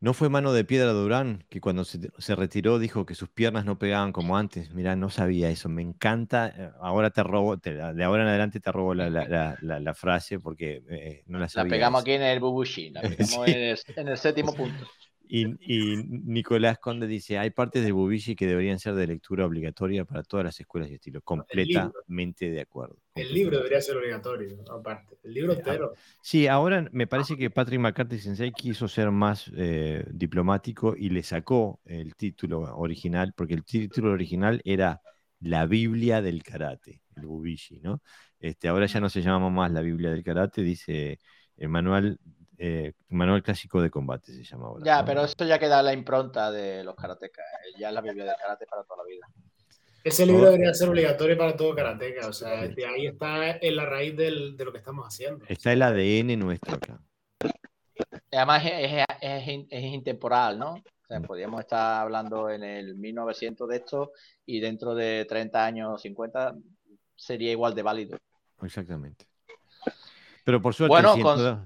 no 0.00 0.12
fue 0.12 0.28
mano 0.28 0.52
de 0.52 0.64
piedra 0.64 0.92
Durán, 0.92 1.44
que 1.48 1.60
cuando 1.60 1.84
se, 1.84 1.98
retiró 2.36 2.78
dijo 2.78 3.06
que 3.06 3.14
sus 3.14 3.30
piernas 3.30 3.64
no 3.64 3.78
pegaban 3.78 4.12
como 4.12 4.36
antes. 4.36 4.70
Mira, 4.72 4.96
no 4.96 5.10
sabía 5.10 5.48
eso. 5.50 5.68
Me 5.68 5.82
encanta. 5.82 6.52
Eh, 6.56 6.70
ahora 6.80 7.10
te 7.10 7.22
robo, 7.22 7.56
de 7.56 8.04
ahora 8.04 8.22
en 8.22 8.28
adelante 8.28 8.60
te 8.60 8.70
robo 8.70 8.94
la, 8.94 9.94
frase 9.94 10.38
porque 10.38 10.82
eh, 10.90 11.24
no 11.26 11.38
la 11.38 11.48
sabía. 11.48 11.64
La 11.64 11.70
pegamos 11.70 12.02
aquí 12.02 12.12
en 12.12 12.22
el 12.22 12.38
Bubushi, 12.38 12.90
la 12.90 13.00
pegamos 13.00 13.48
en 13.96 14.08
el 14.08 14.18
séptimo 14.18 14.52
punto. 14.52 14.86
Y, 15.26 15.46
Nicolás 16.06 16.78
Conde 16.78 17.06
dice, 17.06 17.38
hay 17.38 17.50
partes 17.50 17.84
de 17.84 17.92
Bubishi 17.92 18.36
que 18.36 18.46
deberían 18.46 18.78
ser 18.78 18.94
de 18.94 19.06
lectura 19.06 19.46
obligatoria 19.46 20.04
para 20.04 20.22
todas 20.22 20.44
las 20.44 20.60
escuelas 20.60 20.90
y 20.90 20.94
estilos. 20.94 21.22
Completamente 21.24 22.50
de 22.50 22.60
acuerdo. 22.60 22.98
El 23.14 23.32
libro 23.32 23.58
debería 23.58 23.80
ser 23.80 23.96
obligatorio, 23.96 24.58
aparte. 24.70 25.18
El 25.22 25.34
libro 25.34 25.54
entero. 25.54 25.92
Sí, 26.20 26.46
ahora 26.46 26.88
me 26.92 27.06
parece 27.06 27.36
que 27.36 27.50
Patrick 27.50 27.80
McCarthy 27.80 28.18
Sensei 28.18 28.52
quiso 28.52 28.86
ser 28.86 29.10
más 29.10 29.50
eh, 29.56 30.04
diplomático 30.10 30.94
y 30.96 31.10
le 31.10 31.22
sacó 31.22 31.80
el 31.84 32.14
título 32.14 32.60
original, 32.76 33.32
porque 33.34 33.54
el 33.54 33.64
título 33.64 34.12
original 34.12 34.60
era 34.64 35.00
La 35.40 35.66
Biblia 35.66 36.22
del 36.22 36.42
Karate, 36.42 37.00
el 37.16 37.26
Bubishi, 37.26 37.80
¿no? 37.80 38.02
Este, 38.38 38.68
ahora 38.68 38.86
ya 38.86 39.00
no 39.00 39.08
se 39.08 39.22
llama 39.22 39.48
más 39.48 39.72
La 39.72 39.80
Biblia 39.80 40.10
del 40.10 40.22
Karate, 40.22 40.62
dice 40.62 41.18
el 41.56 41.68
manual 41.68 42.18
eh, 42.58 42.92
manual 43.08 43.42
clásico 43.42 43.82
de 43.82 43.90
combate 43.90 44.32
se 44.32 44.44
llama 44.44 44.66
ahora. 44.66 44.84
Ya, 44.84 45.04
pero 45.04 45.24
esto 45.24 45.44
ya 45.44 45.58
queda 45.58 45.82
la 45.82 45.92
impronta 45.92 46.50
de 46.50 46.84
los 46.84 46.94
karatecas, 46.94 47.44
eh, 47.66 47.78
ya 47.78 47.90
la 47.90 48.00
Biblia 48.00 48.24
del 48.24 48.36
karate 48.36 48.66
para 48.66 48.84
toda 48.84 49.02
la 49.02 49.08
vida. 49.08 49.26
Ese 50.04 50.26
libro 50.26 50.44
debería 50.44 50.74
ser 50.74 50.90
obligatorio 50.90 51.38
para 51.38 51.56
todo 51.56 51.74
karateka, 51.74 52.28
o 52.28 52.32
sea, 52.32 52.68
de 52.68 52.86
ahí 52.86 53.06
está 53.06 53.56
en 53.56 53.76
la 53.76 53.86
raíz 53.86 54.14
del, 54.16 54.54
de 54.56 54.64
lo 54.64 54.70
que 54.72 54.78
estamos 54.78 55.06
haciendo. 55.06 55.44
Está 55.48 55.72
el 55.72 55.80
ADN 55.80 56.38
nuestro 56.38 56.76
acá. 56.76 57.00
Además 58.30 58.64
es, 58.66 59.04
es, 59.22 59.66
es, 59.70 59.84
intemporal, 59.84 60.58
¿no? 60.58 60.74
O 60.74 61.06
sea, 61.06 61.20
mm. 61.20 61.22
podríamos 61.22 61.60
estar 61.60 62.02
hablando 62.02 62.50
en 62.50 62.62
el 62.62 62.96
1900 62.96 63.68
de 63.68 63.76
esto 63.76 64.12
y 64.44 64.60
dentro 64.60 64.94
de 64.94 65.24
30 65.24 65.64
años, 65.64 66.02
50, 66.02 66.54
sería 67.16 67.52
igual 67.52 67.74
de 67.74 67.82
válido. 67.82 68.18
Exactamente. 68.62 69.24
Pero 70.44 70.60
por 70.60 70.74
suerte, 70.74 70.96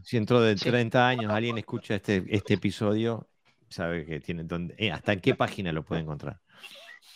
si, 0.05 0.17
entró, 0.17 0.41
de 0.41 0.55
30 0.55 1.09
años 1.09 1.33
alguien 1.33 1.59
escucha 1.59 1.97
este, 1.97 2.25
este 2.29 2.55
episodio, 2.55 3.29
sabe 3.69 4.07
que 4.07 4.21
tiene 4.21 4.45
donde, 4.45 4.75
eh, 4.79 4.93
hasta 4.93 5.13
en 5.13 5.21
qué 5.21 5.35
página 5.35 5.73
lo 5.73 5.85
puede 5.85 6.03
encontrar. 6.03 6.41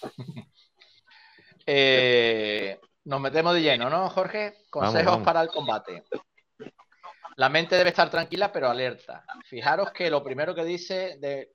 Eh, 1.64 2.80
nos 3.04 3.20
metemos 3.20 3.54
de 3.54 3.62
lleno, 3.62 3.88
¿no, 3.88 4.08
Jorge? 4.08 4.64
Consejos 4.68 5.22
para 5.22 5.42
el 5.42 5.48
combate. 5.48 6.02
La 7.36 7.48
mente 7.48 7.76
debe 7.76 7.90
estar 7.90 8.10
tranquila 8.10 8.50
pero 8.50 8.68
alerta. 8.68 9.24
Fijaros 9.44 9.92
que 9.92 10.10
lo 10.10 10.24
primero 10.24 10.56
que 10.56 10.64
dice 10.64 11.18
de 11.20 11.52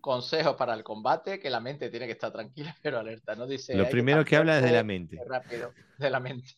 consejos 0.00 0.56
para 0.56 0.74
el 0.74 0.82
combate, 0.82 1.38
que 1.38 1.50
la 1.50 1.60
mente 1.60 1.90
tiene 1.90 2.06
que 2.06 2.12
estar 2.12 2.32
tranquila 2.32 2.74
pero 2.82 2.98
alerta. 2.98 3.34
No 3.34 3.46
dice. 3.46 3.74
Lo 3.74 3.88
primero 3.88 4.24
que, 4.24 4.36
habla 4.36 4.58
es 4.58 4.64
de 4.64 4.72
la 4.72 4.84
mente. 4.84 5.18
Rápido, 5.26 5.72
de 5.98 6.10
la 6.10 6.20
mente. 6.20 6.54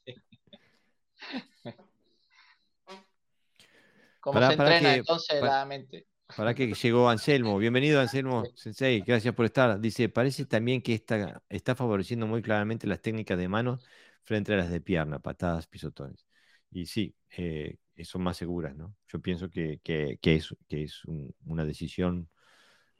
¿Cómo 4.24 4.40
se 4.40 4.54
entrena 4.54 4.94
entonces 4.94 5.42
la 5.42 5.66
mente? 5.66 6.06
Para 6.34 6.54
que 6.54 6.72
llegó 6.72 7.10
Anselmo. 7.10 7.58
Bienvenido, 7.58 8.00
Anselmo 8.00 8.42
Sensei. 8.54 9.02
Gracias 9.02 9.34
por 9.34 9.44
estar. 9.44 9.78
Dice, 9.78 10.08
parece 10.08 10.46
también 10.46 10.80
que 10.80 10.94
está, 10.94 11.42
está 11.50 11.74
favoreciendo 11.74 12.26
muy 12.26 12.40
claramente 12.40 12.86
las 12.86 13.02
técnicas 13.02 13.36
de 13.36 13.48
mano 13.48 13.80
frente 14.22 14.54
a 14.54 14.56
las 14.56 14.70
de 14.70 14.80
pierna, 14.80 15.18
patadas, 15.18 15.66
pisotones. 15.66 16.24
Y 16.70 16.86
sí, 16.86 17.14
eh, 17.36 17.76
son 18.02 18.22
más 18.22 18.38
seguras, 18.38 18.74
¿no? 18.74 18.96
Yo 19.08 19.20
pienso 19.20 19.50
que, 19.50 19.78
es, 19.84 20.54
que 20.68 20.82
es 20.82 21.02
una 21.44 21.66
decisión 21.66 22.30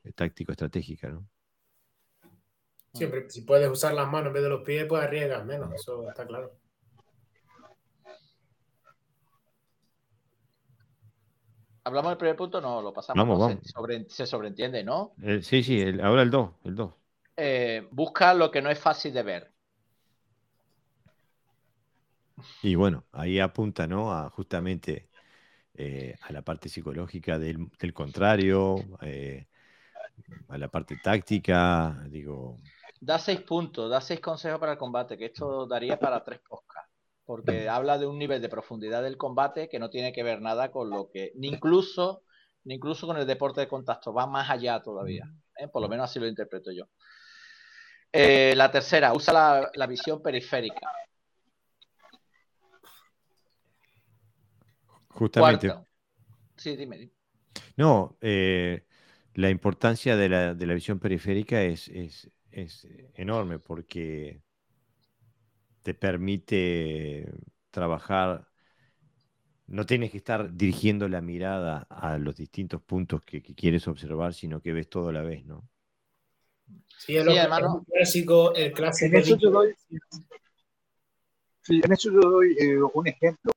eh, 0.03 0.13
táctico-estratégica, 0.13 1.09
¿no? 1.09 1.27
Siempre, 2.93 3.31
si 3.31 3.41
puedes 3.41 3.71
usar 3.71 3.95
las 3.95 4.11
manos 4.13 4.27
en 4.27 4.35
vez 4.35 4.43
de 4.43 4.51
los 4.51 4.63
pies, 4.63 4.85
pues 4.87 5.03
arriesgas 5.03 5.47
menos, 5.47 5.73
eso 5.73 6.07
está 6.07 6.27
claro. 6.27 6.55
¿Hablamos 11.85 12.13
del 12.13 12.19
primer 12.19 12.37
punto? 12.37 12.61
No, 12.63 12.81
lo 12.81 12.93
pasamos. 12.93 13.29
Vamos, 13.29 13.59
Se, 14.09 14.27
sobreentiende, 14.27 14.83
¿no? 14.83 15.15
Eh, 15.23 15.43
sí, 15.43 15.63
sí, 15.63 15.83
ahora 16.03 16.23
el 16.23 16.31
2. 16.31 16.51
El 16.65 16.89
eh, 17.37 17.87
busca 17.91 18.33
lo 18.33 18.51
que 18.51 18.63
no 18.63 18.71
es 18.71 18.79
fácil 18.79 19.13
de 19.13 19.23
ver. 19.23 19.53
Y 22.63 22.75
bueno, 22.75 23.05
ahí 23.13 23.39
apunta, 23.39 23.87
¿no? 23.87 24.13
A 24.13 24.31
justamente 24.31 25.11
eh, 25.75 26.17
a 26.23 26.33
la 26.33 26.43
parte 26.43 26.71
psicológica 26.71 27.39
del, 27.39 27.71
contrario, 27.93 28.77
a 30.49 30.59
la 30.59 30.69
parte 30.69 30.97
táctica, 31.03 32.03
digo. 32.09 32.61
Da 32.99 33.19
seis 33.19 33.41
puntos, 33.41 33.91
da 33.91 34.01
seis 34.01 34.21
consejos 34.21 34.59
para 34.59 34.73
el 34.73 34.79
combate, 34.79 35.19
que 35.19 35.27
esto 35.27 35.67
daría 35.67 35.99
para 35.99 36.25
tres 36.25 36.41
podcasts 36.41 36.94
porque 37.25 37.69
habla 37.69 37.99
de 37.99 38.07
un 38.07 38.19
nivel 38.19 38.43
de 38.43 38.49
profundidad 38.49 39.03
del 39.03 39.17
combate 39.17 39.69
que 39.69 39.79
no 39.79 39.91
tiene 39.91 40.13
que 40.13 40.23
ver 40.23 40.41
nada 40.43 40.71
con 40.71 40.91
lo 40.91 41.11
que, 41.11 41.33
ni 41.37 41.49
incluso, 41.49 42.23
ni 42.65 42.75
incluso 42.75 43.07
con 43.07 43.17
el 43.17 43.27
deporte 43.27 43.61
de 43.61 43.69
contacto, 43.69 44.13
va 44.13 44.27
más 44.27 44.51
allá 44.51 44.83
todavía. 44.83 45.25
¿eh? 45.57 45.69
Por 45.69 45.83
lo 45.83 45.89
menos 45.89 46.11
así 46.11 46.21
lo 46.21 46.27
interpreto 46.27 46.71
yo. 46.71 46.85
Eh, 48.13 48.55
la 48.57 48.71
tercera, 48.71 49.13
usa 49.13 49.71
la, 49.75 49.87
visión 49.87 50.23
periférica. 50.23 50.89
Justamente. 55.09 55.75
Sí, 56.57 56.77
dime. 56.77 57.11
No, 57.77 58.17
eh, 58.21 58.85
la 59.35 59.51
importancia 59.51 60.17
de 60.17 60.29
la, 60.29 60.55
de 60.55 60.67
la 60.67 60.75
visión 60.75 61.01
periférica 61.01 61.63
es, 61.63 61.89
es, 61.89 62.31
es 62.51 62.87
enorme 63.15 63.59
porque 63.59 64.44
te 65.85 65.93
permite 65.93 67.31
trabajar, 67.71 68.49
no 69.67 69.85
tienes 69.85 70.11
que 70.11 70.17
estar 70.17 70.55
dirigiendo 70.55 71.09
la 71.09 71.21
mirada 71.21 71.87
a 71.91 72.17
los 72.17 72.37
distintos 72.37 72.81
puntos 72.81 73.21
que, 73.23 73.43
quieres 73.43 73.87
observar, 73.87 74.33
sino 74.33 74.63
que 74.63 74.73
ves 74.73 74.89
todo 74.89 75.11
a 75.11 75.13
la 75.13 75.21
vez, 75.21 75.45
¿no? 75.45 75.69
Sí, 76.99 77.19
es 77.19 77.27
lo 77.27 77.85
clásico, 77.85 78.55
el 78.55 78.73
clásico. 78.73 79.15
En 79.15 79.23
eso 79.23 79.37
yo 79.37 79.51
doy, 79.51 79.75
sí, 81.61 81.81
en 81.85 81.93
eso 81.93 82.11
yo 82.11 82.21
doy 82.31 82.57
eh, 82.59 82.79
un 82.95 83.07
ejemplo. 83.07 83.53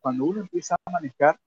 Cuando 0.00 0.24
uno 0.24 0.40
empieza 0.40 0.74
a 0.74 0.90
manejar 0.90 1.38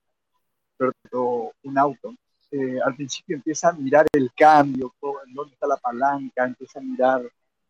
un 1.64 1.78
auto, 1.80 2.14
eh, 2.52 2.78
al 2.86 2.96
principio 2.96 3.38
empieza 3.38 3.70
a 3.70 3.74
mirar 3.74 4.06
el 4.14 4.32
cambio, 4.36 4.94
dónde 5.34 5.54
está 5.54 5.66
la 5.66 5.78
palanca, 5.78 6.46
empieza 6.46 6.78
a 6.78 6.84
mirar 6.84 7.24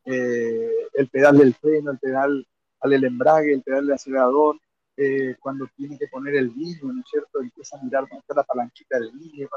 eh, 0.06 0.90
el 0.94 1.10
pedal 1.10 1.38
del 1.38 1.54
freno, 1.54 1.92
el 1.92 2.00
pedal 2.00 2.48
al 2.80 3.04
embrague, 3.04 3.54
el 3.54 3.64
pedal 3.64 3.86
del 3.86 3.96
acelerador, 3.96 4.60
eh, 4.96 5.36
cuando 5.40 5.68
tiene 5.76 5.98
que 5.98 6.08
poner 6.08 6.36
el 6.36 6.50
vidrio, 6.50 6.92
¿no 6.94 7.02
es 7.02 7.10
cierto? 7.10 7.40
Empieza 7.42 7.78
a 7.78 7.84
mirar 7.84 8.04
dónde 8.04 8.20
está 8.20 8.36
la 8.36 8.44
palanquita 8.44 9.00
del 9.00 9.12
vidrio. 9.12 9.50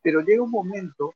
Pero 0.00 0.20
llega 0.20 0.42
un 0.42 0.50
momento 0.50 1.14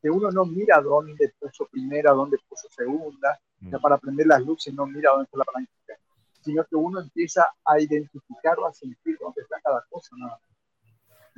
que 0.00 0.10
uno 0.10 0.30
no 0.30 0.44
mira 0.44 0.80
dónde 0.80 1.32
puso 1.38 1.66
primera, 1.66 2.12
dónde 2.12 2.36
puso 2.48 2.68
segunda, 2.70 3.40
ya 3.60 3.78
mm. 3.78 3.80
para 3.80 3.98
prender 3.98 4.26
las 4.26 4.44
luces 4.44 4.74
no 4.74 4.86
mira 4.86 5.10
dónde 5.10 5.24
está 5.24 5.38
la 5.38 5.44
palanquita, 5.44 5.94
sino 6.40 6.64
que 6.64 6.74
uno 6.76 7.00
empieza 7.00 7.46
a 7.64 7.80
identificar 7.80 8.58
o 8.58 8.66
a 8.66 8.72
sentir 8.72 9.16
dónde 9.20 9.42
está 9.42 9.60
cada 9.62 9.84
cosa. 9.88 10.16
¿no? 10.16 10.38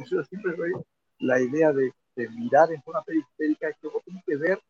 Yo 0.06 0.24
siempre 0.24 0.56
la 1.18 1.40
idea 1.40 1.72
de, 1.72 1.92
mirar 2.16 2.72
en 2.72 2.82
forma 2.82 3.02
periférica, 3.02 3.68
es 3.68 3.76
que 3.78 3.88
vos 3.88 4.02
tenés 4.04 4.24
que 4.24 4.36
ver 4.36 4.60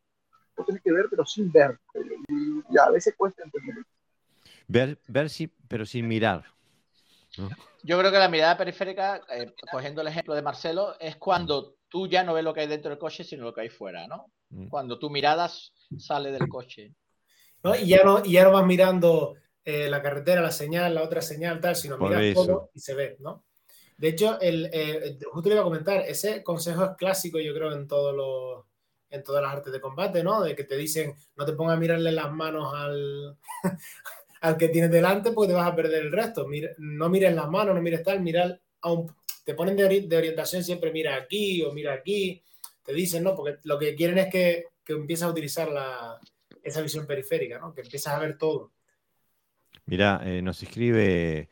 tiene 0.63 0.81
que 0.81 0.93
ver, 0.93 1.07
pero 1.11 1.25
sin 1.27 1.51
ver. 1.51 1.79
Y 2.71 2.79
a 2.79 2.91
veces 2.91 3.15
cuesta 3.17 3.43
entender. 3.43 3.85
Ver, 4.69 4.99
ver 5.09 5.31
sí, 5.31 5.53
pero 5.69 5.85
sin 5.85 6.07
mirar. 6.07 6.45
Yo 7.83 7.99
creo 7.99 8.11
que 8.11 8.19
la 8.19 8.29
mirada 8.29 8.57
periférica, 8.57 9.23
eh, 9.31 9.53
cogiendo 9.71 10.01
el 10.01 10.09
ejemplo 10.09 10.35
de 10.35 10.43
Marcelo, 10.43 10.99
es 11.01 11.17
cuando 11.17 11.77
tú 11.89 12.07
ya 12.07 12.23
no 12.23 12.35
ves 12.35 12.45
lo 12.45 12.55
que 12.55 12.61
hay 12.61 12.67
dentro 12.67 12.91
del 12.91 12.99
coche, 12.99 13.25
sino 13.25 13.45
lo 13.45 13.53
que 13.53 13.63
hay 13.63 13.69
fuera, 13.69 14.07
¿no? 14.07 14.31
Mm. 14.51 14.69
Cuando 14.69 14.99
tu 14.99 15.11
mirada 15.11 15.51
sale 15.99 16.31
del 16.31 16.49
coche. 16.49 16.95
Y, 17.81 17.89
ya 17.89 18.05
no, 18.05 18.23
y 18.25 18.33
ya 18.33 18.45
no 18.45 18.53
vas 18.53 18.67
mirando 18.67 19.35
eh, 19.65 19.89
la 19.89 20.03
carretera, 20.03 20.43
la 20.43 20.51
señal, 20.51 20.95
la 20.95 21.03
otra 21.03 21.23
señal, 21.23 21.61
tal, 21.61 21.75
sino 21.77 21.99
miras 21.99 22.35
todo 22.35 22.71
y 22.75 22.81
se 22.81 22.95
ve, 22.95 23.17
¿no? 23.21 23.45
De 23.97 24.09
hecho, 24.09 24.41
el, 24.41 24.69
eh, 24.73 25.19
justo 25.31 25.49
le 25.49 25.55
iba 25.55 25.63
a 25.63 25.65
comentar, 25.65 26.01
ese 26.01 26.43
consejo 26.43 26.85
es 26.85 26.91
clásico, 26.97 27.39
yo 27.39 27.55
creo, 27.55 27.73
en 27.73 27.87
todos 27.87 28.15
los 28.15 28.67
en 29.15 29.23
todas 29.23 29.43
las 29.43 29.53
artes 29.53 29.73
de 29.73 29.81
combate, 29.81 30.23
¿no? 30.23 30.43
De 30.43 30.55
que 30.55 30.65
te 30.65 30.77
dicen, 30.77 31.15
no 31.37 31.45
te 31.45 31.53
pongas 31.53 31.77
a 31.77 31.81
mirarle 31.81 32.13
las 32.13 32.33
manos 32.33 32.73
al, 32.75 33.37
al 34.41 34.57
que 34.57 34.69
tienes 34.69 34.91
delante, 34.91 35.33
pues 35.33 35.49
te 35.49 35.55
vas 35.55 35.67
a 35.67 35.77
perder 35.77 36.03
el 36.03 36.13
resto. 36.13 36.47
no 36.79 37.09
mires 37.09 37.35
las 37.35 37.49
manos, 37.49 37.75
no 37.75 37.83
mires 37.83 38.03
tal, 38.03 38.21
mira 38.21 38.59
a 38.83 38.93
un, 38.93 39.11
te 39.45 39.55
ponen 39.55 39.77
de, 39.77 40.17
orientación 40.17 40.65
siempre 40.65 40.91
mira 40.91 41.17
aquí 41.17 41.63
o 41.63 41.73
mira 41.73 41.93
aquí, 41.93 42.43
te 42.83 42.93
dicen, 42.93 43.23
¿no? 43.23 43.35
Porque 43.35 43.59
lo 43.65 43.79
que 43.79 43.95
quieren 43.95 44.19
es 44.19 44.31
que, 44.31 44.65
que 44.85 44.95
empieces 44.95 45.25
a 45.25 45.31
utilizar 45.31 45.71
la, 45.71 46.19
esa 46.63 46.81
visión 46.81 47.07
periférica, 47.07 47.59
¿no? 47.59 47.75
Que 47.75 47.83
empiezas 47.83 48.15
a 48.15 48.19
ver 48.19 48.39
todo. 48.39 48.73
Mira, 49.87 50.23
eh, 50.25 50.41
nos 50.41 50.63
escribe 50.63 51.49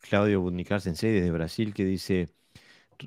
Claudio 0.00 0.40
Budnicar 0.40 0.80
Sensei 0.80 1.12
desde 1.12 1.30
Brasil 1.30 1.72
que 1.72 1.84
dice, 1.84 2.28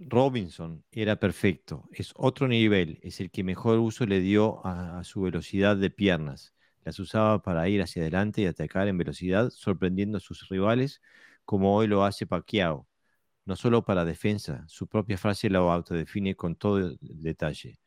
Robinson 0.08 0.84
era 0.92 1.18
perfecto, 1.18 1.88
es 1.92 2.14
otro 2.16 2.48
nivel, 2.48 3.00
es 3.04 3.20
el 3.20 3.32
que 3.32 3.44
mejor 3.44 3.80
uso 3.80 4.06
le 4.06 4.20
dio 4.20 4.66
a, 4.66 5.04
su 5.04 5.22
velocidad 5.22 5.78
de 5.78 5.90
piernas. 5.90 6.54
Las 6.84 7.00
usaba 7.00 7.42
para 7.42 7.68
ir 7.70 7.82
hacia 7.82 8.02
adelante 8.04 8.42
y 8.42 8.46
atacar 8.46 8.88
en 8.88 8.98
velocidad, 8.98 9.50
sorprendiendo 9.50 10.18
a 10.18 10.22
sus 10.22 10.48
rivales, 10.50 11.02
como 11.46 11.76
hoy 11.76 11.88
lo 11.88 12.04
hace 12.04 12.28
Pacquiao. 12.28 12.88
No 13.46 13.56
solo 13.56 13.86
para 13.86 14.06
defensa, 14.06 14.66
su 14.68 14.88
propia 14.88 15.18
frase 15.18 15.50
lo 15.50 15.72
autodefine 15.72 16.36
con 16.36 16.56
todo 16.56 16.96
detalle. 17.02 17.80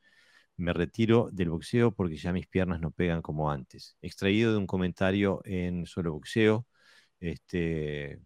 Me 0.57 0.73
retiro 0.73 1.31
del 1.33 1.51
boxeo 1.51 1.93
porque 1.95 2.17
ya 2.17 2.33
mis 2.33 2.47
piernas 2.49 2.81
no 2.81 2.91
pegan 2.91 3.23
como 3.23 3.51
antes. 3.51 3.97
Extraído 4.03 4.53
de 4.53 4.59
un 4.59 4.67
comentario 4.67 5.41
en 5.45 5.87
Solo 5.87 6.13
Boxeo, 6.13 6.67
este, 7.21 8.21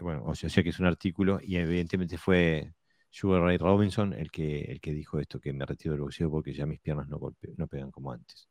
bueno, 0.00 0.24
o 0.24 0.34
sea, 0.34 0.62
que 0.62 0.70
es 0.70 0.80
un 0.80 0.86
artículo 0.86 1.38
y 1.42 1.56
evidentemente 1.56 2.18
fue 2.18 2.74
Sugar 3.10 3.42
Ray 3.42 3.56
Robinson 3.58 4.12
el 4.12 4.30
que, 4.30 4.62
el 4.62 4.80
que 4.80 4.92
dijo 4.92 5.18
esto, 5.18 5.40
que 5.40 5.52
me 5.52 5.64
retiro 5.66 5.92
del 5.92 6.02
boxeo 6.02 6.30
porque 6.30 6.52
ya 6.52 6.66
mis 6.66 6.80
piernas 6.80 7.08
no, 7.08 7.18
no 7.56 7.66
pegan 7.66 7.90
como 7.90 8.12
antes. 8.12 8.48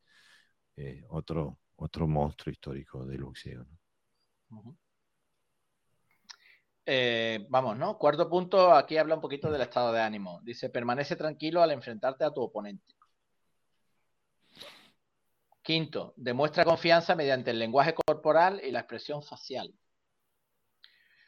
Eh, 0.76 1.04
otro, 1.08 1.58
otro 1.76 2.06
monstruo 2.06 2.52
histórico 2.52 3.06
del 3.06 3.24
boxeo. 3.24 3.66
Eh, 6.84 7.46
vamos, 7.48 7.76
¿no? 7.76 7.98
Cuarto 7.98 8.28
punto, 8.28 8.72
aquí 8.72 8.96
habla 8.96 9.16
un 9.16 9.20
poquito 9.20 9.50
del 9.50 9.62
estado 9.62 9.92
de 9.92 10.00
ánimo. 10.00 10.40
Dice, 10.42 10.70
permanece 10.70 11.16
tranquilo 11.16 11.62
al 11.62 11.72
enfrentarte 11.72 12.24
a 12.24 12.30
tu 12.30 12.42
oponente. 12.42 12.94
Quinto, 15.62 16.14
demuestra 16.16 16.64
confianza 16.64 17.16
mediante 17.16 17.50
el 17.50 17.58
lenguaje 17.58 17.92
corporal 17.92 18.60
y 18.64 18.70
la 18.70 18.80
expresión 18.80 19.22
facial. 19.22 19.74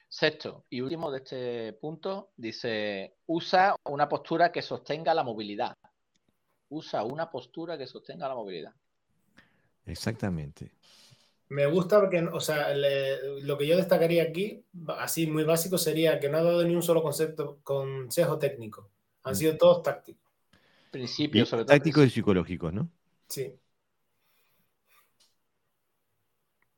Sexto 0.09 0.65
y 0.71 0.81
último 0.81 1.11
de 1.11 1.19
este 1.19 1.73
punto, 1.75 2.31
dice, 2.37 3.17
usa 3.27 3.77
una 3.85 4.09
postura 4.09 4.51
que 4.51 4.63
sostenga 4.63 5.13
la 5.13 5.23
movilidad. 5.23 5.77
Usa 6.71 7.03
una 7.03 7.31
postura 7.31 7.77
que 7.77 7.87
sostenga 7.87 8.29
la 8.29 8.35
movilidad. 8.35 8.75
Exactamente. 9.85 10.73
Me 11.51 11.67
gusta 11.67 11.99
porque, 12.01 12.21
o 12.21 12.41
sea, 12.41 12.75
lo 12.75 13.57
que 13.57 13.67
yo 13.67 13.77
destacaría 13.77 14.23
aquí, 14.23 14.63
así 14.99 15.27
muy 15.27 15.45
básico, 15.45 15.79
sería 15.79 16.21
que 16.21 16.29
no 16.29 16.39
ha 16.39 16.43
dado 16.43 16.63
ni 16.65 16.75
un 16.75 16.83
solo 16.83 17.03
concepto, 17.03 17.61
consejo 17.63 18.39
técnico. 18.39 18.91
Han 19.23 19.35
sido 19.35 19.55
mm. 19.55 19.59
todos 19.59 19.83
tácticos. 19.83 20.31
Principios, 20.91 21.49
sobre 21.49 21.65
todo. 21.65 21.75
Tácticos 21.75 22.07
y 22.07 22.11
psicológicos, 22.11 22.73
¿no? 22.73 22.91
Sí. 23.29 23.55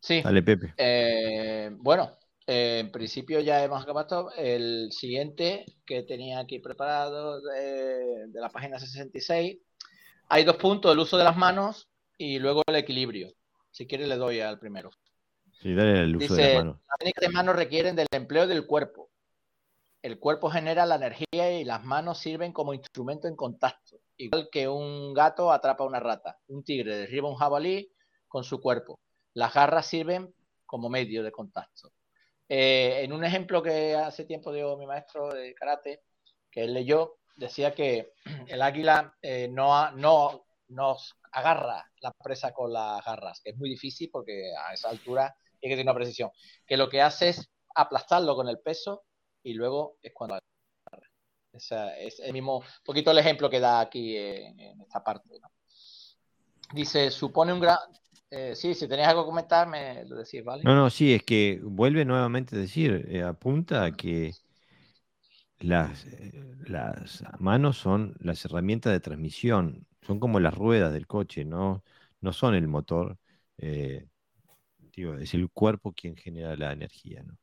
Sí. 0.00 0.22
Dale, 0.22 0.42
Pepe. 0.42 0.74
Eh, 0.76 1.70
bueno, 1.78 2.16
en 2.52 2.90
principio 2.90 3.38
ya 3.38 3.62
hemos 3.62 3.80
acabado. 3.80 4.32
El 4.36 4.90
siguiente 4.90 5.64
que 5.86 6.02
tenía 6.02 6.40
aquí 6.40 6.58
preparado 6.58 7.40
de, 7.40 8.26
la 8.32 8.48
página 8.48 8.80
66. 8.80 9.58
Hay 10.28 10.44
dos 10.44 10.56
puntos, 10.56 10.92
el 10.92 10.98
uso 10.98 11.16
de 11.16 11.22
las 11.22 11.36
manos 11.36 11.88
y 12.18 12.40
luego 12.40 12.62
el 12.66 12.74
equilibrio. 12.74 13.32
Si 13.70 13.86
quiere 13.86 14.08
le 14.08 14.16
doy 14.16 14.40
al 14.40 14.58
primero. 14.58 14.90
Sí, 15.52 15.74
dale 15.74 16.00
el 16.00 16.16
uso 16.16 16.34
de 16.34 16.42
las 16.42 16.64
manos. 16.64 16.80
Las 16.88 16.98
técnicas 16.98 17.22
de 17.22 17.28
manos 17.28 17.54
requieren 17.54 17.94
del 17.94 18.08
empleo 18.10 18.48
del 18.48 18.66
cuerpo. 18.66 19.10
El 20.02 20.18
cuerpo 20.18 20.50
genera 20.50 20.86
la 20.86 20.96
energía 20.96 21.60
y 21.60 21.64
las 21.64 21.84
manos 21.84 22.18
sirven 22.18 22.52
como 22.52 22.74
instrumento 22.74 23.28
en 23.28 23.36
contacto. 23.36 23.98
Igual 24.16 24.48
que 24.50 24.66
un 24.66 25.14
gato 25.14 25.52
atrapa 25.52 25.84
una 25.84 26.00
rata. 26.00 26.40
Un 26.48 26.64
tigre 26.64 26.96
derriba 26.96 27.28
un 27.28 27.36
jabalí 27.36 27.92
con 28.26 28.42
su 28.42 28.60
cuerpo. 28.60 28.98
Las 29.34 29.54
garras 29.54 29.86
sirven 29.86 30.34
como 30.66 30.88
medio 30.88 31.22
de 31.22 31.30
contacto. 31.30 31.92
Eh, 32.52 33.04
en 33.04 33.12
un 33.12 33.22
ejemplo 33.22 33.62
que 33.62 33.94
hace 33.94 34.24
tiempo 34.24 34.52
dio 34.52 34.76
mi 34.76 34.84
maestro 34.84 35.32
de 35.32 35.54
karate, 35.54 36.02
que 36.50 36.64
él 36.64 36.74
leyó, 36.74 37.18
decía 37.36 37.72
que 37.72 38.12
el 38.48 38.60
águila 38.60 39.16
eh, 39.22 39.46
no, 39.48 39.92
no 39.92 40.46
nos 40.66 41.16
agarra 41.30 41.88
la 42.00 42.10
presa 42.10 42.52
con 42.52 42.72
las 42.72 43.04
garras, 43.04 43.40
que 43.40 43.50
es 43.50 43.56
muy 43.56 43.70
difícil 43.70 44.10
porque 44.10 44.52
a 44.66 44.74
esa 44.74 44.88
altura 44.88 45.32
tiene 45.60 45.74
que 45.74 45.80
tener 45.80 45.92
una 45.92 45.98
precisión. 45.98 46.32
Que 46.66 46.76
lo 46.76 46.88
que 46.88 47.00
hace 47.00 47.28
es 47.28 47.48
aplastarlo 47.76 48.34
con 48.34 48.48
el 48.48 48.58
peso 48.58 49.04
y 49.44 49.54
luego 49.54 49.98
es 50.02 50.12
cuando 50.12 50.34
agarra. 50.34 51.08
es 51.98 52.18
el 52.18 52.32
mismo, 52.32 52.64
poquito 52.84 53.12
el 53.12 53.18
ejemplo 53.18 53.48
que 53.48 53.60
da 53.60 53.78
aquí 53.78 54.16
en, 54.16 54.80
esta 54.80 55.04
parte. 55.04 55.38
Dice, 56.72 57.12
supone 57.12 57.52
un 57.52 57.60
gran, 57.60 57.78
eh, 58.30 58.54
sí, 58.54 58.74
si 58.74 58.86
tenías 58.86 59.08
algo 59.08 59.24
que 59.24 59.30
comentar, 59.30 59.68
me 59.68 60.04
lo 60.04 60.16
decís, 60.16 60.44
¿vale? 60.44 60.62
No, 60.62 60.76
no, 60.76 60.88
sí, 60.88 61.14
es 61.14 61.24
que 61.24 61.60
vuelve 61.62 62.04
nuevamente 62.04 62.54
a 62.54 62.60
decir, 62.60 63.06
eh, 63.08 63.24
apunta 63.24 63.84
a 63.84 63.90
que 63.90 64.34
las, 65.58 66.06
eh, 66.06 66.32
las 66.66 67.24
manos 67.40 67.78
son 67.78 68.14
las 68.20 68.44
herramientas 68.44 68.92
de 68.92 69.00
transmisión, 69.00 69.84
son 70.02 70.20
como 70.20 70.38
las 70.38 70.54
ruedas 70.54 70.92
del 70.92 71.08
coche, 71.08 71.44
no, 71.44 71.82
no 72.20 72.32
son 72.32 72.54
el 72.54 72.68
motor. 72.68 73.18
digo, 73.56 75.14
es 75.14 75.34
el 75.34 75.50
cuerpo 75.50 75.92
quien 75.92 76.16
genera 76.16 76.56
la 76.56 76.72
energía, 76.72 77.24
¿no? 77.24 77.36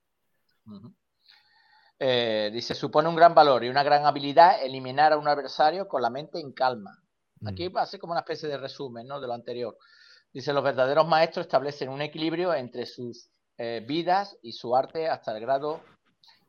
dice, 1.99 2.75
supone 2.75 3.09
un 3.09 3.15
gran 3.15 3.33
valor 3.33 3.63
y 3.63 3.69
una 3.69 3.83
gran 3.83 4.05
habilidad 4.05 4.63
eliminar 4.63 5.11
a 5.11 5.17
un 5.17 5.27
adversario 5.27 5.87
con 5.87 6.01
la 6.01 6.09
mente 6.09 6.39
en 6.39 6.53
calma. 6.53 7.03
Aquí 7.45 7.67
va 7.67 7.81
a 7.81 7.85
ser 7.85 7.99
como 7.99 8.13
una 8.13 8.21
especie 8.21 8.47
de 8.47 8.57
resumen 8.57 9.05
¿no? 9.07 9.19
de 9.19 9.27
lo 9.27 9.33
anterior. 9.33 9.77
Dice, 10.33 10.53
los 10.53 10.63
verdaderos 10.63 11.07
maestros 11.07 11.45
establecen 11.45 11.89
un 11.89 12.01
equilibrio 12.01 12.53
entre 12.53 12.85
sus 12.85 13.29
eh, 13.57 13.83
vidas 13.87 14.37
y 14.41 14.51
su 14.51 14.75
arte 14.75 15.07
hasta 15.07 15.35
el 15.35 15.41
grado 15.41 15.81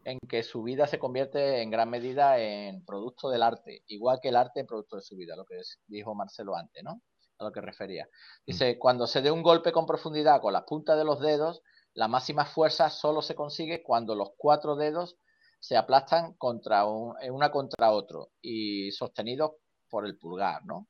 en 0.04 0.18
que 0.28 0.42
su 0.42 0.62
vida 0.62 0.86
se 0.86 0.98
convierte 0.98 1.62
en 1.62 1.70
gran 1.70 1.90
medida 1.90 2.38
en 2.38 2.84
producto 2.84 3.28
del 3.30 3.42
arte, 3.42 3.82
igual 3.88 4.20
que 4.22 4.28
el 4.28 4.36
arte 4.36 4.60
en 4.60 4.66
producto 4.66 4.96
de 4.96 5.02
su 5.02 5.16
vida, 5.16 5.36
lo 5.36 5.44
que 5.44 5.60
dijo 5.86 6.14
Marcelo 6.14 6.56
antes, 6.56 6.82
¿no? 6.82 7.02
A 7.38 7.44
lo 7.44 7.52
que 7.52 7.60
refería. 7.60 8.08
Dice, 8.46 8.74
mm. 8.74 8.78
cuando 8.78 9.06
se 9.06 9.22
dé 9.22 9.30
un 9.30 9.42
golpe 9.42 9.72
con 9.72 9.86
profundidad 9.86 10.40
con 10.40 10.52
las 10.52 10.64
puntas 10.64 10.96
de 10.96 11.04
los 11.04 11.20
dedos, 11.20 11.62
la 11.94 12.08
máxima 12.08 12.44
fuerza 12.44 12.90
solo 12.90 13.22
se 13.22 13.34
consigue 13.34 13.82
cuando 13.82 14.14
los 14.14 14.30
cuatro 14.36 14.76
dedos 14.76 15.16
se 15.60 15.76
aplastan 15.76 16.34
contra 16.34 16.84
un, 16.84 17.14
una 17.30 17.50
contra 17.50 17.90
otro 17.90 18.30
y 18.40 18.90
sostenidos 18.92 19.52
por 19.90 20.06
el 20.06 20.16
pulgar, 20.18 20.64
¿no? 20.64 20.88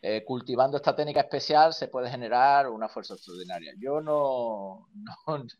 Eh, 0.00 0.24
cultivando 0.24 0.76
esta 0.76 0.94
técnica 0.94 1.22
especial 1.22 1.74
se 1.74 1.88
puede 1.88 2.08
generar 2.08 2.68
una 2.68 2.88
fuerza 2.88 3.14
extraordinaria. 3.14 3.74
Yo 3.78 4.00
no, 4.00 4.88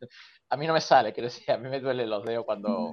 a 0.49 0.57
mí 0.57 0.67
no 0.67 0.73
me 0.73 0.81
sale, 0.81 1.13
quiero 1.13 1.29
decir, 1.29 1.51
a 1.51 1.59
mí 1.59 1.69
me 1.69 1.81
duele 1.81 2.07
los 2.07 2.25
dedos 2.25 2.45
cuando 2.45 2.93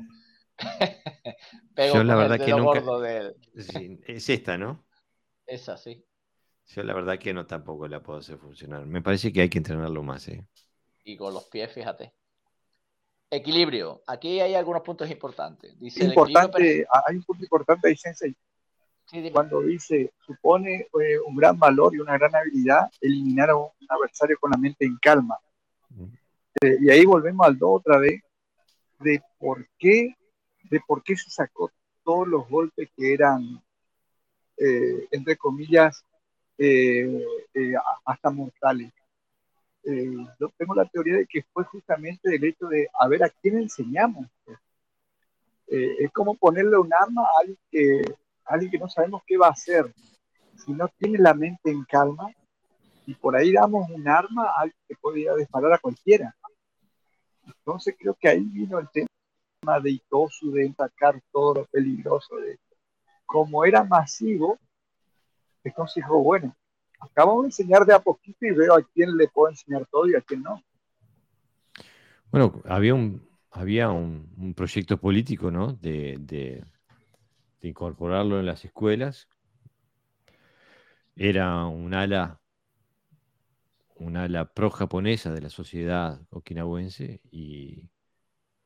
pego 1.76 1.95
Yo 1.95 2.03
la 2.03 2.15
verdad 2.15 2.41
el 2.41 2.45
dedo 2.47 2.57
que 2.57 2.80
gordo 2.80 2.99
del... 2.99 3.35
es 3.53 4.30
esta, 4.30 4.57
¿no? 4.57 4.85
Esa, 5.45 5.77
sí. 5.77 6.03
Yo 6.67 6.81
la 6.81 6.95
verdad 6.95 7.19
que 7.19 7.31
no 7.31 7.45
tampoco 7.45 7.88
la 7.88 8.01
puedo 8.01 8.17
hacer 8.17 8.39
funcionar. 8.39 8.88
Me 8.88 9.03
parece 9.03 9.31
que 9.31 9.41
hay 9.41 9.49
que 9.49 9.59
entrenarlo 9.59 10.01
más, 10.01 10.27
¿eh? 10.27 10.47
Y 11.03 11.15
con 11.15 11.31
los 11.31 11.43
pies, 11.43 11.72
fíjate. 11.72 12.11
Equilibrio. 13.30 14.01
Aquí 14.07 14.39
hay 14.39 14.55
algunos 14.55 14.81
puntos 14.81 15.11
importantes. 15.11 15.80
Dice 15.80 16.05
importante, 16.05 16.88
hay 17.05 17.15
un 17.17 17.23
punto 17.23 17.43
importante 17.43 17.88
ahí, 17.88 17.95
Sensei 17.95 18.35
cuando 19.32 19.61
dice, 19.61 20.11
supone 20.26 20.88
eh, 21.02 21.19
un 21.26 21.36
gran 21.36 21.57
valor 21.57 21.94
y 21.94 21.99
una 21.99 22.18
gran 22.18 22.36
habilidad 22.36 22.90
eliminar 22.99 23.52
a 23.52 23.56
un 23.56 23.69
adversario 23.88 24.38
con 24.40 24.52
la 24.52 24.57
mente 24.57 24.86
en 24.86 24.98
calma. 24.98 25.38
Eh, 26.61 26.77
y 26.82 26.90
ahí 26.90 27.06
volvemos 27.06 27.45
al 27.45 27.57
2 27.57 27.69
otra 27.72 27.99
vez, 27.99 28.22
de 28.99 29.22
por 29.38 29.68
qué, 29.77 30.15
de 30.69 30.82
por 30.88 31.03
qué 31.03 31.15
se 31.15 31.30
sacó 31.30 31.72
todos 32.03 32.27
los 32.27 32.49
golpes 32.49 32.90
que 32.95 33.14
eran, 33.14 33.61
eh, 34.57 35.07
entre 35.11 35.36
comillas, 35.38 36.03
hasta 38.06 38.32
mortales. 38.32 38.94
yo 39.84 40.49
tengo 40.57 40.73
la 40.73 40.86
teoría 40.86 41.18
de 41.18 41.27
que 41.27 41.44
fue 41.53 41.65
justamente 41.65 42.34
el 42.34 42.44
hecho 42.45 42.68
de 42.68 42.88
a 42.98 43.07
ver 43.10 43.23
a 43.23 43.30
quién 43.30 43.57
enseñamos. 43.57 44.26
es 45.68 46.11
como 46.14 46.36
ponerle 46.36 46.77
un 46.77 46.91
arma 46.94 47.23
a 47.23 47.41
alguien 47.41 47.57
que 47.69 48.02
alguien 48.45 48.72
que 48.72 48.80
no 48.80 48.89
sabemos 48.89 49.22
qué 49.26 49.38
va 49.38 49.47
a 49.47 49.51
hacer, 49.51 49.93
si 50.57 50.73
no 50.73 50.88
tiene 50.97 51.19
la 51.19 51.34
mente 51.34 51.72
en 51.72 51.84
calma, 51.85 52.27
y 53.05 53.13
por 53.13 53.35
ahí 53.35 53.53
damos 53.53 53.89
un 53.89 54.07
arma 54.07 54.45
a 54.45 54.61
alguien 54.61 54.81
que 54.88 54.95
podría 54.95 55.35
disparar 55.35 55.73
a 55.73 55.80
cualquiera. 55.80 56.35
Entonces 57.45 57.95
creo 57.99 58.15
que 58.19 58.30
ahí 58.30 58.43
vino 58.43 58.80
el 58.80 58.89
tema 58.89 59.80
de 59.80 59.91
Itosu, 59.91 60.51
de 60.51 60.72
sacar 60.73 61.22
todo 61.31 61.55
lo 61.55 61.65
peligroso 61.65 62.35
de 62.38 62.59
Como 63.26 63.65
era 63.65 63.84
masivo, 63.84 64.59
entonces 65.63 65.95
dijo, 65.95 66.22
bueno, 66.22 66.55
acabamos 66.99 67.43
de 67.43 67.47
enseñar 67.47 67.85
de 67.85 67.93
a 67.93 67.99
poquito 67.99 68.45
y 68.45 68.51
veo 68.51 68.76
a 68.76 68.84
quién 68.93 69.15
le 69.17 69.27
puedo 69.27 69.49
enseñar 69.49 69.85
todo 69.88 70.07
y 70.07 70.15
a 70.15 70.22
quién 70.22 70.43
no. 70.43 70.61
Bueno, 72.31 72.61
había 72.65 72.93
un, 72.93 73.27
había 73.51 73.89
un, 73.89 74.53
proyecto 74.55 74.97
político, 74.97 75.49
¿no? 75.51 75.73
De, 75.73 76.63
incorporarlo 77.67 78.39
en 78.39 78.45
las 78.45 78.65
escuelas. 78.65 79.27
Era 81.15 81.65
un 81.65 81.93
ala, 81.93 82.39
ala 84.15 84.53
pro-japonesa 84.53 85.33
de 85.33 85.41
la 85.41 85.49
sociedad 85.49 86.21
okinawense 86.29 87.21
y, 87.31 87.89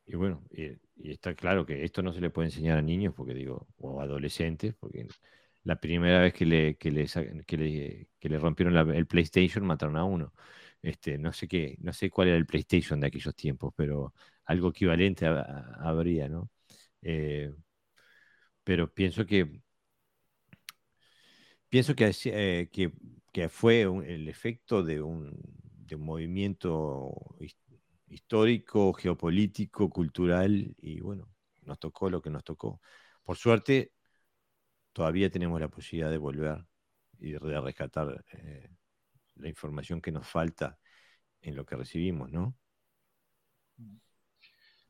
y 0.06 0.16
bueno, 0.16 0.44
y 0.52 1.12
está 1.12 1.36
claro 1.36 1.66
que 1.66 1.84
esto 1.84 2.02
no 2.02 2.14
se 2.14 2.22
le 2.22 2.30
puede 2.30 2.48
enseñar 2.50 2.78
a 2.78 2.82
niños, 2.82 3.14
porque 3.16 3.34
digo, 3.34 3.68
o 3.78 4.02
adolescentes, 4.02 4.76
porque 4.80 5.08
la 5.64 5.80
primera 5.80 6.20
vez 6.22 6.34
que 6.34 6.46
le, 6.46 6.78
que 6.78 6.92
le, 6.92 7.08
que 7.46 8.30
le, 8.30 8.40
rompieron 8.40 8.76
el 8.96 9.08
PlayStation 9.08 9.66
mataron 9.66 9.98
a 9.98 10.04
uno. 10.04 10.34
Este, 10.82 11.18
no 11.18 11.34
sé 11.34 11.48
qué, 11.48 11.78
no 11.82 11.94
sé 11.94 12.10
cuál 12.10 12.30
era 12.30 12.38
el 12.38 12.46
PlayStation 12.46 13.00
de 13.00 13.08
aquellos 13.08 13.36
tiempos, 13.36 13.74
pero 13.76 14.14
algo 14.46 14.70
equivalente 14.70 15.26
habría, 15.28 16.30
¿no? 16.30 16.50
Eh, 17.02 17.54
pero 18.70 18.94
pienso 18.94 19.26
que 19.26 19.64
pienso 21.70 21.96
que, 21.96 22.12
eh, 22.26 22.70
que, 22.72 22.94
que 23.34 23.50
fue 23.50 23.82
el 23.82 24.30
efecto 24.30 24.84
de 24.84 25.02
un, 25.02 25.42
de 25.88 25.96
un 25.96 26.06
movimiento 26.06 27.36
histórico, 28.10 28.94
geopolítico, 28.94 29.90
cultural, 29.90 30.76
y 30.78 31.00
bueno, 31.00 31.28
nos 31.64 31.80
tocó 31.80 32.12
lo 32.12 32.22
que 32.22 32.30
nos 32.30 32.44
tocó. 32.44 32.80
Por 33.24 33.38
suerte, 33.38 33.92
todavía 34.94 35.32
tenemos 35.32 35.60
la 35.60 35.70
posibilidad 35.70 36.12
de 36.12 36.20
volver 36.20 36.64
y 37.18 37.32
de 37.32 37.40
rescatar 37.62 38.24
eh, 38.34 38.70
la 39.38 39.50
información 39.50 40.00
que 40.00 40.12
nos 40.12 40.28
falta 40.28 40.78
en 41.42 41.56
lo 41.56 41.66
que 41.66 41.76
recibimos, 41.76 42.30
¿no? 42.32 42.56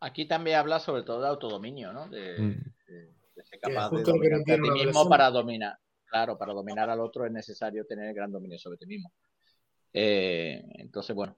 Aquí 0.01 0.27
también 0.27 0.57
habla 0.57 0.81
sobre 0.81 1.03
todo 1.03 1.21
de 1.21 1.29
autodominio, 1.29 1.93
¿no? 1.93 2.09
De, 2.09 2.41
mm. 2.41 3.18
Ser 3.43 3.59
capaz 3.59 3.89
de 3.91 4.03
dominarte 4.03 4.53
a 4.53 4.61
ti 4.61 4.71
mismo 4.71 5.07
para 5.07 5.29
dominar. 5.29 5.77
Claro, 6.05 6.37
para 6.37 6.53
dominar 6.53 6.89
al 6.89 6.99
otro 6.99 7.25
es 7.25 7.31
necesario 7.31 7.85
tener 7.85 8.13
gran 8.13 8.31
dominio 8.31 8.57
sobre 8.57 8.77
ti 8.77 8.85
mismo. 8.85 9.11
Eh, 9.93 10.63
entonces, 10.75 11.15
bueno, 11.15 11.37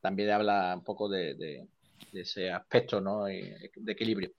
también 0.00 0.30
habla 0.30 0.74
un 0.76 0.84
poco 0.84 1.08
de, 1.08 1.66
ese 2.12 2.50
aspecto 2.50 3.00
¿no? 3.00 3.24
de 3.24 3.70
equilibrio. 3.86 4.30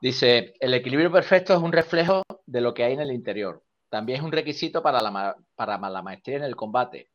Dice, 0.00 0.54
el 0.60 0.74
equilibrio 0.74 1.10
perfecto 1.10 1.52
es 1.54 1.60
un 1.60 1.72
reflejo 1.72 2.22
de 2.46 2.60
lo 2.60 2.72
que 2.72 2.84
hay 2.84 2.92
en 2.92 3.00
el 3.00 3.12
interior. 3.12 3.64
También 3.88 4.18
es 4.18 4.24
un 4.24 4.32
requisito 4.32 4.82
para 4.82 5.02
la, 5.02 5.36
para 5.56 5.78
la 5.78 6.02
maestría 6.02 6.36
en 6.36 6.44
el 6.44 6.54
combate. 6.54 7.10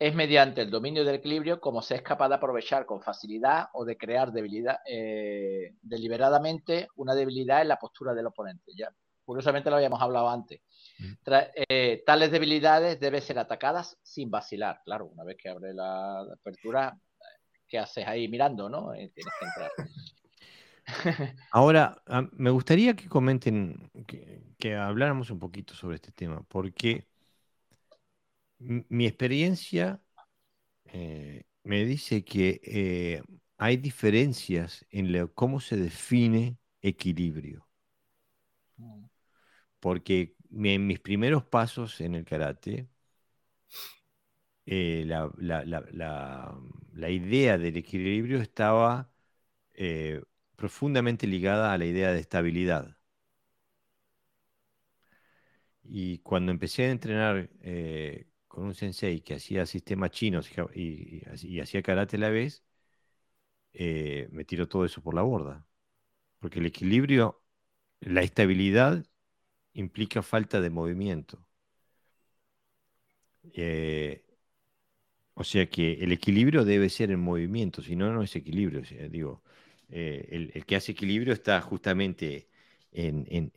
Es 0.00 0.14
mediante 0.14 0.62
el 0.62 0.70
dominio 0.70 1.04
del 1.04 1.16
equilibrio 1.16 1.60
como 1.60 1.82
se 1.82 1.96
es 1.96 2.02
capaz 2.02 2.30
de 2.30 2.36
aprovechar 2.36 2.86
con 2.86 3.02
facilidad 3.02 3.68
o 3.74 3.84
de 3.84 3.98
crear 3.98 4.32
debilidad, 4.32 4.78
eh, 4.86 5.74
deliberadamente 5.82 6.88
una 6.96 7.14
debilidad 7.14 7.60
en 7.60 7.68
la 7.68 7.76
postura 7.76 8.14
del 8.14 8.26
oponente. 8.26 8.72
Ya, 8.74 8.90
curiosamente 9.26 9.68
lo 9.68 9.76
habíamos 9.76 10.00
hablado 10.00 10.30
antes. 10.30 10.62
Eh, 11.68 12.02
tales 12.06 12.30
debilidades 12.30 12.98
deben 12.98 13.20
ser 13.20 13.38
atacadas 13.38 13.98
sin 14.02 14.30
vacilar. 14.30 14.80
Claro, 14.86 15.06
una 15.06 15.22
vez 15.22 15.36
que 15.36 15.50
abre 15.50 15.74
la, 15.74 16.22
apertura, 16.22 16.98
¿qué 17.68 17.78
haces 17.78 18.06
ahí 18.06 18.26
mirando? 18.26 18.70
¿no? 18.70 18.94
Eh, 18.94 19.12
tienes 19.14 19.34
que 19.38 19.44
entrar. 19.44 19.70
Ahora, 21.52 22.02
me 22.32 22.48
gustaría 22.48 22.96
que 22.96 23.06
comenten, 23.06 23.90
que, 24.58 24.76
habláramos 24.76 25.30
un 25.30 25.38
poquito 25.38 25.74
sobre 25.74 25.96
este 25.96 26.10
tema, 26.10 26.42
porque 26.48 27.06
mi 28.60 29.06
experiencia 29.06 30.00
eh, 30.84 31.44
me 31.64 31.84
dice 31.84 32.24
que 32.24 33.22
hay 33.58 33.76
diferencias 33.76 34.86
en 34.90 35.28
cómo 35.34 35.60
se 35.60 35.76
define 35.76 36.58
equilibrio. 36.82 37.66
Mm. 38.76 39.04
Porque 39.80 40.36
en 40.52 40.86
mis 40.86 41.00
primeros 41.00 41.44
pasos 41.44 42.00
en 42.00 42.14
el 42.14 42.24
karate, 42.24 42.88
eh, 44.66 45.04
la, 45.06 47.10
idea 47.10 47.58
del 47.58 47.76
equilibrio 47.76 48.40
estaba 48.40 49.10
eh, 49.74 50.22
profundamente 50.56 51.26
ligada 51.26 51.72
a 51.72 51.78
la 51.78 51.86
idea 51.86 52.12
de 52.12 52.20
estabilidad. 52.20 52.96
Y 55.82 56.18
cuando 56.18 56.52
empecé 56.52 56.84
a 56.84 56.90
entrenar 56.90 57.50
eh, 57.62 58.26
con 58.50 58.64
un 58.64 58.74
sensei 58.74 59.20
que 59.22 59.34
hacía 59.34 59.66
sistemas 59.66 60.10
chinos 60.10 60.50
y, 60.74 61.22
hacía 61.62 61.82
karate 61.82 62.16
a 62.16 62.20
la 62.20 62.30
vez, 62.30 62.64
me 63.72 64.44
tiró 64.44 64.68
todo 64.68 64.84
eso 64.84 65.02
por 65.02 65.14
la 65.14 65.22
borda. 65.22 65.66
Porque 66.40 66.60
el 66.60 66.66
equilibrio, 66.66 67.42
la 68.00 68.22
estabilidad 68.22 69.06
implica 69.74 70.22
falta 70.22 70.60
de 70.60 70.70
movimiento. 70.70 71.46
Eh, 73.54 74.24
o 75.34 75.44
sea 75.44 75.66
que 75.70 75.94
el 75.94 76.12
equilibrio 76.12 76.64
debe 76.64 76.88
ser 76.90 77.10
en 77.10 77.20
movimiento, 77.20 77.82
si 77.82 77.96
no, 77.96 78.12
no 78.12 78.22
es 78.22 78.36
equilibrio. 78.36 78.82
digo, 79.10 79.42
eh, 79.88 80.50
el, 80.54 80.66
que 80.66 80.76
hace 80.76 80.92
equilibrio 80.92 81.32
está 81.32 81.60
justamente 81.62 82.48
en, 82.92 83.52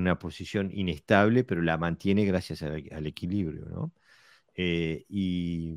una 0.00 0.18
posición 0.18 0.70
inestable, 0.72 1.44
pero 1.44 1.62
la 1.62 1.76
mantiene 1.76 2.24
gracias 2.24 2.62
al, 2.62 3.06
equilibrio. 3.06 3.66
¿no? 3.66 3.92
Eh, 4.60 5.04
y 5.08 5.76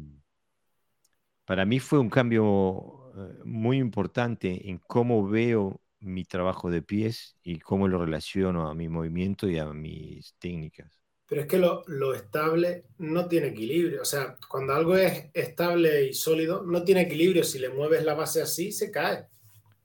para 1.45 1.65
mí 1.65 1.79
fue 1.79 1.99
un 1.99 2.09
cambio 2.09 3.13
muy 3.45 3.77
importante 3.77 4.69
en 4.69 4.79
cómo 4.79 5.27
veo 5.27 5.79
mi 5.99 6.25
trabajo 6.25 6.71
de 6.71 6.81
pies 6.81 7.37
y 7.43 7.59
cómo 7.59 7.87
lo 7.87 8.03
relaciono 8.03 8.67
a 8.67 8.73
mi 8.73 8.89
movimiento 8.89 9.47
y 9.47 9.59
a 9.59 9.65
mis 9.67 10.33
técnicas. 10.39 10.99
Pero 11.27 11.41
es 11.41 11.47
que 11.47 11.59
lo, 11.59 12.13
estable 12.13 12.85
no 12.97 13.27
tiene 13.27 13.47
equilibrio. 13.47 14.01
O 14.01 14.05
sea, 14.05 14.35
cuando 14.49 14.73
algo 14.73 14.97
es 14.97 15.29
estable 15.33 16.07
y 16.07 16.13
sólido, 16.13 16.63
no 16.63 16.83
tiene 16.83 17.01
equilibrio. 17.01 17.43
Si 17.43 17.59
le 17.59 17.69
mueves 17.69 18.03
la 18.03 18.15
base 18.15 18.41
así, 18.41 18.71
se 18.71 18.91
cae. 18.91 19.27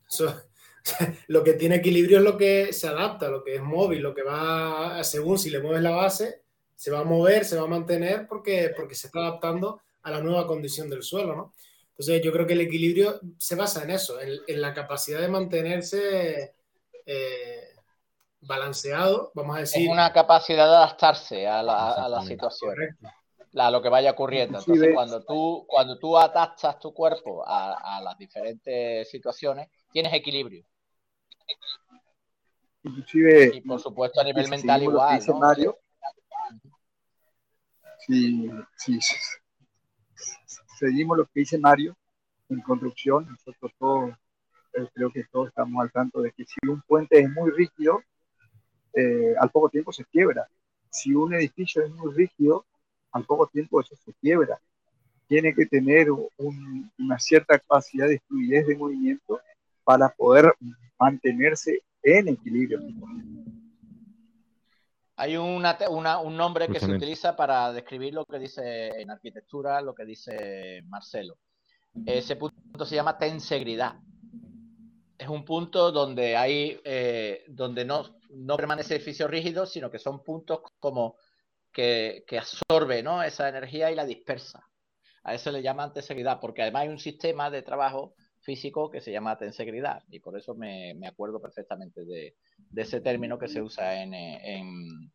lo 1.29 1.45
que 1.45 1.53
tiene 1.53 1.77
equilibrio 1.77 2.19
es 2.19 2.25
lo 2.25 2.37
que 2.37 2.73
se 2.73 2.89
adapta, 2.89 3.29
lo 3.29 3.45
que 3.45 3.57
es 3.57 3.63
móvil, 3.63 4.03
lo 4.03 4.15
que 4.15 4.23
va, 4.23 5.05
según 5.05 5.39
si 5.39 5.51
le 5.51 5.61
mueves 5.61 5.83
la 5.83 5.91
base, 5.91 6.46
se 6.77 6.91
va 6.91 7.01
a 7.01 7.05
mover, 7.05 7.45
se 7.45 7.57
va 7.57 7.65
a 7.65 7.69
mantener 7.69 8.29
porque, 8.29 8.73
porque 8.77 8.95
se 8.95 9.09
está 9.09 9.21
adaptando 9.21 9.81
a 10.03 10.11
la 10.11 10.21
nueva 10.21 10.47
condición 10.47 10.89
del 10.89 11.03
suelo, 11.03 11.35
¿no? 11.35 11.53
Entonces 11.89 12.23
yo 12.23 12.31
creo 12.31 12.47
que 12.47 12.53
el 12.53 12.61
equilibrio 12.61 13.19
se 13.39 13.55
basa 13.57 13.83
en 13.83 13.91
eso, 13.91 14.19
en, 14.21 14.61
la 14.61 14.75
capacidad 14.75 15.19
de 15.19 15.29
mantenerse 15.29 16.55
eh, 17.07 17.71
balanceado, 18.41 19.33
vamos 19.35 19.57
a 19.57 19.61
decir. 19.61 19.87
Es 19.87 19.89
una 19.89 20.13
capacidad 20.13 20.69
de 20.69 20.77
adaptarse 20.77 21.49
a 21.49 21.63
la, 21.63 22.23
situación, 22.27 22.75
a 23.55 23.71
lo 23.71 23.81
que 23.81 23.89
vaya 23.89 24.11
ocurriendo. 24.11 24.59
Entonces 24.59 24.91
cuando 24.93 25.25
tú, 25.25 25.65
cuando 25.67 25.99
tú 25.99 26.19
adaptas 26.19 26.79
tu 26.79 26.93
cuerpo 26.93 27.43
a, 27.47 27.99
las 28.03 28.19
diferentes 28.19 29.09
situaciones, 29.11 29.71
tienes 29.91 30.13
equilibrio. 30.13 30.67
Inclusive, 32.83 33.53
y 33.55 33.61
por 33.63 33.81
supuesto 33.81 34.21
a 34.21 34.25
nivel 34.25 34.49
mental 34.49 34.83
igual. 34.83 35.21
¿no? 35.27 35.39
Mario, 35.39 35.79
sí, 38.07 38.99
seguimos 40.79 41.19
lo 41.19 41.25
que 41.27 41.41
dice 41.41 41.59
Mario 41.59 41.97
en 42.49 42.61
construcción. 42.61 43.27
Nosotros 43.29 43.73
todos, 43.79 44.11
eh, 44.75 44.87
creo 44.95 45.11
que 45.11 45.25
todos 45.25 45.49
estamos 45.49 45.83
al 45.83 45.91
tanto 45.91 46.21
de 46.21 46.33
que 46.33 46.45
si 46.45 46.69
un 46.69 46.83
puente 46.83 47.19
es 47.19 47.31
muy 47.31 47.51
rígido, 47.51 48.03
eh, 48.93 49.35
al 49.39 49.51
poco 49.51 49.69
tiempo 49.69 49.93
se 49.93 50.05
quiebra. 50.05 50.47
Si 50.91 51.13
un 51.13 51.35
edificio 51.35 51.83
es 51.83 51.91
muy 51.91 52.13
rígido, 52.15 52.65
al 53.13 53.25
poco 53.25 53.47
tiempo 53.47 53.81
eso 53.81 53.97
se 53.97 54.13
quiebra. 54.15 54.59
Tiene 55.29 55.55
que 55.55 55.67
tener 55.67 56.09
una 56.11 57.19
cierta 57.19 57.59
capacidad 57.59 58.09
de 58.09 58.21
fluidez 58.21 58.67
de 58.67 58.77
movimiento 58.77 59.41
para 59.85 60.09
poder 60.09 60.55
mantenerse 60.99 61.83
en 62.03 62.29
equilibrio. 62.29 62.81
Hay 65.19 65.37
una, 65.39 65.79
un 66.21 66.37
nombre 66.37 66.69
que 66.69 66.79
se 66.79 66.93
utiliza 66.93 67.35
para 67.35 67.73
describir 67.73 68.13
lo 68.13 68.27
que 68.27 68.39
dice 68.39 68.89
en 69.01 69.11
arquitectura, 69.11 69.81
lo 69.81 69.95
que 69.95 70.05
dice 70.05 70.83
Marcelo. 70.89 71.39
Ese 72.05 72.37
punto 72.37 72.85
se 72.85 72.97
llama 72.97 73.17
tensegridad. 73.17 73.95
Es 75.17 75.29
un 75.29 75.47
punto 75.47 75.91
donde 75.91 76.37
hay, 76.37 76.79
eh, 76.85 77.45
donde 77.49 77.87
no, 77.87 78.19
no 78.29 78.57
permanece 78.59 78.97
edificio 78.97 79.27
rígido, 79.27 79.65
sino 79.65 79.91
que 79.91 79.99
son 79.99 80.23
puntos 80.23 80.61
como 80.79 81.17
que, 81.73 82.25
que 82.27 82.39
absorbe 82.39 83.03
¿no? 83.03 83.23
esa 83.23 83.49
energía 83.49 83.91
y 83.91 83.95
la 83.95 84.05
dispersa. 84.05 84.69
A 85.25 85.35
eso 85.35 85.51
le 85.51 85.63
llaman 85.63 85.95
tensegridad, 85.95 86.39
porque 86.41 86.61
además 86.61 86.83
hay 86.83 86.89
un 86.89 86.99
sistema 86.99 87.51
de 87.51 87.63
trabajo 87.63 88.15
físico 88.47 88.89
que 88.89 89.01
se 89.01 89.11
llama 89.11 89.37
tensegridad 89.37 90.05
y 90.09 90.21
por 90.21 90.39
eso 90.39 90.55
me, 90.55 90.97
acuerdo 91.07 91.41
perfectamente 91.41 92.05
de, 92.05 92.37
ese 92.77 93.01
término 93.01 93.39
que 93.39 93.49
se 93.49 93.61
usa 93.61 94.01
en, 94.01 95.11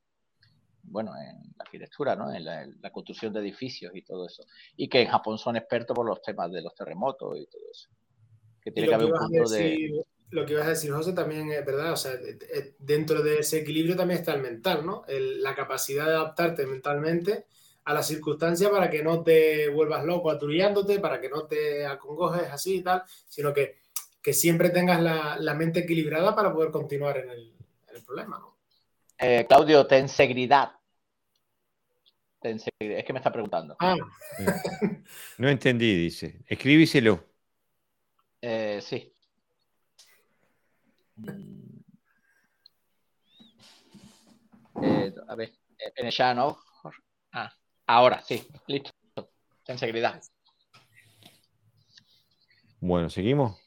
bueno, 0.83 1.13
en 1.15 1.37
la 1.57 1.63
arquitectura, 1.63 2.15
¿no? 2.15 2.31
en, 2.33 2.43
la, 2.43 2.91
construcción 2.91 3.31
de 3.31 3.39
edificios 3.39 3.95
y 3.95 4.01
todo 4.01 4.27
eso. 4.27 4.43
Y 4.75 4.89
que 4.89 5.01
en 5.01 5.07
Japón 5.07 5.37
son 5.37 5.55
expertos 5.55 5.95
por 5.95 6.05
los 6.05 6.21
temas 6.21 6.51
de 6.51 6.61
los 6.61 6.75
terremotos 6.75 7.39
y 7.39 7.45
todo 7.47 7.61
eso. 7.71 7.89
Que 8.61 8.71
tiene 8.71 8.89
que 8.89 8.95
haber 8.95 9.13
un 9.13 9.17
punto 9.17 9.49
de 9.49 10.03
lo 10.29 10.45
que 10.45 10.53
ibas 10.53 10.65
a 10.65 10.69
decir, 10.69 10.91
José, 10.91 11.13
también 11.13 11.49
es 11.51 11.65
verdad. 11.65 11.93
O 11.93 11.97
sea, 11.97 12.11
dentro 12.79 13.23
de 13.23 13.39
ese 13.39 13.59
equilibrio 13.59 13.95
también 13.95 14.19
está 14.19 14.33
el 14.33 14.41
mental, 14.41 14.85
¿no? 14.85 15.03
la 15.07 15.55
capacidad 15.55 16.05
de 16.05 16.11
adaptarte 16.11 16.65
mentalmente 16.65 17.45
a 17.83 17.93
las 17.93 18.07
circunstancias 18.07 18.69
para 18.69 18.89
que 18.89 19.03
no 19.03 19.23
te 19.23 19.69
vuelvas 19.69 20.05
loco 20.05 20.29
atullándote, 20.29 20.99
para 20.99 21.19
que 21.19 21.29
no 21.29 21.45
te 21.45 21.85
acongojes 21.85 22.49
así 22.51 22.77
y 22.77 22.83
tal, 22.83 23.03
sino 23.27 23.53
que, 23.53 23.79
que 24.21 24.33
siempre 24.33 24.69
tengas 24.69 25.01
la, 25.01 25.53
mente 25.53 25.81
equilibrada 25.81 26.35
para 26.35 26.53
poder 26.53 26.71
continuar 26.71 27.17
en 27.17 27.29
el, 27.29 27.53
problema, 28.05 28.39
¿no? 28.39 28.57
Eh, 29.17 29.45
Claudio, 29.47 29.85
ten 29.85 30.09
seguridad. 30.09 30.71
Es 32.41 33.05
que 33.05 33.13
me 33.13 33.19
está 33.19 33.31
preguntando. 33.31 33.75
Ah. 33.79 33.95
No 35.37 35.49
entendí, 35.49 35.95
dice. 35.95 36.41
Escribíselo. 36.47 37.23
Eh, 38.41 38.79
sí. 38.81 39.13
Eh, 44.83 45.13
a 45.27 45.35
ver, 45.35 45.51
en 45.77 46.05
el 46.05 46.11
chat, 46.11 46.35
¿no? 46.35 46.57
Ah, 47.31 47.53
ahora, 47.95 48.23
sí, 48.23 48.47
listo. 48.67 48.91
En 49.67 49.77
seguridad. 49.77 50.21
Bueno, 52.79 53.09
¿seguimos? 53.09 53.59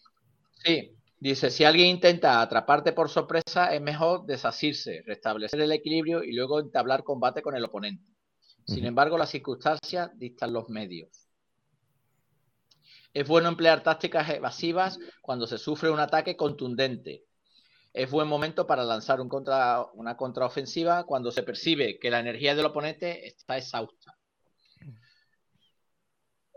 Sí. 0.64 0.90
Dice, 1.20 1.50
si 1.50 1.64
alguien 1.64 1.88
intenta 1.88 2.42
atraparte 2.42 2.92
por 2.92 3.08
sorpresa, 3.08 3.74
es 3.74 3.80
mejor 3.80 4.26
desasirse, 4.26 5.02
restablecer 5.06 5.58
el 5.60 5.72
equilibrio 5.72 6.22
y 6.22 6.32
luego 6.32 6.60
entablar 6.60 7.02
combate 7.02 7.40
con 7.40 7.56
el 7.56 7.64
oponente. 7.64 8.12
Sin 8.66 8.84
embargo, 8.84 9.16
las 9.16 9.30
circunstancias 9.30 10.10
dictan 10.16 10.52
los 10.52 10.68
medios. 10.68 11.28
Es 13.14 13.26
bueno 13.26 13.48
emplear 13.48 13.82
tácticas 13.82 14.28
evasivas 14.30 14.98
cuando 15.22 15.46
se 15.46 15.56
sufre 15.56 15.88
un 15.88 16.00
ataque 16.00 16.36
contundente, 16.36 17.24
es 17.94 18.10
buen 18.10 18.26
momento 18.26 18.66
para 18.66 18.82
lanzar 18.82 19.20
un 19.20 19.28
contra, 19.28 19.86
una 19.94 20.16
contraofensiva 20.16 21.04
cuando 21.04 21.30
se 21.30 21.44
percibe 21.44 21.96
que 22.00 22.10
la 22.10 22.18
energía 22.18 22.56
del 22.56 22.66
oponente 22.66 23.24
está 23.24 23.56
exhausta. 23.56 24.16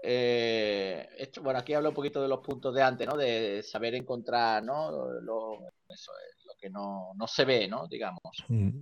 Eh, 0.01 1.31
bueno, 1.41 1.59
aquí 1.59 1.75
hablo 1.75 1.89
un 1.89 1.95
poquito 1.95 2.21
de 2.21 2.27
los 2.27 2.39
puntos 2.39 2.73
de 2.73 2.81
antes, 2.81 3.07
¿no? 3.07 3.15
De 3.15 3.61
saber 3.61 3.93
encontrar, 3.93 4.63
¿no? 4.63 4.91
Lo, 5.21 5.59
que 6.59 6.71
no, 6.71 7.13
se 7.27 7.45
ve, 7.45 7.67
¿no? 7.67 7.87
Digamos. 7.87 8.19
Mm. 8.47 8.79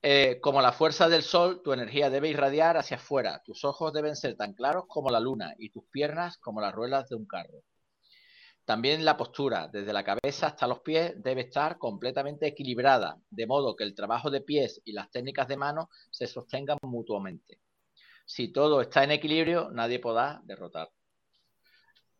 Eh, 0.00 0.38
como 0.40 0.62
la 0.62 0.72
fuerza 0.72 1.10
del 1.10 1.22
sol, 1.22 1.62
tu 1.62 1.74
energía 1.74 2.08
debe 2.08 2.28
irradiar 2.28 2.78
hacia 2.78 2.96
afuera. 2.96 3.42
Tus 3.44 3.64
ojos 3.66 3.92
deben 3.92 4.16
ser 4.16 4.34
tan 4.34 4.54
claros 4.54 4.84
como 4.88 5.10
la 5.10 5.20
luna 5.20 5.54
y 5.58 5.70
tus 5.70 5.84
piernas 5.90 6.38
como 6.38 6.62
las 6.62 6.74
ruedas 6.74 7.08
de 7.10 7.16
un 7.16 7.26
carro. 7.26 7.62
También 8.64 9.04
la 9.04 9.16
postura, 9.16 9.68
desde 9.68 9.92
la 9.92 10.04
cabeza 10.04 10.46
hasta 10.46 10.66
los 10.66 10.80
pies, 10.80 11.14
debe 11.22 11.42
estar 11.42 11.76
completamente 11.76 12.46
equilibrada, 12.46 13.18
de 13.28 13.46
modo 13.46 13.76
que 13.76 13.84
el 13.84 13.94
trabajo 13.94 14.30
de 14.30 14.40
pies 14.40 14.80
y 14.84 14.92
las 14.92 15.10
técnicas 15.10 15.48
de 15.48 15.58
mano 15.58 15.90
se 16.10 16.26
sostengan 16.26 16.78
mutuamente. 16.82 17.60
Si 18.24 18.52
todo 18.52 18.80
está 18.80 19.04
en 19.04 19.10
equilibrio, 19.10 19.70
nadie 19.70 19.98
podrá 19.98 20.40
derrotar. 20.44 20.90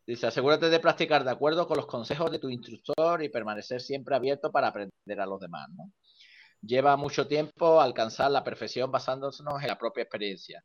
Dice, 0.07 0.27
asegúrate 0.27 0.69
de 0.69 0.81
practicar 0.81 1.25
de 1.25 1.31
acuerdo 1.31 1.67
con 1.67 1.79
los 1.79 1.87
consejos 1.87 2.31
de 2.31 2.39
tu 2.39 2.51
instructor 2.51 3.23
y 3.23 3.31
permanecer 3.31 3.81
siempre 3.81 4.15
abierto 4.15 4.53
para 4.53 4.69
aprender 4.69 5.19
a 5.19 5.25
los 5.25 5.41
demás. 5.41 5.69
Lleva 6.61 6.97
mucho 6.99 7.27
tiempo 7.27 7.81
alcanzar 7.81 8.31
la 8.31 8.45
perfección 8.45 8.91
basándonos 8.91 9.41
en 9.41 9.67
la 9.67 9.79
propia 9.79 10.03
experiencia. 10.03 10.63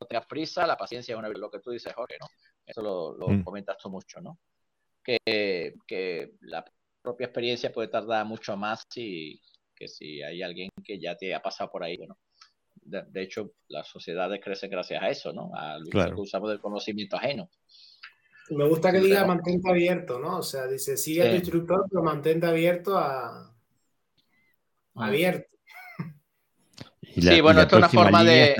No 0.00 0.06
tengas 0.08 0.26
prisa, 0.26 0.66
la 0.66 0.76
paciencia 0.76 1.12
es 1.12 1.18
una 1.18 1.28
lo 1.28 1.50
que 1.50 1.60
tú 1.60 1.70
dices, 1.70 1.92
Jorge, 1.94 2.16
¿no? 2.20 2.26
Eso 2.66 2.82
lo, 2.82 3.28
mm. 3.28 3.44
comentas 3.44 3.76
tú 3.78 3.88
mucho, 3.88 4.20
¿no? 4.20 4.38
Que, 5.02 6.32
la 6.40 6.64
propia 7.02 7.26
experiencia 7.26 7.72
puede 7.72 7.88
tardar 7.88 8.26
mucho 8.26 8.56
más 8.56 8.84
si, 8.88 9.40
que 9.74 9.88
si 9.88 10.22
hay 10.22 10.42
alguien 10.42 10.70
que 10.84 10.98
ya 10.98 11.16
te 11.16 11.34
ha 11.34 11.40
pasado 11.40 11.70
por 11.70 11.82
ahí. 11.82 11.96
Bueno, 11.96 12.18
de, 12.82 13.22
hecho, 13.22 13.52
las 13.68 13.88
sociedades 13.88 14.40
crecen 14.42 14.70
gracias 14.70 15.02
a 15.02 15.08
eso, 15.08 15.32
¿no? 15.32 15.50
Al 15.54 15.82
uso 15.82 16.14
que 16.14 16.20
usamos 16.20 16.50
del 16.50 16.60
conocimiento 16.60 17.16
ajeno. 17.16 17.50
Me 18.50 18.66
gusta 18.66 18.90
que 18.90 19.00
diga 19.00 19.24
mantente 19.24 19.70
abierto, 19.70 20.18
¿no? 20.18 20.38
O 20.38 20.42
sea, 20.42 20.66
dice, 20.66 20.96
sigue 20.96 21.22
a 21.22 21.30
tu 21.30 21.36
instructor, 21.36 21.86
pero 21.88 22.02
mantente 22.02 22.46
abierto 22.46 22.98
a... 22.98 23.54
Abierto. 24.96 25.48
sí, 27.02 27.40
bueno, 27.40 27.60
esto 27.60 27.76
es 27.76 27.78
una 27.78 27.88
forma 27.88 28.24
de... 28.24 28.56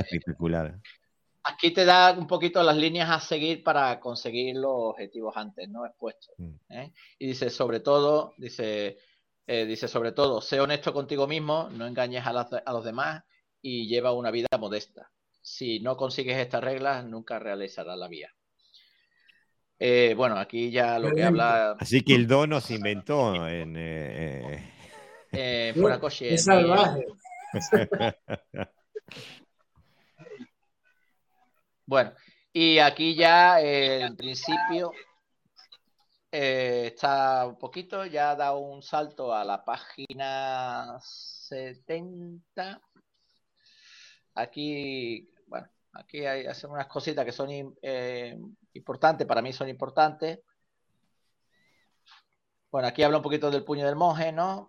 Aquí 1.43 1.71
te 1.71 1.85
da 1.85 2.13
un 2.13 2.27
poquito 2.27 2.63
las 2.63 2.77
líneas 2.77 3.09
a 3.09 3.19
seguir 3.19 3.63
para 3.63 3.99
conseguir 3.99 4.57
los 4.57 4.73
objetivos 4.75 5.35
antes, 5.37 5.69
¿no? 5.69 5.87
Expuestos. 5.87 6.35
Mm. 6.39 6.55
¿eh? 6.69 6.93
Y 7.19 7.27
dice, 7.29 7.49
sobre 7.49 7.81
todo, 7.81 8.35
dice, 8.37 8.99
eh, 9.47 9.65
dice, 9.65 9.89
sobre 9.89 10.13
todo, 10.13 10.41
sé 10.41 10.61
honesto 10.61 10.93
contigo 10.93 11.27
mismo, 11.27 11.69
no 11.73 11.87
engañes 11.87 12.27
a, 12.27 12.33
los 12.73 12.85
demás 12.85 13.25
y 13.63 13.89
lleva 13.89 14.13
una 14.13 14.31
vida 14.31 14.49
modesta. 14.59 15.11
Si 15.41 15.81
no 15.81 15.97
consigues 15.97 16.37
estas 16.37 16.63
reglas, 16.63 17.05
nunca 17.05 17.39
realizarás 17.39 17.97
la 17.97 18.09
vía. 18.09 18.35
Eh, 19.79 20.15
bueno, 20.15 20.37
aquí 20.39 20.71
ya 20.71 20.99
lo 20.99 21.11
que 21.11 21.25
habla. 21.25 21.73
Así 21.81 22.03
que 22.03 22.15
el 22.15 22.27
dono 22.27 22.61
se 22.61 22.75
inventó 22.75 23.49
en. 23.49 23.75
Eh, 25.33 25.73
fuera 25.75 25.99
coche. 25.99 26.35
Es 26.35 26.45
salvaje. 26.45 27.07
Bueno, 31.91 32.13
y 32.53 32.79
aquí 32.79 33.17
ya 33.17 33.61
eh, 33.61 34.03
en 34.03 34.17
principio 34.17 34.93
eh, 36.31 36.85
está 36.87 37.45
un 37.49 37.59
poquito, 37.59 38.07
ya 38.07 38.31
ha 38.31 38.37
dado 38.37 38.59
un 38.61 38.81
salto 38.81 39.35
a 39.35 39.43
la 39.45 39.65
página 39.65 41.01
70. 41.01 42.81
Aquí, 44.35 45.29
bueno, 45.49 45.69
aquí 45.93 46.25
hay 46.27 46.47
hacen 46.47 46.71
unas 46.71 46.87
cositas 46.87 47.25
que 47.25 47.33
son 47.33 47.49
eh, 47.83 48.39
importantes, 48.75 49.27
para 49.27 49.43
mí 49.43 49.53
son 49.53 49.69
importantes. 49.69 50.39
Bueno, 52.71 52.87
aquí 52.87 53.03
habla 53.03 53.17
un 53.17 53.25
poquito 53.25 53.51
del 53.51 53.65
puño 53.65 53.85
del 53.85 53.97
monje, 53.97 54.31
¿no? 54.31 54.69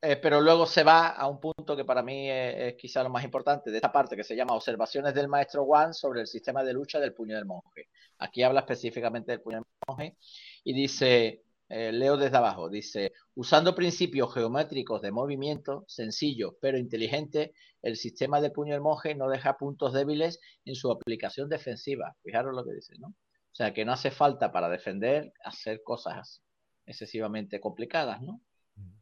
Eh, 0.00 0.16
pero 0.16 0.40
luego 0.40 0.64
se 0.64 0.84
va 0.84 1.08
a 1.08 1.26
un 1.26 1.40
punto 1.40 1.76
que 1.76 1.84
para 1.84 2.02
mí 2.04 2.30
es, 2.30 2.74
quizá 2.76 3.02
lo 3.02 3.10
más 3.10 3.24
importante 3.24 3.70
de 3.70 3.76
esta 3.78 3.90
parte 3.90 4.14
que 4.14 4.22
se 4.22 4.36
llama 4.36 4.54
Observaciones 4.54 5.12
del 5.12 5.26
Maestro 5.26 5.64
Wan 5.64 5.92
sobre 5.92 6.20
el 6.20 6.28
sistema 6.28 6.62
de 6.62 6.72
lucha 6.72 7.00
del 7.00 7.14
puño 7.14 7.34
del 7.34 7.46
monje. 7.46 7.88
Aquí 8.18 8.44
habla 8.44 8.60
específicamente 8.60 9.32
del 9.32 9.40
puño 9.40 9.56
del 9.58 9.66
monje 9.88 10.16
y 10.62 10.72
dice, 10.72 11.42
eh, 11.68 11.90
leo 11.92 12.16
desde 12.16 12.36
abajo, 12.36 12.68
dice, 12.70 13.12
usando 13.34 13.74
principios 13.74 14.32
geométricos 14.32 15.02
de 15.02 15.10
movimiento 15.10 15.84
sencillos 15.88 16.54
pero 16.60 16.78
inteligentes, 16.78 17.50
el 17.82 17.96
sistema 17.96 18.40
del 18.40 18.52
puño 18.52 18.74
del 18.74 18.82
monje 18.82 19.16
no 19.16 19.28
deja 19.28 19.56
puntos 19.56 19.92
débiles 19.92 20.38
en 20.64 20.76
su 20.76 20.92
aplicación 20.92 21.48
defensiva. 21.48 22.16
Fijaros 22.22 22.54
lo 22.54 22.64
que 22.64 22.74
dice, 22.74 22.94
¿no? 23.00 23.08
O 23.08 23.54
sea, 23.58 23.74
que 23.74 23.84
no 23.84 23.92
hace 23.92 24.12
falta 24.12 24.52
para 24.52 24.68
defender 24.68 25.32
hacer 25.42 25.82
cosas 25.82 26.40
excesivamente 26.86 27.60
complicadas, 27.60 28.22
¿no? 28.22 28.40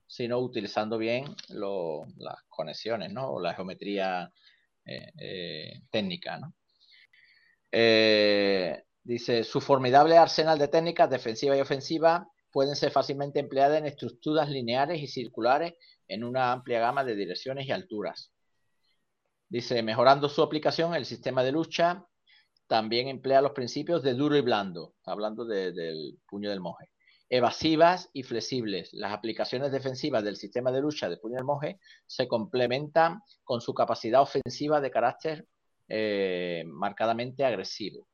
Sino 0.07 0.39
utilizando 0.39 0.99
bien 0.99 1.25
las 1.49 2.43
conexiones, 2.49 3.13
¿no? 3.13 3.33
O 3.33 3.41
la 3.41 3.55
geometría 3.55 4.33
eh, 4.85 5.13
eh, 5.19 5.81
técnica, 5.91 6.39
¿no? 6.39 6.55
Eh, 7.73 8.85
dice, 9.03 9.45
su 9.45 9.61
formidable 9.61 10.17
arsenal 10.17 10.59
de 10.59 10.69
técnicas 10.69 11.11
defensiva 11.11 11.57
y 11.57 11.61
ofensiva 11.61 12.29
pueden 12.53 12.77
ser 12.77 12.91
fácilmente 12.91 13.41
empleadas 13.41 13.79
en 13.79 13.87
estructuras 13.87 14.49
lineares 14.49 15.03
y 15.03 15.09
circulares 15.09 15.75
en 16.09 16.25
una 16.25 16.53
amplia 16.53 16.79
gama 16.79 17.05
de 17.05 17.17
direcciones 17.17 17.67
y 17.67 17.73
alturas. 17.73 18.33
Dice, 19.49 19.83
mejorando 19.83 20.29
su 20.29 20.43
aplicación, 20.43 20.95
el 20.95 21.05
sistema 21.05 21.43
de 21.43 21.53
lucha 21.53 22.07
también 22.67 23.09
emplea 23.09 23.43
los 23.43 23.53
principios 23.53 24.03
de 24.03 24.15
duro 24.15 24.37
y 24.37 24.41
blando, 24.41 24.95
hablando 25.05 25.45
del 25.45 26.19
puño 26.29 26.51
del 26.51 26.61
monje 26.61 26.91
evasivas 27.29 28.11
y 28.13 28.23
flexibles. 28.23 28.93
Las 28.93 29.13
aplicaciones 29.13 29.73
defensivas 29.73 30.25
del 30.25 30.37
sistema 30.37 30.71
de 30.71 30.81
lucha 30.81 31.09
de 31.09 31.17
puño 31.17 31.37
del 31.37 31.45
monje 31.45 31.81
se 32.07 32.29
complementan 32.29 33.23
con 33.45 33.61
su 33.61 33.75
capacidad 33.75 34.23
ofensiva 34.23 34.81
de 34.81 34.91
carácter 34.91 35.47
eh, 35.89 36.65
marcadamente 36.67 37.45
agresivo. 37.45 38.09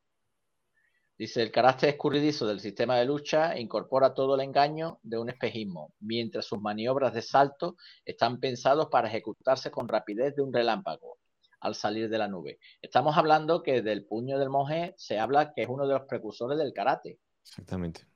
Dice, 1.19 1.43
el 1.43 1.53
carácter 1.53 1.91
escurridizo 1.91 2.47
del 2.47 2.61
sistema 2.61 2.97
de 2.97 3.05
lucha 3.05 3.59
incorpora 3.59 4.15
todo 4.15 4.35
el 4.35 4.41
engaño 4.41 4.99
de 5.03 5.19
un 5.19 5.29
espejismo, 5.29 5.95
mientras 6.01 6.47
sus 6.47 6.61
maniobras 6.61 7.15
de 7.15 7.23
salto 7.23 7.77
están 8.05 8.41
pensados 8.41 8.89
para 8.91 9.09
ejecutarse 9.09 9.71
con 9.71 9.89
rapidez 9.89 10.35
de 10.35 10.43
un 10.43 10.53
relámpago 10.53 11.19
al 11.61 11.75
salir 11.77 12.09
de 12.09 12.19
la 12.19 12.29
nube. 12.29 12.59
Estamos 12.81 13.17
hablando 13.17 13.63
que 13.63 13.83
del 13.83 14.05
puño 14.05 14.39
del 14.39 14.51
monje 14.51 14.95
se 14.97 15.19
habla 15.19 15.53
que 15.55 15.63
es 15.63 15.69
uno 15.69 15.87
de 15.87 15.95
los 15.95 16.07
precursores 16.09 16.59
del 16.59 16.73
karate. 16.73 17.21
Exactamente. 17.43 18.12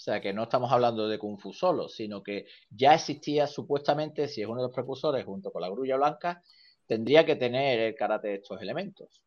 O 0.00 0.02
sea, 0.02 0.18
que 0.18 0.32
no 0.32 0.44
estamos 0.44 0.72
hablando 0.72 1.06
de 1.08 1.18
Kung 1.18 1.38
Fu 1.38 1.52
solo, 1.52 1.86
sino 1.86 2.22
que 2.22 2.46
ya 2.70 2.94
existía 2.94 3.46
supuestamente, 3.46 4.28
si 4.28 4.40
es 4.40 4.48
uno 4.48 4.62
de 4.62 4.68
los 4.68 4.74
precursores 4.74 5.26
junto 5.26 5.52
con 5.52 5.60
la 5.60 5.68
grulla 5.68 5.98
blanca, 5.98 6.42
tendría 6.86 7.26
que 7.26 7.36
tener 7.36 7.78
el 7.80 7.94
karate 7.94 8.28
de 8.28 8.34
estos 8.36 8.62
elementos. 8.62 9.22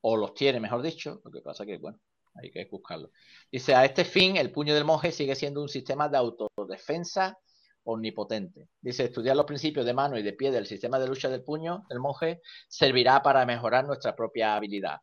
O 0.00 0.16
los 0.16 0.32
tiene, 0.32 0.60
mejor 0.60 0.80
dicho. 0.80 1.20
Lo 1.26 1.30
que 1.30 1.42
pasa 1.42 1.66
que, 1.66 1.76
bueno, 1.76 2.00
hay 2.36 2.50
que 2.50 2.64
buscarlo. 2.64 3.10
Dice, 3.50 3.74
a 3.74 3.84
este 3.84 4.06
fin, 4.06 4.38
el 4.38 4.50
puño 4.50 4.74
del 4.74 4.86
monje 4.86 5.12
sigue 5.12 5.34
siendo 5.34 5.60
un 5.60 5.68
sistema 5.68 6.08
de 6.08 6.16
autodefensa 6.16 7.38
omnipotente. 7.84 8.70
Dice, 8.80 9.04
estudiar 9.04 9.36
los 9.36 9.44
principios 9.44 9.84
de 9.84 9.92
mano 9.92 10.16
y 10.16 10.22
de 10.22 10.32
pie 10.32 10.50
del 10.50 10.64
sistema 10.64 10.98
de 10.98 11.08
lucha 11.08 11.28
del 11.28 11.44
puño 11.44 11.84
del 11.90 12.00
monje 12.00 12.40
servirá 12.66 13.22
para 13.22 13.44
mejorar 13.44 13.84
nuestra 13.84 14.16
propia 14.16 14.56
habilidad. 14.56 15.00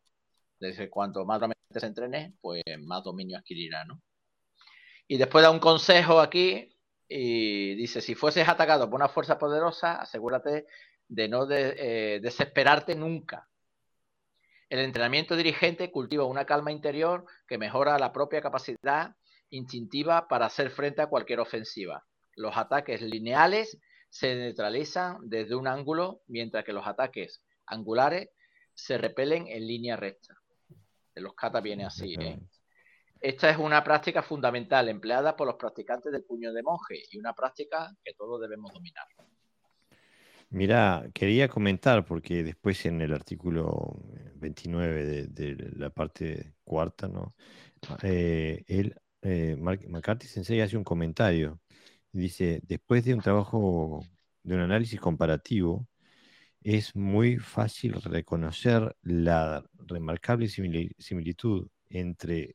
Dice, 0.60 0.90
cuanto 0.90 1.24
más 1.24 1.40
se 1.70 1.86
entrene, 1.86 2.34
pues 2.40 2.62
más 2.80 3.02
dominio 3.02 3.38
adquirirá, 3.38 3.84
¿no? 3.84 4.02
Y 5.08 5.16
después 5.16 5.42
da 5.42 5.50
un 5.50 5.58
consejo 5.58 6.20
aquí 6.20 6.76
y 7.08 7.74
dice, 7.74 8.00
si 8.00 8.14
fueses 8.14 8.48
atacado 8.48 8.88
por 8.88 9.00
una 9.00 9.08
fuerza 9.08 9.38
poderosa, 9.38 9.96
asegúrate 9.96 10.66
de 11.08 11.28
no 11.28 11.50
eh, 11.50 12.20
desesperarte 12.22 12.94
nunca. 12.94 13.48
El 14.68 14.78
entrenamiento 14.78 15.34
dirigente 15.34 15.90
cultiva 15.90 16.24
una 16.24 16.44
calma 16.44 16.70
interior 16.70 17.24
que 17.48 17.58
mejora 17.58 17.98
la 17.98 18.12
propia 18.12 18.40
capacidad 18.40 19.16
instintiva 19.48 20.28
para 20.28 20.46
hacer 20.46 20.70
frente 20.70 21.02
a 21.02 21.08
cualquier 21.08 21.40
ofensiva. 21.40 22.06
Los 22.36 22.56
ataques 22.56 23.02
lineales 23.02 23.78
se 24.08 24.34
neutralizan 24.36 25.18
desde 25.22 25.56
un 25.56 25.66
ángulo, 25.66 26.22
mientras 26.28 26.64
que 26.64 26.72
los 26.72 26.86
ataques 26.86 27.42
angulares 27.66 28.28
se 28.74 28.96
repelen 28.96 29.48
en 29.48 29.66
línea 29.66 29.96
recta. 29.96 30.39
Los 31.20 31.34
kata 31.34 31.60
viene 31.60 31.84
así. 31.84 32.14
¿eh? 32.18 32.38
Esta 33.20 33.50
es 33.50 33.58
una 33.58 33.84
práctica 33.84 34.22
fundamental 34.22 34.88
empleada 34.88 35.36
por 35.36 35.46
los 35.46 35.56
practicantes 35.56 36.10
del 36.10 36.24
puño 36.24 36.52
de 36.52 36.62
monje 36.62 37.02
y 37.10 37.18
una 37.18 37.34
práctica 37.34 37.94
que 38.02 38.14
todos 38.14 38.40
debemos 38.40 38.72
dominar. 38.72 39.04
Mira, 40.52 41.08
quería 41.14 41.48
comentar, 41.48 42.04
porque 42.04 42.42
después 42.42 42.84
en 42.86 43.00
el 43.00 43.12
artículo 43.12 43.96
29 44.36 45.26
de, 45.28 45.72
la 45.76 45.90
parte 45.90 46.54
cuarta, 46.64 47.06
¿no? 47.06 47.36
Eh, 48.02 48.64
él, 48.66 48.96
eh, 49.22 49.56
McCarthy 49.56 50.26
Sensei 50.26 50.60
hace 50.60 50.76
un 50.76 50.84
comentario. 50.84 51.60
Dice, 52.10 52.60
después 52.64 53.04
de 53.04 53.14
un 53.14 53.20
trabajo, 53.20 54.00
de 54.42 54.54
un 54.56 54.62
análisis 54.62 55.00
comparativo, 55.00 55.86
es 56.62 56.96
muy 56.96 57.38
fácil 57.38 57.94
reconocer 58.02 58.96
la 59.02 59.64
remarcable 59.90 60.48
similitud 60.48 61.68
entre 61.88 62.54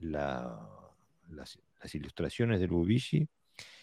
las, 0.00 1.58
ilustraciones 1.92 2.60
del 2.60 2.70
Bubishi 2.70 3.28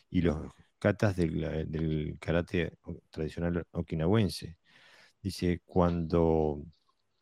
y 0.09 0.21
los 0.21 0.51
katas 0.79 1.15
del, 1.15 2.17
karate 2.19 2.77
tradicional 3.09 3.65
okinawense. 3.71 4.57
Dice, 5.21 5.61
cuando 5.65 6.63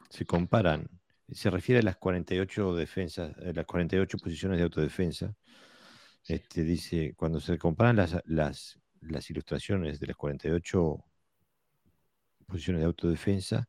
se 0.09 0.25
comparan, 0.25 0.89
se 1.31 1.49
refiere 1.49 1.79
a 1.79 1.83
las 1.83 1.97
48 1.97 2.75
defensas, 2.75 3.35
las 3.37 3.65
48 3.65 4.17
posiciones 4.17 4.57
de 4.57 4.63
autodefensa. 4.65 5.35
Este, 6.27 6.63
dice, 6.63 7.13
cuando 7.15 7.39
se 7.39 7.57
comparan 7.57 7.95
las, 7.95 8.17
las, 8.25 8.79
las 9.01 9.29
ilustraciones 9.29 9.99
de 9.99 10.07
las 10.07 10.17
48 10.17 11.03
posiciones 12.45 12.81
de 12.81 12.85
autodefensa 12.85 13.67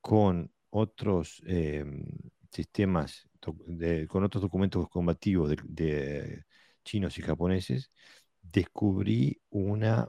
con 0.00 0.50
otros 0.76 1.42
em, 1.46 2.04
sistemas, 2.50 3.28
con 4.08 4.24
otros 4.24 4.42
documentos 4.42 4.88
combativos 4.88 5.50
de, 5.64 6.44
chinos 6.84 7.18
y 7.18 7.22
japoneses, 7.22 7.90
descubrí 8.42 9.40
una 9.50 10.08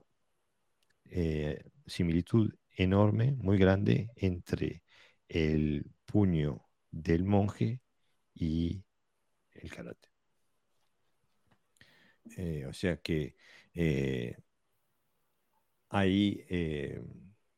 eh, 1.06 1.64
similitud 1.86 2.54
enorme, 2.72 3.34
muy 3.34 3.58
grande, 3.58 4.10
entre 4.16 4.84
el 5.30 5.86
puño 6.06 6.64
del 6.92 7.24
monje 7.24 7.82
y 8.34 8.84
el 9.54 9.72
karate. 9.72 10.10
Eh, 12.38 12.66
o 12.68 12.74
sea 12.74 12.98
que 12.98 13.36
eh, 13.74 14.38
hay, 15.90 16.46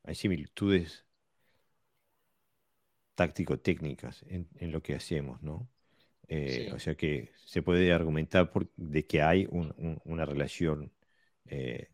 hay 0.04 0.16
similitudes 0.16 1.06
táctico-técnicas 3.20 4.24
en, 4.30 4.72
lo 4.72 4.82
que 4.82 4.96
hacemos, 4.96 5.44
¿no? 5.44 5.70
Eh, 6.30 6.72
o 6.74 6.80
sea 6.80 6.96
que 6.96 7.32
se 7.46 7.62
puede 7.62 7.92
argumentar 7.92 8.50
por, 8.50 8.70
de 8.78 9.06
que 9.06 9.22
hay 9.22 9.46
una 9.52 10.26
relación 10.26 10.94
eh, 11.46 11.90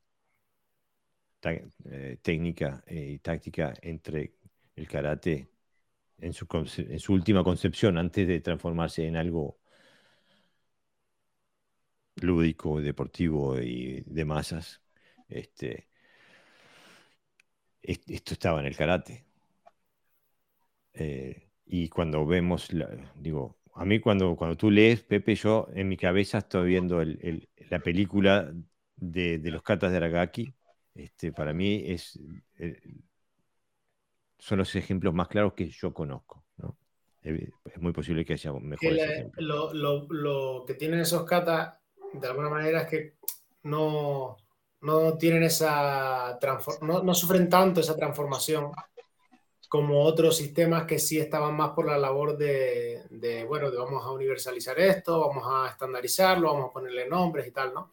eh, 1.42 2.18
técnica 2.22 2.84
y 2.88 3.18
táctica 3.20 3.74
entre 3.82 4.34
el 4.76 4.88
karate 4.88 5.50
en 6.20 6.34
su, 6.34 6.46
en 6.78 7.00
su, 7.00 7.14
última 7.14 7.44
concepción, 7.44 7.98
antes 7.98 8.28
de 8.28 8.40
transformarse 8.42 9.08
en 9.08 9.16
algo 9.16 9.58
lúdico, 12.18 12.82
deportivo 12.82 13.60
y 13.60 14.02
de 14.06 14.26
masas. 14.26 14.80
Este, 15.28 15.88
esto 17.82 18.34
estaba 18.34 18.60
en 18.60 18.68
el 18.68 18.76
karate. 18.76 19.26
Eh, 20.96 21.50
y 21.66 21.90
cuando 21.90 22.26
vemos, 22.26 22.70
digo, 23.16 23.58
a 23.74 23.86
mí 23.86 24.00
cuando, 24.00 24.36
cuando 24.36 24.56
tú 24.56 24.72
lees, 24.72 25.04
Pepe, 25.04 25.36
yo 25.36 25.68
en 25.74 25.90
mi 25.90 25.98
cabeza 25.98 26.40
estoy 26.40 26.70
viendo 26.70 27.04
la 27.04 27.80
película 27.80 28.54
de, 28.96 29.40
los 29.44 29.62
katas 29.62 29.92
de 29.92 29.98
Aragaki. 29.98 30.54
Este, 30.94 31.34
para 31.34 31.54
mí 31.54 31.84
es, 31.86 32.18
eh, 32.58 32.82
son 34.40 34.60
los 34.60 34.74
ejemplos 34.76 35.14
más 35.14 35.28
claros 35.28 35.54
que 35.54 35.70
yo 35.70 35.94
conozco. 35.94 36.46
¿no? 36.58 36.78
Es 37.22 37.82
muy 37.82 37.92
posible 37.92 38.24
que 38.24 38.34
haya 38.34 38.54
mejores 38.54 39.28
lo, 39.38 39.74
lo, 39.74 40.08
lo, 40.10 40.66
que 40.66 40.76
tienen 40.76 41.00
esos 41.00 41.26
katas, 41.26 41.78
de 42.14 42.28
alguna 42.28 42.50
manera, 42.50 42.84
es 42.84 42.88
que 42.88 43.16
no, 43.64 44.38
no 44.82 45.18
tienen 45.18 45.44
esa 45.44 46.40
no, 46.82 47.04
no 47.04 47.14
sufren 47.14 47.50
tanto 47.50 47.82
esa 47.82 47.96
transformación 47.96 48.72
como 49.76 50.04
otros 50.04 50.38
sistemas 50.38 50.86
que 50.86 51.00
sí 51.00 51.20
estaban 51.20 51.54
más 51.54 51.72
por 51.72 51.86
la 51.86 51.98
labor 51.98 52.38
de, 52.38 53.46
bueno, 53.46 53.70
de 53.70 53.78
vamos 53.78 54.06
a 54.06 54.12
universalizar 54.12 54.80
esto, 54.80 55.20
vamos 55.28 55.44
a 55.46 55.70
estandarizarlo, 55.70 56.54
vamos 56.54 56.70
a 56.70 56.74
ponerle 56.74 57.10
nombres 57.10 57.46
y 57.46 57.52
tal, 57.52 57.74
¿no? 57.74 57.92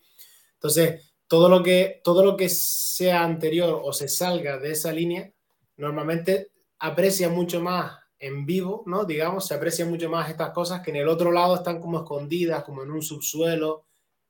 Entonces, 0.55 1.13
todo 1.27 1.49
lo 1.49 1.61
que, 1.61 2.01
todo 2.05 2.25
lo 2.25 2.37
que 2.37 2.49
sea 2.49 3.25
anterior 3.25 3.81
o 3.83 3.93
se 3.93 4.07
salga 4.07 4.59
de 4.59 4.71
esa 4.71 4.93
línea, 4.93 5.29
normalmente 5.77 6.53
aprecia 6.79 7.29
mucho 7.29 7.61
más 7.61 7.99
en 8.21 8.47
vivo, 8.47 8.85
¿no? 8.87 9.05
Digamos, 9.05 9.49
se 9.49 9.55
aprecia 9.55 9.85
mucho 9.85 10.09
más 10.09 10.31
estas 10.31 10.51
cosas 10.51 10.83
que 10.83 10.93
en 10.93 10.99
el 10.99 11.09
otro 11.09 11.33
lado 11.33 11.57
están 11.57 11.81
como 11.81 11.99
escondidas, 11.99 12.63
como 12.63 12.85
en 12.85 12.93
un 12.93 13.03
subsuelo, 13.03 13.87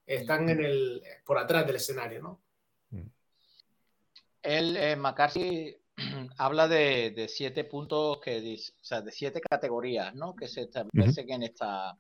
están 0.07 0.49
en 0.49 0.65
el, 0.65 1.03
por 1.23 1.37
atrás 1.37 1.67
del 1.67 1.77
escenario, 1.77 2.23
¿no? 2.23 2.41
El 4.43 4.75
eh, 4.79 4.97
McCarthy 4.97 5.82
habla 6.39 6.69
de, 6.69 7.27
siete 7.29 7.65
puntos 7.65 8.21
que 8.21 8.57
o 8.57 8.85
sea, 8.85 9.03
de 9.03 9.13
siete 9.13 9.41
categorías, 9.41 10.15
¿no? 10.15 10.35
Que 10.35 10.49
se 10.49 10.63
establecen 10.63 11.31
en 11.31 11.43
esta 11.45 11.97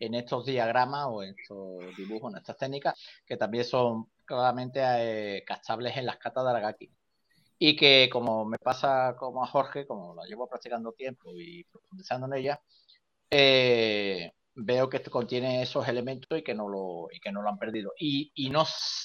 en 0.00 0.14
estos 0.14 0.44
diagramas 0.46 1.06
o 1.08 1.22
en 1.22 1.34
estos 1.38 1.96
dibujos, 1.96 2.32
en 2.32 2.38
estas 2.38 2.56
técnicas, 2.56 2.94
que 3.24 3.36
también 3.36 3.64
son 3.64 4.08
claramente 4.24 4.80
eh, 4.82 5.44
castables 5.46 5.96
en 5.96 6.06
las 6.06 6.18
catas 6.18 6.44
de 6.44 6.50
Aragaki. 6.50 6.90
Y 7.58 7.76
que 7.76 8.08
como 8.12 8.44
me 8.44 8.58
pasa 8.58 9.14
como 9.18 9.44
a 9.44 9.46
Jorge, 9.46 9.86
como 9.86 10.14
la 10.14 10.24
llevo 10.26 10.48
practicando 10.48 10.92
tiempo 10.92 11.30
y 11.34 11.64
profundizando 11.64 12.26
en 12.26 12.34
ella, 12.34 12.60
eh, 13.30 14.32
veo 14.54 14.88
que 14.88 15.02
contiene 15.02 15.62
esos 15.62 15.86
elementos 15.88 16.38
y 16.38 16.42
que 16.42 16.54
no 16.54 16.68
lo, 16.68 17.08
y 17.12 17.20
que 17.20 17.32
no 17.32 17.42
lo 17.42 17.48
han 17.48 17.58
perdido. 17.58 17.92
Y, 17.98 18.32
y, 18.34 18.50
no, 18.50 18.64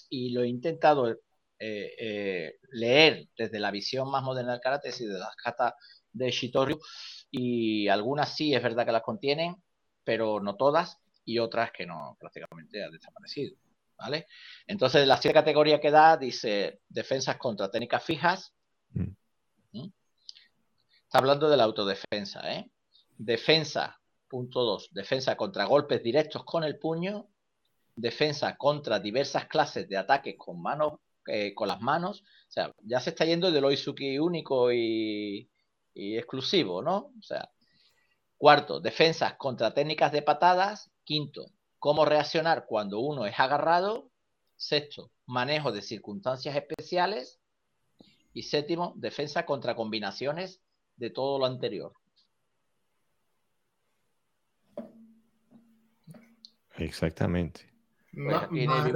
y 0.09 0.31
lo 0.31 0.43
he 0.43 0.47
intentado 0.47 1.15
eh, 1.59 1.93
eh, 1.99 2.59
leer 2.71 3.27
desde 3.37 3.59
la 3.59 3.69
visión 3.69 4.09
más 4.09 4.23
moderna 4.23 4.53
del 4.53 4.61
karate 4.61 4.91
y 4.97 5.05
de 5.05 5.19
las 5.19 5.35
katas 5.35 5.73
de 6.11 6.31
Shitoryu 6.31 6.79
y 7.31 7.87
algunas 7.89 8.35
sí 8.35 8.53
es 8.53 8.63
verdad 8.63 8.85
que 8.85 8.93
las 8.93 9.01
contienen, 9.01 9.55
pero 10.03 10.39
no 10.39 10.55
todas 10.55 10.97
y 11.25 11.37
otras 11.39 11.71
que 11.71 11.85
no 11.85 12.17
prácticamente 12.19 12.83
han 12.83 12.91
desaparecido. 12.91 13.55
¿Vale? 13.97 14.27
Entonces, 14.65 15.05
la 15.05 15.17
siete 15.17 15.33
categoría 15.33 15.81
que 15.81 15.91
da 15.91 16.15
dice 16.15 16.79
defensas 16.87 17.35
contra 17.35 17.69
técnicas 17.69 18.01
fijas. 18.01 18.53
Mm. 18.91 19.11
¿Mm? 19.73 19.91
Está 21.03 21.17
hablando 21.17 21.49
de 21.49 21.57
la 21.57 21.65
autodefensa, 21.65 22.49
¿eh? 22.53 22.71
Defensa, 23.17 23.99
punto 24.29 24.63
dos, 24.63 24.89
defensa 24.93 25.35
contra 25.35 25.65
golpes 25.65 26.01
directos 26.01 26.45
con 26.45 26.63
el 26.63 26.79
puño, 26.79 27.27
defensa 27.93 28.55
contra 28.55 29.01
diversas 29.01 29.47
clases 29.47 29.89
de 29.89 29.97
ataques 29.97 30.35
con 30.37 30.61
manos 30.61 30.93
eh, 31.27 31.53
con 31.53 31.67
las 31.67 31.81
manos. 31.81 32.21
O 32.21 32.51
sea, 32.51 32.73
ya 32.83 32.99
se 32.99 33.11
está 33.11 33.25
yendo 33.25 33.51
del 33.51 33.65
Oizuki 33.65 34.17
único 34.19 34.71
y, 34.71 35.49
exclusivo, 35.93 36.81
¿no? 36.81 37.11
O 37.19 37.21
sea, 37.21 37.49
cuarto, 38.37 38.79
defensas 38.79 39.35
contra 39.35 39.73
técnicas 39.73 40.11
de 40.11 40.21
patadas. 40.21 40.91
Quinto, 41.03 41.51
cómo 41.77 42.05
reaccionar 42.05 42.65
cuando 42.67 42.99
uno 42.99 43.25
es 43.25 43.39
agarrado. 43.39 44.11
Sexto, 44.55 45.11
manejo 45.25 45.71
de 45.71 45.81
circunstancias 45.81 46.55
especiales. 46.55 47.39
Y 48.33 48.43
séptimo, 48.43 48.93
defensa 48.95 49.45
contra 49.45 49.75
combinaciones 49.75 50.61
de 50.95 51.09
todo 51.09 51.39
lo 51.39 51.45
anterior. 51.45 51.93
Exactamente. 56.77 57.69
Pues 58.13 58.49
viene 58.49 58.93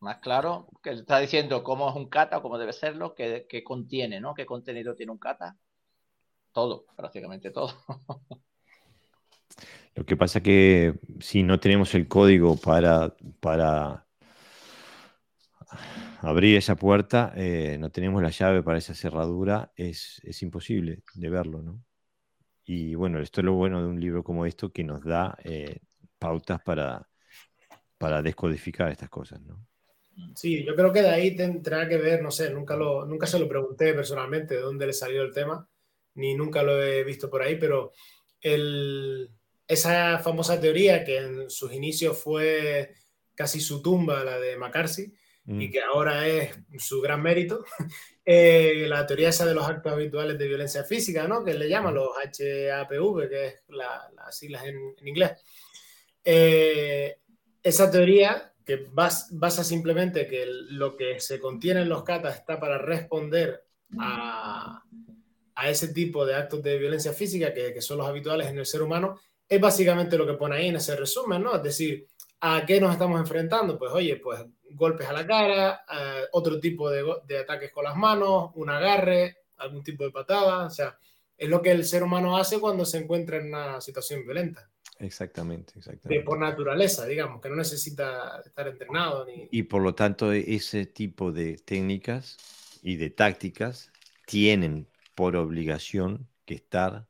más 0.00 0.18
claro, 0.18 0.68
que 0.82 0.90
está 0.90 1.18
diciendo 1.18 1.62
cómo 1.62 1.88
es 1.88 1.96
un 1.96 2.08
kata, 2.08 2.40
cómo 2.42 2.58
debe 2.58 2.72
serlo, 2.72 3.14
qué, 3.14 3.46
contiene, 3.64 4.20
¿no? 4.20 4.34
¿Qué 4.34 4.46
contenido 4.46 4.94
tiene 4.94 5.12
un 5.12 5.18
kata? 5.18 5.56
Todo, 6.52 6.86
prácticamente 6.96 7.50
todo. 7.50 7.72
Lo 9.94 10.04
que 10.04 10.16
pasa 10.16 10.42
que 10.42 10.98
si 11.20 11.42
no 11.42 11.58
tenemos 11.58 11.94
el 11.94 12.06
código 12.06 12.56
para, 12.56 13.16
para 13.40 14.06
abrir 16.20 16.56
esa 16.56 16.76
puerta, 16.76 17.32
eh, 17.34 17.78
no 17.80 17.90
tenemos 17.90 18.22
la 18.22 18.28
llave 18.30 18.62
para 18.62 18.78
esa 18.78 18.94
cerradura, 18.94 19.72
es, 19.74 20.20
imposible 20.42 21.02
de 21.14 21.30
verlo, 21.30 21.62
¿no? 21.62 21.82
Y 22.64 22.94
bueno, 22.94 23.20
esto 23.20 23.40
es 23.40 23.44
lo 23.46 23.54
bueno 23.54 23.80
de 23.80 23.86
un 23.88 24.00
libro 24.00 24.22
como 24.22 24.44
esto 24.44 24.70
que 24.70 24.84
nos 24.84 25.02
da 25.04 25.38
eh, 25.44 25.80
pautas 26.18 26.60
para, 26.62 27.08
para 27.96 28.22
descodificar 28.22 28.90
estas 28.90 29.08
cosas, 29.08 29.40
¿no? 29.40 29.66
Sí, 30.34 30.64
yo 30.64 30.74
creo 30.74 30.92
que 30.92 31.02
de 31.02 31.10
ahí 31.10 31.36
tendrá 31.36 31.88
que 31.88 31.98
ver, 31.98 32.22
no 32.22 32.30
sé, 32.30 32.50
nunca, 32.50 32.76
lo, 32.76 33.04
nunca 33.04 33.26
se 33.26 33.38
lo 33.38 33.48
pregunté 33.48 33.92
personalmente 33.92 34.54
de 34.54 34.62
dónde 34.62 34.86
le 34.86 34.92
salió 34.92 35.22
el 35.22 35.32
tema, 35.32 35.68
ni 36.14 36.34
nunca 36.34 36.62
lo 36.62 36.82
he 36.82 37.04
visto 37.04 37.28
por 37.28 37.42
ahí, 37.42 37.56
pero 37.56 37.92
el, 38.40 39.30
esa 39.68 40.18
famosa 40.18 40.60
teoría 40.60 41.04
que 41.04 41.18
en 41.18 41.50
sus 41.50 41.72
inicios 41.72 42.18
fue 42.18 42.94
casi 43.34 43.60
su 43.60 43.82
tumba, 43.82 44.24
la 44.24 44.38
de 44.38 44.56
McCarthy, 44.56 45.12
y 45.46 45.68
mm. 45.68 45.70
que 45.70 45.80
ahora 45.82 46.26
es 46.26 46.58
su 46.78 47.00
gran 47.00 47.22
mérito, 47.22 47.64
eh, 48.24 48.86
la 48.88 49.06
teoría 49.06 49.28
esa 49.28 49.44
de 49.44 49.54
los 49.54 49.66
actos 49.66 49.92
habituales 49.92 50.38
de 50.38 50.48
violencia 50.48 50.82
física, 50.84 51.28
¿no? 51.28 51.44
que 51.44 51.54
le 51.54 51.68
llaman 51.68 51.94
los 51.94 52.10
HAPV, 52.16 53.28
que 53.28 53.46
es 53.46 53.62
las 53.68 54.36
siglas 54.36 54.64
en, 54.64 54.94
inglés. 55.06 55.32
Eh, 56.24 57.18
esa 57.62 57.90
teoría 57.90 58.52
que 58.66 58.84
basa 58.90 59.62
simplemente 59.62 60.26
que 60.26 60.44
lo 60.70 60.96
que 60.96 61.20
se 61.20 61.38
contiene 61.38 61.82
en 61.82 61.88
los 61.88 62.02
catas 62.02 62.34
está 62.34 62.58
para 62.58 62.78
responder 62.78 63.64
a, 63.96 64.82
a 65.54 65.70
ese 65.70 65.94
tipo 65.94 66.26
de 66.26 66.34
actos 66.34 66.64
de 66.64 66.76
violencia 66.76 67.12
física 67.12 67.54
que, 67.54 67.72
que, 67.72 67.80
son 67.80 67.98
los 67.98 68.08
habituales 68.08 68.48
en 68.48 68.58
el 68.58 68.66
ser 68.66 68.82
humano, 68.82 69.20
es 69.48 69.60
básicamente 69.60 70.18
lo 70.18 70.26
que 70.26 70.34
pone 70.34 70.56
ahí 70.56 70.66
en 70.66 70.76
ese 70.76 70.96
resumen, 70.96 71.44
¿no? 71.44 71.54
Es 71.54 71.62
decir, 71.62 72.08
¿a 72.40 72.66
qué 72.66 72.80
nos 72.80 72.90
estamos 72.90 73.20
enfrentando? 73.20 73.78
Pues 73.78 73.92
oye, 73.92 74.16
pues 74.16 74.44
golpes 74.70 75.06
a 75.06 75.12
la 75.12 75.24
cara, 75.24 75.84
eh, 75.88 76.24
otro 76.32 76.58
tipo 76.58 76.90
de, 76.90 77.04
de, 77.24 77.38
ataques 77.38 77.70
con 77.70 77.84
las 77.84 77.94
manos, 77.94 78.50
un 78.56 78.68
agarre, 78.68 79.36
algún 79.58 79.84
tipo 79.84 80.02
de 80.02 80.10
patada, 80.10 80.66
o 80.66 80.70
sea, 80.70 80.98
es 81.36 81.48
lo 81.48 81.62
que 81.62 81.70
el 81.70 81.84
ser 81.84 82.02
humano 82.02 82.36
hace 82.36 82.58
cuando 82.58 82.84
se 82.84 82.98
encuentra 82.98 83.36
en 83.36 83.46
una 83.46 83.80
situación 83.80 84.24
violenta. 84.24 84.68
Exactamente, 84.98 85.74
exactamente. 85.76 86.24
por 86.24 86.38
naturaleza, 86.38 87.06
digamos, 87.06 87.40
que 87.40 87.48
no 87.48 87.56
necesita 87.56 88.40
estar 88.44 88.66
entrenado. 88.68 89.24
Ni... 89.26 89.48
Y 89.50 89.64
por 89.64 89.82
lo 89.82 89.94
tanto, 89.94 90.32
ese 90.32 90.86
tipo 90.86 91.32
de 91.32 91.56
técnicas 91.56 92.38
y 92.82 92.96
de 92.96 93.10
tácticas 93.10 93.90
tienen 94.26 94.88
por 95.14 95.36
obligación 95.36 96.28
que 96.44 96.54
estar 96.54 97.06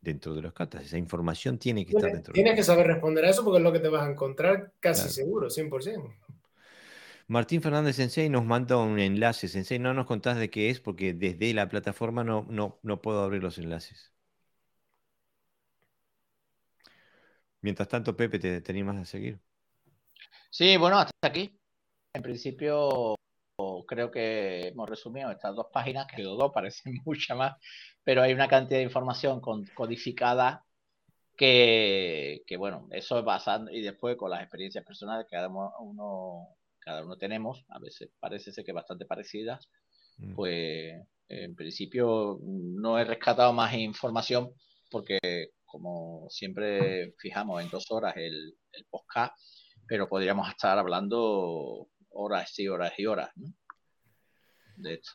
dentro 0.00 0.34
de 0.34 0.42
los 0.42 0.52
catas. 0.52 0.84
Esa 0.84 0.98
información 0.98 1.58
tiene 1.58 1.86
que 1.86 1.96
estar 1.96 2.12
dentro. 2.12 2.34
Tienes 2.34 2.54
que 2.54 2.64
saber 2.64 2.86
responder 2.86 3.24
a 3.24 3.30
eso 3.30 3.44
porque 3.44 3.58
es 3.58 3.64
lo 3.64 3.72
que 3.72 3.78
te 3.78 3.88
vas 3.88 4.06
a 4.06 4.10
encontrar 4.10 4.72
casi 4.80 5.08
seguro, 5.08 5.48
100%. 5.48 6.14
Martín 7.28 7.62
Fernández 7.62 7.96
Sensei 7.96 8.28
nos 8.28 8.44
manda 8.44 8.76
un 8.76 8.98
enlace. 8.98 9.48
Sensei, 9.48 9.78
no 9.78 9.94
nos 9.94 10.06
contás 10.06 10.38
de 10.38 10.50
qué 10.50 10.70
es 10.70 10.80
porque 10.80 11.14
desde 11.14 11.54
la 11.54 11.68
plataforma 11.68 12.24
no, 12.24 12.46
no, 12.50 12.78
no 12.82 13.00
puedo 13.00 13.22
abrir 13.22 13.42
los 13.42 13.58
enlaces. 13.58 14.11
Mientras 17.62 17.88
tanto, 17.88 18.16
Pepe, 18.16 18.38
¿te, 18.38 18.60
te 18.60 18.72
animas 18.72 18.96
a 18.96 19.04
seguir? 19.04 19.38
Sí, 20.50 20.76
bueno, 20.76 20.98
hasta 20.98 21.12
aquí. 21.22 21.58
En 22.12 22.22
principio, 22.22 23.14
creo 23.86 24.10
que 24.10 24.68
hemos 24.68 24.88
resumido 24.88 25.30
estas 25.30 25.54
dos 25.54 25.66
páginas, 25.72 26.06
que 26.06 26.22
los 26.22 26.36
dos 26.36 26.52
parecen 26.54 27.00
mucha 27.04 27.34
más, 27.34 27.56
pero 28.04 28.22
hay 28.22 28.32
una 28.32 28.48
cantidad 28.48 28.78
de 28.78 28.84
información 28.84 29.40
codificada 29.40 30.64
que, 31.36 32.42
que, 32.46 32.56
bueno, 32.56 32.88
eso 32.90 33.18
es 33.18 33.24
basado, 33.24 33.70
y 33.70 33.80
después 33.80 34.16
con 34.16 34.30
las 34.30 34.42
experiencias 34.42 34.84
personales 34.84 35.26
que 35.26 35.36
cada 35.36 35.48
uno, 35.48 36.48
cada 36.78 37.04
uno 37.04 37.16
tenemos, 37.16 37.64
a 37.68 37.78
veces 37.78 38.10
parece 38.20 38.52
ser 38.52 38.64
que 38.64 38.72
bastante 38.72 39.06
parecidas, 39.06 39.68
mm. 40.18 40.34
pues 40.34 40.94
en 41.28 41.54
principio 41.54 42.38
no 42.42 42.98
he 42.98 43.04
rescatado 43.04 43.52
más 43.52 43.72
información 43.72 44.52
porque 44.90 45.18
como 45.72 46.28
siempre 46.28 47.14
fijamos 47.18 47.62
en 47.62 47.70
dos 47.70 47.90
horas 47.90 48.14
el, 48.16 48.54
el 48.72 48.84
podcast, 48.90 49.32
pero 49.88 50.06
podríamos 50.06 50.46
estar 50.50 50.78
hablando 50.78 51.88
horas 52.10 52.58
y 52.58 52.68
horas 52.68 52.92
y 52.98 53.06
horas 53.06 53.30
¿no? 53.36 53.54
de 54.76 54.94
esto. 54.94 55.12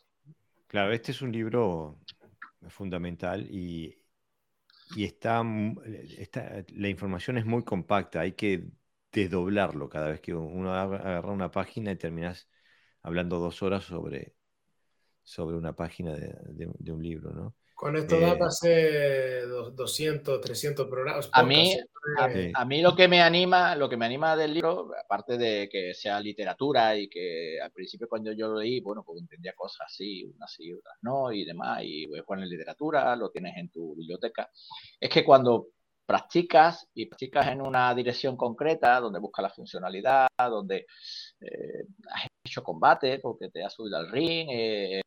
Claro, 0.66 0.92
este 0.92 1.12
es 1.12 1.22
un 1.22 1.32
libro 1.32 2.00
fundamental 2.70 3.46
y, 3.52 4.04
y 4.96 5.06
está, 5.06 5.44
está, 6.18 6.66
la 6.70 6.90
información 6.90 7.38
es 7.38 7.46
muy 7.46 7.64
compacta, 7.64 8.22
hay 8.22 8.34
que 8.34 8.68
desdoblarlo 9.12 9.88
cada 9.90 10.10
vez 10.10 10.22
que 10.22 10.34
uno 10.34 10.74
agarra 10.74 11.32
una 11.32 11.52
página 11.52 11.92
y 11.92 11.98
terminas 11.98 12.50
hablando 13.04 13.38
dos 13.38 13.62
horas 13.62 13.84
sobre, 13.84 14.36
sobre 15.22 15.56
una 15.56 15.76
página 15.76 16.16
de, 16.16 16.36
de 16.80 16.92
un 16.92 17.04
libro, 17.04 17.32
¿no? 17.32 17.56
Con 17.78 17.96
esto 17.96 18.20
da 18.20 18.34
para 18.34 18.48
hacer 18.48 19.48
200, 19.48 20.42
300 20.42 20.88
programas. 20.88 21.30
A 21.32 21.44
mí, 21.44 21.78
a, 22.56 22.66
mí 22.66 22.82
lo 22.82 22.96
que 22.96 23.08
me 23.08 23.22
anima, 23.22 23.76
lo 23.76 23.88
que 23.88 23.96
me 23.96 24.08
anima 24.08 24.36
del 24.36 24.56
libro, 24.56 24.90
aparte 25.00 25.38
de 25.38 25.70
que 25.72 25.94
sea 25.94 26.20
literatura 26.20 26.98
y 26.98 27.08
que 27.08 27.62
al 27.62 27.72
principio 27.72 28.10
cuando 28.10 28.32
yo 28.32 28.48
lo 28.48 28.62
leí, 28.62 28.82
bueno, 28.82 29.04
pues 29.04 29.22
entendía 29.22 29.54
cosas 29.54 29.82
así, 29.86 30.26
unas 30.26 30.60
y 30.60 30.74
otras 30.74 30.96
no, 31.04 31.32
y 31.32 31.46
demás, 31.46 31.82
y 31.84 32.08
pues 32.08 32.24
en 32.42 32.50
literatura, 32.50 33.16
lo 33.16 33.30
tienes 33.30 33.56
en 33.58 33.70
tu 33.70 33.94
biblioteca, 33.96 34.50
es 35.00 35.10
que 35.12 35.24
cuando 35.24 35.68
practicas 36.08 36.88
y 36.94 37.06
practicas 37.06 37.48
en 37.48 37.62
una 37.62 37.94
dirección 37.94 38.38
concreta, 38.38 39.02
donde 39.02 39.20
buscas 39.20 39.44
la 39.44 39.50
funcionalidad, 39.50 40.28
donde 40.38 40.88
eh, 41.42 41.84
has 42.10 42.28
hecho 42.46 42.64
combate 42.64 43.20
porque 43.20 43.50
te 43.50 43.62
has 43.62 43.74
subido 43.74 43.98
al 43.98 44.10
ring, 44.10 44.48
eh, 44.50 45.02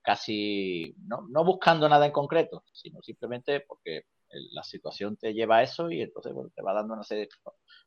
casi 0.00 0.94
no, 1.06 1.26
no, 1.28 1.44
buscando 1.44 1.88
nada 1.88 2.06
en 2.06 2.12
concreto, 2.12 2.62
sino 2.72 3.02
simplemente 3.02 3.60
porque 3.60 4.04
la 4.52 4.62
situación 4.62 5.16
te 5.16 5.34
lleva 5.34 5.58
a 5.58 5.62
eso 5.64 5.90
y 5.90 6.00
entonces 6.00 6.32
te 6.54 6.62
va 6.62 6.74
dando 6.74 6.94
una 6.94 7.02
serie 7.02 7.28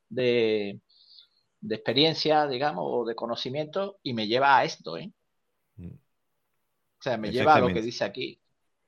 de, 0.09 0.81
de 1.61 1.75
experiencia, 1.75 2.45
digamos, 2.45 2.83
o 2.85 3.05
de 3.05 3.15
conocimiento 3.15 3.99
y 4.03 4.13
me 4.13 4.27
lleva 4.27 4.57
a 4.57 4.65
esto, 4.65 4.97
¿eh? 4.97 5.13
Mm. 5.77 5.93
O 5.93 7.01
sea, 7.03 7.17
me 7.17 7.31
lleva 7.31 7.55
a 7.55 7.59
lo 7.59 7.67
que 7.67 7.81
dice 7.81 8.03
aquí, 8.03 8.39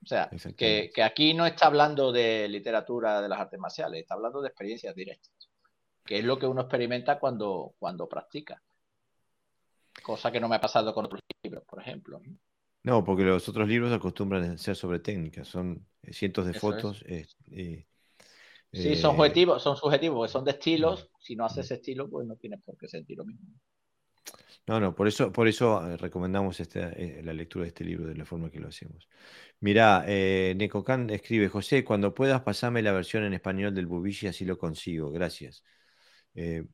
o 0.05 0.07
sea, 0.07 0.29
que, 0.55 0.91
aquí 1.03 1.33
no 1.33 1.47
está 1.47 1.65
hablando 1.65 2.11
de 2.11 2.47
literatura 2.47 3.23
de 3.23 3.27
las 3.27 3.39
artes 3.39 3.59
marciales, 3.59 4.01
está 4.01 4.13
hablando 4.13 4.39
de 4.39 4.49
experiencias 4.49 4.93
directas, 4.93 5.49
que 6.05 6.19
es 6.19 6.23
lo 6.23 6.37
que 6.37 6.45
uno 6.45 6.61
experimenta 6.61 7.17
cuando, 7.17 7.73
cuando 7.79 8.07
practica. 8.07 8.61
Cosa 10.03 10.31
que 10.31 10.39
no 10.39 10.47
me 10.47 10.57
ha 10.57 10.61
pasado 10.61 10.93
con 10.93 11.05
otros 11.05 11.21
libros, 11.41 11.63
por 11.65 11.81
ejemplo. 11.81 12.21
No, 12.83 13.03
porque 13.03 13.23
los 13.23 13.49
otros 13.49 13.67
libros 13.67 13.91
acostumbran 13.91 14.43
a 14.43 14.57
ser 14.59 14.75
sobre 14.75 14.99
técnicas, 14.99 15.47
son 15.47 15.87
cientos 16.11 16.45
de 16.45 16.53
fotos. 16.53 17.03
Eh, 17.07 17.25
sí, 18.71 18.95
son 18.95 19.15
subjetivos, 19.15 19.63
son 19.63 19.75
subjetivos, 19.75 20.29
son 20.29 20.45
de 20.45 20.51
estilos. 20.51 21.09
Si 21.19 21.35
no 21.35 21.45
haces 21.45 21.71
estilo, 21.71 22.07
pues 22.07 22.27
no 22.27 22.35
tienes 22.35 22.61
por 22.61 22.77
qué 22.77 22.87
sentir 22.87 23.17
lo 23.17 23.25
mismo. 23.25 23.47
No, 24.67 24.79
no, 24.79 24.95
por 24.95 25.07
eso, 25.07 25.31
por 25.31 25.47
eso 25.47 25.87
eh, 25.87 25.95
recomendamos 25.97 26.59
este, 26.59 27.19
eh, 27.19 27.21
la 27.23 27.33
lectura 27.33 27.63
de 27.63 27.67
este 27.69 27.83
libro 27.83 28.07
de 28.07 28.15
la 28.15 28.25
forma 28.25 28.49
que 28.49 28.59
lo 28.59 28.69
hacemos. 28.69 29.07
Mirá, 29.59 30.03
eh, 30.07 30.55
Necocan 30.57 31.09
escribe, 31.11 31.49
José, 31.49 31.83
cuando 31.83 32.15
puedas 32.15 32.41
pasame 32.41 32.81
la 32.81 32.91
versión 32.91 33.23
en 33.23 33.33
español 33.33 33.75
del 33.75 33.85
Bubishi, 33.85 34.25
así 34.25 34.43
lo 34.43 34.57
consigo, 34.57 35.11
gracias. 35.11 35.63
Eh, 36.33 36.65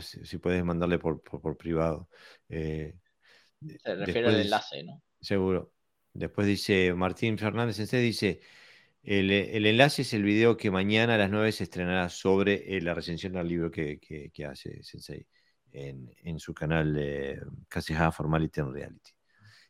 si 0.00 0.38
puedes 0.38 0.64
mandarle 0.64 0.98
por, 0.98 1.22
privado. 1.56 2.08
Se 2.48 2.92
refiere 3.84 4.28
al 4.28 4.40
enlace, 4.40 4.82
¿no? 4.82 5.00
Seguro. 5.20 5.72
Después 6.12 6.48
dice 6.48 6.92
Martín 6.92 7.38
Fernández 7.38 7.76
Sensei, 7.76 8.02
dice, 8.02 8.40
el, 9.04 9.30
enlace 9.30 10.02
es 10.02 10.12
el 10.12 10.24
video 10.24 10.56
que 10.56 10.72
mañana 10.72 11.14
a 11.14 11.18
las 11.18 11.30
9 11.30 11.52
se 11.52 11.64
estrenará 11.64 12.08
sobre 12.08 12.80
la 12.80 12.94
recensión 12.94 13.32
del 13.34 13.46
libro 13.46 13.70
que, 13.70 14.00
que 14.00 14.44
hace 14.44 14.82
Sensei 14.82 15.24
en, 15.72 16.38
su 16.38 16.54
canal 16.54 17.44
Casi 17.68 17.94
Half 17.94 18.16
Formality 18.16 18.60
and 18.60 18.72
Reality. 18.72 19.10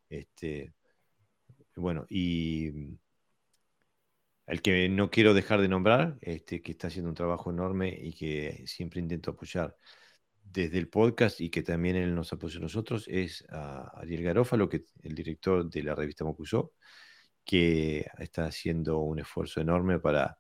Este, 0.09 0.75
bueno, 1.77 2.07
y 2.09 2.99
el 4.47 4.63
que 4.63 4.89
no 4.89 5.11
quiero 5.11 5.35
dejar 5.35 5.61
de 5.61 5.69
nombrar, 5.69 6.19
este, 6.21 6.63
que 6.63 6.73
está 6.73 6.89
haciendo 6.89 7.11
un 7.11 7.15
trabajo 7.15 7.51
enorme 7.51 7.97
y 8.01 8.13
que 8.15 8.65
siempre 8.67 9.01
intento 9.01 9.31
apoyar 9.33 9.77
desde 10.45 10.79
el 10.79 10.89
podcast 10.89 11.41
y 11.41 11.51
que 11.51 11.63
también 11.63 11.97
él 11.97 12.15
nos 12.15 12.33
apoya 12.33 12.59
a 12.59 12.63
nosotros, 12.63 13.07
es 13.09 13.45
a 13.51 14.01
Ariel 14.01 14.23
Garófalo, 14.23 14.69
que 14.69 14.85
el 15.03 15.15
director 15.15 15.69
de 15.71 15.83
la 15.83 15.95
revista 15.95 16.25
Mocusó, 16.25 16.73
que 17.45 18.07
está 18.19 18.47
haciendo 18.47 18.99
un 19.01 19.21
esfuerzo 19.21 19.61
enorme 19.61 19.99
para 20.01 20.39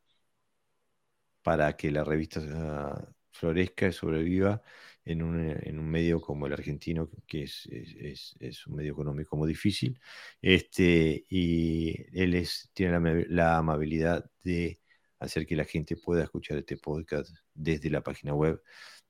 para 1.42 1.76
que 1.76 1.90
la 1.90 2.04
revista 2.04 2.40
ah, 2.54 3.08
florezca 3.30 3.88
y 3.88 3.92
sobreviva 3.92 4.62
en 5.04 5.22
un, 5.22 5.90
medio 5.90 6.20
como 6.20 6.46
el 6.46 6.52
argentino, 6.52 7.10
que 7.26 7.44
es, 7.44 7.68
es, 7.70 8.66
un 8.66 8.76
medio 8.76 8.92
económico 8.92 9.36
muy 9.36 9.48
difícil. 9.48 9.98
Este, 10.40 11.24
y 11.28 11.94
él 12.12 12.34
es, 12.34 12.70
tiene 12.74 13.26
la, 13.28 13.58
amabilidad 13.58 14.30
de 14.42 14.80
hacer 15.18 15.46
que 15.46 15.56
la 15.56 15.64
gente 15.64 15.96
pueda 15.96 16.24
escuchar 16.24 16.58
este 16.58 16.76
podcast 16.76 17.34
desde 17.54 17.90
la 17.90 18.02
página 18.02 18.34
web 18.34 18.62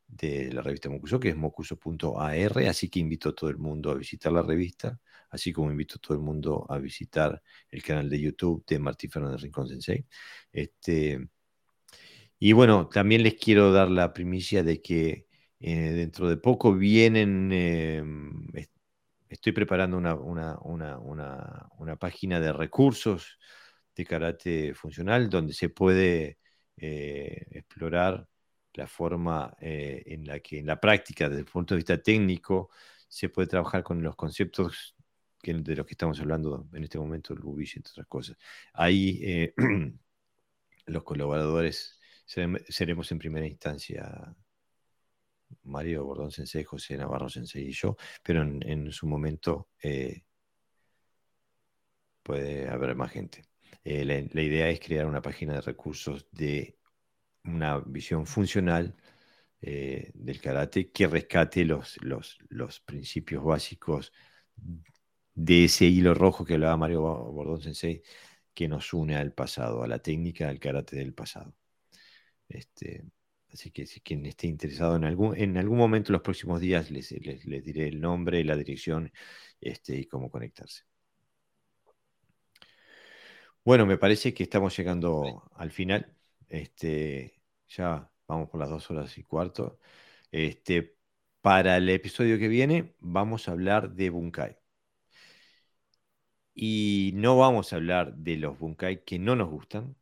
de 0.07 0.53
la 0.53 0.63
revista 0.63 0.91
Mocuso, 0.91 1.21
que 1.21 1.31
es 1.31 1.37
mocuso.ar, 1.37 2.59
así 2.69 2.89
que 2.91 3.01
invito 3.01 3.31
a 3.31 3.35
todo 3.35 3.51
el 3.51 3.59
mundo 3.59 3.91
a 3.91 3.95
visitar 3.95 4.33
la 4.33 4.43
revista, 4.43 5.01
así 5.31 5.53
como 5.53 5.71
invito 5.71 5.97
a 5.97 5.99
todo 6.01 6.15
el 6.15 6.23
mundo 6.23 6.67
a 6.69 6.79
visitar 6.79 7.43
el 7.71 7.83
canal 7.83 8.11
de 8.11 8.21
YouTube 8.21 8.65
de 8.67 8.79
Martín 8.79 9.11
Fernández 9.11 9.41
Rincón 9.41 9.69
Sensei. 9.69 10.07
Este, 10.53 11.29
y 12.39 12.53
bueno, 12.53 12.89
también 12.89 13.23
les 13.23 13.35
quiero 13.35 13.73
dar 13.73 13.91
la 13.91 14.13
primicia 14.13 14.63
de 14.63 14.83
que 14.83 15.27
eh, 15.65 15.93
dentro 15.93 16.29
de 16.29 16.37
poco 16.39 16.75
vienen, 16.75 17.53
em, 17.53 18.49
estoy 19.29 19.53
preparando 19.53 19.97
una, 19.97 20.17
una, 20.59 21.97
página 22.01 22.41
de 22.41 22.53
recursos 22.53 23.39
de 23.95 24.05
karate 24.05 24.75
funcional 24.75 25.31
donde 25.31 25.55
se 25.55 25.69
puede 25.69 26.39
eh, 26.77 27.47
explorar 27.53 28.27
la 28.75 28.89
forma 28.89 29.57
eh, 29.61 30.03
en 30.07 30.27
la 30.27 30.41
que 30.41 30.59
en 30.59 30.67
la 30.67 30.81
práctica, 30.81 31.29
desde 31.29 31.43
el 31.43 31.47
punto 31.47 31.75
de 31.75 31.79
vista 31.79 32.03
técnico, 32.03 32.71
se 33.09 33.29
puede 33.29 33.49
trabajar 33.49 33.85
con 33.85 34.03
los 34.03 34.17
conceptos 34.17 34.97
de 35.45 35.77
los 35.77 35.87
que 35.87 35.93
estamos 35.95 36.21
hablando 36.21 36.69
en 36.73 36.85
este 36.85 36.99
momento, 36.99 37.35
el 37.35 37.41
Bubish, 37.41 37.77
entre 37.77 37.93
otras 37.93 38.07
cosas. 38.09 38.37
Ahí 38.73 39.53
los 40.87 41.05
colaboradores 41.05 42.01
seremos 42.25 43.13
en 43.13 43.19
primera 43.19 43.47
instancia 43.47 44.35
Mario 45.65 46.05
Bordón 46.05 46.31
Sensei, 46.31 46.65
José 46.65 46.97
Navarro 46.97 47.29
Sensei 47.29 47.69
y 47.69 47.73
yo, 47.73 47.97
pero 48.23 48.43
en, 48.43 48.93
su 48.93 49.07
momento 49.07 49.69
eh, 49.83 50.23
puede 52.23 52.69
haber 52.69 52.95
más 52.97 53.13
gente. 53.13 53.45
Eh, 53.85 54.05
la, 54.05 54.43
idea 54.43 54.69
es 54.69 54.81
crear 54.81 55.07
una 55.07 55.23
página 55.23 55.55
de 55.55 55.61
recursos 55.63 56.29
de 56.33 56.79
una 57.45 57.79
visión 57.81 58.27
funcional 58.27 58.97
eh, 59.61 60.11
del 60.15 60.41
karate 60.41 60.91
que 60.93 61.07
rescate 61.07 61.65
los, 61.65 61.97
los, 62.03 62.39
los, 62.49 62.81
principios 62.81 63.45
básicos 63.45 64.13
de 65.35 65.65
ese 65.65 65.87
hilo 65.87 66.15
rojo 66.15 66.45
que 66.45 66.55
hablaba 66.55 66.77
Mario 66.77 67.03
Bordón 67.03 67.61
Sensei 67.63 68.03
que 68.55 68.69
nos 68.69 68.93
une 68.93 69.17
al 69.17 69.33
pasado, 69.33 69.83
a 69.83 69.89
la 69.89 69.99
técnica 70.01 70.49
del 70.49 70.61
karate 70.61 70.97
del 70.97 71.15
pasado. 71.15 71.55
Este, 72.49 73.05
Así 73.53 73.71
que 73.71 73.87
si 73.87 74.01
quien 74.01 74.25
esté 74.27 74.47
interesado 74.47 74.97
en 74.97 75.05
algún, 75.05 75.37
en 75.37 75.57
algún 75.59 75.79
momento 75.79 76.11
en 76.11 76.15
los 76.15 76.23
próximos 76.23 76.61
días 76.61 76.91
les, 76.91 77.09
diré 77.11 77.89
el 77.89 78.01
nombre, 78.01 78.45
la 78.45 78.57
dirección 78.57 79.13
este, 79.61 79.97
y 79.97 80.07
cómo 80.07 80.31
conectarse. 80.31 80.85
Bueno, 83.65 83.87
me 83.87 83.99
parece 83.99 84.35
que 84.35 84.43
estamos 84.43 84.77
llegando 84.77 85.49
al 85.55 85.71
final. 85.71 86.15
Este, 86.49 87.41
ya 87.69 88.11
vamos 88.27 88.49
por 88.51 88.61
las 88.61 88.71
dos 88.71 88.91
horas 88.91 89.17
y 89.19 89.23
cuarto. 89.25 89.79
Este, 90.33 90.97
para 91.43 91.77
el 91.77 91.89
episodio 91.91 92.39
que 92.39 92.49
viene 92.49 92.95
vamos 93.01 93.49
a 93.49 93.53
hablar 93.53 93.93
de 93.95 94.11
Bunkai. 94.11 94.59
Y 96.55 97.13
no 97.15 97.37
vamos 97.39 97.73
a 97.73 97.77
hablar 97.77 98.15
de 98.17 98.37
los 98.37 98.59
Bunkai 98.59 99.05
que 99.05 99.19
no 99.19 99.37
nos 99.37 99.51
gustan, 99.51 99.97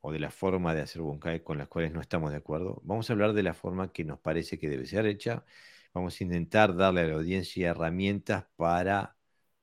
o 0.00 0.12
de 0.12 0.18
la 0.18 0.30
forma 0.30 0.74
de 0.74 0.82
hacer 0.82 1.02
Bunkai 1.02 1.42
con 1.42 1.58
las 1.58 1.68
cuales 1.68 1.92
no 1.92 2.00
estamos 2.00 2.30
de 2.30 2.38
acuerdo. 2.38 2.80
Vamos 2.84 3.10
a 3.10 3.12
hablar 3.12 3.32
de 3.32 3.42
la 3.42 3.54
forma 3.54 3.92
que 3.92 4.04
nos 4.04 4.18
parece 4.18 4.58
que 4.58 4.68
debe 4.68 4.86
ser 4.86 5.06
hecha. 5.06 5.44
Vamos 5.92 6.20
a 6.20 6.24
intentar 6.24 6.74
darle 6.76 7.02
a 7.02 7.06
la 7.06 7.14
audiencia 7.14 7.70
herramientas 7.70 8.46
para 8.56 9.16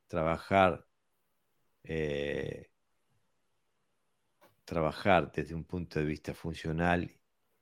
trabajar, 0.07 0.85
eh, 1.83 2.69
trabajar 4.65 5.31
desde 5.31 5.55
un 5.55 5.63
punto 5.63 5.99
de 5.99 6.05
vista 6.05 6.33
funcional 6.33 7.09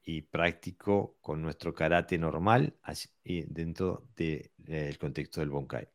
y 0.03 0.21
práctico 0.21 1.17
con 1.21 1.41
nuestro 1.41 1.73
karate 1.73 2.17
normal 2.17 2.75
dentro 3.23 4.07
del 4.15 4.97
contexto 4.99 5.39
del 5.39 5.49
Bunkai. 5.49 5.87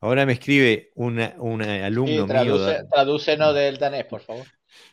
Ahora 0.00 0.26
me 0.26 0.32
escribe 0.32 0.90
un 0.96 1.20
alumno 1.20 2.26
traduce, 2.26 2.78
mío. 2.78 2.88
Tradúcenos 2.90 3.54
del 3.54 3.78
danés, 3.78 4.04
por 4.06 4.20
favor. 4.20 4.46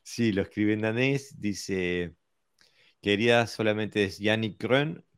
Sí, 0.03 0.31
lo 0.31 0.41
escribe 0.41 0.73
en 0.73 0.81
danés. 0.81 1.39
Dice, 1.39 2.15
quería 3.01 3.47
solamente, 3.47 4.05
es 4.05 4.19
Yannick 4.19 4.57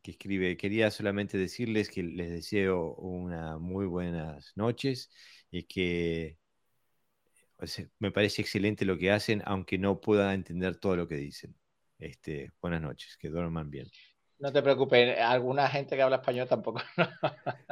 que 0.02 0.12
escribe, 0.12 0.56
quería 0.56 0.90
solamente 0.90 1.38
decirles 1.38 1.90
que 1.90 2.02
les 2.04 2.30
deseo 2.30 2.94
una 2.96 3.58
muy 3.58 3.86
buenas 3.86 4.52
noches 4.56 5.10
y 5.50 5.64
que 5.64 6.38
me 7.98 8.10
parece 8.10 8.42
excelente 8.42 8.84
lo 8.84 8.98
que 8.98 9.10
hacen, 9.12 9.42
aunque 9.46 9.78
no 9.78 10.00
pueda 10.00 10.34
entender 10.34 10.76
todo 10.76 10.96
lo 10.96 11.08
que 11.08 11.16
dicen. 11.16 11.54
Este, 11.98 12.50
buenas 12.60 12.82
noches, 12.82 13.16
que 13.18 13.28
duerman 13.28 13.70
bien. 13.70 13.88
No 14.42 14.50
te 14.50 14.60
preocupes, 14.60 15.18
alguna 15.20 15.68
gente 15.68 15.94
que 15.94 16.02
habla 16.02 16.16
español 16.16 16.48
tampoco. 16.48 16.80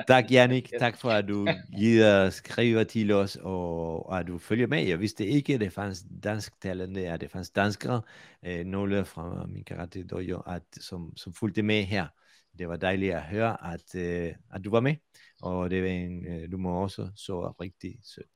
Tack 0.07 0.31
Jannik, 0.31 0.71
tack 0.79 0.97
för 0.97 1.11
att 1.11 1.27
du 1.27 1.45
ger 1.69 2.31
skriva 2.31 2.85
till 2.85 3.13
oss 3.13 3.37
och 3.37 4.17
att 4.17 4.27
du 4.27 4.39
följer 4.39 4.67
med. 4.67 4.85
Jag 4.85 4.99
visste 4.99 5.25
inte 5.25 5.59
det 5.59 5.71
fanns 5.71 6.03
dansktalande, 6.03 7.15
att 7.15 7.21
det 7.21 7.29
fanns 7.29 7.51
danskar, 7.51 8.03
eh, 8.43 8.67
några 8.67 9.05
från 9.05 9.53
min 9.53 9.65
karate 9.65 10.03
dojo, 10.03 10.43
att, 10.47 10.79
som, 10.81 11.13
som 11.17 11.33
följde 11.33 11.63
med 11.63 11.85
här. 11.85 12.09
Det 12.53 12.67
var 12.67 12.77
dejligt 12.77 13.15
att 13.15 13.23
höra 13.23 13.55
att, 13.55 13.95
eh, 13.95 14.37
att 14.49 14.63
du 14.63 14.71
var 14.71 14.81
med 14.81 14.97
och 15.43 15.71
det 15.71 15.81
var 15.81 15.89
en, 15.89 16.27
eh, 16.27 16.49
du 16.49 16.63
var 16.63 16.85
också 16.85 17.13
så 17.17 17.55
riktigt 17.59 18.07
söt. 18.07 18.27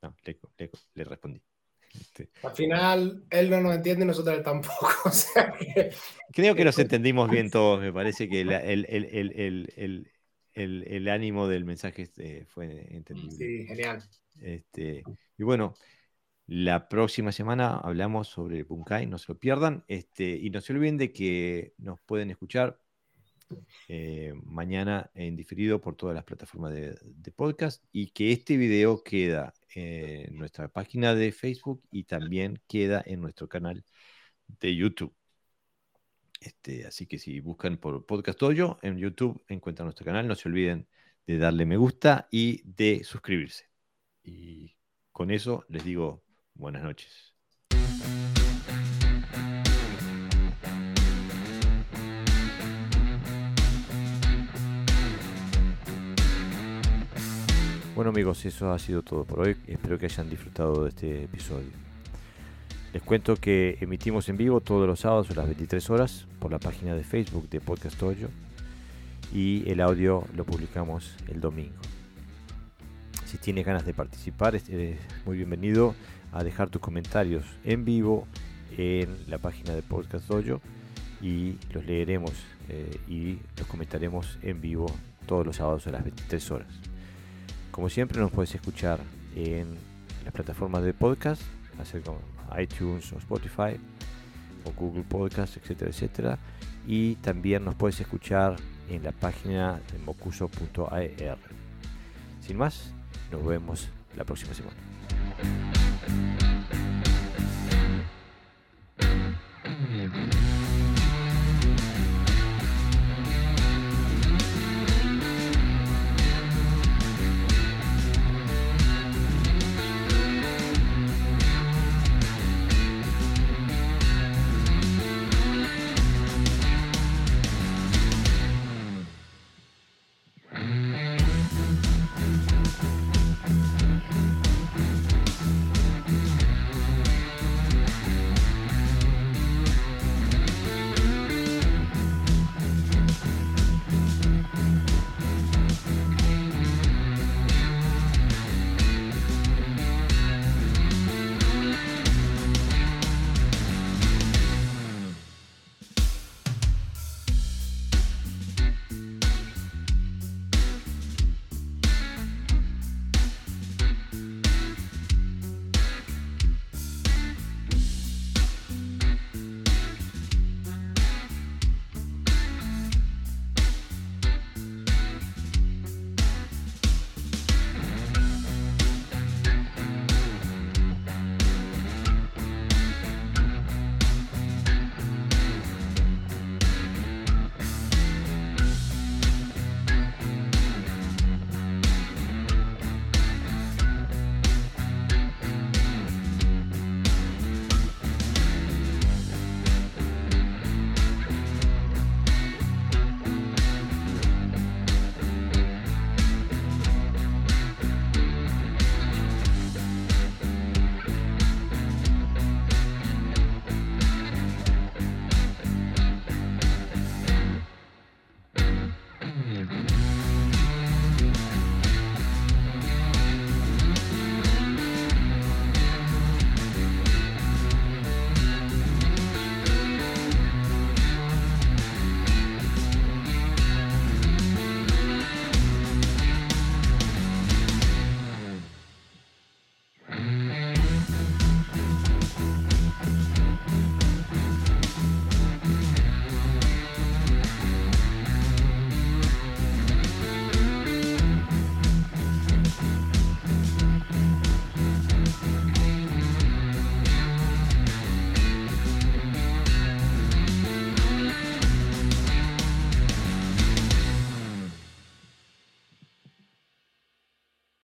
Ja, 0.00 0.12
le, 0.26 0.34
le, 0.58 0.68
le 0.94 1.04
respondí. 1.04 1.40
Al 2.42 2.50
final, 2.54 3.24
él 3.30 3.50
no 3.50 3.60
nos 3.60 3.74
entiende 3.74 4.04
y 4.04 4.08
nosotros 4.08 4.44
tampoco. 4.44 5.10
Creo 6.32 6.54
que 6.54 6.64
nos 6.64 6.78
entendimos 6.78 7.30
bien 7.30 7.50
todos. 7.50 7.80
Me 7.80 7.92
parece 7.92 8.28
que 8.28 8.40
el, 10.54 11.08
ánimo 11.08 11.48
del 11.48 11.64
mensaje 11.64 12.02
este, 12.02 12.46
fue 12.46 12.86
entendido. 12.94 13.32
Sí, 13.32 13.66
genial. 13.66 14.02
Este, 14.40 15.02
y 15.36 15.42
bueno, 15.42 15.74
la 16.46 16.88
próxima 16.88 17.32
semana 17.32 17.76
hablamos 17.76 18.28
sobre 18.28 18.64
Bunkai, 18.64 19.06
no 19.06 19.18
se 19.18 19.32
lo 19.32 19.38
pierdan. 19.38 19.84
Este, 19.88 20.36
y 20.36 20.50
no 20.50 20.60
se 20.60 20.72
olviden 20.72 20.96
de 20.96 21.12
que 21.12 21.74
nos 21.78 22.00
pueden 22.00 22.30
escuchar 22.30 22.78
eh, 23.88 24.32
mañana 24.44 25.10
en 25.14 25.36
diferido 25.36 25.80
por 25.80 25.96
todas 25.96 26.14
las 26.14 26.24
plataformas 26.24 26.72
de, 26.72 27.32
podcast 27.34 27.84
y 27.92 28.08
que 28.10 28.32
este 28.32 28.56
video 28.56 29.02
queda 29.02 29.52
en 29.74 30.36
nuestra 30.36 30.68
página 30.68 31.14
de 31.14 31.32
Facebook 31.32 31.82
y 31.90 32.04
también 32.04 32.60
queda 32.68 33.02
en 33.04 33.20
nuestro 33.20 33.48
canal 33.48 33.84
de 34.60 34.76
YouTube. 34.76 35.14
Este, 36.40 36.86
así 36.86 37.06
que 37.06 37.18
si 37.18 37.38
buscan 37.40 37.76
por 37.76 38.06
Podcast 38.06 38.42
Hoyo 38.42 38.78
en 38.80 38.96
YouTube 38.96 39.44
encuentran 39.48 39.86
nuestro 39.86 40.06
canal. 40.06 40.26
No 40.26 40.34
se 40.34 40.48
olviden 40.48 40.88
de 41.26 41.38
darle 41.38 41.66
me 41.66 41.76
gusta 41.76 42.28
y 42.30 42.62
de 42.64 43.04
suscribirse. 43.04 43.68
Y 44.22 44.74
con 45.12 45.30
eso 45.30 45.64
les 45.68 45.84
digo 45.84 46.24
buenas 46.54 46.82
noches. 46.82 47.34
Bueno 57.94 58.10
amigos, 58.10 58.46
eso 58.46 58.72
ha 58.72 58.78
sido 58.78 59.02
todo 59.02 59.26
por 59.26 59.40
hoy. 59.40 59.58
Espero 59.66 59.98
que 59.98 60.06
hayan 60.06 60.30
disfrutado 60.30 60.84
de 60.84 60.88
este 60.88 61.24
episodio. 61.24 61.89
Les 62.92 63.02
cuento 63.02 63.36
que 63.36 63.78
emitimos 63.80 64.28
en 64.28 64.36
vivo 64.36 64.60
todos 64.60 64.84
los 64.84 65.00
sábados 65.00 65.30
a 65.30 65.34
las 65.34 65.46
23 65.46 65.90
horas 65.90 66.26
por 66.40 66.50
la 66.50 66.58
página 66.58 66.92
de 66.96 67.04
Facebook 67.04 67.48
de 67.48 67.60
Podcast 67.60 68.02
Hoyo 68.02 68.28
y 69.32 69.62
el 69.70 69.80
audio 69.80 70.24
lo 70.34 70.44
publicamos 70.44 71.14
el 71.28 71.40
domingo. 71.40 71.78
Si 73.26 73.38
tienes 73.38 73.64
ganas 73.64 73.86
de 73.86 73.94
participar, 73.94 74.56
es 74.56 74.64
muy 75.24 75.36
bienvenido 75.36 75.94
a 76.32 76.42
dejar 76.42 76.68
tus 76.68 76.80
comentarios 76.80 77.44
en 77.62 77.84
vivo 77.84 78.26
en 78.76 79.08
la 79.28 79.38
página 79.38 79.72
de 79.72 79.82
Podcast 79.82 80.26
Dojo 80.26 80.60
y 81.22 81.58
los 81.72 81.86
leeremos 81.86 82.32
eh, 82.68 82.98
y 83.06 83.38
los 83.56 83.68
comentaremos 83.68 84.36
en 84.42 84.60
vivo 84.60 84.86
todos 85.26 85.46
los 85.46 85.56
sábados 85.56 85.86
a 85.86 85.92
las 85.92 86.02
23 86.02 86.50
horas. 86.50 86.68
Como 87.70 87.88
siempre 87.88 88.18
nos 88.18 88.32
puedes 88.32 88.52
escuchar 88.52 88.98
en 89.36 89.76
las 90.24 90.34
plataformas 90.34 90.82
de 90.82 90.92
podcast, 90.92 91.42
hacer 91.78 92.02
iTunes 92.58 93.12
o 93.12 93.18
Spotify 93.18 93.78
o 94.64 94.72
Google 94.72 95.04
Podcast, 95.04 95.56
etcétera, 95.56 95.90
etcétera. 95.90 96.38
Y 96.86 97.16
también 97.16 97.64
nos 97.64 97.74
puedes 97.74 98.00
escuchar 98.00 98.56
en 98.88 99.02
la 99.02 99.12
página 99.12 99.80
de 99.92 99.98
mocuso.ar. 99.98 101.38
Sin 102.40 102.56
más, 102.56 102.92
nos 103.30 103.44
vemos 103.44 103.88
la 104.16 104.24
próxima 104.24 104.54
semana. 104.54 104.76